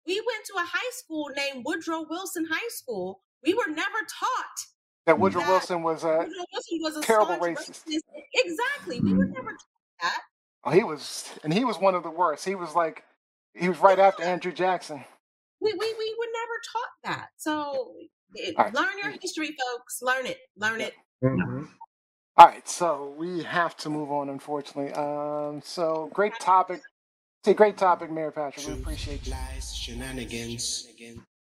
We 0.07 0.15
went 0.15 0.45
to 0.45 0.53
a 0.55 0.65
high 0.65 0.91
school 0.91 1.29
named 1.35 1.65
Woodrow 1.65 2.05
Wilson 2.09 2.47
High 2.49 2.69
School. 2.69 3.21
We 3.45 3.53
were 3.53 3.67
never 3.67 3.99
taught 4.09 4.59
That 5.05 5.19
Woodrow 5.19 5.41
That- 5.41 5.49
Wilson 5.49 5.83
was 5.83 6.03
Woodrow 6.03 6.25
Wilson 6.53 6.79
was 6.81 6.97
a 6.97 7.01
terrible 7.01 7.35
racist. 7.37 7.85
racist. 7.85 8.01
Exactly. 8.33 8.99
We 8.99 9.13
were 9.13 9.25
Mm. 9.25 9.33
never 9.33 9.51
taught 9.51 10.01
that. 10.01 10.21
oh, 10.65 10.71
he 10.71 10.83
was, 10.83 11.29
and 11.43 11.53
he 11.53 11.63
was 11.63 11.77
one 11.77 11.95
of 11.95 12.03
the 12.03 12.09
worst. 12.09 12.43
He 12.45 12.55
was 12.55 12.75
like, 12.75 13.03
he 13.53 13.69
was 13.69 13.77
right 13.79 13.99
after 13.99 14.23
Andrew 14.23 14.51
Jackson. 14.51 15.03
We, 15.61 15.71
we, 15.73 15.93
we 15.93 16.15
were 16.19 16.27
never 16.33 16.61
taught 16.73 16.89
that. 17.05 17.29
So 17.37 17.95
it, 18.35 18.55
All 18.57 18.65
right. 18.65 18.73
learn 18.73 18.97
your 19.01 19.11
history, 19.21 19.55
folks. 19.59 20.01
Learn 20.01 20.25
it. 20.25 20.39
Learn 20.57 20.81
it. 20.81 20.93
Mhm. 21.23 21.69
All 22.35 22.45
right, 22.45 22.67
so 22.67 23.15
we 23.17 23.43
have 23.43 23.75
to 23.77 23.89
move 23.89 24.11
on, 24.11 24.29
unfortunately. 24.29 24.91
Um, 24.93 25.61
so 25.63 26.09
great 26.13 26.33
topic. 26.39 26.81
It's 27.47 27.53
a 27.53 27.55
great 27.55 27.77
topic, 27.77 28.11
Mayor 28.11 28.29
Patrick. 28.31 28.67
We 28.67 28.73
appreciate 28.73 29.25
you. 29.25 29.31
lies, 29.31 29.73
shenanigans. 29.73 30.85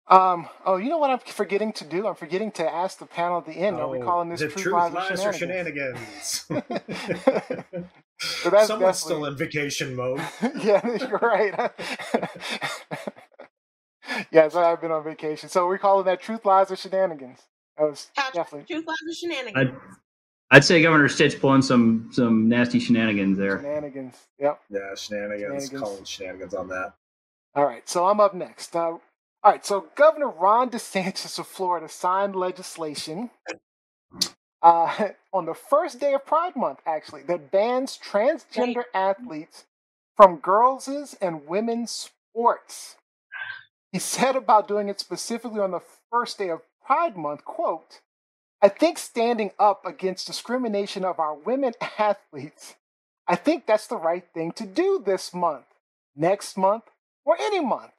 Um, 0.08 0.48
oh, 0.64 0.76
you 0.78 0.88
know 0.88 0.96
what 0.96 1.10
I'm 1.10 1.18
forgetting 1.18 1.74
to 1.74 1.84
do? 1.84 2.06
I'm 2.06 2.14
forgetting 2.14 2.52
to 2.52 2.66
ask 2.74 2.96
the 2.98 3.04
panel 3.04 3.36
at 3.36 3.44
the 3.44 3.52
end. 3.52 3.76
Are 3.76 3.86
we 3.86 3.98
Oh, 3.98 4.04
calling 4.04 4.30
this 4.30 4.40
the 4.40 4.48
truth, 4.48 4.62
truth, 4.62 4.72
lies, 4.76 4.94
lies, 4.94 5.20
or 5.22 5.28
or 5.28 5.32
shenanigans? 5.34 6.46
shenanigans? 6.46 7.64
So 8.22 8.48
that's 8.50 8.66
Someone's 8.68 8.68
definitely- 8.68 8.92
still 8.94 9.24
in 9.26 9.36
vacation 9.36 9.94
mode. 9.94 10.20
yeah, 10.62 10.80
you're 10.86 11.18
right. 11.18 11.70
yes, 14.32 14.54
I've 14.54 14.80
been 14.80 14.92
on 14.92 15.04
vacation. 15.04 15.50
So 15.50 15.66
we're 15.66 15.76
calling 15.78 16.06
that 16.06 16.22
truth, 16.22 16.46
lies, 16.46 16.70
or 16.70 16.76
shenanigans. 16.76 17.40
That 17.76 17.90
was 17.90 18.10
Patrick, 18.16 18.34
definitely 18.34 18.74
truth, 18.74 18.86
lies, 18.86 18.96
or 19.06 19.14
shenanigans. 19.14 19.56
I'd, 19.56 19.74
I'd 20.50 20.64
say 20.64 20.82
Governor 20.82 21.08
Stitt's 21.08 21.34
pulling 21.34 21.62
some 21.62 22.08
some 22.12 22.48
nasty 22.48 22.80
shenanigans 22.80 23.38
there. 23.38 23.60
shenanigans. 23.60 24.16
Yep. 24.38 24.60
Yeah, 24.70 24.94
shenanigans. 24.94 25.64
Shenanigans. 25.66 25.80
Calling 25.80 26.04
shenanigans 26.04 26.54
on 26.54 26.68
that. 26.68 26.94
All 27.54 27.64
right, 27.64 27.88
so 27.88 28.06
I'm 28.06 28.20
up 28.20 28.34
next. 28.34 28.74
Uh, 28.76 28.80
all 28.80 29.00
right, 29.44 29.64
so 29.64 29.86
Governor 29.96 30.28
Ron 30.28 30.70
DeSantis 30.70 31.38
of 31.38 31.46
Florida 31.46 31.88
signed 31.88 32.36
legislation 32.36 33.30
uh, 34.62 35.10
on 35.32 35.46
the 35.46 35.54
first 35.54 35.98
day 36.00 36.14
of 36.14 36.26
Pride 36.26 36.56
Month, 36.56 36.80
actually, 36.86 37.22
that 37.22 37.50
bans 37.50 37.98
transgender 37.98 38.84
athletes 38.94 39.64
from 40.16 40.36
girls' 40.36 41.16
and 41.20 41.46
women's 41.46 42.10
sports. 42.32 42.96
He 43.92 43.98
said 43.98 44.36
about 44.36 44.68
doing 44.68 44.88
it 44.88 45.00
specifically 45.00 45.60
on 45.60 45.72
the 45.72 45.80
first 46.10 46.38
day 46.38 46.50
of 46.50 46.60
Pride 46.84 47.16
Month, 47.16 47.44
quote, 47.44 48.00
I 48.62 48.68
think 48.68 48.98
standing 48.98 49.52
up 49.58 49.86
against 49.86 50.26
discrimination 50.26 51.04
of 51.04 51.18
our 51.18 51.34
women 51.34 51.72
athletes, 51.98 52.74
I 53.26 53.36
think 53.36 53.66
that's 53.66 53.86
the 53.86 53.96
right 53.96 54.24
thing 54.34 54.52
to 54.52 54.66
do 54.66 55.02
this 55.04 55.32
month, 55.32 55.64
next 56.14 56.56
month, 56.56 56.84
or 57.24 57.36
any 57.40 57.60
month. 57.60 57.92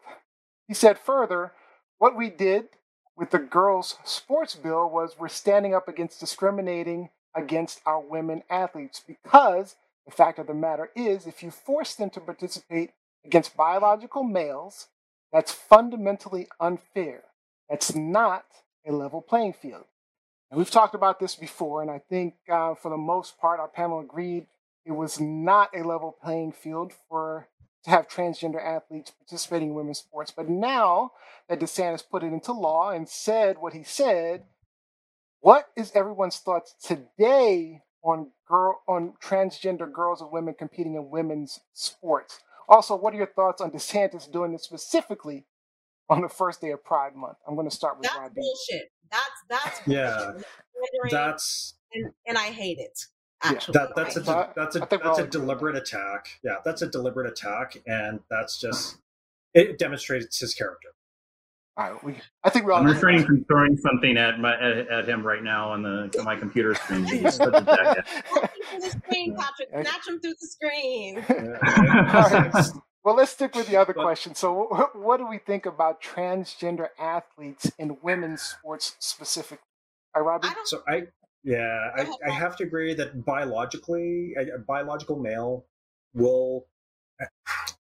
He 0.68 0.74
said 0.74 1.00
further, 1.00 1.54
what 1.98 2.16
we 2.16 2.30
did 2.30 2.70
with 3.18 3.32
the 3.32 3.40
girls' 3.40 3.98
sports 4.04 4.56
bill 4.56 4.90
was 4.90 5.16
we're 5.18 5.30
standing 5.30 5.74
up 5.74 5.88
against 5.88 6.20
discriminating 6.20 7.10
against 7.36 7.82
our 7.86 8.00
women 8.00 8.44
athletes 8.50 9.02
because 9.06 9.76
the 10.06 10.12
fact 10.12 10.40
of 10.40 10.48
the 10.48 10.54
matter 10.54 10.90
is, 10.96 11.28
if 11.28 11.42
you 11.44 11.52
force 11.52 11.96
them 11.96 12.10
to 12.12 12.20
participate 12.20 12.92
against 13.26 13.56
biological 13.56 14.24
males, 14.24 14.88
that's 15.32 15.52
fundamentally 15.52 16.48
unfair. 16.60 17.24
That's 17.70 17.96
not 17.96 18.46
a 18.86 18.92
level 18.92 19.22
playing 19.22 19.54
field. 19.54 19.86
And 20.52 20.58
we've 20.58 20.70
talked 20.70 20.96
about 20.96 21.22
this 21.22 21.36
before, 21.36 21.82
and 21.82 21.90
I 21.90 22.00
think 22.10 22.36
uh, 22.52 22.76
for 22.76 22.90
the 22.90 22.98
most 22.98 23.40
part, 23.40 23.62
our 23.62 23.70
panel 23.70 24.02
agreed 24.02 24.48
it 24.86 24.92
was 24.92 25.18
not 25.18 25.70
a 25.74 25.84
level 25.84 26.18
playing 26.22 26.52
field 26.52 26.92
for 27.08 27.48
to 27.86 27.90
have 27.90 28.10
transgender 28.10 28.64
athletes 28.64 29.12
participating 29.12 29.70
in 29.70 29.76
women's 29.76 30.00
sports. 30.00 30.32
But 30.36 30.50
now 30.50 31.12
that 31.48 31.62
DeSantis 31.62 32.04
put 32.08 32.24
it 32.24 32.34
into 32.34 32.52
law 32.52 32.92
and 32.92 33.08
said 33.08 33.58
what 33.60 33.74
he 33.74 33.84
said, 33.84 34.44
what 35.40 35.70
is 35.76 35.92
everyone's 35.96 36.38
thoughts 36.38 36.76
today 36.84 37.82
on 38.04 38.32
girl 38.48 38.82
on 38.88 39.14
transgender 39.24 39.92
girls 39.92 40.22
and 40.22 40.32
women 40.32 40.54
competing 40.54 40.96
in 40.96 41.10
women's 41.10 41.62
sports? 41.74 42.42
Also, 42.68 42.96
what 42.96 43.14
are 43.14 43.18
your 43.18 43.26
thoughts 43.26 43.62
on 43.62 43.72
DeSantis 43.72 44.32
doing 44.32 44.52
this 44.52 44.64
specifically 44.64 45.46
on 46.12 46.22
the 46.22 46.30
first 46.30 46.62
day 46.62 46.72
of 46.72 46.84
Pride 46.84 47.16
Month? 47.16 47.38
I'm 47.48 47.56
going 47.56 47.70
to 47.70 47.76
start 47.76 47.98
with 47.98 48.08
That's 48.08 48.20
Rod 48.20 48.36
bullshit. 48.36 48.92
That's 49.10 49.24
that's 49.50 49.88
Yeah. 49.88 50.34
That's 51.10 51.76
and, 51.94 52.12
and 52.28 52.38
I 52.38 52.48
hate 52.48 52.80
it. 52.80 53.00
Yeah. 53.44 53.52
Actually, 53.52 53.74
that, 53.74 53.96
that's 53.96 54.18
a, 54.18 54.22
de- 54.22 54.54
that's 54.56 54.76
a 54.76 54.84
I 54.84 54.86
think 54.86 55.04
we're 55.04 55.10
that's 55.10 55.20
a 55.20 55.24
agree 55.24 55.40
on 55.40 55.48
deliberate 55.48 55.76
attack. 55.76 56.28
Yeah, 56.44 56.58
that's 56.64 56.84
a 56.84 56.88
deliberate 56.88 57.28
attack, 57.28 57.82
and 57.88 58.20
that's 58.30 58.60
just 58.60 58.98
it 59.54 59.80
demonstrates 59.80 60.40
his 60.40 60.54
character. 60.54 60.90
All 61.78 61.92
right, 61.92 62.04
we, 62.04 62.18
I 62.44 62.50
think 62.50 62.66
we're 62.66 62.74
all 62.74 62.82
I'm 62.82 62.86
refraining 62.86 63.26
from 63.26 63.44
throwing 63.46 63.78
something 63.78 64.18
at 64.18 64.40
my 64.40 64.54
at, 64.56 64.88
at 64.90 65.10
him 65.10 65.26
right 65.26 65.42
now 65.42 65.72
on 65.72 65.82
the 65.82 66.14
on 66.20 66.26
my 66.26 66.36
computer 66.36 66.76
screen. 66.76 67.06
He's 67.06 67.36
such 67.36 67.54
a 67.54 67.62
jackass. 67.62 68.08
Snatch 68.22 68.48
him 68.48 68.60
through 68.70 68.80
the 68.80 68.90
screen, 68.90 69.36
Patrick. 69.36 69.70
Okay. 69.74 69.84
Snatch 69.84 70.08
him 70.08 70.20
through 70.20 70.36
the 70.40 70.48
screen. 70.48 71.26
All 72.14 72.30
right. 72.30 72.66
Well, 73.04 73.16
let's 73.16 73.32
stick 73.32 73.56
with 73.56 73.68
the 73.68 73.78
other 73.78 73.94
But- 73.94 74.04
question. 74.04 74.36
So, 74.36 74.54
what, 74.70 74.96
what 74.96 75.18
do 75.18 75.28
we 75.28 75.38
think 75.40 75.66
about 75.66 76.02
transgender 76.02 76.90
athletes 77.00 77.72
in 77.78 77.98
women's 78.02 78.42
sports 78.42 78.96
specifically? 79.00 79.66
All 80.16 80.22
right, 80.24 80.34
Robbie? 80.34 80.48
I. 80.50 80.62
So 80.66 80.84
I, 80.88 81.04
yeah, 81.44 81.90
I, 81.98 82.12
I 82.28 82.30
have 82.32 82.56
to 82.58 82.64
agree 82.64 82.94
that 82.94 83.26
biologically, 83.26 84.34
a, 84.38 84.56
a 84.56 84.60
biological 84.60 85.18
male 85.18 85.66
will, 86.14 86.68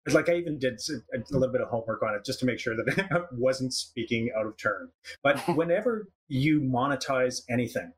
like 0.08 0.28
I 0.28 0.34
even 0.36 0.58
did 0.58 0.80
a 1.14 1.18
little 1.30 1.52
bit 1.52 1.60
of 1.60 1.68
homework 1.68 2.02
on 2.02 2.14
it 2.14 2.24
just 2.24 2.40
to 2.40 2.46
make 2.46 2.58
sure 2.58 2.74
that 2.74 3.06
I 3.12 3.20
wasn't 3.32 3.72
speaking 3.72 4.30
out 4.36 4.46
of 4.46 4.56
turn. 4.56 4.90
But 5.22 5.38
whenever 5.56 6.08
you 6.28 6.60
monetize 6.60 7.42
anything, 7.48 7.92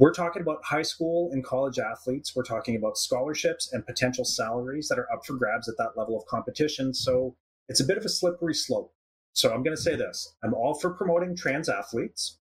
we're 0.00 0.14
talking 0.14 0.40
about 0.40 0.64
high 0.64 0.82
school 0.82 1.28
and 1.30 1.44
college 1.44 1.78
athletes. 1.78 2.34
We're 2.34 2.42
talking 2.42 2.74
about 2.74 2.96
scholarships 2.96 3.70
and 3.70 3.86
potential 3.86 4.24
salaries 4.24 4.88
that 4.88 4.98
are 4.98 5.06
up 5.12 5.26
for 5.26 5.34
grabs 5.34 5.68
at 5.68 5.76
that 5.76 5.92
level 5.94 6.16
of 6.16 6.24
competition. 6.24 6.94
So 6.94 7.36
it's 7.68 7.80
a 7.80 7.84
bit 7.84 7.98
of 7.98 8.04
a 8.06 8.08
slippery 8.08 8.54
slope. 8.54 8.94
So 9.34 9.52
I'm 9.52 9.62
going 9.62 9.76
to 9.76 9.82
say 9.82 9.96
this 9.96 10.34
I'm 10.42 10.54
all 10.54 10.72
for 10.72 10.94
promoting 10.94 11.36
trans 11.36 11.68
athletes. 11.68 12.38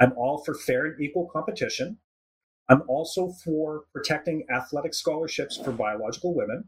I'm 0.00 0.14
all 0.16 0.42
for 0.44 0.52
fair 0.52 0.86
and 0.86 1.00
equal 1.00 1.28
competition. 1.32 1.98
I'm 2.68 2.82
also 2.88 3.30
for 3.44 3.84
protecting 3.94 4.44
athletic 4.52 4.92
scholarships 4.92 5.56
for 5.56 5.70
biological 5.70 6.34
women. 6.34 6.64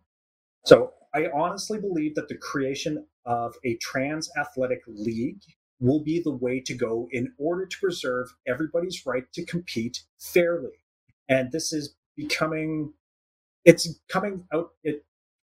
So 0.64 0.92
I 1.12 1.26
honestly 1.34 1.80
believe 1.80 2.14
that 2.14 2.28
the 2.28 2.36
creation 2.36 3.04
of 3.26 3.56
a 3.64 3.76
trans 3.78 4.30
athletic 4.38 4.82
league 4.86 5.42
will 5.80 6.02
be 6.02 6.20
the 6.22 6.32
way 6.34 6.60
to 6.60 6.74
go 6.74 7.08
in 7.12 7.32
order 7.38 7.66
to 7.66 7.78
preserve 7.78 8.28
everybody's 8.46 9.06
right 9.06 9.32
to 9.32 9.44
compete 9.44 10.02
fairly. 10.18 10.72
And 11.28 11.52
this 11.52 11.72
is 11.72 11.94
becoming, 12.16 12.94
it's 13.64 13.88
coming 14.08 14.44
out, 14.52 14.70
it, 14.82 15.04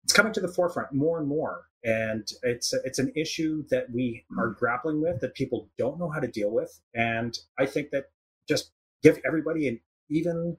it's 0.04 0.12
coming 0.12 0.32
to 0.34 0.40
the 0.40 0.48
forefront 0.48 0.92
more 0.92 1.18
and 1.18 1.28
more. 1.28 1.64
And 1.84 2.26
it's 2.42 2.74
it's 2.84 2.98
an 2.98 3.12
issue 3.14 3.64
that 3.70 3.90
we 3.92 4.24
are 4.36 4.48
grappling 4.50 5.00
with 5.00 5.20
that 5.20 5.34
people 5.34 5.70
don't 5.78 5.98
know 5.98 6.10
how 6.10 6.18
to 6.18 6.26
deal 6.26 6.50
with. 6.50 6.80
And 6.94 7.38
I 7.58 7.66
think 7.66 7.90
that 7.90 8.06
just 8.48 8.72
give 9.02 9.20
everybody 9.24 9.68
an 9.68 9.80
even 10.10 10.56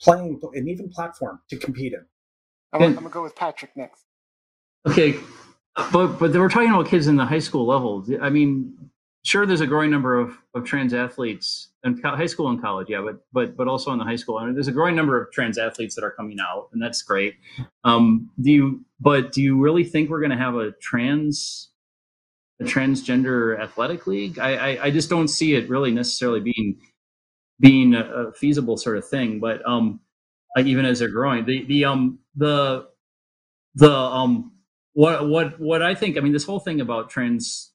playing 0.00 0.40
an 0.54 0.68
even 0.68 0.88
platform 0.88 1.40
to 1.50 1.56
compete 1.56 1.92
in. 1.92 2.04
I'm, 2.72 2.80
gonna- 2.80 2.92
hmm. 2.92 2.98
I'm 2.98 3.04
going 3.04 3.10
to 3.10 3.14
go 3.14 3.22
with 3.22 3.36
Patrick 3.36 3.76
next. 3.76 4.04
Okay, 4.86 5.16
but 5.92 6.18
but 6.18 6.32
we're 6.32 6.48
talking 6.48 6.70
about 6.70 6.86
kids 6.88 7.06
in 7.06 7.16
the 7.16 7.24
high 7.24 7.38
school 7.38 7.66
level. 7.66 8.04
I 8.20 8.30
mean, 8.30 8.74
sure, 9.24 9.46
there's 9.46 9.60
a 9.60 9.66
growing 9.66 9.90
number 9.90 10.18
of, 10.18 10.38
of 10.54 10.64
trans 10.64 10.94
athletes 10.94 11.68
in 11.82 12.00
high 12.02 12.26
school 12.26 12.48
and 12.48 12.60
college, 12.60 12.88
yeah, 12.88 13.00
but 13.00 13.24
but 13.32 13.56
but 13.56 13.66
also 13.68 13.90
in 13.92 13.98
the 13.98 14.04
high 14.04 14.16
school. 14.16 14.40
Mean, 14.40 14.54
there's 14.54 14.68
a 14.68 14.72
growing 14.72 14.94
number 14.94 15.20
of 15.20 15.32
trans 15.32 15.58
athletes 15.58 15.94
that 15.96 16.04
are 16.04 16.12
coming 16.12 16.38
out, 16.40 16.68
and 16.72 16.80
that's 16.80 17.02
great. 17.02 17.34
Um, 17.82 18.30
do 18.40 18.52
you? 18.52 18.84
But 19.00 19.32
do 19.32 19.42
you 19.42 19.60
really 19.60 19.84
think 19.84 20.08
we're 20.08 20.20
going 20.20 20.30
to 20.30 20.36
have 20.36 20.54
a 20.54 20.72
trans 20.72 21.70
a 22.60 22.64
transgender 22.64 23.58
athletic 23.60 24.06
league? 24.06 24.38
I, 24.38 24.54
I 24.54 24.84
I 24.84 24.90
just 24.90 25.10
don't 25.10 25.28
see 25.28 25.54
it 25.54 25.68
really 25.68 25.90
necessarily 25.90 26.40
being 26.40 26.78
being 27.60 27.94
a, 27.94 28.04
a 28.04 28.32
feasible 28.32 28.76
sort 28.76 28.96
of 28.96 29.06
thing. 29.06 29.40
But 29.40 29.66
um, 29.66 30.00
like 30.56 30.66
even 30.66 30.84
as 30.84 30.98
they're 30.98 31.08
growing, 31.08 31.44
the 31.44 31.64
the 31.64 31.84
um 31.86 32.18
the 32.36 32.86
the 33.74 33.92
um 33.92 34.52
what 34.92 35.28
what 35.28 35.60
what 35.60 35.82
I 35.82 35.94
think 35.94 36.16
I 36.16 36.20
mean 36.20 36.32
this 36.32 36.44
whole 36.44 36.60
thing 36.60 36.80
about 36.80 37.10
trans 37.10 37.73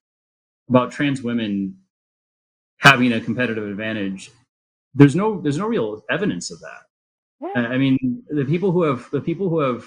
about 0.70 0.92
trans 0.92 1.22
women 1.22 1.78
having 2.80 3.12
a 3.12 3.22
competitive 3.22 3.68
advantage, 3.68 4.32
there's 4.94 5.16
no 5.16 5.42
there's 5.42 5.58
no 5.58 5.68
real 5.68 6.04
evidence 6.10 6.52
of 6.52 6.60
that. 6.62 6.82
I 7.56 7.78
mean, 7.78 8.24
the 8.30 8.46
people 8.46 8.72
who 8.72 8.84
have 8.84 9.10
the 9.12 9.22
people 9.22 9.50
who 9.50 9.60
have 9.60 9.86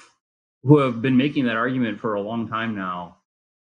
who 0.62 0.78
have 0.78 1.02
been 1.02 1.16
making 1.16 1.44
that 1.46 1.56
argument 1.56 2.00
for 2.00 2.14
a 2.14 2.20
long 2.20 2.48
time 2.48 2.74
now 2.74 3.18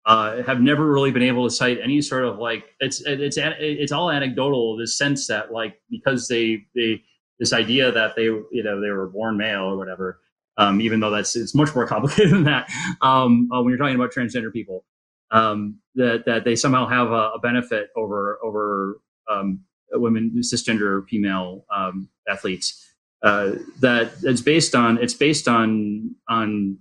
uh, 0.06 0.42
have 0.44 0.60
never 0.60 0.92
really 0.92 1.12
been 1.12 1.24
able 1.24 1.48
to 1.48 1.54
cite 1.54 1.80
any 1.82 2.02
sort 2.02 2.26
of 2.26 2.40
like 2.40 2.66
it's 2.80 3.02
it's 3.06 3.38
it's 3.40 3.92
all 3.92 4.10
anecdotal. 4.12 4.78
This 4.78 4.98
sense 4.98 5.28
that 5.28 5.52
like 5.52 5.80
because 5.90 6.28
they 6.28 6.66
they 6.76 7.04
this 7.40 7.54
idea 7.54 7.92
that 7.92 8.16
they 8.16 8.24
you 8.24 8.64
know 8.64 8.82
they 8.82 8.90
were 8.90 9.08
born 9.08 9.38
male 9.38 9.64
or 9.64 9.78
whatever, 9.78 10.20
um, 10.58 10.82
even 10.82 11.00
though 11.00 11.12
that's 11.12 11.36
it's 11.36 11.56
much 11.56 11.74
more 11.76 11.88
complicated 11.94 12.34
than 12.34 12.44
that. 12.46 12.70
Um, 13.02 13.50
uh, 13.54 13.62
when 13.62 13.70
you're 13.70 13.78
talking 13.78 13.96
about 13.96 14.12
transgender 14.12 14.52
people, 14.52 14.84
um, 15.32 15.80
that 16.00 16.24
that 16.26 16.46
they 16.46 16.56
somehow 16.56 16.88
have 16.88 17.12
a, 17.12 17.32
a 17.36 17.40
benefit 17.40 17.90
over 17.96 18.40
over 18.44 19.00
um, 19.30 19.62
women 19.92 20.34
cisgender 20.40 21.08
female 21.08 21.66
um, 21.76 22.10
athletes. 22.28 22.86
Uh, 23.22 23.52
that 23.82 24.14
it's 24.24 24.42
based 24.42 24.74
on 24.74 24.98
it's 24.98 25.14
based 25.14 25.48
on 25.48 26.16
on 26.30 26.78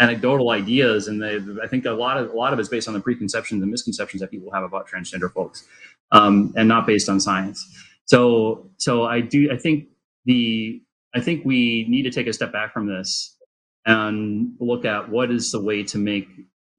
anecdotal 0.00 0.50
ideas, 0.50 1.08
and 1.08 1.22
they, 1.22 1.38
I 1.62 1.68
think 1.68 1.86
a 1.86 1.92
lot 1.92 2.18
of 2.18 2.30
a 2.30 2.34
lot 2.34 2.52
of 2.52 2.58
it's 2.58 2.68
based 2.68 2.88
on 2.88 2.94
the 2.94 3.00
preconceptions 3.00 3.62
and 3.62 3.70
misconceptions 3.70 4.20
that 4.20 4.30
people 4.30 4.52
have 4.52 4.64
about 4.64 4.88
transgender 4.88 5.32
folks, 5.32 5.64
um, 6.10 6.52
and 6.56 6.68
not 6.68 6.84
based 6.84 7.08
on 7.08 7.20
science. 7.20 7.64
So 8.06 8.70
so 8.78 9.04
I 9.04 9.20
do 9.20 9.52
I 9.52 9.56
think 9.56 9.86
the 10.24 10.82
I 11.14 11.20
think 11.20 11.44
we 11.44 11.86
need 11.88 12.02
to 12.02 12.10
take 12.10 12.26
a 12.26 12.32
step 12.32 12.52
back 12.52 12.72
from 12.72 12.86
this 12.88 13.36
and 13.86 14.54
look 14.58 14.84
at 14.84 15.08
what 15.08 15.30
is 15.30 15.52
the 15.52 15.62
way 15.62 15.84
to 15.84 15.96
make 15.98 16.28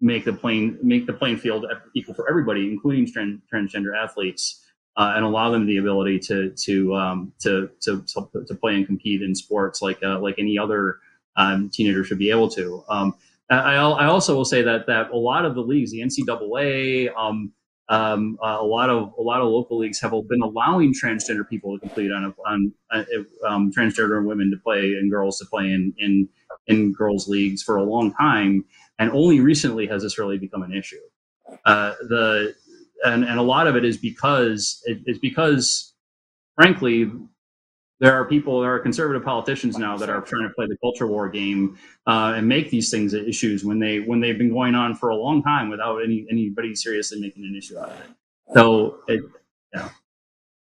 make 0.02 0.26
the 0.26 0.34
plane 0.34 0.78
make 0.82 1.06
the 1.06 1.14
playing 1.14 1.38
field 1.38 1.66
equal 1.96 2.14
for 2.14 2.30
everybody, 2.30 2.72
including 2.72 3.12
trans, 3.12 3.42
transgender 3.52 3.98
athletes 3.98 4.66
uh, 5.00 5.14
and 5.16 5.24
allow 5.24 5.50
them 5.50 5.66
the 5.66 5.78
ability 5.78 6.20
to 6.20 6.52
to, 6.52 6.96
um, 6.96 7.34
to 7.40 7.70
to 7.82 8.04
to 8.46 8.56
play 8.56 8.76
and 8.76 8.86
compete 8.86 9.22
in 9.22 9.34
sports 9.34 9.82
like 9.82 9.98
uh, 10.04 10.20
like 10.20 10.36
any 10.38 10.60
other 10.60 10.98
um, 11.38 11.70
teenager 11.70 12.04
should 12.04 12.20
be 12.20 12.30
able 12.30 12.50
to. 12.50 12.84
Um, 12.90 13.16
I, 13.50 13.76
I, 13.76 14.06
also 14.06 14.36
will 14.36 14.46
say 14.46 14.62
that 14.62 14.88
that 14.88 15.10
a 15.12 15.16
lot 15.16 15.46
of 15.46 15.56
the 15.56 15.62
leagues, 15.62 15.92
the 15.92 16.02
NCAA, 16.02 17.16
um, 17.18 17.52
um, 17.88 18.38
uh, 18.44 18.58
a 18.60 18.64
lot 18.64 18.90
of 18.90 19.14
a 19.18 19.22
lot 19.22 19.42
of 19.42 19.48
local 19.48 19.80
leagues 19.80 20.02
have 20.02 20.12
been 20.28 20.42
allowing 20.42 20.94
transgender 20.94 21.48
people 21.48 21.80
to 21.80 21.80
compete 21.80 22.12
on 22.12 22.34
on 22.46 22.74
uh, 22.92 23.04
um, 23.48 23.72
transgender 23.72 24.24
women 24.24 24.52
to 24.52 24.58
play 24.58 24.94
and 24.94 25.10
girls 25.10 25.40
to 25.40 25.46
play 25.46 25.72
in 25.72 25.94
in 25.98 26.28
in 26.68 26.92
girls 26.94 27.28
leagues 27.30 27.64
for 27.64 27.78
a 27.78 27.84
long 27.84 28.14
time, 28.14 28.66
and 29.00 29.10
only 29.12 29.40
recently 29.40 29.88
has 29.88 30.04
this 30.04 30.20
really 30.20 30.38
become 30.38 30.62
an 30.62 30.74
issue. 30.74 31.00
Uh, 31.66 31.94
the 32.10 32.54
and, 33.06 33.24
and 33.24 33.40
a 33.40 33.42
lot 33.42 33.66
of 33.66 33.76
it 33.76 33.86
is 33.86 33.98
because 33.98 34.82
it, 34.86 35.00
it's 35.06 35.20
because 35.20 35.94
frankly 36.56 37.10
there 38.00 38.14
are 38.14 38.26
people 38.26 38.62
there 38.62 38.74
are 38.74 38.80
conservative 38.80 39.24
politicians 39.24 39.78
now 39.78 39.98
that 39.98 40.10
are 40.10 40.22
trying 40.22 40.48
to 40.48 40.54
play 40.54 40.68
the 40.68 40.78
culture 40.78 41.08
war 41.08 41.30
game 41.30 41.78
uh, 42.08 42.34
and 42.36 42.48
make 42.48 42.70
these 42.70 42.92
things 42.92 43.14
issues 43.14 43.64
when 43.64 43.80
they 43.80 44.00
when 44.02 44.20
they've 44.20 44.38
been 44.38 44.52
going 44.52 44.76
on 44.76 44.94
for 44.94 45.10
a 45.10 45.16
long 45.16 45.42
time 45.42 45.70
without 45.70 45.98
any 46.00 46.26
anybody 46.30 46.76
seriously 46.76 47.20
making 47.20 47.44
an 47.46 47.56
issue 47.58 47.78
out 47.78 47.90
of 47.90 48.00
it. 48.02 48.10
So 48.54 49.00
it 49.08 49.22
yeah 49.74 49.90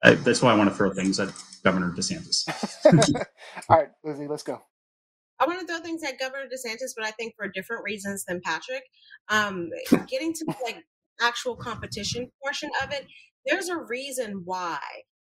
I, 0.04 0.14
that's 0.14 0.42
why 0.42 0.52
i 0.52 0.56
want 0.56 0.70
to 0.70 0.76
throw 0.76 0.94
things 0.94 1.20
at 1.20 1.30
governor 1.64 1.92
desantis. 1.92 2.48
All 3.70 3.78
right 3.78 3.90
lizzie 4.04 4.28
let's 4.28 4.44
go 4.44 4.62
I 5.40 5.46
want 5.46 5.60
to 5.60 5.66
throw 5.66 5.80
things 5.82 6.04
at 6.04 6.20
Governor 6.20 6.46
DeSantis, 6.46 6.92
but 6.96 7.06
I 7.06 7.12
think 7.12 7.34
for 7.36 7.48
different 7.48 7.84
reasons 7.84 8.26
than 8.26 8.42
Patrick. 8.44 8.84
Um, 9.30 9.70
getting 10.08 10.34
to 10.34 10.46
like 10.64 10.84
actual 11.22 11.56
competition 11.56 12.32
portion 12.42 12.70
of 12.84 12.92
it, 12.92 13.06
there's 13.46 13.70
a 13.70 13.78
reason 13.78 14.42
why 14.46 14.80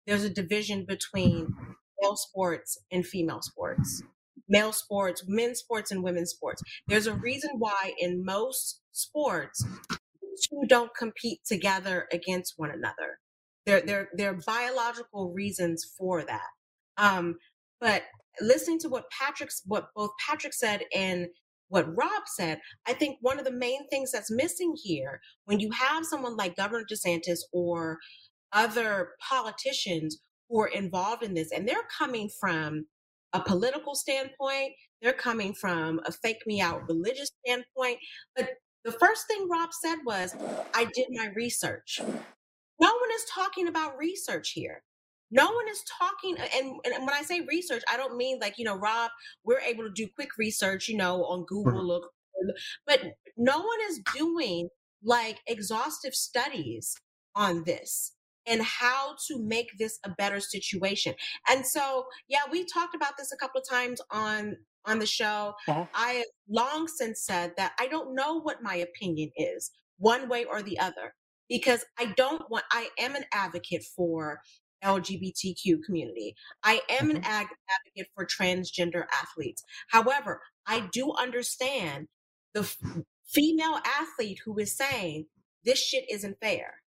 there's 0.07 0.25
a 0.25 0.31
division 0.31 0.85
between 0.87 1.55
male 2.01 2.17
sports 2.17 2.79
and 2.93 3.07
female 3.07 3.41
sports, 3.43 4.03
male 4.49 4.73
sports, 4.73 5.25
men's 5.27 5.59
sports, 5.59 5.91
and 5.91 6.03
women's 6.03 6.31
sports. 6.31 6.63
There's 6.87 7.07
a 7.07 7.15
reason 7.15 7.51
why 7.59 7.95
in 7.99 8.25
most 8.25 8.81
sports, 8.93 9.65
two 10.43 10.63
don't 10.69 10.95
compete 10.95 11.41
together 11.45 12.07
against 12.13 12.55
one 12.57 12.71
another. 12.71 13.19
There, 13.65 13.81
there, 13.81 14.09
there 14.15 14.31
are 14.31 14.41
biological 14.47 15.33
reasons 15.33 15.85
for 15.99 16.23
that. 16.25 16.49
Um, 16.97 17.37
but 17.81 18.05
listening 18.41 18.79
to 18.81 18.89
what 18.89 19.11
Patrick's, 19.11 19.63
what 19.67 19.89
both 19.95 20.11
Patrick 20.27 20.55
said 20.55 20.83
and 20.95 21.29
what 21.69 21.97
Rob 21.97 22.23
said, 22.27 22.61
I 22.87 22.93
think 22.93 23.19
one 23.21 23.39
of 23.39 23.45
the 23.45 23.51
main 23.51 23.89
things 23.89 24.13
that's 24.13 24.31
missing 24.31 24.75
here 24.83 25.21
when 25.47 25.61
you 25.61 25.71
have 25.73 26.07
someone 26.07 26.37
like 26.37 26.57
Governor 26.57 26.85
DeSantis 26.91 27.41
or 27.53 27.99
other 28.53 29.11
politicians 29.21 30.19
who 30.49 30.61
are 30.61 30.69
involved 30.69 31.25
in 31.25 31.35
this, 31.35 31.51
and 31.51 31.69
they're 31.69 31.89
coming 31.99 32.31
from 32.41 32.87
a 33.33 33.41
political 33.41 33.95
standpoint, 33.95 34.73
they're 35.03 35.13
coming 35.13 35.53
from 35.53 36.01
a 36.07 36.13
fake 36.13 36.43
me 36.47 36.61
out 36.61 36.89
religious 36.89 37.31
standpoint. 37.45 37.99
But 38.37 38.51
the 38.85 38.93
first 38.93 39.27
thing 39.27 39.49
Rob 39.51 39.71
said 39.73 39.97
was, 40.07 40.35
I 40.75 40.85
did 40.95 41.09
my 41.11 41.31
research. 41.35 42.01
No 42.81 42.89
one 42.89 43.11
is 43.15 43.27
talking 43.35 43.69
about 43.69 43.99
research 43.99 44.51
here. 44.53 44.83
No 45.31 45.47
one 45.47 45.69
is 45.69 45.83
talking, 45.99 46.37
and, 46.39 46.77
and 46.85 47.05
when 47.05 47.15
I 47.15 47.23
say 47.23 47.41
research, 47.41 47.83
I 47.91 47.97
don't 47.97 48.17
mean 48.17 48.39
like 48.41 48.59
you 48.59 48.65
know, 48.65 48.77
Rob. 48.77 49.11
We're 49.45 49.61
able 49.61 49.85
to 49.85 49.91
do 49.91 50.07
quick 50.15 50.31
research, 50.39 50.89
you 50.89 50.97
know, 50.97 51.25
on 51.25 51.45
Google, 51.47 51.85
look, 51.85 52.11
but 52.87 53.01
no 53.37 53.59
one 53.59 53.79
is 53.89 54.01
doing 54.15 54.69
like 55.03 55.41
exhaustive 55.47 56.15
studies 56.15 56.95
on 57.35 57.65
this 57.65 58.13
and 58.47 58.63
how 58.63 59.17
to 59.27 59.43
make 59.43 59.77
this 59.79 59.99
a 60.05 60.11
better 60.11 60.41
situation. 60.41 61.15
And 61.49 61.67
so, 61.67 62.07
yeah, 62.29 62.43
we 62.51 62.65
talked 62.65 62.95
about 62.95 63.17
this 63.19 63.33
a 63.33 63.37
couple 63.37 63.61
of 63.61 63.69
times 63.69 64.01
on 64.11 64.57
on 64.85 65.01
the 65.01 65.07
show. 65.07 65.55
Uh-huh. 65.69 65.85
I 65.95 66.11
have 66.13 66.27
long 66.49 66.87
since 66.87 67.25
said 67.25 67.53
that 67.57 67.73
I 67.79 67.89
don't 67.89 68.15
know 68.15 68.41
what 68.41 68.63
my 68.63 68.77
opinion 68.77 69.31
is, 69.37 69.71
one 69.99 70.29
way 70.29 70.45
or 70.45 70.63
the 70.63 70.79
other, 70.79 71.15
because 71.49 71.85
I 71.99 72.15
don't 72.17 72.49
want. 72.51 72.65
I 72.71 72.89
am 72.99 73.17
an 73.17 73.25
advocate 73.33 73.85
for 73.97 74.41
LGBTQ 74.85 75.83
community. 75.85 76.35
I 76.63 76.81
am 76.89 77.11
an 77.11 77.23
mm-hmm. 77.23 77.31
ag- 77.31 77.49
advocate 77.71 78.13
for 78.15 78.27
transgender 78.27 79.05
athletes. 79.23 79.63
However, 79.89 80.43
I 80.67 80.89
do 80.93 81.13
understand 81.13 82.09
the 82.55 82.61
f- 82.61 82.79
female 83.27 83.81
athlete 83.85 84.41
who 84.45 84.59
is 84.59 84.77
saying 84.77 85.27
this 85.65 85.79
shit 85.79 86.05
isn't 86.11 86.39
fair. 86.41 86.83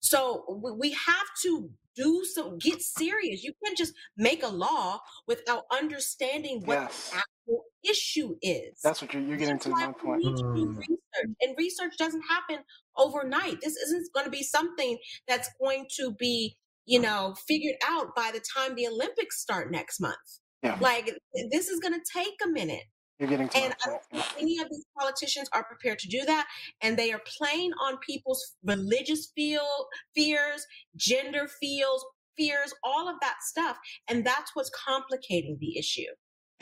So 0.00 0.44
we 0.78 0.92
have 0.92 1.26
to 1.42 1.70
do 1.94 2.24
some 2.24 2.58
get 2.58 2.80
serious. 2.80 3.42
You 3.42 3.52
can't 3.62 3.76
just 3.76 3.94
make 4.16 4.42
a 4.42 4.48
law 4.48 5.00
without 5.26 5.64
understanding 5.70 6.62
what 6.64 6.74
yes. 6.74 7.10
the 7.10 7.16
actual 7.16 7.64
issue 7.88 8.36
is. 8.42 8.80
That's 8.82 9.02
what 9.02 9.12
you're, 9.12 9.22
you're 9.22 9.36
getting 9.36 9.58
to 9.60 9.68
my 9.70 9.92
point. 9.92 10.24
Need 10.24 10.36
to 10.36 10.42
do 10.42 10.66
mm. 10.66 10.78
research, 10.78 11.36
and 11.40 11.54
research 11.58 11.94
doesn't 11.98 12.22
happen 12.22 12.64
overnight. 12.96 13.60
This 13.60 13.76
isn't 13.76 14.12
going 14.14 14.24
to 14.24 14.30
be 14.30 14.42
something 14.42 14.98
that's 15.28 15.50
going 15.60 15.86
to 15.96 16.12
be 16.12 16.56
you 16.86 17.00
know, 17.00 17.34
figured 17.46 17.76
out 17.86 18.14
by 18.14 18.30
the 18.32 18.40
time 18.56 18.74
the 18.74 18.86
Olympics 18.86 19.40
start 19.40 19.70
next 19.70 20.00
month. 20.00 20.16
Yeah. 20.62 20.76
Like 20.80 21.18
this 21.50 21.68
is 21.68 21.80
going 21.80 21.94
to 21.94 22.00
take 22.12 22.34
a 22.44 22.48
minute. 22.48 22.84
You're 23.18 23.28
getting 23.28 23.50
and 23.54 23.74
I 23.84 23.90
don't 23.90 24.02
think 24.10 24.24
any 24.38 24.58
of 24.60 24.70
these 24.70 24.86
politicians 24.98 25.48
are 25.52 25.64
prepared 25.64 25.98
to 26.00 26.08
do 26.08 26.24
that, 26.24 26.46
and 26.80 26.96
they 26.96 27.12
are 27.12 27.20
playing 27.38 27.72
on 27.82 27.98
people's 27.98 28.56
religious 28.64 29.30
feel 29.36 29.88
fears, 30.14 30.66
gender 30.96 31.46
feels 31.60 32.04
fears, 32.38 32.72
all 32.82 33.08
of 33.08 33.16
that 33.20 33.36
stuff, 33.42 33.76
and 34.08 34.26
that's 34.26 34.52
what's 34.54 34.70
complicating 34.70 35.58
the 35.60 35.78
issue. 35.78 36.06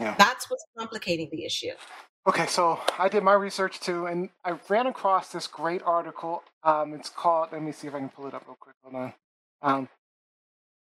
Yeah. 0.00 0.16
That's 0.18 0.50
what's 0.50 0.64
complicating 0.76 1.28
the 1.30 1.44
issue. 1.44 1.72
Okay, 2.26 2.46
so 2.46 2.80
I 2.98 3.08
did 3.08 3.22
my 3.22 3.34
research 3.34 3.80
too, 3.80 4.06
and 4.06 4.28
I 4.44 4.54
ran 4.68 4.86
across 4.86 5.30
this 5.30 5.46
great 5.46 5.82
article. 5.82 6.42
Um, 6.62 6.92
it's 6.92 7.08
called. 7.08 7.50
Let 7.52 7.62
me 7.62 7.72
see 7.72 7.86
if 7.86 7.94
I 7.94 8.00
can 8.00 8.08
pull 8.08 8.26
it 8.26 8.34
up 8.34 8.44
real 8.46 8.56
quick. 8.60 8.74
Hold 8.82 8.96
on. 8.96 9.12
Um, 9.62 9.88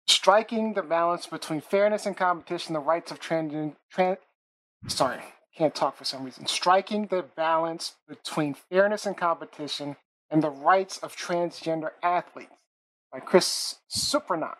striking 0.06 0.74
the 0.74 0.82
balance 0.82 1.26
between 1.26 1.60
fairness 1.60 2.06
and 2.06 2.16
competition, 2.16 2.74
the 2.74 2.80
rights 2.80 3.10
of 3.10 3.20
trans, 3.20 3.74
trans 3.90 4.18
sorry, 4.88 5.20
can't 5.56 5.74
talk 5.74 5.96
for 5.96 6.04
some 6.04 6.24
reason. 6.24 6.46
Striking 6.46 7.06
the 7.06 7.24
balance 7.36 7.94
between 8.08 8.54
fairness 8.54 9.06
and 9.06 9.16
competition 9.16 9.96
and 10.30 10.42
the 10.42 10.50
rights 10.50 10.98
of 10.98 11.16
transgender 11.16 11.90
athletes 12.02 12.52
by 13.12 13.20
Chris 13.20 13.76
Supranant. 13.90 14.56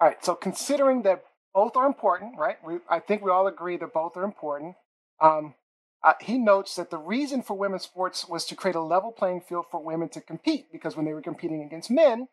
All 0.00 0.08
right, 0.08 0.24
so 0.24 0.34
considering 0.34 1.02
that 1.02 1.24
both 1.54 1.76
are 1.76 1.86
important, 1.86 2.36
right? 2.36 2.56
We, 2.66 2.78
I 2.88 2.98
think 2.98 3.22
we 3.22 3.30
all 3.30 3.46
agree 3.46 3.76
that 3.76 3.92
both 3.92 4.16
are 4.16 4.24
important. 4.24 4.74
Um, 5.20 5.54
uh, 6.02 6.12
he 6.20 6.36
notes 6.36 6.74
that 6.76 6.90
the 6.90 6.98
reason 6.98 7.42
for 7.42 7.54
women's 7.54 7.84
sports 7.84 8.28
was 8.28 8.44
to 8.46 8.56
create 8.56 8.74
a 8.74 8.80
level 8.80 9.12
playing 9.12 9.40
field 9.40 9.66
for 9.70 9.82
women 9.82 10.08
to 10.10 10.20
compete 10.20 10.66
because 10.70 10.96
when 10.96 11.06
they 11.06 11.14
were 11.14 11.22
competing 11.22 11.62
against 11.62 11.90
men, 11.90 12.28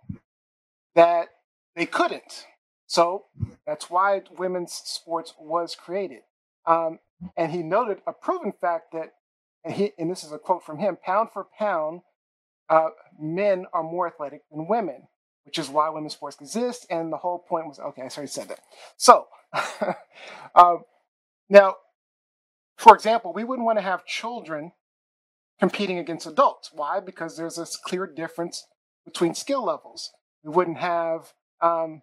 that 0.95 1.29
they 1.75 1.85
couldn't. 1.85 2.45
So 2.91 3.27
that's 3.65 3.89
why 3.89 4.21
women's 4.37 4.73
sports 4.73 5.33
was 5.39 5.75
created. 5.75 6.23
Um, 6.65 6.99
and 7.37 7.49
he 7.53 7.63
noted 7.63 8.01
a 8.05 8.11
proven 8.11 8.51
fact 8.51 8.91
that, 8.91 9.13
and, 9.63 9.73
he, 9.73 9.93
and 9.97 10.11
this 10.11 10.25
is 10.25 10.33
a 10.33 10.37
quote 10.37 10.65
from 10.65 10.77
him 10.77 10.97
pound 11.01 11.29
for 11.31 11.47
pound, 11.57 12.01
uh, 12.67 12.89
men 13.17 13.65
are 13.71 13.81
more 13.81 14.07
athletic 14.07 14.41
than 14.51 14.67
women, 14.67 15.07
which 15.45 15.57
is 15.57 15.69
why 15.69 15.87
women's 15.87 16.11
sports 16.11 16.35
exist. 16.41 16.85
And 16.89 17.13
the 17.13 17.17
whole 17.17 17.39
point 17.39 17.67
was 17.67 17.79
okay, 17.79 18.01
I 18.01 18.07
already 18.07 18.27
said 18.27 18.49
that. 18.49 18.59
So, 18.97 19.27
um, 20.55 20.83
now, 21.49 21.75
for 22.75 22.93
example, 22.93 23.31
we 23.31 23.45
wouldn't 23.45 23.65
want 23.65 23.77
to 23.77 23.83
have 23.83 24.05
children 24.05 24.73
competing 25.61 25.97
against 25.97 26.27
adults. 26.27 26.71
Why? 26.73 26.99
Because 26.99 27.37
there's 27.37 27.55
this 27.55 27.77
clear 27.77 28.05
difference 28.05 28.67
between 29.05 29.33
skill 29.33 29.63
levels. 29.63 30.11
We 30.43 30.51
wouldn't 30.51 30.79
have 30.79 31.31
um, 31.61 32.01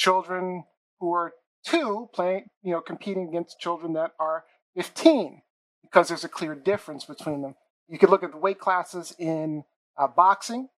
children 0.00 0.64
who 0.98 1.12
are 1.12 1.34
two 1.62 2.08
playing, 2.14 2.46
you 2.62 2.72
know, 2.72 2.80
competing 2.80 3.28
against 3.28 3.60
children 3.60 3.92
that 3.92 4.12
are 4.18 4.44
15 4.74 5.42
because 5.82 6.08
there's 6.08 6.24
a 6.24 6.28
clear 6.28 6.54
difference 6.54 7.04
between 7.04 7.42
them. 7.42 7.54
You 7.86 7.98
could 7.98 8.08
look 8.08 8.22
at 8.22 8.30
the 8.30 8.38
weight 8.38 8.58
classes 8.58 9.14
in 9.18 9.64
uh, 9.98 10.06
boxing, 10.08 10.70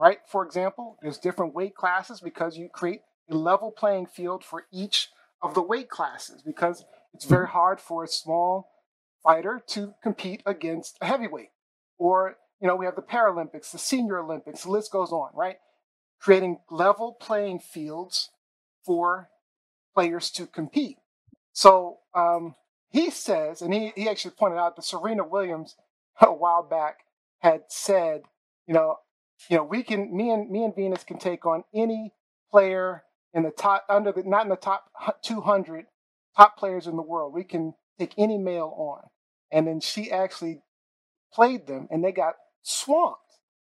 right? 0.00 0.18
For 0.26 0.44
example, 0.44 0.96
there's 1.02 1.18
different 1.18 1.54
weight 1.54 1.74
classes 1.74 2.20
because 2.20 2.56
you 2.56 2.70
create 2.72 3.02
a 3.30 3.36
level 3.36 3.70
playing 3.70 4.06
field 4.06 4.42
for 4.42 4.64
each 4.72 5.10
of 5.42 5.54
the 5.54 5.62
weight 5.62 5.90
classes 5.90 6.40
because 6.40 6.84
it's 7.12 7.26
very 7.26 7.48
hard 7.48 7.78
for 7.78 8.04
a 8.04 8.08
small 8.08 8.70
fighter 9.22 9.60
to 9.68 9.92
compete 10.02 10.42
against 10.46 10.96
a 11.02 11.06
heavyweight. 11.06 11.50
Or, 11.98 12.36
you 12.58 12.68
know, 12.68 12.76
we 12.76 12.86
have 12.86 12.96
the 12.96 13.02
Paralympics, 13.02 13.70
the 13.70 13.78
Senior 13.78 14.18
Olympics, 14.18 14.62
the 14.62 14.70
list 14.70 14.92
goes 14.92 15.12
on, 15.12 15.28
right? 15.34 15.56
Creating 16.20 16.60
level 16.70 17.12
playing 17.20 17.58
fields 17.58 18.30
for 18.84 19.28
players 19.94 20.30
to 20.32 20.46
compete. 20.46 20.98
So 21.52 21.98
um, 22.14 22.54
he 22.90 23.10
says, 23.10 23.62
and 23.62 23.72
he, 23.72 23.92
he 23.94 24.08
actually 24.08 24.32
pointed 24.32 24.58
out 24.58 24.76
that 24.76 24.84
Serena 24.84 25.24
Williams 25.26 25.76
a 26.20 26.32
while 26.32 26.62
back 26.62 26.98
had 27.40 27.62
said, 27.68 28.22
you 28.66 28.74
know, 28.74 28.96
you 29.48 29.56
know, 29.56 29.64
we 29.64 29.82
can 29.82 30.16
me 30.16 30.30
and 30.30 30.48
me 30.50 30.64
and 30.64 30.74
Venus 30.74 31.02
can 31.02 31.18
take 31.18 31.44
on 31.46 31.64
any 31.74 32.12
player 32.50 33.02
in 33.34 33.42
the 33.42 33.50
top 33.50 33.84
under 33.88 34.12
the 34.12 34.22
not 34.22 34.44
in 34.44 34.50
the 34.50 34.56
top 34.56 34.84
200 35.22 35.86
top 36.36 36.56
players 36.56 36.86
in 36.86 36.96
the 36.96 37.02
world. 37.02 37.34
We 37.34 37.44
can 37.44 37.74
take 37.98 38.12
any 38.16 38.38
male 38.38 38.72
on, 38.76 39.02
and 39.50 39.66
then 39.66 39.80
she 39.80 40.12
actually 40.12 40.62
played 41.32 41.66
them, 41.66 41.88
and 41.90 42.04
they 42.04 42.12
got 42.12 42.34
swamped 42.62 43.18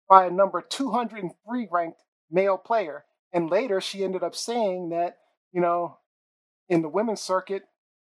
by 0.09 0.27
a 0.27 0.31
number 0.31 0.61
203 0.63 1.69
ranked 1.71 1.99
male 2.31 2.59
player. 2.59 3.05
And 3.33 3.51
later, 3.51 3.81
she 3.81 4.05
ended 4.05 4.23
up 4.23 4.35
saying 4.35 4.91
that 4.91 5.17
you 5.53 5.61
know, 5.61 5.99
in 6.69 6.83
the 6.83 6.89
women's 6.89 7.21
circuit, 7.21 7.63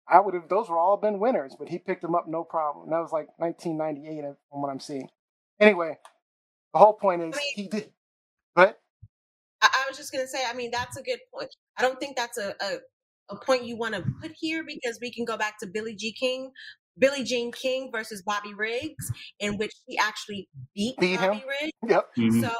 I 0.08 0.20
would 0.20 0.34
have 0.34 0.48
those 0.48 0.68
were 0.68 0.78
all 0.78 0.96
been 0.96 1.18
winners, 1.18 1.56
but 1.58 1.68
he 1.68 1.78
picked 1.78 2.02
them 2.02 2.14
up 2.14 2.26
no 2.28 2.44
problem. 2.44 2.84
And 2.84 2.92
that 2.92 3.00
was 3.00 3.12
like 3.12 3.28
1998 3.38 4.22
from 4.50 4.62
what 4.62 4.70
I'm 4.70 4.80
seeing. 4.80 5.08
Anyway, 5.60 5.98
the 6.72 6.78
whole 6.78 6.94
point 6.94 7.22
is 7.22 7.34
I 7.34 7.38
mean, 7.38 7.52
he 7.54 7.68
did. 7.68 7.90
But 8.54 8.78
I, 9.60 9.68
I, 9.72 9.84
was 9.88 9.96
just 9.96 10.12
gonna 10.12 10.26
say, 10.26 10.44
I 10.48 10.54
mean, 10.54 10.70
that's 10.70 10.96
a 10.96 11.02
good 11.02 11.18
point. 11.34 11.50
I 11.76 11.82
don't 11.82 11.98
think 12.00 12.16
that's 12.16 12.38
a, 12.38 12.54
a, 12.60 12.76
a 13.30 13.36
point 13.36 13.64
you 13.64 13.76
want 13.76 13.94
to 13.94 14.04
put 14.20 14.32
here 14.38 14.64
because 14.64 14.98
we 15.00 15.12
can 15.12 15.24
go 15.24 15.36
back 15.36 15.58
to 15.60 15.66
Billie 15.66 15.96
G. 15.96 16.12
King, 16.12 16.52
Billie 16.98 17.24
Jean 17.24 17.52
King 17.52 17.90
versus 17.92 18.22
Bobby 18.22 18.54
Riggs, 18.54 19.12
in 19.40 19.58
which 19.58 19.72
he 19.86 19.98
actually 19.98 20.48
beat, 20.74 20.96
beat 20.98 21.18
Bobby 21.18 21.38
him. 21.38 21.48
Riggs. 21.48 21.72
Yep. 21.86 22.08
Mm-hmm. 22.16 22.40
So 22.42 22.50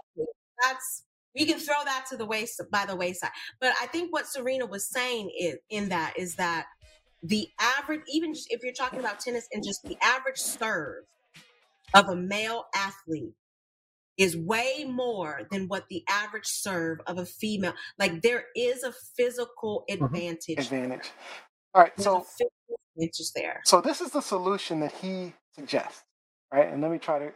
that's 0.63 1.05
we 1.35 1.45
can 1.45 1.59
throw 1.59 1.85
that 1.85 2.07
to 2.11 2.17
the 2.17 2.27
waste 2.27 2.61
by 2.71 2.85
the 2.87 2.97
wayside. 2.97 3.31
But 3.61 3.73
I 3.81 3.87
think 3.87 4.13
what 4.13 4.27
Serena 4.27 4.67
was 4.67 4.89
saying 4.89 5.31
is, 5.39 5.57
in 5.71 5.89
that 5.91 6.15
is 6.17 6.37
that 6.37 6.67
the 7.23 7.49
average, 7.61 8.03
even 8.09 8.33
if 8.51 8.63
you're 8.63 8.73
talking 8.73 9.01
about 9.01 9.21
tennis 9.21 9.49
and 9.53 9.65
just 9.65 9.83
the 9.83 9.97
average 10.03 10.39
serve 10.39 11.05
of 11.95 12.09
a 12.09 12.17
male 12.17 12.65
athlete 12.75 13.35
is 14.19 14.37
way 14.37 14.85
more 14.87 15.43
than 15.51 15.69
what 15.69 15.89
the 15.89 16.03
average 16.09 16.47
serve 16.47 16.99
of 17.07 17.19
a 17.19 17.25
female. 17.25 17.73
Like 17.99 18.21
there 18.23 18.47
is 18.57 18.83
a 18.83 18.93
physical 19.17 19.85
mm-hmm. 19.89 20.05
advantage. 20.05 20.59
Advantage. 20.59 21.11
All 21.75 21.83
right, 21.83 21.93
so 21.99 22.25
advantage 22.97 23.33
there. 23.35 23.61
So 23.65 23.81
this 23.81 24.01
is 24.01 24.11
the 24.11 24.21
solution 24.21 24.81
that 24.81 24.93
he 24.93 25.33
suggests, 25.55 26.03
right? 26.53 26.69
And 26.69 26.83
let 26.83 26.91
me 26.91 26.99
try 26.99 27.21
to. 27.21 27.33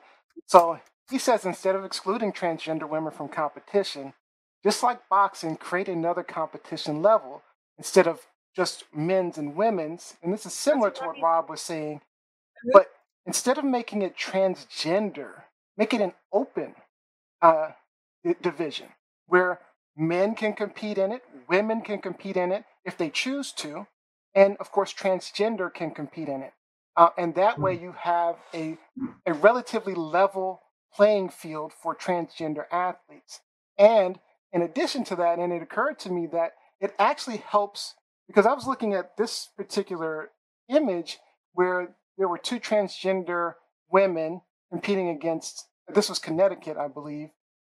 So 0.46 0.80
he 1.10 1.18
says 1.18 1.44
instead 1.44 1.74
of 1.74 1.84
excluding 1.84 2.32
transgender 2.32 2.88
women 2.88 3.12
from 3.12 3.28
competition, 3.28 4.14
just 4.62 4.82
like 4.82 5.08
boxing, 5.08 5.56
create 5.56 5.88
another 5.88 6.22
competition 6.22 7.02
level 7.02 7.42
instead 7.78 8.06
of 8.06 8.26
just 8.54 8.84
men's 8.94 9.38
and 9.38 9.56
women's. 9.56 10.16
And 10.22 10.32
this 10.32 10.46
is 10.46 10.52
similar 10.52 10.90
to 10.90 11.04
what 11.04 11.20
Rob 11.22 11.50
was 11.50 11.60
saying, 11.60 11.98
mm-hmm. 11.98 12.70
but 12.72 12.86
instead 13.26 13.58
of 13.58 13.64
making 13.64 14.02
it 14.02 14.16
transgender, 14.16 15.42
make 15.76 15.92
it 15.92 16.00
an 16.00 16.12
open 16.32 16.74
uh, 17.40 17.70
division 18.40 18.88
where 19.26 19.60
men 19.96 20.34
can 20.34 20.52
compete 20.52 20.98
in 20.98 21.12
it, 21.12 21.22
women 21.48 21.80
can 21.80 22.00
compete 22.00 22.36
in 22.36 22.52
it 22.52 22.64
if 22.84 22.96
they 22.96 23.10
choose 23.10 23.52
to, 23.52 23.86
and 24.34 24.56
of 24.58 24.70
course, 24.70 24.92
transgender 24.92 25.72
can 25.72 25.90
compete 25.90 26.28
in 26.28 26.42
it. 26.42 26.52
Uh, 26.96 27.08
and 27.16 27.34
that 27.34 27.58
way, 27.58 27.76
mm. 27.76 27.82
you 27.82 27.94
have 27.98 28.36
a, 28.54 28.76
a 29.26 29.32
relatively 29.32 29.94
level 29.94 30.61
playing 30.94 31.30
field 31.30 31.72
for 31.72 31.94
transgender 31.94 32.64
athletes. 32.70 33.40
And 33.78 34.18
in 34.52 34.62
addition 34.62 35.04
to 35.04 35.16
that, 35.16 35.38
and 35.38 35.52
it 35.52 35.62
occurred 35.62 35.98
to 36.00 36.10
me 36.10 36.26
that 36.32 36.52
it 36.80 36.94
actually 36.98 37.38
helps 37.38 37.94
because 38.26 38.46
I 38.46 38.52
was 38.52 38.66
looking 38.66 38.94
at 38.94 39.16
this 39.16 39.48
particular 39.56 40.30
image 40.68 41.18
where 41.52 41.96
there 42.16 42.28
were 42.28 42.38
two 42.38 42.60
transgender 42.60 43.54
women 43.90 44.42
competing 44.70 45.08
against 45.08 45.66
this 45.88 46.08
was 46.08 46.18
Connecticut, 46.18 46.76
I 46.76 46.88
believe, 46.88 47.30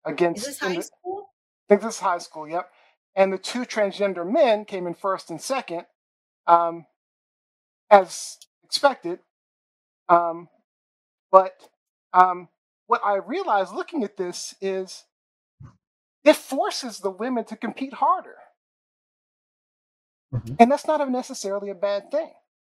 against. 0.05 0.41
Is 0.41 0.47
this 0.47 0.59
high 0.59 0.75
the, 0.75 0.81
school? 0.81 1.29
I 1.29 1.65
think 1.69 1.81
this 1.81 1.95
is 1.95 1.99
high 1.99 2.17
school. 2.17 2.47
Yep. 2.47 2.69
And 3.15 3.33
the 3.33 3.37
two 3.37 3.65
transgender 3.65 4.29
men 4.29 4.65
came 4.65 4.87
in 4.87 4.93
first 4.93 5.29
and 5.29 5.41
second, 5.41 5.85
um, 6.45 6.85
as 7.89 8.37
expected. 8.63 9.19
Um, 10.07 10.49
but 11.31 11.69
um, 12.13 12.49
what 12.87 13.01
I 13.05 13.15
realized 13.15 13.73
looking 13.73 14.03
at 14.03 14.17
this 14.17 14.55
is 14.61 15.05
it 16.23 16.35
forces 16.35 16.99
the 16.99 17.11
women 17.11 17.45
to 17.45 17.55
compete 17.55 17.93
harder. 17.93 18.37
Mm-hmm. 20.33 20.55
And 20.59 20.71
that's 20.71 20.87
not 20.87 21.09
necessarily 21.09 21.69
a 21.69 21.75
bad 21.75 22.11
thing. 22.11 22.31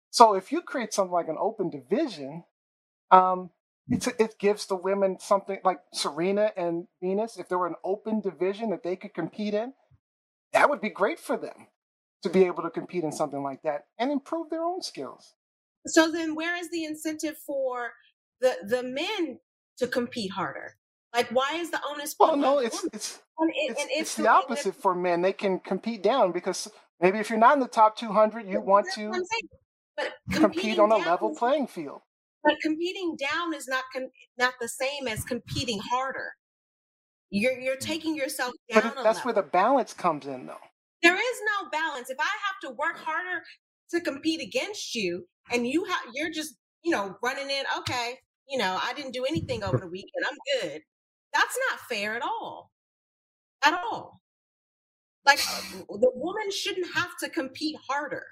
So 0.09 0.33
if 0.33 0.51
you 0.51 0.61
create 0.61 0.93
something 0.93 1.13
like 1.13 1.27
an 1.27 1.37
open 1.39 1.69
division, 1.69 2.43
um, 3.11 3.49
it's, 3.89 4.07
it 4.07 4.39
gives 4.39 4.65
the 4.65 4.75
women 4.75 5.17
something 5.19 5.59
like 5.63 5.79
Serena 5.93 6.51
and 6.57 6.87
Venus. 7.01 7.37
If 7.37 7.49
there 7.49 7.57
were 7.57 7.67
an 7.67 7.75
open 7.83 8.19
division 8.21 8.71
that 8.71 8.83
they 8.83 8.95
could 8.95 9.13
compete 9.13 9.53
in, 9.53 9.73
that 10.53 10.69
would 10.69 10.81
be 10.81 10.89
great 10.89 11.19
for 11.19 11.37
them 11.37 11.67
to 12.23 12.29
be 12.29 12.45
able 12.45 12.63
to 12.63 12.69
compete 12.69 13.03
in 13.03 13.11
something 13.11 13.43
like 13.43 13.61
that 13.63 13.85
and 13.99 14.11
improve 14.11 14.49
their 14.49 14.63
own 14.63 14.81
skills. 14.81 15.35
So 15.85 16.11
then, 16.11 16.33
where 16.33 16.57
is 16.57 16.71
the 16.71 16.85
incentive 16.85 17.37
for 17.37 17.91
the 18.41 18.55
the 18.67 18.81
men 18.81 19.39
to 19.77 19.87
compete 19.87 20.31
harder? 20.31 20.75
Like, 21.13 21.29
why 21.29 21.55
is 21.55 21.71
the 21.71 21.79
onus? 21.89 22.15
Well, 22.19 22.35
no, 22.35 22.59
it's 22.59 22.83
it's 22.91 23.19
and 23.37 23.49
it, 23.49 23.71
it's, 23.71 23.81
and 23.81 23.89
it's, 23.91 24.15
the 24.15 24.27
opposite 24.27 24.75
for 24.75 24.93
men. 24.93 25.21
They 25.21 25.33
can 25.33 25.59
compete 25.59 26.03
down 26.03 26.33
because 26.33 26.69
maybe 26.99 27.19
if 27.19 27.29
you're 27.29 27.39
not 27.39 27.53
in 27.53 27.61
the 27.61 27.67
top 27.67 27.97
200, 27.97 28.47
you 28.47 28.59
want 28.59 28.87
to 28.95 29.11
but 29.95 30.13
compete 30.31 30.77
on 30.77 30.91
a 30.91 30.97
level 30.97 31.33
playing 31.33 31.67
field. 31.67 32.01
But 32.43 32.55
competing 32.61 33.15
down 33.17 33.53
is 33.53 33.67
not 33.67 33.83
con- 33.93 34.11
not 34.37 34.53
the 34.59 34.67
same 34.67 35.07
as 35.07 35.23
competing 35.23 35.79
harder. 35.79 36.33
You're 37.29 37.57
you're 37.59 37.77
taking 37.77 38.15
yourself 38.15 38.53
down. 38.71 38.93
But 38.95 39.03
that's 39.03 39.25
where 39.25 39.33
the 39.33 39.41
balance 39.41 39.93
comes 39.93 40.27
in, 40.27 40.45
though. 40.45 40.59
There 41.01 41.15
is 41.15 41.41
no 41.61 41.69
balance. 41.69 42.09
If 42.09 42.19
I 42.19 42.23
have 42.23 42.69
to 42.69 42.75
work 42.75 42.97
harder 42.97 43.41
to 43.91 44.01
compete 44.01 44.41
against 44.41 44.95
you, 44.95 45.25
and 45.51 45.65
you 45.67 45.85
have 45.85 46.01
you're 46.13 46.29
just 46.29 46.55
you 46.83 46.91
know 46.91 47.15
running 47.23 47.49
in, 47.49 47.63
okay, 47.79 48.19
you 48.49 48.57
know 48.57 48.79
I 48.81 48.93
didn't 48.93 49.13
do 49.13 49.25
anything 49.25 49.63
over 49.63 49.77
the 49.77 49.87
weekend. 49.87 50.25
I'm 50.27 50.61
good. 50.61 50.81
That's 51.33 51.57
not 51.69 51.79
fair 51.89 52.15
at 52.15 52.21
all. 52.21 52.71
At 53.63 53.73
all. 53.73 54.21
Like 55.25 55.39
uh, 55.39 55.83
the 55.89 56.11
woman 56.13 56.51
shouldn't 56.51 56.93
have 56.95 57.17
to 57.21 57.29
compete 57.29 57.77
harder. 57.89 58.23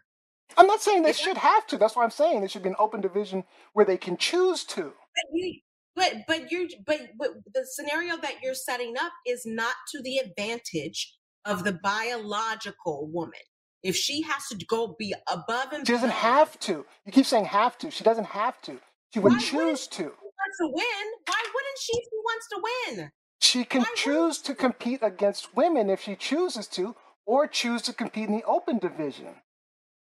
I'm 0.58 0.68
not 0.68 0.82
saying 0.82 1.04
they 1.04 1.14
should 1.14 1.38
have 1.38 1.66
to. 1.68 1.78
That's 1.78 1.96
what 1.96 2.04
I'm 2.04 2.12
saying. 2.12 2.40
There 2.40 2.50
should 2.50 2.64
be 2.64 2.70
an 2.70 2.76
open 2.78 3.02
division 3.02 3.44
where 3.74 3.86
they 3.86 3.98
can 3.98 4.18
choose 4.18 4.64
to. 4.66 4.84
But 4.84 5.26
you, 5.34 5.60
but 5.96 6.14
but 6.28 6.52
you're 6.52 6.68
but, 6.86 7.00
but 7.18 7.30
the 7.54 7.66
scenario 7.66 8.18
that 8.18 8.36
you're 8.44 8.54
setting 8.54 8.96
up 9.00 9.12
is 9.28 9.44
not 9.46 9.76
to 9.92 10.02
the 10.02 10.18
advantage 10.18 11.16
of 11.46 11.64
the 11.64 11.80
biological 11.84 13.10
woman. 13.12 13.40
If 13.82 13.96
she 13.96 14.22
has 14.22 14.48
to 14.48 14.66
go 14.66 14.96
be 14.98 15.14
above 15.30 15.74
and 15.74 15.86
she 15.86 15.94
doesn't 15.94 16.10
have 16.12 16.58
to. 16.62 16.86
You 17.06 17.12
keep 17.12 17.26
saying 17.26 17.46
have 17.46 17.78
to. 17.80 17.92
She 17.92 18.04
doesn't 18.04 18.28
have 18.28 18.62
to. 18.64 18.80
She 19.14 19.20
would 19.20 19.40
choose 19.40 19.88
to. 19.88 20.04
wants 20.04 20.58
to 20.60 20.68
win. 20.68 21.06
Why 21.28 21.44
wouldn't 21.54 21.80
she 21.80 21.94
if 21.94 22.04
she 22.04 22.18
wants 22.26 22.48
to 22.50 22.64
win? 22.98 23.12
She 23.42 23.64
can 23.66 23.82
Why 23.82 23.94
choose 23.96 24.40
to 24.40 24.56
compete 24.56 25.00
against 25.04 25.56
women 25.56 25.90
if 25.90 26.02
she 26.02 26.16
chooses 26.16 26.68
to, 26.70 26.96
or 27.26 27.48
choose 27.48 27.82
to 27.84 27.94
compete 27.94 28.30
in 28.30 28.36
the 28.38 28.44
open 28.46 28.80
division. 28.80 29.36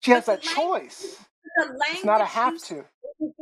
She 0.02 0.11
has 0.11 0.26
that 0.27 0.41
choice. 0.41 1.19
The 1.57 1.76
it's 1.91 2.06
not 2.06 2.22
a 2.22 2.26
have 2.26 2.61
to. 2.65 2.86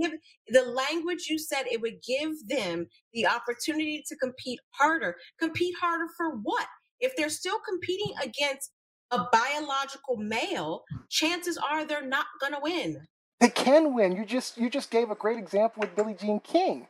give 0.01 0.13
the 0.49 0.63
language 0.63 1.27
you 1.29 1.37
said 1.37 1.63
it 1.67 1.81
would 1.81 2.01
give 2.07 2.31
them 2.47 2.87
the 3.13 3.27
opportunity 3.27 4.03
to 4.07 4.15
compete 4.17 4.59
harder. 4.71 5.15
Compete 5.39 5.75
harder 5.79 6.07
for 6.17 6.31
what? 6.43 6.67
If 6.99 7.15
they're 7.17 7.29
still 7.29 7.59
competing 7.67 8.13
against 8.23 8.71
a 9.11 9.25
biological 9.31 10.17
male, 10.17 10.83
chances 11.09 11.57
are 11.57 11.85
they're 11.85 12.07
not 12.07 12.25
going 12.39 12.53
to 12.53 12.59
win. 12.61 13.07
They 13.39 13.49
can 13.49 13.93
win. 13.93 14.15
You 14.15 14.25
just 14.25 14.57
you 14.57 14.69
just 14.69 14.89
gave 14.89 15.11
a 15.11 15.15
great 15.15 15.37
example 15.37 15.81
with 15.81 15.95
Billie 15.95 16.15
Jean 16.19 16.39
King. 16.39 16.87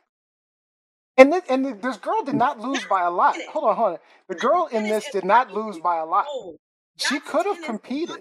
And 1.18 1.34
this, 1.34 1.41
and 1.49 1.82
this 1.82 1.98
girl 1.98 2.24
did 2.24 2.36
not 2.36 2.60
lose 2.60 2.86
by 2.86 3.02
a 3.02 3.10
lot. 3.10 3.36
Hold 3.49 3.65
on, 3.65 3.76
hold 3.76 3.94
on. 3.94 3.98
The 4.30 4.36
girl 4.36 4.68
in 4.72 4.84
this 4.84 5.10
did 5.11 5.26
not 5.26 5.52
lose 5.52 5.80
by 5.80 5.98
a 5.98 6.06
lot. 6.06 6.26
She 6.98 7.19
could 7.19 7.45
have 7.48 7.64
competed. 7.64 8.18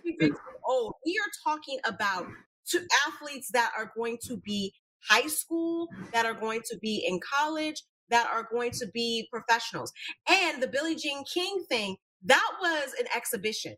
Oh, 0.67 0.95
we 1.05 1.19
are 1.19 1.53
talking 1.53 1.79
about 1.85 2.27
two 2.67 2.87
athletes 3.07 3.51
that 3.53 3.73
are 3.77 3.93
going 3.97 4.17
to 4.25 4.39
be 4.39 4.73
high 5.09 5.27
school, 5.27 5.89
that 6.13 6.25
are 6.25 6.35
going 6.35 6.63
to 6.71 6.79
be 6.79 7.05
in 7.07 7.21
college, 7.21 7.83
that 8.09 8.29
are 8.33 8.49
going 8.51 8.71
to 8.73 8.87
be 8.93 9.29
professionals. 9.31 9.93
And 10.29 10.63
the 10.63 10.67
Billie 10.67 10.97
Jean 10.97 11.23
King 11.25 11.65
thing, 11.69 11.97
that 12.25 12.51
was 12.61 12.95
an 12.99 13.07
exhibition. 13.15 13.77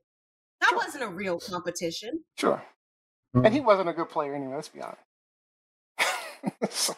That 0.60 0.70
sure. 0.70 0.78
wasn't 0.78 1.04
a 1.04 1.08
real 1.08 1.40
competition. 1.40 2.24
Sure. 2.36 2.62
And 3.34 3.52
he 3.52 3.60
wasn't 3.60 3.88
a 3.88 3.92
good 3.92 4.09
player 4.09 4.34
anyway, 4.34 4.55
let's 4.56 4.68
be 4.68 4.80
honest. 4.80 5.02
so. 6.70 6.94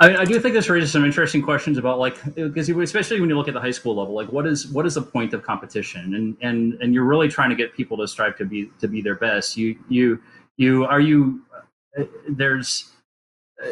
I, 0.00 0.16
I, 0.16 0.24
do 0.24 0.40
think 0.40 0.54
this 0.54 0.68
raises 0.68 0.90
some 0.90 1.04
interesting 1.04 1.42
questions 1.42 1.78
about 1.78 2.00
like 2.00 2.16
because 2.34 2.68
especially 2.68 3.20
when 3.20 3.30
you 3.30 3.36
look 3.36 3.46
at 3.46 3.54
the 3.54 3.60
high 3.60 3.70
school 3.70 3.94
level, 3.94 4.14
like 4.14 4.32
what 4.32 4.46
is 4.46 4.66
what 4.68 4.84
is 4.84 4.94
the 4.94 5.02
point 5.02 5.32
of 5.32 5.44
competition, 5.44 6.14
and 6.14 6.36
and 6.42 6.74
and 6.82 6.92
you're 6.92 7.04
really 7.04 7.28
trying 7.28 7.50
to 7.50 7.56
get 7.56 7.72
people 7.74 7.96
to 7.98 8.08
strive 8.08 8.36
to 8.38 8.44
be 8.44 8.68
to 8.80 8.88
be 8.88 9.00
their 9.00 9.14
best. 9.14 9.56
You 9.56 9.78
you 9.88 10.20
you 10.56 10.84
are 10.86 11.00
you 11.00 11.42
uh, 11.96 12.04
there's 12.28 12.90
uh, 13.62 13.68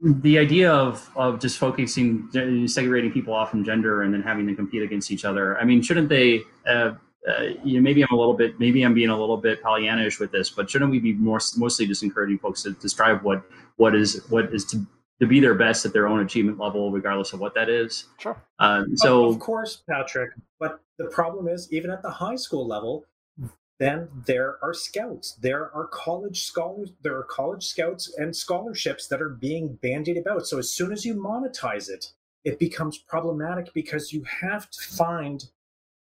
the 0.00 0.38
idea 0.38 0.70
of 0.72 1.10
of 1.16 1.40
just 1.40 1.58
focusing 1.58 2.28
segregating 2.68 3.10
people 3.10 3.34
off 3.34 3.50
from 3.50 3.64
gender 3.64 4.02
and 4.02 4.14
then 4.14 4.22
having 4.22 4.46
them 4.46 4.54
compete 4.54 4.82
against 4.82 5.10
each 5.10 5.24
other. 5.24 5.58
I 5.58 5.64
mean, 5.64 5.82
shouldn't 5.82 6.08
they? 6.08 6.42
Uh, 6.68 6.92
uh, 7.28 7.42
you 7.64 7.74
know, 7.74 7.80
maybe 7.80 8.02
I'm 8.02 8.12
a 8.12 8.16
little 8.16 8.34
bit, 8.34 8.60
maybe 8.60 8.82
I'm 8.82 8.94
being 8.94 9.08
a 9.08 9.18
little 9.18 9.36
bit 9.36 9.62
Pollyannish 9.62 10.20
with 10.20 10.30
this, 10.30 10.50
but 10.50 10.68
shouldn't 10.68 10.90
we 10.90 10.98
be 10.98 11.14
more 11.14 11.40
mostly 11.56 11.86
just 11.86 12.02
encouraging 12.02 12.38
folks 12.38 12.62
to, 12.64 12.74
to 12.74 12.88
strive 12.88 13.24
what 13.24 13.42
what 13.76 13.94
is 13.94 14.24
what 14.28 14.52
is 14.54 14.64
to 14.66 14.86
to 15.20 15.26
be 15.26 15.40
their 15.40 15.54
best 15.54 15.86
at 15.86 15.92
their 15.92 16.08
own 16.08 16.20
achievement 16.20 16.58
level, 16.58 16.90
regardless 16.90 17.32
of 17.32 17.40
what 17.40 17.54
that 17.54 17.68
is. 17.68 18.06
Sure. 18.18 18.36
Um, 18.58 18.96
so, 18.96 19.26
of 19.26 19.38
course, 19.38 19.82
Patrick. 19.88 20.32
But 20.58 20.80
the 20.98 21.06
problem 21.06 21.48
is, 21.48 21.72
even 21.72 21.90
at 21.90 22.02
the 22.02 22.10
high 22.10 22.36
school 22.36 22.66
level, 22.66 23.06
then 23.78 24.08
there 24.26 24.58
are 24.62 24.74
scouts. 24.74 25.32
There 25.40 25.74
are 25.74 25.86
college 25.86 26.44
scholars. 26.44 26.92
There 27.02 27.16
are 27.16 27.24
college 27.24 27.64
scouts 27.64 28.12
and 28.18 28.34
scholarships 28.34 29.08
that 29.08 29.22
are 29.22 29.30
being 29.30 29.78
bandied 29.82 30.16
about. 30.16 30.46
So 30.46 30.58
as 30.58 30.70
soon 30.70 30.92
as 30.92 31.04
you 31.04 31.14
monetize 31.14 31.88
it, 31.88 32.12
it 32.44 32.58
becomes 32.58 32.98
problematic 32.98 33.72
because 33.72 34.12
you 34.12 34.22
have 34.24 34.70
to 34.70 34.80
find 34.80 35.48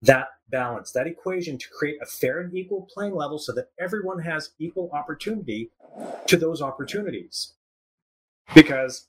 that 0.02 0.28
balance, 0.49 0.91
that 0.91 1.07
equation 1.07 1.57
to 1.57 1.68
create 1.69 1.98
a 2.02 2.06
fair 2.06 2.40
and 2.40 2.53
equal 2.56 2.88
playing 2.94 3.15
level 3.15 3.38
so 3.38 3.53
that 3.53 3.69
everyone 3.80 4.19
has 4.19 4.52
equal 4.60 4.90
opportunity 4.94 5.69
to 6.28 6.38
those 6.38 6.61
opportunities 6.61 7.53
because 8.53 9.07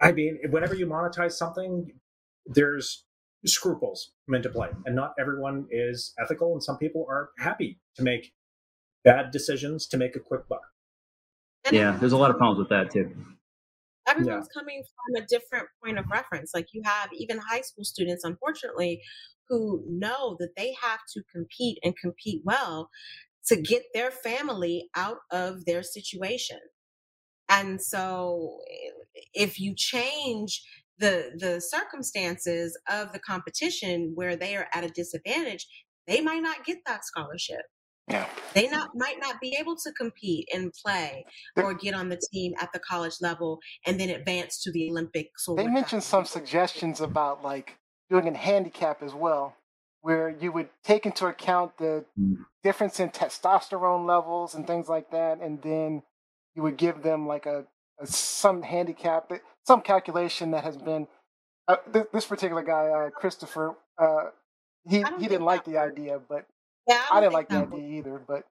I 0.00 0.12
mean, 0.12 0.38
whenever 0.50 0.74
you 0.74 0.86
monetize 0.86 1.32
something, 1.32 1.92
there's 2.46 3.04
scruples 3.46 4.12
come 4.26 4.34
into 4.34 4.48
play, 4.48 4.68
and 4.86 4.94
not 4.94 5.14
everyone 5.18 5.66
is 5.70 6.12
ethical, 6.22 6.52
and 6.52 6.62
some 6.62 6.78
people 6.78 7.06
are 7.08 7.30
happy 7.38 7.78
to 7.96 8.02
make 8.02 8.32
bad 9.04 9.30
decisions 9.30 9.86
to 9.88 9.96
make 9.96 10.16
a 10.16 10.20
quick 10.20 10.48
buck. 10.48 10.62
Yeah, 11.70 11.96
there's 11.98 12.12
a 12.12 12.16
lot 12.16 12.30
of 12.30 12.36
problems 12.36 12.58
with 12.58 12.68
that 12.70 12.90
too. 12.90 13.10
Everyone's 14.06 14.48
yeah. 14.54 14.60
coming 14.60 14.82
from 14.82 15.22
a 15.22 15.26
different 15.26 15.66
point 15.82 15.98
of 15.98 16.04
reference. 16.10 16.52
Like 16.52 16.68
you 16.72 16.82
have 16.84 17.08
even 17.14 17.38
high 17.38 17.62
school 17.62 17.84
students, 17.84 18.24
unfortunately, 18.24 19.00
who 19.48 19.84
know 19.88 20.36
that 20.38 20.56
they 20.56 20.74
have 20.80 21.00
to 21.14 21.22
compete 21.32 21.78
and 21.82 21.96
compete 21.96 22.42
well 22.44 22.90
to 23.46 23.56
get 23.56 23.82
their 23.92 24.10
family 24.10 24.88
out 24.94 25.18
of 25.30 25.64
their 25.64 25.82
situation. 25.82 26.58
And 27.48 27.80
so 27.80 28.58
eh, 28.70 28.90
if 29.34 29.60
you 29.60 29.74
change 29.76 30.62
the 30.98 31.32
the 31.38 31.60
circumstances 31.60 32.78
of 32.88 33.12
the 33.12 33.18
competition 33.18 34.12
where 34.14 34.36
they 34.36 34.56
are 34.56 34.68
at 34.72 34.84
a 34.84 34.88
disadvantage, 34.88 35.66
they 36.06 36.20
might 36.20 36.42
not 36.42 36.64
get 36.64 36.78
that 36.86 37.04
scholarship. 37.04 37.62
Yeah. 38.08 38.28
They 38.52 38.68
not 38.68 38.90
might 38.94 39.16
not 39.18 39.40
be 39.40 39.56
able 39.58 39.76
to 39.76 39.92
compete 39.92 40.48
and 40.54 40.72
play 40.72 41.24
or 41.56 41.72
get 41.74 41.94
on 41.94 42.10
the 42.10 42.20
team 42.32 42.52
at 42.60 42.70
the 42.72 42.78
college 42.78 43.14
level 43.20 43.60
and 43.86 43.98
then 43.98 44.10
advance 44.10 44.62
to 44.62 44.72
the 44.72 44.90
Olympics. 44.90 45.46
they 45.46 45.66
mentioned 45.66 46.02
some 46.02 46.26
suggestions 46.26 47.00
about 47.00 47.42
like 47.42 47.78
doing 48.10 48.28
a 48.28 48.36
handicap 48.36 49.02
as 49.02 49.14
well, 49.14 49.56
where 50.02 50.28
you 50.28 50.52
would 50.52 50.68
take 50.84 51.06
into 51.06 51.26
account 51.26 51.78
the 51.78 52.04
mm. 52.18 52.36
difference 52.62 53.00
in 53.00 53.10
testosterone 53.10 54.06
levels 54.06 54.54
and 54.54 54.66
things 54.66 54.88
like 54.88 55.10
that, 55.10 55.40
and 55.40 55.62
then 55.62 56.02
you 56.54 56.62
would 56.62 56.76
give 56.76 57.02
them 57.02 57.26
like 57.26 57.46
a, 57.46 57.64
a 58.00 58.06
some 58.06 58.62
handicap, 58.62 59.30
some 59.66 59.80
calculation 59.80 60.50
that 60.52 60.64
has 60.64 60.76
been. 60.76 61.06
Uh, 61.66 61.76
th- 61.94 62.06
this 62.12 62.26
particular 62.26 62.62
guy, 62.62 62.88
uh, 62.88 63.08
Christopher, 63.08 63.74
uh, 63.98 64.24
he 64.86 65.02
he 65.18 65.28
didn't 65.28 65.46
like 65.46 65.64
the 65.64 65.78
idea, 65.78 66.20
but 66.28 66.44
yeah, 66.86 67.02
I, 67.10 67.16
I 67.16 67.20
didn't 67.20 67.32
like 67.32 67.48
the 67.48 67.56
idea 67.56 67.68
would... 67.70 67.82
either. 67.82 68.20
But 68.26 68.44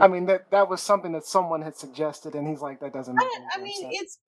I 0.00 0.08
mean 0.08 0.26
that 0.26 0.50
that 0.50 0.68
was 0.68 0.80
something 0.80 1.12
that 1.12 1.26
someone 1.26 1.62
had 1.62 1.76
suggested, 1.76 2.34
and 2.34 2.48
he's 2.48 2.60
like, 2.60 2.80
that 2.80 2.92
doesn't. 2.92 3.14
Make 3.14 3.26
I, 3.26 3.58
I 3.58 3.62
mean, 3.62 3.82
sense. 3.82 3.96
it's 4.00 4.18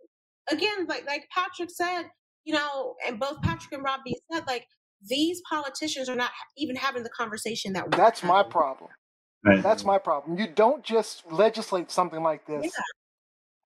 again 0.50 0.86
like 0.86 1.06
like 1.06 1.28
Patrick 1.34 1.70
said, 1.70 2.10
you 2.46 2.54
know, 2.54 2.96
and 3.06 3.20
both 3.20 3.42
Patrick 3.42 3.72
and 3.74 3.84
Robbie 3.84 4.16
said, 4.32 4.44
like 4.48 4.66
these 5.08 5.42
politicians 5.50 6.08
are 6.08 6.16
not 6.16 6.30
even 6.58 6.76
having 6.76 7.04
the 7.04 7.10
conversation 7.10 7.74
that. 7.74 7.92
That's 7.92 8.24
my 8.24 8.44
problem. 8.44 8.90
Right. 9.44 9.62
That's 9.62 9.84
my 9.84 9.98
problem. 9.98 10.38
You 10.38 10.48
don't 10.48 10.84
just 10.84 11.30
legislate 11.30 11.90
something 11.92 12.22
like 12.22 12.46
this 12.46 12.64
yeah 12.64 12.70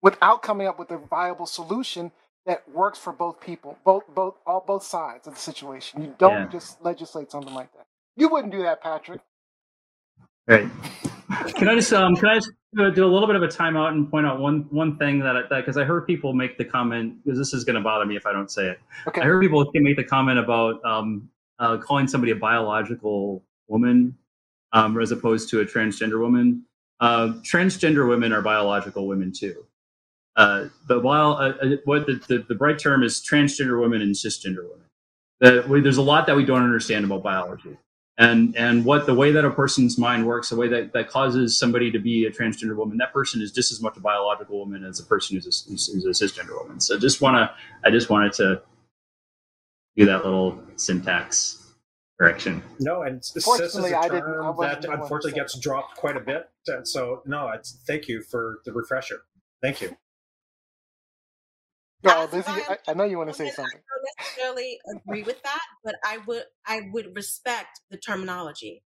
without 0.04 0.44
coming 0.44 0.68
up 0.68 0.80
with 0.80 0.92
a 0.92 1.00
viable 1.00 1.48
solution 1.48 2.12
that 2.48 2.70
works 2.74 3.00
for 3.00 3.14
both 3.14 3.42
people, 3.42 3.78
both 3.86 4.04
both 4.16 4.36
all 4.48 4.64
both 4.66 4.84
sides 4.84 5.28
of 5.28 5.36
the 5.36 5.42
situation. 5.42 6.02
You 6.02 6.16
don't 6.20 6.34
yeah. 6.34 6.48
just 6.48 6.84
legislate 6.84 7.32
something 7.32 7.54
like 7.56 7.74
that. 7.74 7.86
You 8.18 8.30
wouldn't 8.30 8.54
do 8.54 8.64
that, 8.64 8.82
Patrick. 8.82 9.22
Right. 10.48 10.68
Can 11.56 11.68
I 11.68 11.76
just 11.76 11.92
um 11.94 12.16
can 12.16 12.30
I 12.30 12.36
just 12.36 12.52
do 12.76 13.06
a 13.06 13.08
little 13.08 13.28
bit 13.28 13.36
of 13.36 13.44
a 13.44 13.48
timeout 13.48 13.90
and 13.90 14.10
point 14.10 14.26
out 14.26 14.40
one 14.40 14.68
one 14.70 14.98
thing 14.98 15.20
that 15.20 15.50
that 15.50 15.60
because 15.60 15.78
I 15.78 15.84
heard 15.84 16.06
people 16.06 16.34
make 16.34 16.58
the 16.58 16.66
comment 16.66 17.24
because 17.24 17.38
this 17.38 17.54
is 17.54 17.64
going 17.64 17.76
to 17.76 17.82
bother 17.82 18.06
me 18.06 18.16
if 18.16 18.26
I 18.26 18.32
don't 18.32 18.52
say 18.52 18.68
it. 18.68 18.80
Okay. 19.08 19.22
I 19.22 19.26
heard 19.26 19.42
people 19.42 19.70
make 19.74 19.96
the 19.96 20.04
comment 20.04 20.40
about 20.40 20.84
um 20.86 21.30
uh, 21.60 21.78
calling 21.78 22.08
somebody 22.08 22.32
a 22.32 22.36
biological 22.36 23.44
woman 23.68 24.18
um, 24.74 25.00
as 25.00 25.12
opposed 25.12 25.50
to 25.50 25.62
a 25.62 25.66
transgender 25.66 26.20
woman. 26.20 26.64
Uh, 27.00 27.34
transgender 27.42 28.08
women 28.08 28.34
are 28.34 28.42
biological 28.42 29.08
women 29.08 29.32
too. 29.32 29.66
Uh, 30.36 30.68
but 30.88 31.04
while 31.04 31.34
uh, 31.34 31.50
uh, 31.62 31.76
what 31.86 32.06
the, 32.06 32.14
the, 32.28 32.46
the, 32.48 32.56
right 32.56 32.80
term 32.80 33.04
is 33.04 33.22
transgender 33.22 33.82
women 33.82 34.02
and 34.02 34.16
cisgender 34.16 34.64
women, 34.64 34.86
that 35.42 35.68
we, 35.68 35.82
there's 35.82 35.98
a 35.98 36.02
lot 36.02 36.28
that 36.28 36.36
we 36.36 36.46
don't 36.46 36.64
understand 36.64 37.04
about 37.04 37.24
biology, 37.24 37.78
and 38.20 38.56
and 38.58 38.84
what 38.84 39.06
the 39.06 39.16
way 39.16 39.32
that 39.32 39.46
a 39.46 39.50
person's 39.50 39.98
mind 39.98 40.28
works, 40.28 40.50
the 40.50 40.58
way 40.58 40.68
that, 40.68 40.92
that 40.92 41.10
causes 41.10 41.58
somebody 41.58 41.90
to 41.90 42.00
be 42.00 42.26
a 42.26 42.32
transgender 42.32 42.76
woman, 42.76 42.98
that 42.98 43.14
person 43.14 43.42
is 43.42 43.52
just 43.52 43.72
as 43.72 43.82
much 43.82 43.96
a 43.96 44.02
biological 44.02 44.60
woman 44.60 44.84
as 44.84 45.00
a 45.00 45.06
person 45.06 45.38
who's 45.38 45.46
a, 45.48 45.72
who's 45.72 46.06
a 46.06 46.10
cisgender 46.10 46.62
woman. 46.62 46.82
So 46.82 47.00
just 47.00 47.22
wanna, 47.22 47.52
I 47.86 47.90
just 47.90 48.10
wanted 48.10 48.34
to 48.34 48.62
do 49.96 50.06
that 50.06 50.26
little 50.26 50.62
syntax 50.76 51.74
correction. 52.20 52.62
No, 52.80 53.04
and 53.04 53.24
fortunately, 53.42 53.94
I 53.94 54.10
didn't. 54.10 54.24
I 54.24 54.54
that 54.68 54.84
unfortunately 54.84 55.40
gets 55.40 55.58
dropped 55.58 55.96
quite 55.96 56.18
a 56.18 56.20
bit. 56.20 56.50
So 56.84 57.22
no, 57.26 57.50
it's 57.50 57.80
thank 57.88 58.10
you 58.10 58.22
for 58.22 58.60
the 58.66 58.74
refresher. 58.74 59.22
Thank 59.62 59.80
you. 59.82 59.96
No, 62.04 62.30
Lizzie, 62.32 62.48
I, 62.48 62.78
I, 62.88 62.94
know 62.94 63.04
you 63.04 63.18
want 63.18 63.30
to 63.30 63.36
say 63.36 63.50
something. 63.50 63.66
I 63.66 63.98
don't 64.00 64.26
necessarily 64.26 64.80
agree 64.96 65.24
with 65.24 65.42
that, 65.44 65.62
but 65.84 65.96
I 66.04 66.20
would 66.28 66.44
I 66.66 66.82
would 66.94 67.14
respect 67.16 67.82
the 67.92 67.98
terminology. 67.98 68.84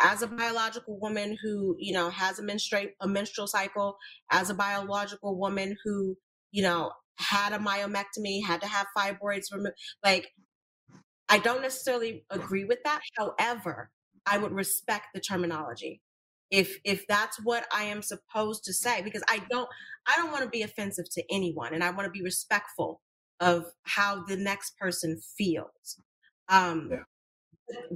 As 0.00 0.22
a 0.22 0.26
biological 0.26 0.98
woman 1.00 1.38
who 1.42 1.74
you 1.78 1.94
know 1.94 2.10
has 2.10 2.38
a 2.38 2.42
menstrual 2.42 2.86
a 3.00 3.08
menstrual 3.08 3.46
cycle, 3.46 3.96
as 4.30 4.50
a 4.50 4.54
biological 4.54 5.38
woman 5.38 5.76
who 5.84 6.16
you 6.50 6.62
know 6.62 6.92
had 7.18 7.54
a 7.54 7.58
myomectomy, 7.58 8.44
had 8.44 8.60
to 8.60 8.66
have 8.66 8.88
fibroids 8.96 9.50
removed, 9.50 9.76
like 10.04 10.28
I 11.30 11.38
don't 11.38 11.62
necessarily 11.62 12.26
agree 12.28 12.64
with 12.64 12.80
that. 12.84 13.00
However, 13.16 13.90
I 14.26 14.36
would 14.36 14.52
respect 14.52 15.06
the 15.14 15.20
terminology 15.20 16.02
if 16.50 16.78
if 16.84 17.06
that's 17.08 17.38
what 17.42 17.66
i 17.72 17.84
am 17.84 18.02
supposed 18.02 18.64
to 18.64 18.72
say 18.72 19.02
because 19.02 19.22
i 19.28 19.40
don't 19.50 19.68
i 20.06 20.16
don't 20.16 20.30
want 20.30 20.42
to 20.44 20.50
be 20.50 20.62
offensive 20.62 21.06
to 21.10 21.22
anyone 21.30 21.74
and 21.74 21.84
i 21.84 21.90
want 21.90 22.04
to 22.04 22.10
be 22.10 22.22
respectful 22.22 23.00
of 23.40 23.66
how 23.82 24.22
the 24.24 24.36
next 24.36 24.78
person 24.78 25.20
feels 25.36 26.00
um 26.48 26.88
yeah. 26.90 26.98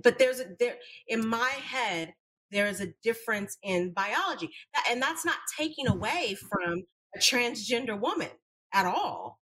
but, 0.02 0.18
there's 0.18 0.40
a 0.40 0.46
there 0.58 0.76
in 1.06 1.26
my 1.26 1.50
head 1.62 2.14
there 2.50 2.66
is 2.66 2.80
a 2.80 2.92
difference 3.02 3.58
in 3.62 3.92
biology 3.92 4.50
and 4.90 5.00
that's 5.02 5.24
not 5.24 5.36
taking 5.56 5.86
away 5.86 6.34
from 6.34 6.84
a 7.14 7.18
a 7.18 7.18
transgender 7.18 7.98
woman 7.98 8.30
at 8.72 8.86
all. 8.86 9.38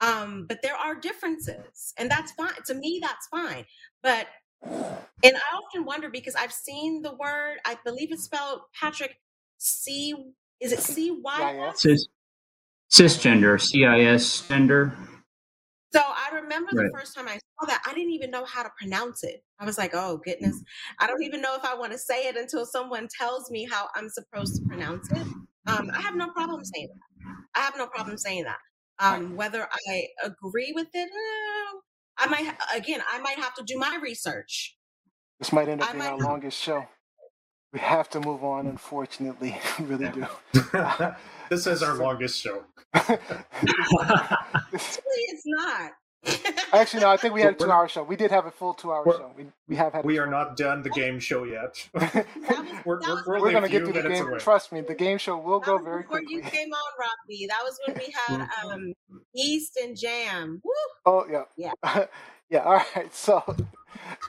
Um, 0.00 0.46
but 0.48 0.58
there 0.62 0.76
are 0.76 0.94
differences, 0.96 1.94
and 1.96 2.10
that's 2.10 2.32
fine. 2.32 2.54
To 2.66 2.74
me, 2.74 3.00
that's 3.00 3.28
fine. 3.28 3.64
But 4.02 4.26
and 4.64 5.36
I 5.36 5.56
often 5.56 5.84
wonder 5.84 6.10
because 6.10 6.34
I've 6.34 6.52
seen 6.52 7.02
the 7.02 7.14
word, 7.14 7.58
I 7.64 7.76
believe 7.84 8.12
it's 8.12 8.24
spelled 8.24 8.60
Patrick 8.78 9.16
C. 9.58 10.14
Is 10.62 10.72
it 10.72 10.80
C 10.80 11.10
Y 11.10 11.68
S? 11.68 11.82
Cis, 11.82 12.06
cisgender, 12.90 13.60
CIS 13.60 14.46
gender. 14.48 14.96
So 15.92 16.00
I 16.00 16.36
remember 16.36 16.70
the 16.72 16.90
first 16.94 17.14
time 17.14 17.28
I 17.28 17.34
saw 17.34 17.66
that, 17.66 17.82
I 17.86 17.92
didn't 17.92 18.12
even 18.12 18.30
know 18.30 18.46
how 18.46 18.62
to 18.62 18.70
pronounce 18.80 19.24
it. 19.24 19.42
I 19.58 19.66
was 19.66 19.76
like, 19.76 19.90
oh 19.92 20.20
goodness, 20.24 20.62
I 21.00 21.06
don't 21.06 21.22
even 21.22 21.42
know 21.42 21.54
if 21.54 21.64
I 21.66 21.74
want 21.74 21.92
to 21.92 21.98
say 21.98 22.28
it 22.28 22.36
until 22.36 22.64
someone 22.64 23.08
tells 23.20 23.50
me 23.50 23.68
how 23.70 23.88
I'm 23.94 24.08
supposed 24.08 24.56
to 24.56 24.62
pronounce 24.66 25.10
it. 25.12 25.26
Um, 25.66 25.90
I 25.92 26.00
have 26.00 26.14
no 26.14 26.28
problem 26.30 26.64
saying 26.64 26.88
that. 26.88 27.34
I 27.54 27.60
have 27.60 27.74
no 27.76 27.86
problem 27.88 28.16
saying 28.16 28.44
that. 28.44 28.56
Um, 28.98 29.36
whether 29.36 29.68
I 29.88 30.06
agree 30.24 30.72
with 30.74 30.88
it, 30.94 31.10
eh, 31.10 31.78
I 32.18 32.26
might 32.28 32.54
again, 32.74 33.00
I 33.12 33.18
might 33.18 33.38
have 33.38 33.54
to 33.54 33.64
do 33.64 33.76
my 33.78 33.98
research. 34.02 34.76
This 35.40 35.52
might 35.52 35.68
end 35.68 35.82
up 35.82 35.88
I 35.90 35.92
being 35.92 36.04
our 36.04 36.10
have- 36.12 36.20
longest 36.20 36.58
show. 36.58 36.86
We 37.72 37.78
have 37.80 38.08
to 38.10 38.20
move 38.20 38.44
on, 38.44 38.66
unfortunately. 38.66 39.58
We 39.78 39.84
really 39.86 40.08
do. 40.10 40.26
this 41.50 41.66
is 41.66 41.82
our 41.82 41.94
longest 41.94 42.38
show. 42.40 42.64
Actually, 42.94 43.22
it's 44.72 45.42
not. 45.46 45.92
Actually, 46.72 47.00
no, 47.00 47.10
I 47.10 47.16
think 47.16 47.34
we 47.34 47.40
had 47.42 47.54
a 47.54 47.56
two 47.56 47.70
hour 47.70 47.88
show. 47.88 48.04
We 48.04 48.14
did 48.14 48.30
have 48.30 48.46
a 48.46 48.50
full 48.50 48.74
two 48.74 48.92
hour 48.92 49.04
show. 49.06 49.32
We, 49.36 49.46
we 49.68 49.74
have 49.76 49.92
had. 49.92 50.04
We 50.04 50.18
are 50.18 50.26
not 50.26 50.56
done 50.56 50.82
the 50.82 50.90
game 50.90 51.18
show 51.18 51.42
yet. 51.44 51.88
Was, 51.94 52.02
we're 52.84 53.00
we're, 53.00 53.24
we're, 53.26 53.40
We're 53.40 53.50
going 53.50 53.62
to 53.64 53.68
get 53.68 53.84
few 53.84 53.92
to 53.92 54.02
the 54.02 54.08
game. 54.08 54.28
away. 54.28 54.38
Trust 54.38 54.70
me, 54.70 54.82
the 54.82 54.94
game 54.94 55.18
show 55.18 55.36
will 55.36 55.58
that 55.60 55.66
go 55.66 55.74
was 55.76 55.84
very 55.84 56.02
before 56.02 56.18
quickly. 56.18 56.36
you 56.36 56.42
came 56.42 56.68
on, 56.72 56.92
Robbie. 56.98 57.46
That 57.48 57.62
was 57.64 57.78
when 57.86 57.96
we 57.98 58.14
had 58.28 58.48
um 58.64 58.92
East 59.34 59.76
and 59.82 59.98
Jam. 59.98 60.60
Woo! 60.62 60.72
Oh 61.06 61.26
yeah, 61.28 61.42
Yeah. 61.56 61.72
Yeah. 62.52 62.60
All 62.64 62.84
right, 62.96 63.12
so 63.14 63.42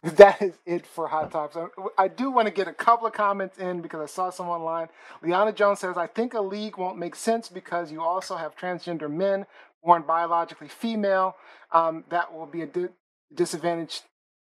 that 0.03 0.41
is 0.41 0.55
it 0.65 0.85
for 0.87 1.07
hot 1.07 1.31
topics. 1.31 1.57
I- 1.97 2.07
do 2.07 2.31
want 2.31 2.47
to 2.47 2.53
get 2.53 2.67
a 2.69 2.73
couple 2.73 3.05
of 3.05 3.13
comments 3.13 3.57
in 3.59 3.81
because 3.81 4.01
I 4.01 4.05
saw 4.07 4.29
some 4.29 4.47
online. 4.47 4.87
Liana 5.21 5.51
Jones 5.51 5.79
says, 5.79 5.97
"I 5.97 6.07
think 6.07 6.33
a 6.33 6.41
league 6.41 6.77
won't 6.77 6.97
make 6.97 7.15
sense 7.15 7.49
because 7.49 7.91
you 7.91 8.01
also 8.01 8.37
have 8.37 8.55
transgender 8.55 9.11
men 9.11 9.45
born 9.83 10.03
biologically 10.03 10.69
female. 10.69 11.35
Um, 11.71 12.05
that 12.09 12.33
will 12.33 12.45
be 12.45 12.61
a 12.61 12.67
di- 12.67 12.87
disadvantage. 13.33 14.01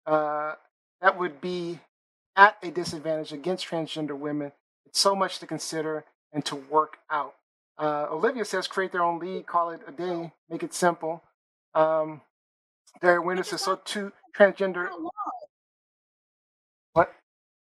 Uh, 0.07 0.55
that 1.01 1.17
would 1.19 1.41
be 1.41 1.79
at 2.37 2.57
a 2.63 2.71
disadvantage 2.73 3.33
against 3.33 3.67
transgender 3.67 4.19
women. 4.19 4.53
It's 4.87 4.99
so 4.99 5.15
much 5.15 5.39
to 5.39 5.47
consider 5.47 6.05
and 6.33 6.45
to 6.47 6.57
work 6.57 6.99
out." 7.11 7.35
Uh, 7.79 8.09
Olivia 8.11 8.45
says, 8.45 8.67
"Create 8.67 8.91
their 8.91 9.05
own 9.05 9.21
league, 9.21 9.47
call 9.47 9.71
it 9.71 9.83
a 9.87 9.93
day, 9.93 10.33
make 10.51 10.65
it 10.65 10.75
simple." 10.75 11.23
Um, 11.75 12.23
Derek 13.01 13.25
Winter 13.25 13.43
says, 13.45 13.63
"So 13.63 13.77
two 13.85 14.13
transgender." 14.37 14.89
What? 16.93 17.13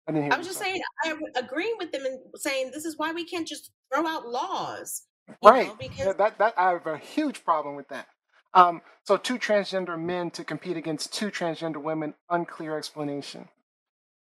I 0.09 0.12
didn't 0.12 0.24
hear. 0.24 0.32
I 0.35 0.39
was 0.39 0.47
just 0.47 0.59
saying, 0.59 0.81
I'm 1.05 1.20
agreeing 1.36 1.77
with 1.78 1.93
them 1.93 2.05
and 2.05 2.19
saying 2.36 2.70
this 2.73 2.85
is 2.85 2.99
why 2.99 3.12
we 3.12 3.24
can't 3.24 3.47
just 3.49 3.70
throw 3.93 4.07
out 4.07 4.28
laws. 4.28 5.05
Right. 5.43 5.66
know, 5.69 5.77
Yeah, 5.81 5.89
because 5.89 6.16
that 6.16 6.39
that 6.39 6.55
I 6.59 6.70
have 6.70 6.86
a 6.86 6.99
huge 6.99 7.45
problem 7.45 7.77
with 7.77 7.89
that. 7.89 8.09
Um, 8.55 8.82
so 9.05 9.16
two 9.16 9.39
transgender 9.39 10.01
men 10.01 10.31
to 10.32 10.45
compete 10.45 10.77
against 10.77 11.12
two 11.12 11.31
transgender 11.31 11.82
women, 11.82 12.15
unclear 12.31 12.78
explanation. 12.78 13.49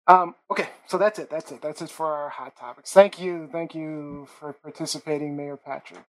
Um, 0.06 0.34
okay, 0.50 0.68
so 0.86 0.98
that's 0.98 1.18
it. 1.18 1.30
That's 1.30 1.52
it. 1.52 1.62
That's 1.62 1.82
it 1.82 1.90
for 1.90 2.06
our 2.06 2.28
hot 2.28 2.56
topics. 2.56 2.92
Thank 2.92 3.20
you, 3.20 3.48
thank 3.52 3.74
you 3.74 4.26
for 4.38 4.52
participating, 4.52 5.36
Mayor 5.36 5.56
Patrick. 5.56 6.04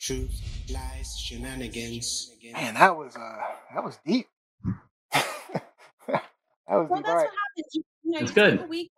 Truth, 0.00 0.40
lies, 0.72 1.16
shenanigans. 1.18 2.30
Man, 2.52 2.74
that 2.74 2.96
was 2.96 3.16
uh, 3.16 3.36
that 3.74 3.82
was 3.84 3.98
deep. 4.04 4.26
that 5.12 6.22
was 6.68 6.88
well, 6.88 7.00
deep. 7.00 7.06
that's 7.06 7.08
All 7.08 7.14
right. 7.16 7.24
what 7.24 7.30
happens. 7.56 7.74
You, 7.74 7.82
you 8.04 8.10
know, 8.12 8.18
It's 8.20 8.30
you 8.30 8.34
good. 8.34 8.50
take 8.58 8.60
a 8.66 8.68
week 8.68 8.90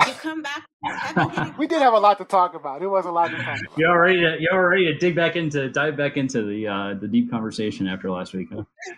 off, 0.00 0.08
you 0.08 0.14
come 0.14 0.42
back 0.42 0.62
with 0.82 0.92
this 0.92 1.02
heavy 1.02 1.28
hitting. 1.36 1.54
We 1.58 1.66
did 1.66 1.82
have 1.82 1.92
a 1.94 1.98
lot 1.98 2.18
to 2.18 2.24
talk 2.24 2.54
about. 2.54 2.82
It 2.82 2.86
was 2.86 3.04
a 3.06 3.10
lot 3.10 3.30
to 3.32 3.36
talk 3.36 3.58
about. 3.66 3.78
You're 3.78 4.00
ready 4.00 4.20
to 4.20 4.36
you're 4.40 4.68
ready 4.68 4.84
to 4.86 4.94
dig 4.98 5.14
back 5.14 5.36
into 5.36 5.68
dive 5.68 5.96
back 5.96 6.16
into 6.16 6.42
the 6.42 6.66
uh, 6.68 6.94
the 6.94 7.08
deep 7.08 7.30
conversation 7.30 7.86
after 7.86 8.10
last 8.10 8.32
week. 8.34 8.48
Huh? 8.52 8.64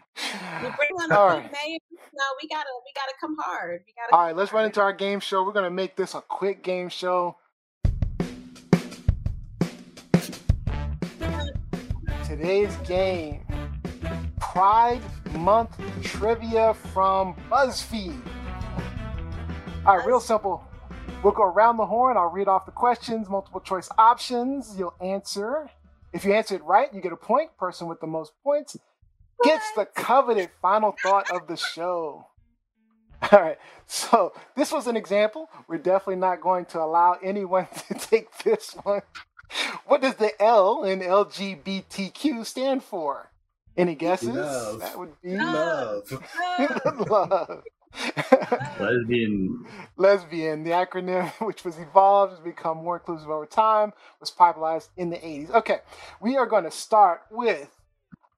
You 0.62 0.72
bring 0.74 0.90
on 1.02 1.12
All 1.12 1.28
the 1.28 1.34
right. 1.36 1.42
big 1.42 1.52
May. 1.52 1.78
No, 2.14 2.24
we 2.42 2.48
gotta, 2.48 2.68
we 2.84 2.92
gotta 2.94 3.12
come 3.20 3.36
hard. 3.38 3.82
We 3.86 3.92
gotta. 3.92 4.14
All 4.14 4.26
right, 4.26 4.34
let's 4.34 4.52
run 4.54 4.64
into 4.64 4.80
our 4.80 4.92
game 4.94 5.20
show. 5.20 5.44
We're 5.44 5.52
gonna 5.52 5.70
make 5.70 5.96
this 5.96 6.14
a 6.14 6.22
quick 6.22 6.62
game 6.62 6.88
show. 6.88 7.36
Today's 12.38 12.76
game 12.86 13.40
Pride 14.38 15.00
Month 15.38 15.80
trivia 16.02 16.74
from 16.92 17.34
BuzzFeed. 17.50 18.20
All 19.86 19.96
right, 19.96 20.06
real 20.06 20.20
simple. 20.20 20.62
We'll 21.22 21.32
go 21.32 21.44
around 21.44 21.78
the 21.78 21.86
horn. 21.86 22.18
I'll 22.18 22.28
read 22.28 22.46
off 22.46 22.66
the 22.66 22.72
questions, 22.72 23.30
multiple 23.30 23.62
choice 23.62 23.88
options. 23.96 24.74
You'll 24.78 24.94
answer. 25.00 25.70
If 26.12 26.26
you 26.26 26.34
answer 26.34 26.56
it 26.56 26.64
right, 26.64 26.92
you 26.92 27.00
get 27.00 27.12
a 27.12 27.16
point. 27.16 27.56
Person 27.56 27.88
with 27.88 28.00
the 28.00 28.06
most 28.06 28.32
points 28.44 28.76
gets 29.42 29.72
the 29.74 29.86
coveted 29.86 30.50
final 30.60 30.94
thought 31.02 31.30
of 31.30 31.46
the 31.46 31.56
show. 31.56 32.26
All 33.32 33.40
right. 33.40 33.56
So 33.86 34.34
this 34.54 34.72
was 34.72 34.86
an 34.86 34.96
example. 34.96 35.48
We're 35.68 35.78
definitely 35.78 36.16
not 36.16 36.42
going 36.42 36.66
to 36.66 36.80
allow 36.80 37.16
anyone 37.22 37.66
to 37.88 37.94
take 37.94 38.36
this 38.44 38.76
one. 38.82 39.00
What 39.86 40.02
does 40.02 40.16
the 40.16 40.32
L 40.42 40.82
in 40.82 41.00
LGBTQ 41.00 42.44
stand 42.44 42.82
for? 42.82 43.30
Any 43.76 43.94
guesses? 43.94 44.28
Love. 44.28 44.80
That 44.80 44.98
would 44.98 45.20
be 45.22 45.36
Love. 45.36 46.10
love. 47.08 47.62
Lesbian. 48.80 49.64
Lesbian, 49.96 50.64
the 50.64 50.70
acronym 50.70 51.30
which 51.46 51.64
was 51.64 51.78
evolved 51.78 52.32
has 52.32 52.40
become 52.40 52.78
more 52.78 52.96
inclusive 52.96 53.30
over 53.30 53.46
time, 53.46 53.92
was 54.20 54.30
popularized 54.30 54.90
in 54.96 55.10
the 55.10 55.16
80s. 55.16 55.50
Okay, 55.50 55.78
we 56.20 56.36
are 56.36 56.46
going 56.46 56.64
to 56.64 56.70
start 56.70 57.22
with 57.30 57.68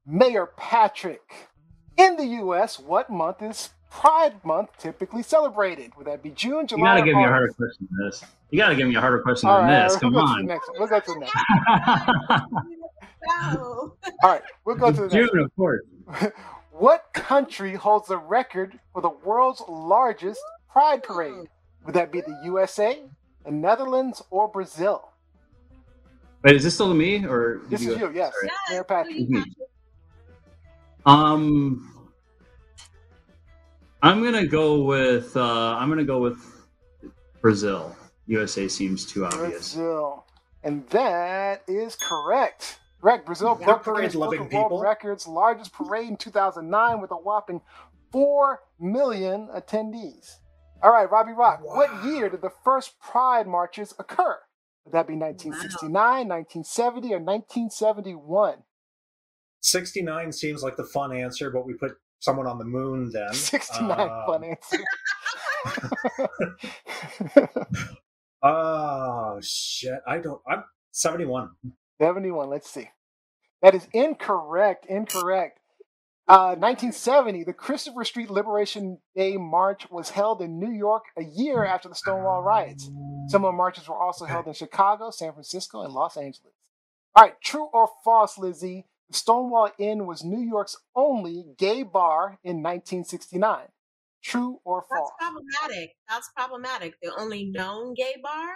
Mayor 0.07 0.47
Patrick. 0.57 1.23
In 1.97 2.17
the 2.17 2.27
U.S., 2.27 2.79
what 2.79 3.11
month 3.11 3.43
is 3.43 3.71
Pride 3.91 4.45
Month 4.45 4.71
typically 4.79 5.23
celebrated? 5.23 5.93
Would 5.97 6.07
that 6.07 6.23
be 6.23 6.31
June, 6.31 6.67
July? 6.67 6.81
You 6.81 6.85
gotta 6.87 7.01
or 7.03 7.05
give 7.07 7.17
me 7.17 7.25
a 7.25 7.29
harder 7.29 7.53
question 7.53 7.89
than 7.91 8.07
this. 8.07 8.25
You 8.51 8.59
gotta 8.59 8.75
give 8.77 8.89
me 8.89 8.95
a 8.97 9.01
harder 9.01 9.21
question 9.21 9.49
All 9.49 9.59
than 9.63 9.67
right, 9.71 9.83
this. 9.85 9.93
we'll 9.93 10.01
Come 10.01 10.13
go 10.13 10.21
to 10.21 10.27
the 10.27 10.33
on. 10.41 10.47
next 10.47 10.69
one. 10.69 10.79
We'll 10.79 10.89
go 10.89 11.01
to 11.01 11.13
the 11.13 11.21
next. 11.21 11.35
No. 13.55 13.93
All 14.23 14.31
right, 14.31 14.43
we'll 14.65 14.77
go 14.77 14.91
to 14.93 14.97
the 14.97 15.09
next. 15.09 15.15
June, 15.33 15.39
of 15.45 15.57
course. 15.57 15.83
What 16.71 17.07
country 17.13 17.75
holds 17.75 18.07
the 18.07 18.19
record 18.19 18.79
for 18.93 19.03
the 19.03 19.09
world's 19.11 19.61
largest 19.69 20.41
Pride 20.71 21.03
parade? 21.03 21.49
Would 21.85 21.95
that 21.97 22.13
be 22.13 22.21
the 22.21 22.39
USA, 22.45 23.03
the 23.45 23.51
Netherlands, 23.51 24.23
or 24.31 24.47
Brazil? 24.47 25.09
Wait, 26.45 26.55
is 26.55 26.63
this 26.63 26.75
still 26.75 26.87
to 26.91 26.95
me 26.95 27.27
or 27.27 27.57
did 27.69 27.71
This 27.71 27.83
you 27.83 27.95
is 27.95 27.99
you, 28.01 28.13
yes, 28.15 28.33
Yes, 28.45 28.53
Mayor 28.71 28.85
Patrick. 28.85 29.17
you, 29.19 29.27
Patrick. 29.27 29.55
Um, 31.05 31.98
I'm 34.03 34.23
gonna 34.23 34.47
go 34.47 34.83
with 34.85 35.37
uh, 35.37 35.77
I'm 35.77 35.89
gonna 35.89 36.05
go 36.05 36.21
with 36.21 36.39
Brazil. 37.41 37.95
USA 38.27 38.69
seems 38.69 39.07
too 39.07 39.25
obvious. 39.25 39.75
Brazil. 39.75 40.25
And 40.63 40.87
that 40.89 41.63
is 41.67 41.97
correct. 41.97 42.79
Correct. 43.01 43.27
Brazil 43.27 43.57
Yeah. 43.59 43.67
broke 43.67 43.85
the 43.85 43.91
Parade 43.93 44.01
Guinness 44.03 44.15
loving 44.17 44.41
of 44.41 44.53
World 44.53 44.65
people. 44.65 44.81
Records 44.81 45.27
largest 45.27 45.73
parade 45.73 46.09
in 46.09 46.17
2009 46.17 47.01
with 47.01 47.11
a 47.11 47.15
whopping 47.17 47.61
4 48.13 48.61
million 48.79 49.49
attendees. 49.49 50.37
All 50.83 50.93
right, 50.93 51.11
Robbie 51.11 51.33
Rock. 51.33 51.61
What 51.63 52.05
year 52.05 52.29
did 52.29 52.41
the 52.43 52.53
first 52.65 53.01
Pride 53.01 53.47
marches 53.47 53.95
occur? 53.99 54.39
Would 54.85 54.93
that 54.93 55.07
be 55.07 55.15
1969, 55.17 55.93
1970, 56.29 57.09
or 57.15 57.19
1971? 57.21 58.63
69 59.61 60.33
seems 60.33 60.63
like 60.63 60.77
the 60.77 60.85
fun 60.85 61.13
answer, 61.13 61.51
but 61.51 61.67
we 61.67 61.75
put 61.75 61.99
someone 62.21 62.47
on 62.47 62.59
the 62.59 62.65
moon 62.65 63.11
then. 63.13 63.33
69, 63.33 63.91
Uh, 63.99 64.39
answer. 64.43 64.85
Oh, 68.43 69.39
shit. 69.43 70.01
I 70.07 70.19
don't. 70.19 70.41
I'm 70.49 70.65
71. 70.93 71.51
71. 72.01 72.49
Let's 72.49 72.71
see. 72.71 72.89
That 73.63 73.75
is 73.75 73.87
incorrect. 73.93 74.87
Incorrect. 74.87 75.59
Uh, 76.29 76.53
1970, 76.59 77.45
the 77.45 77.55
Christopher 77.55 78.05
Street 78.05 78.31
Liberation 78.31 78.99
Day 79.17 79.39
March 79.39 79.91
was 79.91 80.11
held 80.11 80.43
in 80.43 80.59
New 80.61 80.71
York 80.71 81.05
a 81.17 81.25
year 81.25 81.65
after 81.65 81.89
the 81.89 81.95
Stonewall 81.95 82.43
riots. 82.43 82.91
Similar 83.29 83.53
marches 83.53 83.89
were 83.89 83.97
also 83.97 84.27
held 84.27 84.47
in 84.47 84.53
Chicago, 84.53 85.11
San 85.11 85.33
Francisco, 85.33 85.81
and 85.81 85.93
Los 85.95 86.19
Angeles. 86.19 86.53
All 87.17 87.25
right, 87.25 87.41
true 87.43 87.71
or 87.73 87.89
false, 88.05 88.37
Lizzie? 88.37 88.85
The 89.09 89.17
Stonewall 89.17 89.71
Inn 89.79 90.07
was 90.07 90.23
New 90.23 90.41
York's 90.41 90.77
only 90.95 91.45
gay 91.57 91.83
bar 91.83 92.39
in 92.45 92.63
1969. 92.63 93.69
True 94.23 94.61
or 94.65 94.83
false? 94.83 95.11
That's 95.19 95.31
problematic. 95.31 95.97
That's 96.09 96.31
problematic. 96.37 96.95
The 97.01 97.15
only 97.17 97.45
known 97.47 97.95
gay 97.95 98.17
bar. 98.23 98.51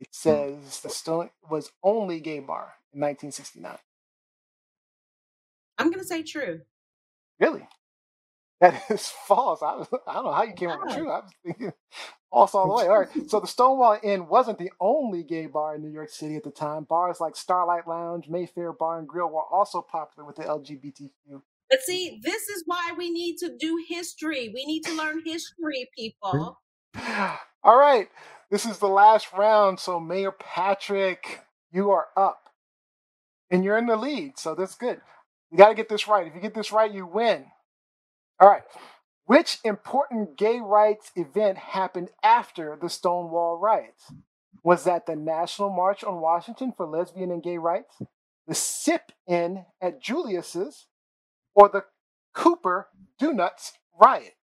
It 0.00 0.14
says 0.14 0.80
the 0.80 0.90
Stone 0.90 1.30
was 1.50 1.72
only 1.82 2.20
gay 2.20 2.38
bar 2.38 2.74
in 2.92 3.00
1969? 3.00 3.78
I'm 5.78 5.90
gonna 5.90 6.04
say 6.04 6.22
true. 6.22 6.60
Really? 7.40 7.66
That 8.60 8.82
is 8.90 9.08
false. 9.08 9.62
I, 9.62 9.84
I 10.06 10.14
don't 10.14 10.24
know 10.24 10.32
how 10.32 10.42
you 10.42 10.52
came 10.52 10.70
up 10.70 10.80
with 10.84 10.96
true. 10.96 11.10
I 11.10 11.20
was 11.20 11.32
thinking 11.44 11.72
false 12.30 12.54
all 12.54 12.68
the 12.68 12.74
way. 12.74 12.88
All 12.88 13.00
right. 13.00 13.30
So 13.30 13.40
the 13.40 13.46
Stonewall 13.46 13.98
Inn 14.02 14.28
wasn't 14.28 14.58
the 14.58 14.72
only 14.80 15.22
gay 15.22 15.46
bar 15.46 15.76
in 15.76 15.82
New 15.82 15.90
York 15.90 16.10
City 16.10 16.36
at 16.36 16.44
the 16.44 16.50
time. 16.50 16.84
Bars 16.84 17.20
like 17.20 17.36
Starlight 17.36 17.86
Lounge, 17.86 18.28
Mayfair 18.28 18.72
Bar 18.72 18.98
and 18.98 19.08
Grill 19.08 19.28
were 19.30 19.44
also 19.44 19.82
popular 19.82 20.26
with 20.26 20.36
the 20.36 20.44
LGBTQ. 20.44 21.42
But 21.70 21.82
see, 21.82 22.18
this 22.22 22.48
is 22.48 22.62
why 22.66 22.92
we 22.96 23.10
need 23.10 23.36
to 23.38 23.54
do 23.58 23.84
history. 23.88 24.50
We 24.54 24.64
need 24.64 24.84
to 24.84 24.94
learn 24.94 25.22
history, 25.24 25.90
people. 25.96 26.58
All 27.62 27.78
right. 27.78 28.08
This 28.50 28.64
is 28.64 28.78
the 28.78 28.88
last 28.88 29.32
round. 29.34 29.78
So 29.78 30.00
Mayor 30.00 30.32
Patrick, 30.32 31.40
you 31.70 31.90
are 31.90 32.06
up. 32.16 32.48
And 33.50 33.64
you're 33.64 33.78
in 33.78 33.86
the 33.86 33.96
lead. 33.96 34.38
So 34.38 34.54
that's 34.54 34.74
good. 34.74 35.00
You 35.50 35.58
got 35.58 35.68
to 35.68 35.74
get 35.74 35.88
this 35.88 36.08
right. 36.08 36.26
If 36.26 36.34
you 36.34 36.40
get 36.40 36.54
this 36.54 36.72
right, 36.72 36.92
you 36.92 37.06
win. 37.06 37.46
All 38.40 38.48
right. 38.48 38.62
Which 39.26 39.58
important 39.62 40.38
gay 40.38 40.58
rights 40.58 41.10
event 41.14 41.58
happened 41.58 42.08
after 42.22 42.78
the 42.80 42.88
Stonewall 42.88 43.58
riots? 43.58 44.12
Was 44.64 44.84
that 44.84 45.06
the 45.06 45.16
National 45.16 45.70
March 45.70 46.02
on 46.02 46.20
Washington 46.20 46.72
for 46.76 46.86
lesbian 46.86 47.30
and 47.30 47.42
gay 47.42 47.58
rights, 47.58 48.00
the 48.46 48.54
sip 48.54 49.12
in 49.26 49.66
at 49.82 50.00
Julius's, 50.00 50.86
or 51.54 51.68
the 51.68 51.84
Cooper 52.34 52.88
Donuts 53.18 53.72
riot? 54.00 54.34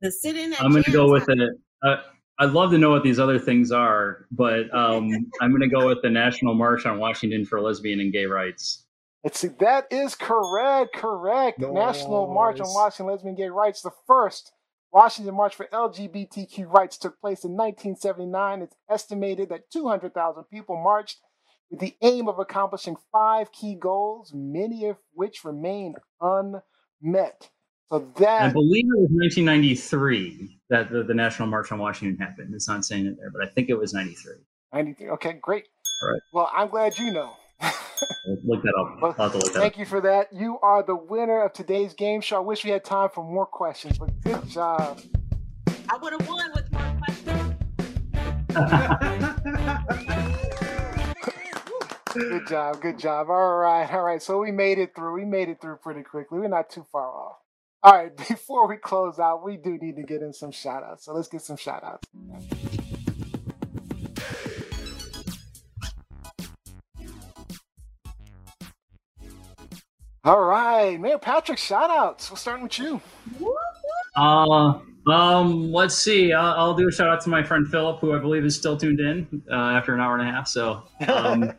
The 0.00 0.10
sit-in. 0.10 0.54
I'm 0.58 0.72
going 0.72 0.84
to 0.84 0.90
go 0.92 1.10
with 1.10 1.28
it. 1.28 1.38
Uh, 1.82 1.96
I'd 2.38 2.50
love 2.50 2.70
to 2.70 2.78
know 2.78 2.90
what 2.90 3.02
these 3.02 3.18
other 3.18 3.38
things 3.38 3.70
are, 3.70 4.26
but 4.30 4.72
um, 4.74 5.08
I'm 5.40 5.50
going 5.50 5.62
to 5.62 5.68
go 5.68 5.86
with 5.86 6.02
the 6.02 6.10
National 6.10 6.54
March 6.54 6.86
on 6.86 6.98
Washington 6.98 7.44
for 7.44 7.60
lesbian 7.60 8.00
and 8.00 8.12
gay 8.12 8.26
rights. 8.26 8.81
Let's 9.24 9.38
see. 9.38 9.48
That 9.60 9.86
is 9.90 10.14
correct. 10.14 10.94
Correct. 10.94 11.60
The 11.60 11.70
National 11.70 12.32
March 12.32 12.56
on 12.56 12.66
Nice. 12.66 12.74
Washington 12.74 13.06
Lesbian 13.06 13.34
Gay 13.36 13.48
Rights, 13.48 13.82
the 13.82 13.92
first 14.06 14.52
Washington 14.92 15.34
March 15.34 15.54
for 15.54 15.66
LGBTQ 15.72 16.66
rights, 16.66 16.98
took 16.98 17.20
place 17.20 17.44
in 17.44 17.52
1979. 17.52 18.62
It's 18.62 18.76
estimated 18.90 19.48
that 19.50 19.70
200,000 19.70 20.44
people 20.44 20.76
marched 20.76 21.18
with 21.70 21.80
the 21.80 21.94
aim 22.02 22.28
of 22.28 22.38
accomplishing 22.38 22.96
five 23.12 23.52
key 23.52 23.74
goals, 23.74 24.32
many 24.34 24.86
of 24.88 24.96
which 25.14 25.44
remain 25.44 25.94
unmet. 26.20 27.48
So 27.90 28.10
that 28.18 28.42
I 28.42 28.52
believe 28.52 28.86
it 28.86 29.00
was 29.00 29.10
1993 29.10 30.58
that 30.70 30.90
the, 30.90 31.02
the 31.04 31.14
National 31.14 31.46
March 31.48 31.70
on 31.70 31.78
Washington 31.78 32.18
happened. 32.18 32.54
It's 32.54 32.68
not 32.68 32.84
saying 32.84 33.06
it 33.06 33.16
there, 33.18 33.30
but 33.30 33.46
I 33.46 33.50
think 33.50 33.68
it 33.68 33.74
was 33.78 33.92
93. 33.92 34.32
93. 34.72 35.08
Okay, 35.10 35.32
great. 35.34 35.66
All 36.02 36.08
right. 36.10 36.20
Well, 36.32 36.50
I'm 36.54 36.68
glad 36.68 36.98
you 36.98 37.12
know. 37.12 37.36
I'll 37.62 38.38
Look 38.44 38.62
that 38.62 38.74
up. 38.78 39.00
Well, 39.00 39.14
I'll 39.18 39.28
have 39.28 39.32
to 39.32 39.38
look 39.38 39.52
that 39.52 39.56
up. 39.56 39.62
Thank 39.62 39.78
you 39.78 39.86
for 39.86 40.00
that. 40.00 40.32
You 40.32 40.58
are 40.60 40.82
the 40.82 40.96
winner 40.96 41.42
of 41.42 41.52
today's 41.52 41.94
game 41.94 42.20
show. 42.20 42.36
I 42.36 42.40
wish 42.40 42.64
we 42.64 42.70
had 42.70 42.84
time 42.84 43.08
for 43.14 43.24
more 43.24 43.46
questions, 43.46 43.98
but 43.98 44.20
good 44.22 44.48
job. 44.48 45.00
I 45.88 45.96
would 46.00 46.12
have 46.12 46.28
won 46.28 46.50
with 46.54 46.72
more 46.72 46.96
questions. 46.98 47.54
Good 52.14 52.46
job, 52.46 52.80
good 52.82 52.98
job. 52.98 53.30
All 53.30 53.56
right, 53.56 53.90
all 53.90 54.02
right. 54.02 54.22
So 54.22 54.38
we 54.38 54.52
made 54.52 54.78
it 54.78 54.94
through. 54.94 55.14
We 55.14 55.24
made 55.24 55.48
it 55.48 55.60
through 55.60 55.76
pretty 55.76 56.02
quickly. 56.02 56.38
We're 56.40 56.48
not 56.48 56.68
too 56.68 56.84
far 56.92 57.08
off. 57.08 57.36
All 57.82 57.92
right, 57.92 58.14
before 58.28 58.68
we 58.68 58.76
close 58.76 59.18
out, 59.18 59.44
we 59.44 59.56
do 59.56 59.78
need 59.78 59.96
to 59.96 60.02
get 60.02 60.20
in 60.22 60.32
some 60.32 60.52
shout 60.52 60.82
outs. 60.82 61.04
So 61.04 61.14
let's 61.14 61.28
get 61.28 61.42
some 61.42 61.56
shout 61.56 61.82
outs. 61.82 62.06
All 70.24 70.44
right, 70.44 71.00
Mayor 71.00 71.18
Patrick, 71.18 71.58
shout 71.58 71.90
outs. 71.90 72.30
We're 72.30 72.36
starting 72.36 72.62
with 72.62 72.78
you. 72.78 73.00
Uh, 74.14 74.78
um, 75.10 75.72
let's 75.72 75.96
see. 75.96 76.32
I'll, 76.32 76.54
I'll 76.54 76.74
do 76.74 76.86
a 76.86 76.92
shout 76.92 77.08
out 77.08 77.20
to 77.22 77.28
my 77.28 77.42
friend 77.42 77.66
Philip, 77.66 77.98
who 77.98 78.14
I 78.14 78.20
believe 78.20 78.44
is 78.44 78.56
still 78.56 78.76
tuned 78.76 79.00
in 79.00 79.42
uh, 79.50 79.54
after 79.54 79.92
an 79.92 80.00
hour 80.00 80.16
and 80.16 80.28
a 80.28 80.32
half. 80.32 80.46
So, 80.46 80.84
um, 81.08 81.52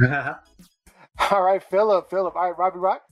All 1.30 1.42
right, 1.42 1.62
Philip, 1.62 2.08
Philip. 2.08 2.34
All 2.34 2.48
right, 2.48 2.58
Robbie 2.58 2.78
Rock. 2.78 3.02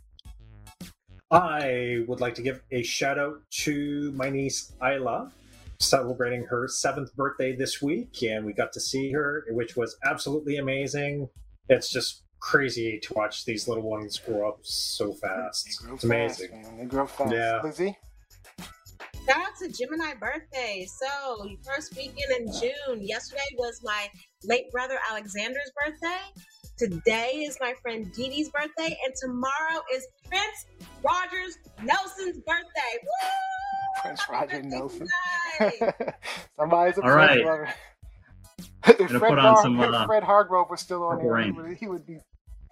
I 1.30 2.04
would 2.08 2.22
like 2.22 2.34
to 2.36 2.42
give 2.42 2.62
a 2.70 2.82
shout 2.82 3.18
out 3.18 3.42
to 3.64 4.12
my 4.12 4.30
niece 4.30 4.72
Isla, 4.82 5.30
celebrating 5.78 6.44
her 6.44 6.68
seventh 6.68 7.14
birthday 7.16 7.54
this 7.54 7.82
week, 7.82 8.22
and 8.22 8.46
we 8.46 8.54
got 8.54 8.72
to 8.72 8.80
see 8.80 9.12
her, 9.12 9.44
which 9.50 9.76
was 9.76 9.98
absolutely 10.06 10.56
amazing. 10.56 11.28
It's 11.68 11.90
just 11.90 12.23
crazy 12.44 12.98
to 13.02 13.14
watch 13.14 13.46
these 13.46 13.66
little 13.66 13.82
ones 13.88 14.18
grow 14.18 14.46
up 14.50 14.58
so 14.62 15.12
fast. 15.14 15.64
They 15.80 15.86
grow 15.86 15.94
It's 15.94 16.04
amazing. 16.04 16.50
Fast, 16.50 16.68
man. 16.68 16.78
They 16.78 16.84
grow 16.84 17.06
fast. 17.06 17.32
Yeah. 17.32 17.60
Lizzie. 17.64 17.96
Shout 19.26 19.38
out 19.38 19.56
to 19.60 19.68
Gemini 19.70 20.12
birthday. 20.20 20.86
So 20.86 21.48
first 21.64 21.96
weekend 21.96 22.30
in 22.38 22.52
June. 22.52 23.00
Yesterday 23.06 23.40
was 23.56 23.80
my 23.82 24.08
late 24.44 24.70
brother 24.70 24.98
Alexander's 25.10 25.72
birthday. 25.82 26.20
Today 26.76 27.44
is 27.46 27.56
my 27.62 27.72
friend 27.80 28.12
Dee 28.12 28.28
Dee's 28.28 28.50
birthday, 28.50 28.94
and 29.06 29.14
tomorrow 29.18 29.80
is 29.94 30.06
Prince 30.28 30.66
Rogers 31.02 31.56
Nelson's 31.82 32.36
birthday. 32.38 32.98
Woo! 33.02 34.02
Prince 34.02 34.20
Happy 34.20 34.32
Roger 34.32 34.46
birthday 34.62 34.68
Nelson. 34.68 35.08
tonight. 35.88 36.14
Somebody's 36.58 36.98
a 36.98 37.02
All 37.02 37.10
Prince 37.10 37.16
right. 37.16 37.44
lover. 37.44 37.74
if 38.86 39.10
Fred, 39.10 39.20
put 39.20 39.38
on 39.38 39.38
Har- 39.38 39.62
some, 39.62 39.80
if 39.80 39.94
uh, 39.94 40.04
Fred 40.06 40.22
Hargrove 40.24 40.68
was 40.68 40.80
still 40.80 41.04
on 41.04 41.16
Purple 41.16 41.30
there, 41.30 41.42
he 41.44 41.50
would, 41.52 41.76
he 41.78 41.86
would 41.86 42.06
be 42.06 42.18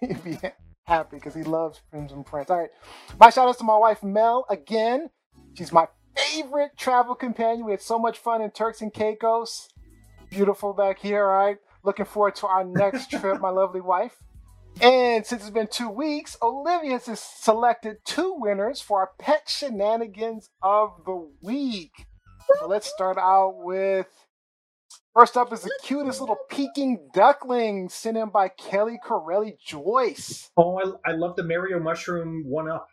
he'd 0.07 0.23
be 0.41 0.49
happy 0.85 1.17
because 1.17 1.33
he 1.33 1.43
loves 1.43 1.81
Crimson 1.89 2.23
Prince. 2.23 2.49
All 2.49 2.59
right, 2.59 2.69
my 3.19 3.29
shout 3.29 3.47
outs 3.47 3.57
to 3.59 3.63
my 3.63 3.77
wife 3.77 4.03
Mel 4.03 4.45
again. 4.49 5.09
She's 5.53 5.71
my 5.71 5.87
favorite 6.15 6.71
travel 6.77 7.15
companion. 7.15 7.65
We 7.65 7.71
had 7.71 7.81
so 7.81 7.99
much 7.99 8.17
fun 8.17 8.41
in 8.41 8.51
Turks 8.51 8.81
and 8.81 8.93
Caicos. 8.93 9.69
Beautiful 10.29 10.73
back 10.73 10.99
here. 10.99 11.25
All 11.25 11.45
right, 11.45 11.57
looking 11.83 12.05
forward 12.05 12.35
to 12.35 12.47
our 12.47 12.63
next 12.63 13.09
trip. 13.11 13.39
My 13.41 13.49
lovely 13.49 13.81
wife. 13.81 14.17
And 14.81 15.25
since 15.25 15.43
it's 15.43 15.51
been 15.51 15.67
two 15.67 15.89
weeks, 15.89 16.35
Olivia 16.41 16.99
has 16.99 17.19
selected 17.19 17.97
two 18.05 18.35
winners 18.37 18.81
for 18.81 19.01
our 19.01 19.11
pet 19.19 19.43
shenanigans 19.47 20.49
of 20.63 21.01
the 21.05 21.29
week. 21.41 21.91
So 22.59 22.67
let's 22.67 22.87
start 22.87 23.17
out 23.17 23.55
with 23.57 24.07
first 25.13 25.37
up 25.37 25.51
is 25.53 25.61
the 25.61 25.71
cutest 25.83 26.19
little 26.19 26.37
peeking 26.49 27.09
duckling 27.13 27.89
sent 27.89 28.17
in 28.17 28.29
by 28.29 28.49
Kelly 28.49 28.99
Corelli 29.03 29.57
Joyce. 29.65 30.49
Oh, 30.57 30.79
I, 31.05 31.11
I 31.11 31.13
love 31.13 31.35
the 31.35 31.43
Mario 31.43 31.79
Mushroom 31.79 32.43
one 32.45 32.69
up. 32.69 32.87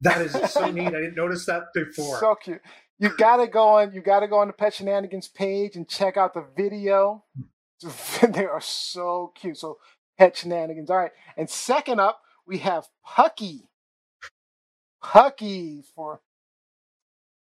That 0.00 0.20
is 0.20 0.32
so 0.50 0.70
neat. 0.70 0.88
I 0.88 0.90
didn't 0.90 1.16
notice 1.16 1.46
that 1.46 1.64
before. 1.74 2.18
So 2.18 2.34
cute. 2.36 2.60
You 2.98 3.10
gotta 3.16 3.46
go 3.46 3.68
on. 3.76 3.92
You 3.92 4.00
gotta 4.00 4.28
go 4.28 4.38
on 4.38 4.46
the 4.46 4.52
Pet 4.52 4.74
Shenanigans 4.74 5.28
page 5.28 5.76
and 5.76 5.88
check 5.88 6.16
out 6.16 6.34
the 6.34 6.46
video. 6.56 7.24
they 8.22 8.44
are 8.44 8.60
so 8.60 9.32
cute. 9.34 9.58
So 9.58 9.78
Pet 10.18 10.36
Shenanigans. 10.36 10.90
All 10.90 10.96
right. 10.96 11.10
And 11.36 11.50
second 11.50 12.00
up, 12.00 12.20
we 12.46 12.58
have 12.58 12.86
Pucky. 13.06 13.62
Pucky 15.02 15.84
for 15.94 16.20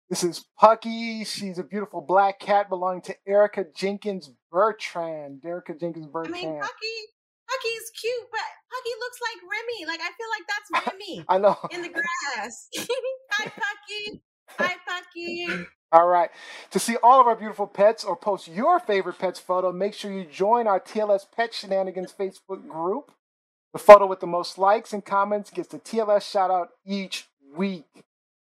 this 0.09 0.23
is 0.23 0.45
Pucky. 0.61 1.25
She's 1.25 1.57
a 1.57 1.63
beautiful 1.63 2.01
black 2.01 2.39
cat 2.39 2.69
belonging 2.69 3.01
to 3.03 3.15
Erica 3.27 3.65
Jenkins 3.75 4.31
Bertrand. 4.51 5.41
Erica 5.45 5.73
Jenkins 5.73 6.07
Bertrand. 6.07 6.35
I 6.35 6.41
mean, 6.41 6.61
Pucky, 6.61 6.97
Pucky's 7.49 7.91
cute, 7.99 8.27
but 8.31 8.39
Pucky 8.71 8.93
looks 8.99 9.19
like 9.21 9.41
Remy. 9.51 9.85
Like 9.87 10.01
I 10.01 10.11
feel 10.17 10.27
like 10.29 10.45
that's 10.47 10.87
Remy 10.91 11.25
I 11.27 11.37
know. 11.37 11.57
in 11.71 11.81
the 11.81 11.89
grass. 11.89 12.67
Hi, 13.31 13.45
Pucky. 13.45 14.21
Hi, 14.59 14.75
Pucky. 14.87 15.65
All 15.91 16.07
right. 16.07 16.29
To 16.71 16.79
see 16.79 16.97
all 17.01 17.21
of 17.21 17.27
our 17.27 17.35
beautiful 17.35 17.67
pets 17.67 18.03
or 18.03 18.15
post 18.15 18.47
your 18.47 18.79
favorite 18.79 19.17
pets 19.17 19.39
photo, 19.39 19.71
make 19.71 19.93
sure 19.93 20.11
you 20.11 20.25
join 20.25 20.67
our 20.67 20.79
TLS 20.79 21.25
Pet 21.35 21.53
Shenanigans 21.53 22.13
Facebook 22.17 22.67
group. 22.67 23.11
The 23.73 23.79
photo 23.79 24.05
with 24.05 24.19
the 24.19 24.27
most 24.27 24.57
likes 24.57 24.93
and 24.93 25.03
comments 25.03 25.49
gets 25.49 25.69
the 25.69 25.79
TLS 25.79 26.29
shout 26.29 26.51
out 26.51 26.69
each 26.85 27.27
week. 27.55 27.85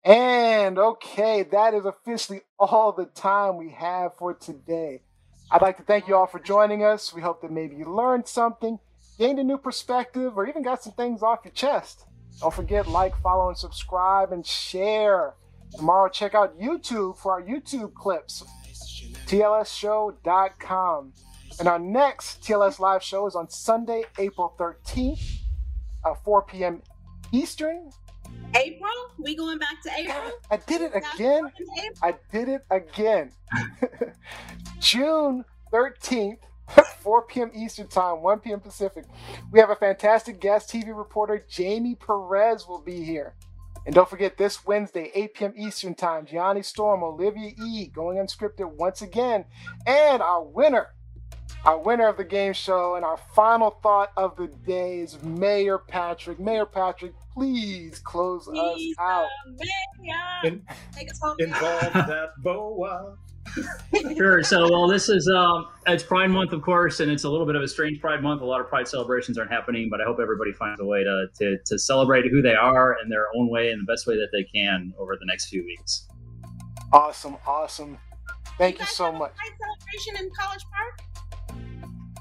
And 0.03 0.79
okay, 0.79 1.43
that 1.43 1.73
is 1.73 1.85
officially 1.85 2.41
all 2.59 2.91
the 2.91 3.05
time 3.05 3.57
we 3.57 3.69
have 3.71 4.15
for 4.17 4.33
today. 4.33 5.03
I'd 5.51 5.61
like 5.61 5.77
to 5.77 5.83
thank 5.83 6.07
you 6.07 6.15
all 6.15 6.25
for 6.25 6.39
joining 6.39 6.83
us. 6.83 7.13
We 7.13 7.21
hope 7.21 7.41
that 7.41 7.51
maybe 7.51 7.75
you 7.75 7.85
learned 7.85 8.27
something, 8.27 8.79
gained 9.19 9.37
a 9.37 9.43
new 9.43 9.57
perspective, 9.57 10.37
or 10.37 10.47
even 10.47 10.63
got 10.63 10.81
some 10.81 10.93
things 10.93 11.21
off 11.21 11.41
your 11.43 11.51
chest. 11.51 12.05
Don't 12.39 12.53
forget, 12.53 12.87
like, 12.87 13.15
follow, 13.21 13.49
and 13.49 13.57
subscribe, 13.57 14.31
and 14.31 14.45
share. 14.45 15.35
Tomorrow, 15.75 16.09
check 16.09 16.33
out 16.33 16.59
YouTube 16.59 17.17
for 17.17 17.33
our 17.33 17.41
YouTube 17.43 17.93
clips, 17.93 18.43
tlsshow.com. 19.27 21.13
And 21.59 21.67
our 21.67 21.79
next 21.79 22.41
TLS 22.41 22.79
live 22.79 23.03
show 23.03 23.27
is 23.27 23.35
on 23.35 23.49
Sunday, 23.49 24.03
April 24.17 24.55
13th, 24.57 25.41
at 26.05 26.11
uh, 26.11 26.15
4 26.15 26.43
p.m. 26.43 26.81
Eastern. 27.31 27.91
April, 28.55 28.91
we 29.17 29.35
going 29.35 29.57
back 29.57 29.81
to 29.83 29.91
April. 29.97 30.31
I 30.49 30.57
did 30.57 30.81
it 30.81 30.93
again. 30.95 31.51
I 32.01 32.15
did 32.31 32.49
it 32.49 32.61
again. 32.69 33.31
June 34.79 35.45
13th, 35.71 36.39
4 36.99 37.21
p.m. 37.27 37.51
Eastern 37.55 37.87
Time, 37.87 38.21
1 38.21 38.39
p.m. 38.39 38.59
Pacific. 38.59 39.05
We 39.51 39.59
have 39.59 39.69
a 39.69 39.75
fantastic 39.75 40.39
guest 40.39 40.69
TV 40.69 40.95
reporter, 40.95 41.45
Jamie 41.49 41.95
Perez, 41.95 42.67
will 42.67 42.81
be 42.81 43.03
here. 43.03 43.35
And 43.85 43.95
don't 43.95 44.09
forget 44.09 44.37
this 44.37 44.65
Wednesday, 44.65 45.11
8 45.15 45.33
p.m. 45.33 45.53
Eastern 45.57 45.95
Time, 45.95 46.25
Gianni 46.25 46.61
Storm, 46.61 47.03
Olivia 47.03 47.51
E. 47.65 47.87
going 47.87 48.17
unscripted 48.17 48.71
once 48.75 49.01
again. 49.01 49.45
And 49.87 50.21
our 50.21 50.43
winner, 50.43 50.89
our 51.65 51.77
winner 51.77 52.07
of 52.07 52.17
the 52.17 52.23
game 52.23 52.53
show, 52.53 52.95
and 52.95 53.05
our 53.05 53.17
final 53.35 53.71
thought 53.83 54.11
of 54.17 54.35
the 54.35 54.47
day 54.47 54.99
is 54.99 55.21
Mayor 55.23 55.77
Patrick. 55.77 56.39
Mayor 56.39 56.65
Patrick, 56.65 57.13
please 57.33 57.99
close 57.99 58.47
He's 58.51 58.97
us 58.97 59.03
out. 59.03 59.27
In- 60.43 60.63
Take 60.93 61.11
us 61.11 61.19
home. 61.21 61.35
Involve 61.39 61.93
that 61.93 62.29
boa. 62.39 63.15
Sure. 64.15 64.43
So, 64.43 64.69
well, 64.71 64.87
this 64.87 65.09
is 65.09 65.27
um, 65.35 65.67
it's 65.87 66.03
Pride 66.03 66.29
Month, 66.29 66.53
of 66.53 66.61
course, 66.61 66.99
and 67.01 67.11
it's 67.11 67.25
a 67.25 67.29
little 67.29 67.45
bit 67.45 67.55
of 67.55 67.61
a 67.63 67.67
strange 67.67 67.99
Pride 67.99 68.21
Month. 68.23 68.41
A 68.41 68.45
lot 68.45 68.61
of 68.61 68.67
Pride 68.69 68.87
celebrations 68.87 69.37
aren't 69.37 69.51
happening, 69.51 69.89
but 69.89 69.99
I 69.99 70.05
hope 70.05 70.19
everybody 70.21 70.53
finds 70.53 70.79
a 70.79 70.85
way 70.85 71.03
to 71.03 71.25
to, 71.39 71.57
to 71.65 71.77
celebrate 71.79 72.29
who 72.31 72.41
they 72.41 72.53
are 72.53 72.95
in 73.03 73.09
their 73.09 73.25
own 73.35 73.49
way 73.49 73.71
and 73.71 73.81
the 73.85 73.91
best 73.91 74.07
way 74.07 74.15
that 74.15 74.29
they 74.31 74.43
can 74.43 74.93
over 74.97 75.17
the 75.19 75.25
next 75.25 75.49
few 75.49 75.65
weeks. 75.65 76.07
Awesome, 76.93 77.35
awesome. 77.45 77.97
Thank 78.57 78.75
you 78.75 78.85
guys 78.85 78.89
so 78.95 79.05
have 79.05 79.15
a 79.15 79.17
much. 79.17 79.33
Pride 79.35 79.51
celebration 79.59 80.25
in 80.25 80.31
College 80.39 80.63
Park? 80.71 81.01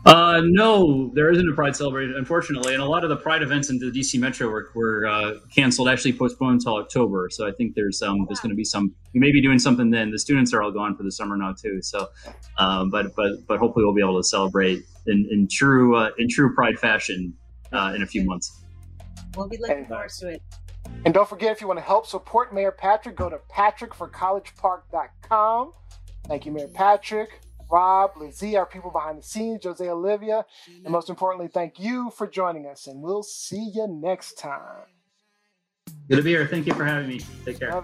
Uh, 0.07 0.41
no, 0.45 1.11
there 1.15 1.31
isn't 1.31 1.47
a 1.47 1.55
Pride 1.55 1.77
celebration, 1.77 2.15
unfortunately, 2.17 2.73
and 2.73 2.83
a 2.83 2.87
lot 2.87 3.05
of 3.05 3.11
the 3.11 3.17
Pride 3.17 3.43
events 3.43 3.69
in 3.69 3.79
the 3.79 3.91
DC 3.91 4.19
Metro 4.19 4.49
were, 4.49 4.71
were 4.75 5.07
uh, 5.07 5.35
canceled, 5.55 5.89
actually 5.89 6.15
postponed 6.15 6.55
until 6.55 6.77
October. 6.77 7.29
So 7.31 7.47
I 7.47 7.53
think 7.53 7.75
there's 7.75 8.01
um, 8.01 8.25
there's 8.27 8.41
going 8.41 8.51
to 8.51 8.57
be 8.57 8.65
some. 8.65 8.95
We 9.13 9.21
may 9.21 9.31
be 9.31 9.43
doing 9.43 9.59
something 9.59 9.91
then. 9.91 10.11
The 10.11 10.19
students 10.19 10.55
are 10.55 10.63
all 10.63 10.73
gone 10.73 10.97
for 10.97 11.03
the 11.03 11.13
summer 11.13 11.37
now 11.37 11.53
too. 11.53 11.83
So, 11.83 12.09
um, 12.57 12.89
but 12.89 13.15
but 13.15 13.47
but 13.47 13.59
hopefully 13.59 13.85
we'll 13.85 13.95
be 13.95 14.01
able 14.01 14.19
to 14.19 14.27
celebrate 14.27 14.85
in, 15.07 15.29
in 15.31 15.49
true 15.51 15.97
uh, 15.97 16.13
in 16.17 16.31
true 16.31 16.55
Pride 16.55 16.79
fashion 16.79 17.35
uh, 17.73 17.93
in 17.95 18.03
a 18.03 18.07
few 18.07 18.25
months. 18.25 18.63
We'll 19.37 19.49
be 19.49 19.59
looking 19.59 19.85
forward 19.85 20.09
to 20.09 20.29
it. 20.29 20.43
And 21.05 21.15
don't 21.15 21.29
forget, 21.29 21.53
if 21.53 21.61
you 21.61 21.67
want 21.67 21.79
to 21.79 21.85
help 21.85 22.07
support 22.07 22.55
Mayor 22.55 22.73
Patrick, 22.73 23.17
go 23.17 23.29
to 23.29 23.39
patrickforcollegepark.com. 23.53 25.73
Thank 26.27 26.47
you, 26.47 26.53
Mayor 26.53 26.69
Patrick, 26.69 27.43
Rob, 27.71 28.13
Lizzie, 28.17 28.57
our 28.57 28.67
people 28.67 28.91
behind 28.91 29.19
the 29.19 29.23
scenes, 29.23 29.65
Jose 29.65 29.89
Olivia, 29.89 30.45
and 30.85 30.91
most 30.91 31.09
importantly, 31.09 31.49
thank 31.49 31.79
you 31.79 32.11
for 32.11 32.27
joining 32.27 32.67
us. 32.67 32.87
And 32.87 33.01
we'll 33.01 33.23
see 33.23 33.71
you 33.75 33.87
next 33.87 34.39
time. 34.39 34.87
Good 36.09 36.17
to 36.17 36.23
be 36.23 36.31
here. 36.31 36.47
Thank 36.47 36.67
you 36.67 36.75
for 36.75 36.85
having 36.85 37.09
me. 37.09 37.21
Take 37.45 37.61
care. 37.61 37.83